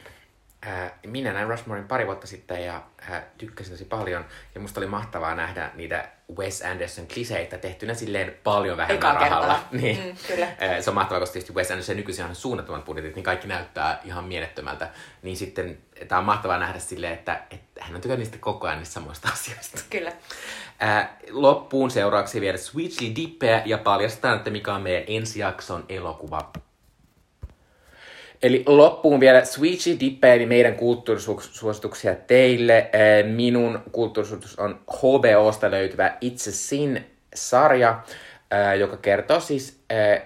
Ää, 0.62 0.98
minä 1.06 1.34
näin 1.34 1.48
Rushmorein 1.48 1.88
pari 1.88 2.06
vuotta 2.06 2.28
sitten 2.28 2.66
ja 2.66 2.82
ää, 3.10 3.24
tykkäsin 3.38 3.74
tosi 3.74 3.86
paljon. 3.86 4.26
Ja 4.56 4.62
musta 4.62 4.80
oli 4.80 4.88
mahtavaa 4.88 5.36
nähdä 5.36 5.72
niitä 5.74 6.10
Wes 6.38 6.62
Anderson 6.62 7.08
kliseitä 7.08 7.58
tehtynä 7.58 7.94
silleen 7.94 8.36
paljon 8.44 8.78
vähemmän 8.78 8.98
Ekaa 8.98 9.14
rahalla. 9.14 9.54
kertaa. 9.54 9.68
Niin. 9.82 10.06
Mm, 10.06 10.16
kyllä. 10.28 10.48
Ää, 10.60 10.82
se 10.82 10.90
on 10.90 10.94
mahtavaa, 10.94 11.20
koska 11.20 11.34
tietysti 11.34 11.54
Wes 11.54 11.72
Anderson 11.72 11.96
nykyisin 11.96 12.26
on 12.26 12.36
suunnattomat 12.36 12.86
budjetit, 12.86 13.16
niin 13.16 13.24
kaikki 13.24 13.48
näyttää 13.48 14.00
ihan 14.04 14.24
mielettömältä. 14.24 14.90
Niin 15.22 15.38
sitten 15.38 15.78
tää 16.08 16.18
on 16.18 16.26
mahtavaa 16.26 16.58
nähdä 16.60 16.80
silleen, 16.80 17.14
että, 17.14 17.42
että 17.52 17.84
hän 17.84 17.96
on 17.96 18.02
tykännyt 18.02 18.20
niistä 18.28 18.38
koko 18.42 18.68
ajan 18.68 18.80
niistä 18.80 18.94
samoista 18.94 19.30
asioista. 19.34 19.82
Kyllä. 19.90 20.12
Ää, 20.80 21.18
loppuun 21.32 21.92
seuraavaksi 21.92 22.42
vielä 22.42 22.58
Sweetly 22.58 23.16
Dippeä 23.16 23.62
ja 23.66 23.78
paljastetaan, 23.78 24.38
että 24.38 24.50
mikä 24.50 24.74
on 24.74 24.82
meidän 24.82 25.04
ensi 25.08 25.40
jakson 25.40 25.86
elokuva. 25.90 26.52
Eli 28.44 28.64
loppuun 28.68 29.20
vielä 29.20 29.46
Sweetly 29.46 30.00
Dippeä, 30.00 30.34
eli 30.34 30.46
meidän 30.46 30.76
kulttuurisuosituksia 30.76 32.16
teille. 32.16 32.90
Ää, 32.94 33.24
Minun 33.24 33.80
kulttuurisuositus 33.92 34.60
on 34.60 34.80
HBOsta 34.98 35.72
löytyvä 35.72 36.18
Itse 36.22 36.52
Sin-sarja, 36.52 38.00
ää, 38.52 38.76
joka 38.76 38.98
kertoo 38.98 39.40
siis 39.40 39.80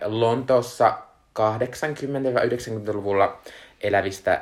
Lontoossa 0.06 0.98
80-90-luvulla 1.40 3.42
elävistä 3.82 4.42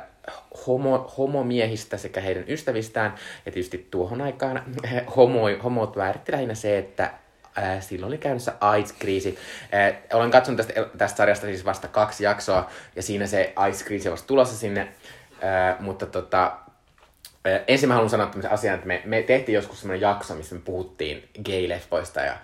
homo, 0.66 1.12
homomiehistä 1.18 1.96
sekä 1.96 2.20
heidän 2.20 2.44
ystävistään. 2.48 3.14
Ja 3.46 3.52
tietysti 3.52 3.88
tuohon 3.90 4.20
aikaan 4.20 4.62
homo, 5.16 5.42
homot 5.64 5.96
vääritti 5.96 6.32
lähinnä 6.32 6.54
se, 6.54 6.78
että 6.78 7.10
ää, 7.54 7.80
silloin 7.80 8.08
oli 8.08 8.18
käynnissä 8.18 8.52
AIDS-kriisi. 8.60 9.38
Ää, 9.72 9.92
olen 10.12 10.30
katsonut 10.30 10.56
tästä, 10.56 10.72
tästä 10.98 11.16
sarjasta 11.16 11.46
siis 11.46 11.64
vasta 11.64 11.88
kaksi 11.88 12.24
jaksoa, 12.24 12.70
ja 12.96 13.02
siinä 13.02 13.26
se 13.26 13.52
AIDS-kriisi 13.56 14.08
on 14.08 14.18
tulossa 14.26 14.56
sinne. 14.56 14.88
Ää, 15.42 15.76
mutta 15.80 16.06
tota, 16.06 16.52
ensin 17.68 17.88
mä 17.88 17.94
haluan 17.94 18.10
sanoa 18.10 18.26
tämmöisen 18.26 18.52
asian, 18.52 18.74
että 18.74 18.86
me, 18.86 19.02
me 19.04 19.22
tehtiin 19.22 19.54
joskus 19.54 19.80
semmoinen 19.80 20.00
jakso, 20.00 20.34
missä 20.34 20.54
me 20.54 20.60
puhuttiin 20.64 21.28
gay-leffoista, 21.48 22.20
ja 22.20 22.36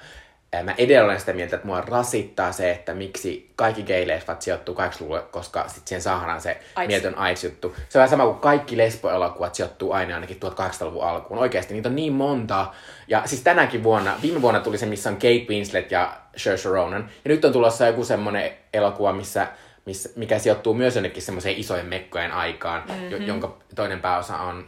mä 0.63 0.75
edelleen 0.79 1.05
olen 1.05 1.21
sitä 1.21 1.33
mieltä, 1.33 1.57
että 1.57 1.67
mua 1.67 1.81
rasittaa 1.81 2.53
se, 2.53 2.71
että 2.71 2.95
miksi 2.95 3.51
kaikki 3.57 3.83
gay-leffat 3.83 4.43
sijoittuu 4.43 4.75
80-luvulle, 4.75 5.23
koska 5.31 5.69
sit 5.69 5.89
siihen 5.89 6.03
saadaan 6.03 6.41
se 6.41 6.61
AIDS. 6.75 6.89
mieletön 6.89 7.19
AIDS-juttu. 7.19 7.75
Se 7.89 7.99
on 7.99 8.01
vähän 8.01 8.09
sama 8.09 8.25
kuin 8.25 8.39
kaikki 8.39 8.77
lesboelokuvat 8.77 9.55
sijoittuu 9.55 9.93
aina 9.93 10.15
ainakin 10.15 10.37
1800-luvun 10.37 11.05
alkuun. 11.05 11.41
Oikeasti 11.41 11.75
niitä 11.75 11.89
on 11.89 11.97
niin 11.97 12.13
monta. 12.13 12.67
Ja 13.09 13.23
siis 13.25 13.41
tänäkin 13.41 13.83
vuonna, 13.83 14.15
viime 14.23 14.43
vuonna 14.43 14.61
tuli 14.61 14.79
se, 14.79 14.87
missä 14.87 15.11
on 15.11 15.17
Kate 15.17 15.47
Winslet 15.49 15.91
ja 15.91 16.17
Saoirse 16.37 16.69
Ronan. 16.69 17.11
Ja 17.25 17.29
nyt 17.29 17.45
on 17.45 17.53
tulossa 17.53 17.87
joku 17.87 18.05
semmonen 18.05 18.51
elokuva, 18.73 19.13
missä, 19.13 19.47
missä, 19.85 20.09
mikä 20.17 20.39
sijoittuu 20.39 20.75
myös 20.75 20.95
jonnekin 20.95 21.23
semmoiseen 21.23 21.57
isojen 21.59 21.87
mekkojen 21.87 22.33
aikaan, 22.33 22.83
mm-hmm. 22.89 23.11
jo, 23.11 23.17
jonka 23.19 23.57
toinen 23.75 24.01
pääosa 24.01 24.37
on... 24.37 24.67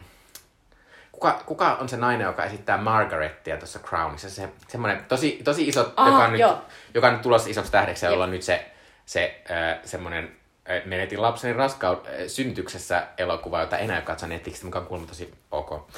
Kuka, 1.20 1.42
kuka 1.46 1.76
on 1.80 1.88
se 1.88 1.96
nainen, 1.96 2.24
joka 2.24 2.44
esittää 2.44 2.76
Margarettia 2.76 3.56
tuossa 3.56 3.78
Crownissa? 3.78 4.30
Se, 4.30 4.48
semmoinen 4.68 5.04
tosi, 5.04 5.40
tosi 5.44 5.68
iso, 5.68 5.92
Aha, 5.96 6.10
joka, 6.10 6.24
on 6.24 6.32
nyt, 6.32 6.64
joka 6.94 7.06
on 7.06 7.12
nyt 7.12 7.22
tulossa 7.22 7.50
isoksi 7.50 7.72
tähdeksi, 7.72 8.06
jolla 8.06 8.24
on 8.24 8.30
nyt 8.30 8.42
se, 8.42 8.70
se 9.06 9.42
äh, 9.50 9.78
semmoinen 9.84 10.36
äh, 10.70 10.84
menetin 10.84 11.22
lapseni 11.22 11.54
raskaud 11.54 11.98
äh, 12.06 12.12
synnytyksessä 12.26 13.06
elokuva, 13.18 13.60
jota 13.60 13.78
enää 13.78 14.00
katso 14.00 14.26
Netflixistä, 14.26 14.66
mikä 14.66 14.78
on 14.78 14.86
kuulemma 14.86 15.08
tosi 15.08 15.34
ok. 15.50 15.90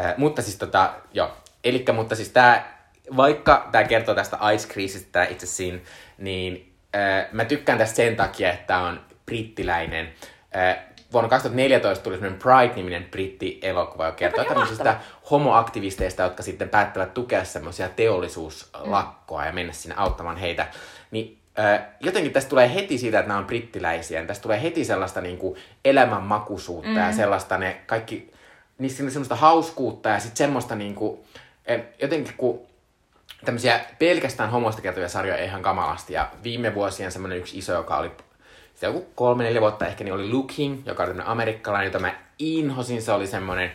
Äh, 0.00 0.14
mutta 0.16 0.42
siis 0.42 0.56
tota, 0.56 0.94
joo. 1.12 1.30
Elikkä, 1.64 1.92
mutta 1.92 2.14
siis 2.14 2.28
tää, 2.28 2.78
vaikka 3.16 3.68
tämä 3.72 3.84
kertoo 3.84 4.14
tästä 4.14 4.36
AIDS-kriisistä, 4.36 5.08
tää 5.12 5.24
itse 5.24 5.46
siinä, 5.46 5.78
niin 6.18 6.74
äh, 6.96 7.26
mä 7.32 7.44
tykkään 7.44 7.78
tästä 7.78 7.96
sen 7.96 8.16
takia, 8.16 8.52
että 8.52 8.66
tää 8.66 8.82
on 8.82 9.00
brittiläinen. 9.26 10.12
Äh, 10.56 10.91
vuonna 11.12 11.28
2014 11.28 12.04
tuli 12.04 12.14
semmoinen 12.14 12.40
Pride-niminen 12.40 13.04
britti-elokuva, 13.10 14.06
joka 14.06 14.16
kertoo 14.16 14.44
tämmöisistä 14.44 14.96
homoaktivisteista, 15.30 16.22
jotka 16.22 16.42
sitten 16.42 16.68
päättävät 16.68 17.14
tukea 17.14 17.44
semmoisia 17.44 17.88
teollisuuslakkoa 17.88 19.46
ja 19.46 19.52
mennä 19.52 19.72
sinne 19.72 19.94
auttamaan 19.98 20.36
heitä. 20.36 20.66
Niin 21.10 21.38
äh, 21.58 21.82
jotenkin 22.00 22.32
tästä 22.32 22.50
tulee 22.50 22.74
heti 22.74 22.98
siitä, 22.98 23.18
että 23.18 23.28
nämä 23.28 23.38
on 23.38 23.46
brittiläisiä. 23.46 24.20
niin 24.20 24.28
Tästä 24.28 24.42
tulee 24.42 24.62
heti 24.62 24.84
sellaista 24.84 25.20
niin 25.20 25.38
kuin 25.38 25.58
elämänmakuisuutta 25.84 26.88
mm. 26.88 26.96
ja 26.96 27.12
sellaista 27.12 27.58
ne 27.58 27.80
kaikki, 27.86 28.32
niissä 28.78 29.04
on 29.04 29.10
semmoista 29.10 29.36
hauskuutta 29.36 30.08
ja 30.08 30.20
sitten 30.20 30.36
semmoista 30.36 30.74
niin 30.74 30.94
kuin, 30.94 31.20
jotenkin 31.98 32.34
kun 32.36 32.60
tämmöisiä 33.44 33.80
pelkästään 33.98 34.50
homoista 34.50 34.82
kertovia 34.82 35.08
sarjoja 35.08 35.44
ihan 35.44 35.62
kamalasti. 35.62 36.12
Ja 36.12 36.28
viime 36.42 36.74
vuosien 36.74 37.12
semmoinen 37.12 37.38
yksi 37.38 37.58
iso, 37.58 37.72
joka 37.72 37.96
oli 37.96 38.10
joku 38.86 39.06
kolme, 39.14 39.44
neljä 39.44 39.60
vuotta 39.60 39.86
ehkä, 39.86 40.04
niin 40.04 40.14
oli 40.14 40.30
Looking, 40.32 40.82
joka 40.86 41.02
oli 41.02 41.12
amerikkalainen, 41.24 41.86
jota 41.86 41.98
mä 41.98 42.14
inhosin. 42.38 43.02
Se 43.02 43.12
oli 43.12 43.26
semmoinen, 43.26 43.72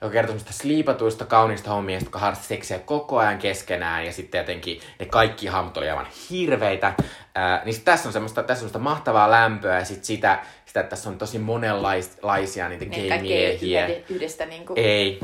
joka 0.00 0.12
kertoi 0.12 0.38
semmoista 0.38 0.62
sliipatuista, 0.62 1.24
kauniista 1.24 1.70
hommista, 1.70 2.04
jotka 2.04 2.18
harrasti 2.18 2.46
seksiä 2.46 2.78
koko 2.78 3.18
ajan 3.18 3.38
keskenään. 3.38 4.06
Ja 4.06 4.12
sitten 4.12 4.38
jotenkin 4.38 4.80
ne 4.98 5.06
kaikki 5.06 5.46
hahmot 5.46 5.76
oli 5.76 5.90
aivan 5.90 6.06
hirveitä. 6.30 6.92
Ää, 7.34 7.62
niin 7.64 7.74
sit 7.74 7.84
tässä 7.84 8.08
on 8.08 8.12
semmoista, 8.12 8.42
tässä 8.42 8.52
on 8.52 8.56
semmoista 8.58 8.78
mahtavaa 8.78 9.30
lämpöä 9.30 9.78
ja 9.78 9.84
sit 9.84 10.04
sitä, 10.04 10.38
sitä, 10.66 10.80
että 10.80 10.90
tässä 10.90 11.08
on 11.10 11.18
tosi 11.18 11.38
monenlaisia 11.38 12.68
niitä 12.68 12.84
Niin 12.84 13.08
kaikki 13.08 13.34
ei 13.34 13.58
gay-miehiä. 13.58 13.86
yhde- 13.86 14.04
yhdestä 14.08 14.46
niinku... 14.46 14.72
Ei. 14.76 15.20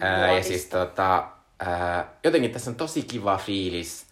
Ää, 0.00 0.32
ja 0.32 0.42
siis 0.42 0.66
tota, 0.66 1.24
ää, 1.58 2.08
jotenkin 2.24 2.50
tässä 2.50 2.70
on 2.70 2.76
tosi 2.76 3.02
kiva 3.02 3.36
fiilis, 3.38 4.06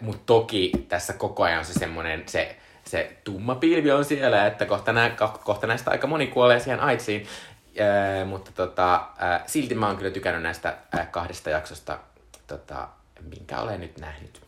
mutta 0.00 0.22
toki 0.26 0.72
tässä 0.88 1.12
koko 1.12 1.42
ajan 1.42 1.58
on 1.58 1.64
se 1.64 1.72
semmoinen, 1.72 2.22
se 2.26 2.56
se 2.94 3.16
tumma 3.24 3.54
pilvi 3.54 3.90
on 3.90 4.04
siellä, 4.04 4.46
että 4.46 4.66
kohta, 4.66 4.92
nä, 4.92 5.16
kohta 5.44 5.66
näistä 5.66 5.90
aika 5.90 6.06
moni 6.06 6.26
kuolee 6.26 6.60
siihen 6.60 6.80
AIDSiin. 6.80 7.26
Ää, 7.80 8.24
mutta 8.24 8.50
tota, 8.52 9.06
ää, 9.18 9.44
silti 9.46 9.74
mä 9.74 9.86
oon 9.86 9.96
kyllä 9.96 10.10
tykännyt 10.10 10.42
näistä 10.42 10.76
ää, 10.92 11.06
kahdesta 11.06 11.50
jaksosta, 11.50 11.98
tota, 12.46 12.88
minkä 13.20 13.60
olen 13.60 13.80
nyt 13.80 13.98
nähnyt. 13.98 14.40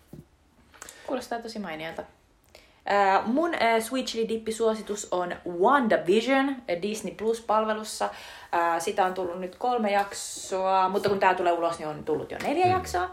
Kuulostaa 1.06 1.38
tosi 1.38 1.58
mainialta. 1.58 2.02
Uh, 2.02 3.26
mun 3.26 3.50
uh, 3.50 3.82
Sweet 3.82 4.06
Chili 4.06 4.28
Dippi-suositus 4.28 5.08
on 5.10 5.36
WandaVision 5.60 6.56
Disney 6.82 7.14
Plus-palvelussa. 7.14 8.10
Uh, 8.56 8.80
sitä 8.82 9.04
on 9.04 9.14
tullut 9.14 9.40
nyt 9.40 9.56
kolme 9.56 9.90
jaksoa, 9.90 10.88
mutta 10.88 11.08
kun 11.08 11.20
tämä 11.20 11.34
tulee 11.34 11.52
ulos, 11.52 11.78
niin 11.78 11.88
on 11.88 12.04
tullut 12.04 12.30
jo 12.30 12.38
neljä 12.42 12.64
mm. 12.64 12.72
jaksoa. 12.72 13.10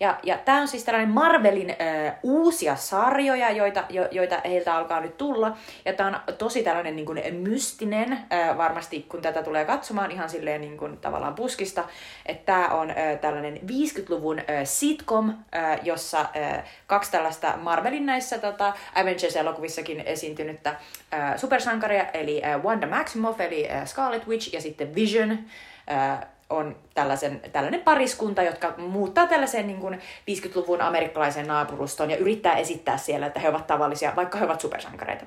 Ja, 0.00 0.18
ja 0.22 0.38
tämä 0.38 0.60
on 0.60 0.68
siis 0.68 0.84
tällainen 0.84 1.14
Marvelin 1.14 1.70
uh, 1.70 2.12
uusia 2.22 2.76
sarjoja, 2.76 3.50
joita, 3.50 3.84
jo, 3.88 4.08
joita 4.10 4.40
heiltä 4.44 4.76
alkaa 4.76 5.00
nyt 5.00 5.16
tulla. 5.16 5.56
Ja 5.84 5.92
tämä 5.92 6.08
on 6.08 6.34
tosi 6.38 6.62
tällainen 6.62 6.96
niin 6.96 7.06
kuin 7.06 7.22
mystinen, 7.34 8.12
uh, 8.12 8.56
varmasti 8.56 9.06
kun 9.08 9.22
tätä 9.22 9.42
tulee 9.42 9.64
katsomaan 9.64 10.10
ihan 10.10 10.30
silleen 10.30 10.60
niin 10.60 10.76
kuin, 10.76 10.96
tavallaan 10.96 11.34
puskista, 11.34 11.84
että 12.26 12.52
tämä 12.52 12.68
on 12.68 12.90
uh, 12.90 13.20
tällainen 13.20 13.56
50-luvun 13.56 14.38
uh, 14.38 14.44
sitcom, 14.64 15.28
uh, 15.28 15.34
jossa 15.82 16.20
uh, 16.20 16.62
kaksi 16.86 17.10
tällaista 17.10 17.54
Marvelin 17.56 18.06
näissä 18.06 18.38
tota, 18.38 18.72
Avengers-elokuvissakin 18.94 20.00
esiintynyttä 20.06 20.70
uh, 20.70 21.38
supersankaria, 21.38 22.06
eli 22.06 22.42
uh, 22.56 22.64
Wanda 22.64 22.86
Maximoff, 22.86 23.40
eli 23.40 23.68
uh, 23.80 23.86
Scarlet 23.86 24.26
Witch, 24.26 24.54
ja 24.54 24.60
sitten 24.60 24.85
Vision, 24.94 25.30
uh, 25.30 26.26
on 26.50 26.76
tällaisen, 26.94 27.40
tällainen 27.52 27.80
pariskunta, 27.80 28.42
jotka 28.42 28.74
muuttaa 28.78 29.26
tällaiseen 29.26 29.66
niin 29.66 29.80
kuin 29.80 29.94
50-luvun 30.30 30.82
amerikkalaiseen 30.82 31.46
naapurustoon 31.46 32.10
ja 32.10 32.16
yrittää 32.16 32.56
esittää 32.56 32.96
siellä, 32.96 33.26
että 33.26 33.40
he 33.40 33.48
ovat 33.48 33.66
tavallisia, 33.66 34.12
vaikka 34.16 34.38
he 34.38 34.44
ovat 34.44 34.60
supersankareita. 34.60 35.24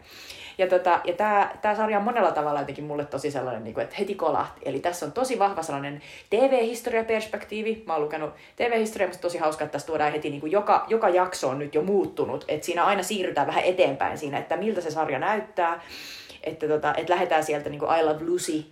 Ja, 0.57 0.68
tota, 0.68 1.01
ja 1.03 1.14
tämä, 1.14 1.51
tämä 1.62 1.76
sarja 1.76 1.97
on 1.97 2.03
monella 2.03 2.32
tavalla 2.32 2.60
jotenkin 2.60 2.84
mulle 2.84 3.05
tosi 3.05 3.32
sellainen, 3.32 3.64
niin 3.64 3.74
kuin, 3.74 3.84
että 3.84 3.95
heti 3.99 4.16
kolahti. 4.16 4.62
Eli 4.66 4.80
tässä 4.80 5.05
on 5.05 5.12
tosi 5.12 5.39
vahva 5.39 5.64
sellainen 5.64 6.01
TV-historiaperspektiivi. 6.30 7.84
Mä 7.86 7.93
oon 7.93 8.01
lukenut 8.01 8.34
TV-historiaa, 8.55 9.10
mutta 9.10 9.22
tosi 9.22 9.38
hauska, 9.38 9.64
että 9.64 9.72
tässä 9.72 9.88
tuodaan 9.88 10.12
heti 10.12 10.30
niin 10.30 10.41
kuin 10.41 10.51
joka, 10.51 10.86
joka 10.88 11.10
jakso 11.10 11.49
on 11.49 11.60
nyt 11.60 11.76
jo 11.76 11.82
muuttunut. 11.82 12.45
Että 12.47 12.66
siinä 12.66 12.86
aina 12.86 13.03
siirrytään 13.03 13.47
vähän 13.47 13.64
eteenpäin 13.64 14.18
siinä, 14.18 14.38
että 14.38 14.57
miltä 14.57 14.82
se 14.82 14.91
sarja 14.91 15.20
näyttää. 15.20 15.82
Että, 16.43 16.68
tota, 16.68 16.93
että 16.95 17.14
lähdetään 17.14 17.43
sieltä 17.43 17.70
niin 17.70 17.80
kuin 17.80 17.99
I 17.99 18.03
Love 18.03 18.26
Lucy 18.26 18.66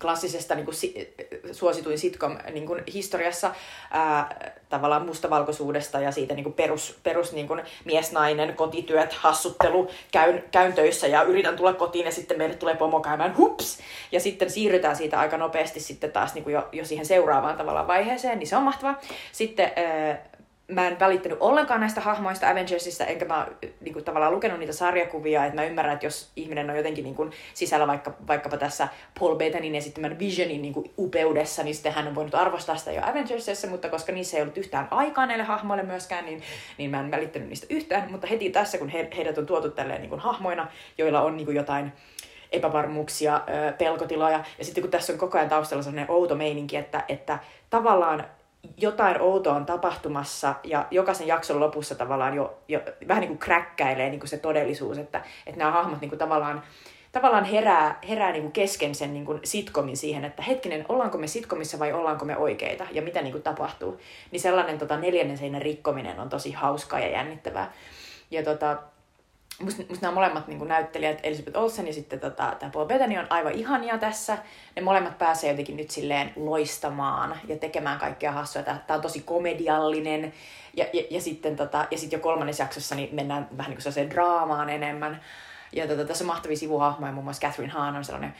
klassisesta 0.00 0.54
niin 0.54 0.64
kuin, 0.64 0.74
si, 0.74 1.14
suosituin 1.52 1.98
sitcom 1.98 2.38
niin 2.52 2.66
kuin, 2.66 2.82
historiassa 2.94 3.54
ää, 3.90 4.52
tavallaan 4.68 5.06
mustavalkoisuudesta 5.06 6.00
ja 6.00 6.12
siitä 6.12 6.34
niin 6.34 6.44
kuin 6.44 6.54
perus, 6.54 6.98
perus 7.02 7.32
niin 7.32 7.48
kuin, 7.48 7.62
mies-nainen, 7.84 8.56
kotityöt, 8.56 9.12
hassuttelu, 9.12 9.90
käyn, 10.12 10.44
käyn 10.50 10.72
töissä 10.72 11.06
ja 11.06 11.22
yritän 11.22 11.56
tulla 11.56 11.72
kotiin 11.72 12.06
ja 12.06 12.12
sitten 12.12 12.38
meille 12.38 12.56
tulee 12.56 12.76
pomo 12.76 13.00
käymään, 13.00 13.36
hups! 13.36 13.78
Ja 14.12 14.20
sitten 14.20 14.50
siirrytään 14.50 14.96
siitä 14.96 15.20
aika 15.20 15.36
nopeasti 15.36 15.80
sitten 15.80 16.12
taas 16.12 16.34
niin 16.34 16.44
kuin 16.44 16.54
jo, 16.54 16.68
jo 16.72 16.84
siihen 16.84 17.06
seuraavaan 17.06 17.56
tavallaan 17.56 17.86
vaiheeseen, 17.86 18.38
niin 18.38 18.46
se 18.46 18.56
on 18.56 18.62
mahtavaa. 18.62 19.00
Sitten 19.32 19.72
ää, 19.76 20.35
mä 20.68 20.86
en 20.86 21.00
välittänyt 21.00 21.38
ollenkaan 21.40 21.80
näistä 21.80 22.00
hahmoista 22.00 22.50
Avengersista, 22.50 23.04
enkä 23.04 23.24
mä 23.24 23.46
niin 23.80 23.92
kuin, 23.92 24.04
tavallaan 24.04 24.32
lukenut 24.32 24.58
niitä 24.58 24.72
sarjakuvia, 24.72 25.44
että 25.44 25.60
mä 25.60 25.66
ymmärrän, 25.66 25.94
että 25.94 26.06
jos 26.06 26.30
ihminen 26.36 26.70
on 26.70 26.76
jotenkin 26.76 27.04
niin 27.04 27.14
kuin, 27.14 27.30
sisällä 27.54 27.86
vaikka, 27.86 28.12
vaikkapa 28.26 28.56
tässä 28.56 28.88
Paul 29.20 29.36
Bettanin 29.36 29.74
esittämän 29.74 30.18
Visionin 30.18 30.62
niin 30.62 30.74
kuin, 30.74 30.90
upeudessa, 30.98 31.62
niin 31.62 31.74
sitten 31.74 31.92
hän 31.92 32.08
on 32.08 32.14
voinut 32.14 32.34
arvostaa 32.34 32.76
sitä 32.76 32.92
jo 32.92 33.02
Avengersissa, 33.04 33.68
mutta 33.68 33.88
koska 33.88 34.12
niissä 34.12 34.36
ei 34.36 34.42
ollut 34.42 34.58
yhtään 34.58 34.88
aikaa 34.90 35.26
näille 35.26 35.44
hahmoille 35.44 35.82
myöskään, 35.82 36.24
niin, 36.24 36.42
niin 36.78 36.90
mä 36.90 37.00
en 37.00 37.10
välittänyt 37.10 37.48
niistä 37.48 37.66
yhtään, 37.70 38.10
mutta 38.10 38.26
heti 38.26 38.50
tässä, 38.50 38.78
kun 38.78 38.88
he, 38.88 39.08
heidät 39.16 39.38
on 39.38 39.46
tuotu 39.46 39.70
tälleen 39.70 40.00
niin 40.00 40.10
kuin, 40.10 40.20
hahmoina, 40.20 40.68
joilla 40.98 41.22
on 41.22 41.36
niin 41.36 41.46
kuin, 41.46 41.56
jotain 41.56 41.92
epävarmuuksia, 42.52 43.40
pelkotiloja, 43.78 44.44
ja 44.58 44.64
sitten 44.64 44.82
kun 44.82 44.90
tässä 44.90 45.12
on 45.12 45.18
koko 45.18 45.38
ajan 45.38 45.48
taustalla 45.48 45.82
sellainen 45.82 46.10
outo 46.10 46.34
meininki, 46.34 46.76
että, 46.76 47.04
että 47.08 47.38
tavallaan 47.70 48.24
jotain 48.76 49.20
outoa 49.20 49.54
on 49.54 49.66
tapahtumassa 49.66 50.54
ja 50.64 50.86
jokaisen 50.90 51.26
jakson 51.26 51.60
lopussa 51.60 51.94
tavallaan 51.94 52.34
jo, 52.34 52.58
jo 52.68 52.80
vähän 53.08 53.20
niin 53.20 53.28
kuin 53.28 53.38
kräkkäilee 53.38 54.10
niin 54.10 54.20
kuin 54.20 54.28
se 54.28 54.38
todellisuus, 54.38 54.98
että, 54.98 55.22
että 55.46 55.58
nämä 55.58 55.70
hahmot 55.70 56.00
niin 56.00 56.08
kuin 56.08 56.18
tavallaan, 56.18 56.62
tavallaan 57.12 57.44
herää, 57.44 57.98
herää 58.08 58.32
niin 58.32 58.42
kuin 58.42 58.52
kesken 58.52 58.94
sen 58.94 59.12
niin 59.12 59.24
kuin 59.24 59.40
sitcomin 59.44 59.96
siihen, 59.96 60.24
että 60.24 60.42
hetkinen, 60.42 60.86
ollaanko 60.88 61.18
me 61.18 61.26
sitcomissa 61.26 61.78
vai 61.78 61.92
ollaanko 61.92 62.24
me 62.24 62.36
oikeita 62.36 62.86
ja 62.90 63.02
mitä 63.02 63.22
niin 63.22 63.32
kuin 63.32 63.42
tapahtuu. 63.42 64.00
Niin 64.30 64.40
sellainen 64.40 64.78
tota, 64.78 64.96
neljännen 64.96 65.38
seinän 65.38 65.62
rikkominen 65.62 66.20
on 66.20 66.28
tosi 66.28 66.52
hauskaa 66.52 67.00
ja 67.00 67.08
jännittävää. 67.08 67.72
Ja 68.30 68.42
tota, 68.42 68.76
Musta, 69.60 69.82
musta 69.88 70.06
nämä 70.06 70.14
molemmat 70.14 70.48
niin 70.48 70.68
näyttelijät, 70.68 71.20
Elizabeth 71.22 71.58
Olsen 71.58 71.86
ja 71.86 71.92
sitten 71.92 72.20
tota, 72.20 72.56
tämä 72.58 72.70
Paul 72.70 72.86
Bettany 72.86 73.18
on 73.18 73.26
aivan 73.30 73.52
ihania 73.52 73.98
tässä. 73.98 74.38
Ne 74.76 74.82
molemmat 74.82 75.18
pääsee 75.18 75.50
jotenkin 75.50 75.76
nyt 75.76 75.90
silleen 75.90 76.32
loistamaan 76.36 77.40
ja 77.48 77.56
tekemään 77.56 77.98
kaikkea 77.98 78.32
hassua. 78.32 78.62
Tämä 78.62 78.80
on 78.88 79.00
tosi 79.00 79.20
komediallinen. 79.20 80.32
Ja, 80.74 80.86
ja, 80.92 81.02
ja 81.10 81.20
sitten 81.20 81.56
tota, 81.56 81.86
ja 81.90 81.98
sit 81.98 82.12
jo 82.12 82.18
kolmannessa 82.18 82.62
jaksossa 82.62 82.94
niin 82.94 83.14
mennään 83.14 83.48
vähän 83.56 83.70
niin 83.70 83.94
kuin 83.94 84.10
draamaan 84.10 84.70
enemmän. 84.70 85.20
Ja 85.72 85.86
tota, 85.86 86.04
tässä 86.04 86.24
on 86.24 86.26
mahtavia 86.26 86.56
sivuhahmoja, 86.56 87.12
muun 87.12 87.24
muassa 87.24 87.46
Catherine 87.46 87.72
Hahn 87.72 87.96
on 87.96 88.04
sellainen 88.04 88.34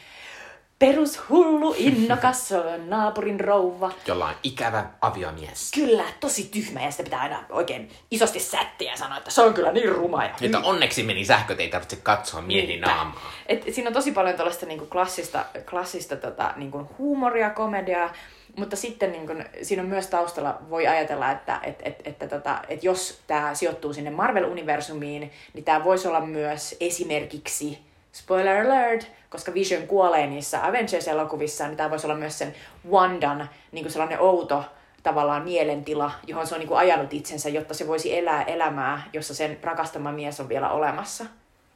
perushullu, 0.78 1.74
innokas 1.78 2.50
naapurin 2.86 3.40
rouva. 3.40 3.92
Jolla 4.06 4.26
on 4.26 4.34
ikävä 4.42 4.86
aviomies. 5.00 5.70
Kyllä, 5.74 6.04
tosi 6.20 6.48
tyhmä 6.52 6.82
ja 6.82 6.90
sitä 6.90 7.02
pitää 7.02 7.20
aina 7.20 7.44
oikein 7.50 7.90
isosti 8.10 8.40
sättiä 8.40 8.90
ja 8.90 8.96
sanoa, 8.96 9.18
että 9.18 9.30
se 9.30 9.42
on 9.42 9.54
kyllä 9.54 9.72
niin 9.72 9.88
ruma. 9.88 10.24
Ja... 10.24 10.34
Että 10.40 10.58
onneksi 10.58 11.02
meni 11.02 11.24
sähköt, 11.24 11.60
ei 11.60 11.68
tarvitse 11.68 11.96
katsoa 11.96 12.42
miehen 12.42 12.80
naamaa. 12.80 13.32
Et, 13.46 13.74
siinä 13.74 13.88
on 13.88 13.94
tosi 13.94 14.12
paljon 14.12 14.36
tällaista 14.36 14.66
niinku 14.66 14.86
klassista, 14.86 15.44
klassista 15.70 16.16
tota, 16.16 16.52
niinku 16.56 16.90
huumoria, 16.98 17.50
komediaa, 17.50 18.12
mutta 18.56 18.76
sitten 18.76 19.12
niin 19.12 19.26
kun, 19.26 19.44
siinä 19.62 19.82
on 19.82 19.88
myös 19.88 20.06
taustalla, 20.06 20.58
voi 20.70 20.86
ajatella, 20.86 21.30
että 21.30 21.60
et, 21.62 21.82
et, 21.82 22.02
että 22.04 22.28
tota, 22.28 22.58
et 22.68 22.84
jos 22.84 23.20
tämä 23.26 23.54
sijoittuu 23.54 23.92
sinne 23.92 24.10
Marvel-universumiin, 24.10 25.30
niin 25.54 25.64
tämä 25.64 25.84
voisi 25.84 26.08
olla 26.08 26.20
myös 26.20 26.76
esimerkiksi, 26.80 27.78
spoiler 28.16 28.66
alert, 28.66 29.10
koska 29.30 29.54
Vision 29.54 29.86
kuolee 29.86 30.26
niissä 30.26 30.66
Avengers-elokuvissa, 30.66 31.66
niin 31.66 31.76
tämä 31.76 31.90
voisi 31.90 32.06
olla 32.06 32.16
myös 32.16 32.38
sen 32.38 32.54
Wandan 32.90 33.50
niin 33.72 33.84
kuin 33.84 33.92
sellainen 33.92 34.20
outo 34.20 34.64
tavallaan 35.02 35.42
mielentila, 35.42 36.10
johon 36.26 36.46
se 36.46 36.54
on 36.54 36.58
niin 36.58 36.68
kuin 36.68 36.78
ajanut 36.78 37.12
itsensä, 37.12 37.48
jotta 37.48 37.74
se 37.74 37.86
voisi 37.86 38.18
elää 38.18 38.42
elämää, 38.42 39.02
jossa 39.12 39.34
sen 39.34 39.58
rakastama 39.62 40.12
mies 40.12 40.40
on 40.40 40.48
vielä 40.48 40.70
olemassa. 40.70 41.24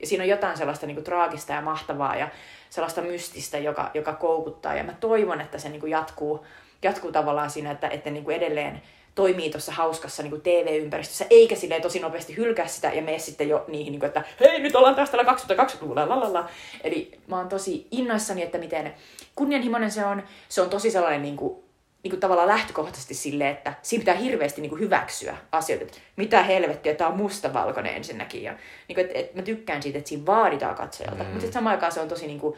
Ja 0.00 0.06
siinä 0.06 0.24
on 0.24 0.28
jotain 0.28 0.56
sellaista 0.56 0.86
niin 0.86 0.94
kuin 0.94 1.04
traagista 1.04 1.52
ja 1.52 1.60
mahtavaa 1.60 2.16
ja 2.16 2.28
sellaista 2.70 3.02
mystistä, 3.02 3.58
joka, 3.58 3.90
joka 3.94 4.12
koukuttaa. 4.12 4.74
Ja 4.74 4.84
mä 4.84 4.92
toivon, 4.92 5.40
että 5.40 5.58
se 5.58 5.68
niin 5.68 5.80
kuin 5.80 5.90
jatkuu, 5.90 6.46
jatkuu 6.82 7.12
tavallaan 7.12 7.50
siinä, 7.50 7.70
että, 7.70 7.88
että 7.88 8.10
niin 8.10 8.24
kuin 8.24 8.36
edelleen 8.36 8.82
toimii 9.14 9.50
tuossa 9.50 9.72
hauskassa 9.72 10.22
niin 10.22 10.40
TV-ympäristössä, 10.40 11.26
eikä 11.30 11.56
silleen 11.56 11.82
tosi 11.82 12.00
nopeasti 12.00 12.36
hylkää 12.36 12.66
sitä 12.66 12.88
ja 12.88 13.02
mene 13.02 13.18
sitten 13.18 13.48
jo 13.48 13.64
niihin, 13.68 13.92
niin 13.92 14.00
kuin, 14.00 14.08
että 14.08 14.24
hei, 14.40 14.60
nyt 14.60 14.76
ollaan 14.76 14.94
taas 14.94 15.10
täällä 15.10 15.32
2020-luvulla, 15.32 16.08
lalala. 16.08 16.48
Eli 16.84 17.18
mä 17.26 17.36
oon 17.36 17.48
tosi 17.48 17.86
innoissani, 17.90 18.42
että 18.42 18.58
miten 18.58 18.94
kunnianhimoinen 19.34 19.90
se 19.90 20.06
on. 20.06 20.22
Se 20.48 20.62
on 20.62 20.70
tosi 20.70 20.90
sellainen 20.90 21.22
niin 21.22 21.36
kuin, 21.36 21.64
niin 22.02 22.10
kuin 22.10 22.20
tavallaan 22.20 22.48
lähtökohtaisesti 22.48 23.14
silleen, 23.14 23.50
että 23.50 23.74
siinä 23.82 24.00
pitää 24.00 24.14
hirveästi 24.14 24.60
niin 24.60 24.70
kuin 24.70 24.80
hyväksyä 24.80 25.36
asioita, 25.52 25.84
että 25.84 25.98
mitä 26.16 26.42
helvettiä, 26.42 26.94
tämä 26.94 27.10
on 27.10 27.16
mustavalkoinen 27.16 27.96
ensinnäkin. 27.96 28.42
Ja, 28.42 28.54
niin 28.88 28.94
kuin, 28.94 29.06
että, 29.06 29.18
että 29.18 29.36
mä 29.36 29.42
tykkään 29.42 29.82
siitä, 29.82 29.98
että 29.98 30.08
siinä 30.08 30.26
vaaditaan 30.26 30.74
katsojalta. 30.74 31.24
Mm. 31.24 31.30
Mutta 31.30 31.52
samaan 31.52 31.74
aikaan 31.74 31.92
se 31.92 32.00
on 32.00 32.08
tosi 32.08 32.26
niin 32.26 32.40
kuin, 32.40 32.56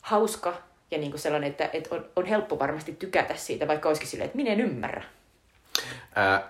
hauska 0.00 0.54
ja 0.90 0.98
niin 0.98 1.10
kuin 1.10 1.20
sellainen, 1.20 1.50
että, 1.50 1.70
että 1.72 1.94
on, 1.94 2.04
on 2.16 2.26
helppo 2.26 2.58
varmasti 2.58 2.92
tykätä 2.92 3.34
siitä, 3.36 3.68
vaikka 3.68 3.88
olisikin 3.88 4.08
silleen, 4.08 4.26
että 4.26 4.36
minä 4.36 4.52
en 4.52 4.60
ymmärrä. 4.60 5.02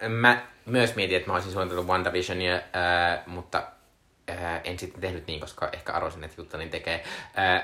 Öö, 0.01 0.09
mä 0.09 0.43
myös 0.67 0.97
mietin, 0.97 1.17
että 1.17 1.29
mä 1.29 1.35
olisin 1.35 1.53
suunnitellut 1.53 1.87
WandaVisionia, 1.87 2.55
öö, 2.55 2.63
mutta 3.27 3.63
öö, 4.31 4.37
en 4.65 4.79
sitten 4.79 5.01
tehnyt 5.01 5.27
niin, 5.27 5.41
koska 5.41 5.69
ehkä 5.73 5.93
arvoisin, 5.93 6.25
että 6.25 6.41
Jutta 6.41 6.59
niin 6.59 6.71
tekee. 6.71 7.05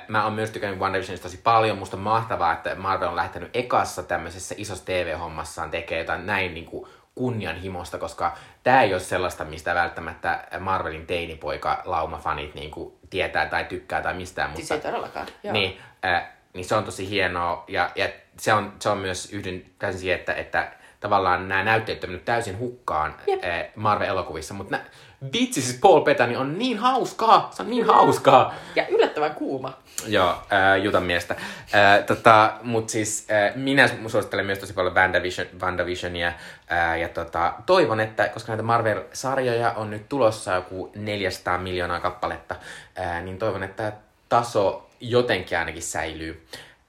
Mä 0.09 0.25
oon 0.25 0.33
myös 0.33 0.51
tykännyt 0.51 0.81
WandaVisionista 0.81 1.29
tosi 1.29 1.41
paljon. 1.43 1.79
Musta 1.79 1.97
on 1.97 2.03
mahtavaa, 2.03 2.53
että 2.53 2.75
Marvel 2.75 3.09
on 3.09 3.17
lähtenyt 3.17 3.57
ekassa 3.57 4.03
tämmöisessä 4.03 4.55
isossa 4.59 4.85
TV-hommassaan 4.85 5.71
tekee 5.71 5.99
jotain 5.99 6.27
näin 6.27 6.55
niin 6.55 6.67
kuin 6.67 6.89
kunnianhimosta, 7.15 7.99
koska 7.99 8.37
tämä 8.63 8.83
ei 8.83 8.93
ole 8.93 9.01
sellaista, 9.01 9.45
mistä 9.45 9.75
välttämättä 9.75 10.45
Marvelin 10.61 11.07
teinipoika 11.07 11.83
laumafanit 11.85 12.55
niin 12.55 12.71
kuin 12.71 12.95
tietää 13.11 13.47
tai 13.47 13.65
tykkää 13.65 14.03
tai 14.03 14.15
mistään. 14.15 14.57
Siis 14.57 14.71
mutta, 14.71 14.75
ei 14.75 14.93
todellakaan. 14.93 15.27
Joo. 15.43 15.53
Niin, 15.53 15.79
äh, 16.05 16.29
niin 16.55 16.65
se 16.65 16.75
on 16.75 16.85
tosi 16.85 17.11
hienoa 17.11 17.65
ja, 17.69 17.91
ja 17.95 18.09
se, 18.39 18.53
on, 18.53 18.73
se 18.79 18.89
on 18.89 18.99
myös 18.99 19.33
yhden 19.33 19.65
käsin 19.79 20.01
siihen, 20.01 20.19
että, 20.19 20.35
että 20.35 20.73
tavallaan 21.05 21.49
nämä 21.49 21.65
näytteet 21.65 22.05
on 22.05 22.11
mennyt 22.11 22.25
täysin 22.25 22.59
hukkaan 22.59 23.15
Jep. 23.27 23.45
eh, 23.45 23.71
Marvel-elokuvissa, 23.77 24.55
mutta 24.55 24.77
nä- 24.77 24.85
vitsi 25.33 25.63
siis 25.63 25.79
Paul 25.81 26.01
Bettany 26.01 26.37
on 26.37 26.59
niin 26.59 26.79
hauskaa, 26.79 27.49
se 27.53 27.63
on 27.63 27.71
niin 27.71 27.87
hauskaa. 27.87 28.55
Ja 28.77 28.87
yllättävän 28.89 29.35
kuuma. 29.35 29.73
Joo, 30.07 30.31
äh, 30.31 30.83
Jutan 30.83 31.03
miestä. 31.03 31.35
Äh, 31.75 32.05
tota, 32.07 32.53
mut 32.63 32.89
siis 32.89 33.27
äh, 33.31 33.57
minä 33.57 33.89
suosittelen 34.07 34.47
myös 34.47 34.59
tosi 34.59 34.73
paljon 34.73 34.95
WandaVision, 34.95 35.47
WandaVisionia. 35.61 36.33
Äh, 36.73 36.99
ja 37.01 37.09
tota, 37.09 37.53
toivon, 37.67 38.01
että 38.01 38.29
koska 38.29 38.53
näitä 38.53 38.63
Marvel-sarjoja 38.63 39.73
on 39.77 39.91
nyt 39.91 40.09
tulossa 40.09 40.53
joku 40.55 40.93
400 40.97 41.59
miljoonaa 41.59 42.01
kappaletta, 42.01 42.57
äh, 42.99 43.23
niin 43.23 43.39
toivon, 43.39 43.63
että 43.63 43.93
taso 44.29 44.91
jotenkin 45.01 45.59
ainakin 45.59 45.83
säilyy. 45.83 46.47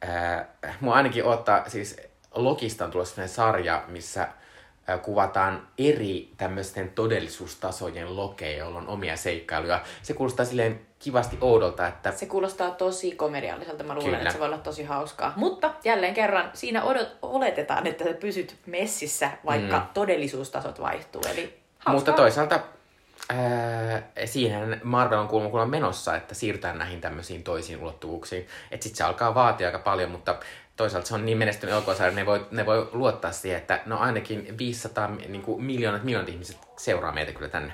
Äh, 0.09 0.45
mua 0.79 0.93
ainakin 0.95 1.23
ottaa, 1.25 1.63
siis 1.69 1.97
Lokista 2.35 2.85
on 2.85 2.91
tulossa 2.91 3.15
sellainen 3.15 3.35
sarja, 3.35 3.83
missä 3.87 4.27
kuvataan 5.01 5.67
eri 5.77 6.29
tämmöisten 6.37 6.89
todellisuustasojen 6.89 8.15
lokeja, 8.15 8.57
joilla 8.57 8.79
on 8.79 8.87
omia 8.87 9.17
seikkailuja. 9.17 9.81
Se 10.01 10.13
kuulostaa 10.13 10.45
silleen 10.45 10.81
kivasti 10.99 11.37
oudolta, 11.41 11.87
että 11.87 12.11
Se 12.11 12.25
kuulostaa 12.25 12.71
tosi 12.71 13.11
komedialliselta. 13.11 13.83
Mä 13.83 13.93
luulen, 13.93 14.09
Kyllä. 14.09 14.17
että 14.21 14.31
se 14.31 14.39
voi 14.39 14.47
olla 14.47 14.57
tosi 14.57 14.83
hauskaa. 14.83 15.33
Mutta 15.35 15.73
jälleen 15.83 16.13
kerran 16.13 16.49
siinä 16.53 16.81
odot- 16.81 17.17
oletetaan, 17.21 17.87
että 17.87 18.03
sä 18.03 18.13
pysyt 18.13 18.55
messissä, 18.65 19.31
vaikka 19.45 19.79
mm. 19.79 19.85
todellisuustasot 19.93 20.81
vaihtuu. 20.81 21.21
Eli 21.31 21.59
hauskaa. 21.79 21.93
Mutta 21.93 22.11
toisaalta 22.11 22.59
ää, 23.29 24.01
siihen 24.25 24.81
Marvel 24.83 25.19
on 25.19 25.27
kuulemma 25.27 25.49
kuulemma 25.49 25.71
menossa, 25.71 26.15
että 26.15 26.35
siirrytään 26.35 26.77
näihin 26.77 27.01
tämmöisiin 27.01 27.43
toisiin 27.43 27.81
ulottuvuuksiin. 27.81 28.47
Että 28.71 28.83
sit 28.83 28.95
se 28.95 29.03
alkaa 29.03 29.35
vaatia 29.35 29.67
aika 29.67 29.79
paljon, 29.79 30.11
mutta 30.11 30.35
toisaalta 30.77 31.07
se 31.07 31.15
on 31.15 31.25
niin 31.25 31.37
menestynyt 31.37 31.73
elokuvasarja, 31.73 32.15
ne 32.15 32.25
voi, 32.25 32.45
ne 32.51 32.65
voi 32.65 32.89
luottaa 32.91 33.31
siihen, 33.31 33.57
että 33.57 33.81
no 33.85 33.97
ainakin 33.97 34.55
500 34.57 35.15
niin 35.27 35.41
kuin 35.41 35.63
miljoonat 35.63 36.03
miljoonat 36.03 36.29
ihmiset 36.29 36.57
seuraa 36.77 37.11
meitä 37.11 37.31
kyllä 37.31 37.49
tänne. 37.49 37.73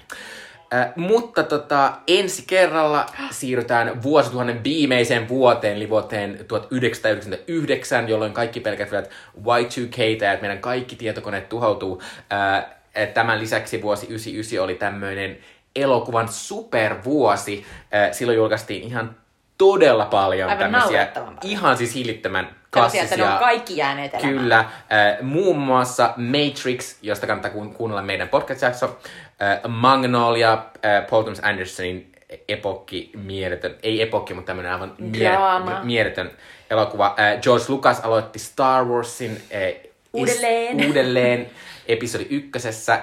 Äh, 0.74 0.94
mutta 0.96 1.44
tota, 1.44 1.94
ensi 2.08 2.44
kerralla 2.48 3.06
siirrytään 3.32 4.04
vuosituhannen 4.04 4.64
viimeiseen 4.64 5.30
vuoteen, 5.30 5.76
eli 5.76 5.90
vuoteen 5.90 6.46
1999, 6.48 8.10
jolloin 8.10 8.34
kaikki 8.34 8.60
pelkäsivät 8.60 9.10
Y2K, 9.38 10.24
ja 10.24 10.32
että 10.32 10.42
meidän 10.42 10.60
kaikki 10.60 10.96
tietokoneet 10.96 11.50
tuhoutuu. 11.50 12.02
Äh, 12.34 12.66
tämän 13.14 13.40
lisäksi 13.40 13.82
vuosi 13.82 14.06
99 14.06 14.64
oli 14.64 14.76
tämmöinen 14.76 15.38
elokuvan 15.76 16.28
supervuosi. 16.28 17.66
Äh, 17.94 18.12
silloin 18.12 18.38
julkaistiin 18.38 18.84
ihan 18.84 19.16
todella 19.58 20.06
paljon 20.06 20.50
Aivan 20.50 20.72
tämmöisiä 20.72 21.08
ihan 21.44 21.78
siis 21.78 21.96
hillittömän 21.96 22.61
Sellaisia, 22.74 23.04
että 23.04 23.18
ne 23.18 23.24
on 23.24 23.30
klassisia 23.30 23.48
kaikki 23.50 23.78
jääneet 23.78 24.14
elämään. 24.14 24.34
Kyllä. 24.34 24.60
Äh, 24.60 24.68
muun 25.22 25.58
muassa 25.60 26.14
Matrix, 26.18 26.96
josta 27.02 27.28
kannattaa 27.28 27.52
kuun- 27.52 27.74
kuunnella 27.74 28.02
meidän 28.02 28.30
podcast-jakso. 28.30 28.86
Äh, 29.42 29.60
Magnolia, 29.68 30.54
äh, 30.54 31.08
Paul 31.10 31.22
Thomas 31.24 31.40
Andersonin 31.44 32.12
epokki, 32.48 33.12
mieletön, 33.16 33.76
ei 33.84 34.02
epokki, 34.02 34.34
mutta 34.34 34.48
tämmöinen 34.48 34.72
aivan 34.74 34.94
miele- 35.00 35.84
mieletön 35.84 36.32
elokuva. 36.70 37.16
Äh, 37.20 37.42
George 37.42 37.66
Lucas 37.68 38.00
aloitti 38.00 38.40
Star 38.40 38.86
Warsin 38.86 39.32
äh, 39.56 39.92
Uudelleen. 40.14 40.88
uudelleen 40.88 41.50
episodi 41.88 42.28
ykkösessä. 42.30 42.94
Äh, 42.94 43.02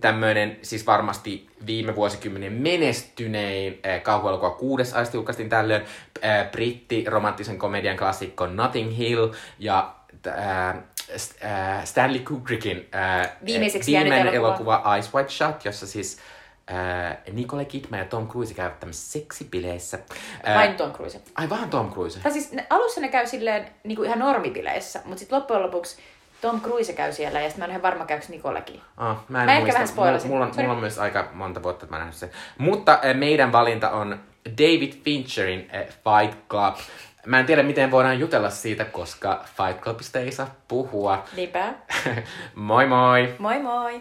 tämmöinen 0.00 0.58
siis 0.62 0.86
varmasti 0.86 1.46
viime 1.66 1.96
vuosikymmenen 1.96 2.52
menestynein 2.52 3.80
äh, 3.86 4.02
kauhuelokuva 4.02 4.50
kuudes 4.50 4.94
aisti 4.94 5.16
julkaistiin 5.16 5.48
tällöin. 5.48 5.82
Äh, 6.24 6.50
britti 6.50 7.04
romanttisen 7.08 7.58
komedian 7.58 7.96
klassikko 7.96 8.46
Notting 8.46 8.98
Hill 8.98 9.28
ja 9.58 9.94
äh, 10.26 10.74
St- 11.16 11.46
Stanley 11.84 12.20
Kubrickin 12.20 12.88
äh, 12.94 13.30
Viimeiseksi 13.46 13.92
viimeinen 13.92 14.34
elokuva. 14.34 14.74
elokuva 14.76 14.96
Ice 14.96 15.08
White 15.14 15.30
Shot, 15.30 15.64
jossa 15.64 15.86
siis 15.86 16.18
äh, 16.72 17.16
Nicole 17.32 17.64
Kidman 17.64 18.00
ja 18.00 18.06
Tom 18.06 18.28
Cruise 18.28 18.54
käyvät 18.54 18.80
tämmöisissä 18.80 19.12
seksibileissä. 19.12 19.98
Äh, 20.48 20.54
Vain 20.56 20.74
Tom 20.74 20.92
Cruise. 20.92 21.20
Ai 21.34 21.50
vaan 21.50 21.70
Tom 21.70 21.92
Cruise. 21.92 22.20
Tai 22.20 22.32
siis 22.32 22.52
ne, 22.52 22.66
alussa 22.70 23.00
ne 23.00 23.08
käy 23.08 23.26
silleen 23.26 23.66
niin 23.84 23.96
kuin 23.96 24.06
ihan 24.06 24.18
normibileissä, 24.18 25.00
mutta 25.04 25.18
sitten 25.18 25.38
loppujen 25.38 25.62
lopuksi 25.62 25.96
Tom 26.42 26.60
Cruise 26.60 26.92
käy 26.92 27.12
siellä 27.12 27.40
ja 27.40 27.48
sitten 27.48 27.60
mä 27.60 27.64
en 27.64 27.70
ihan 27.70 27.82
varma 27.82 28.04
käykö 28.04 28.26
Nicolekin. 28.28 28.80
Ah, 28.96 29.16
mä 29.28 29.40
en 29.40 29.46
Mä 29.46 29.52
ehkä 29.52 29.60
muista. 29.60 29.74
vähän 29.74 29.88
spoilasin. 29.88 30.30
Mulla, 30.30 30.40
mulla, 30.44 30.54
Sorry. 30.54 30.62
mulla 30.66 30.74
on 30.74 30.80
myös 30.80 30.98
aika 30.98 31.28
monta 31.32 31.62
vuotta, 31.62 31.84
että 31.84 31.94
mä 31.94 31.98
nähnyt 31.98 32.16
sen. 32.16 32.30
Mutta 32.58 32.92
äh, 33.04 33.14
meidän 33.16 33.52
valinta 33.52 33.90
on 33.90 34.20
David 34.58 34.92
Fincherin 35.04 35.70
äh, 35.74 35.80
Fight 35.86 36.38
Club. 36.48 36.74
Mä 37.26 37.40
en 37.40 37.46
tiedä, 37.46 37.62
miten 37.62 37.90
voidaan 37.90 38.18
jutella 38.18 38.50
siitä, 38.50 38.84
koska 38.84 39.44
Fight 39.56 39.80
Clubista 39.82 40.18
ei 40.18 40.32
saa 40.32 40.54
puhua. 40.68 41.24
Niinpä. 41.36 41.74
moi 42.54 42.86
moi! 42.86 43.34
Moi 43.38 43.58
moi! 43.62 44.00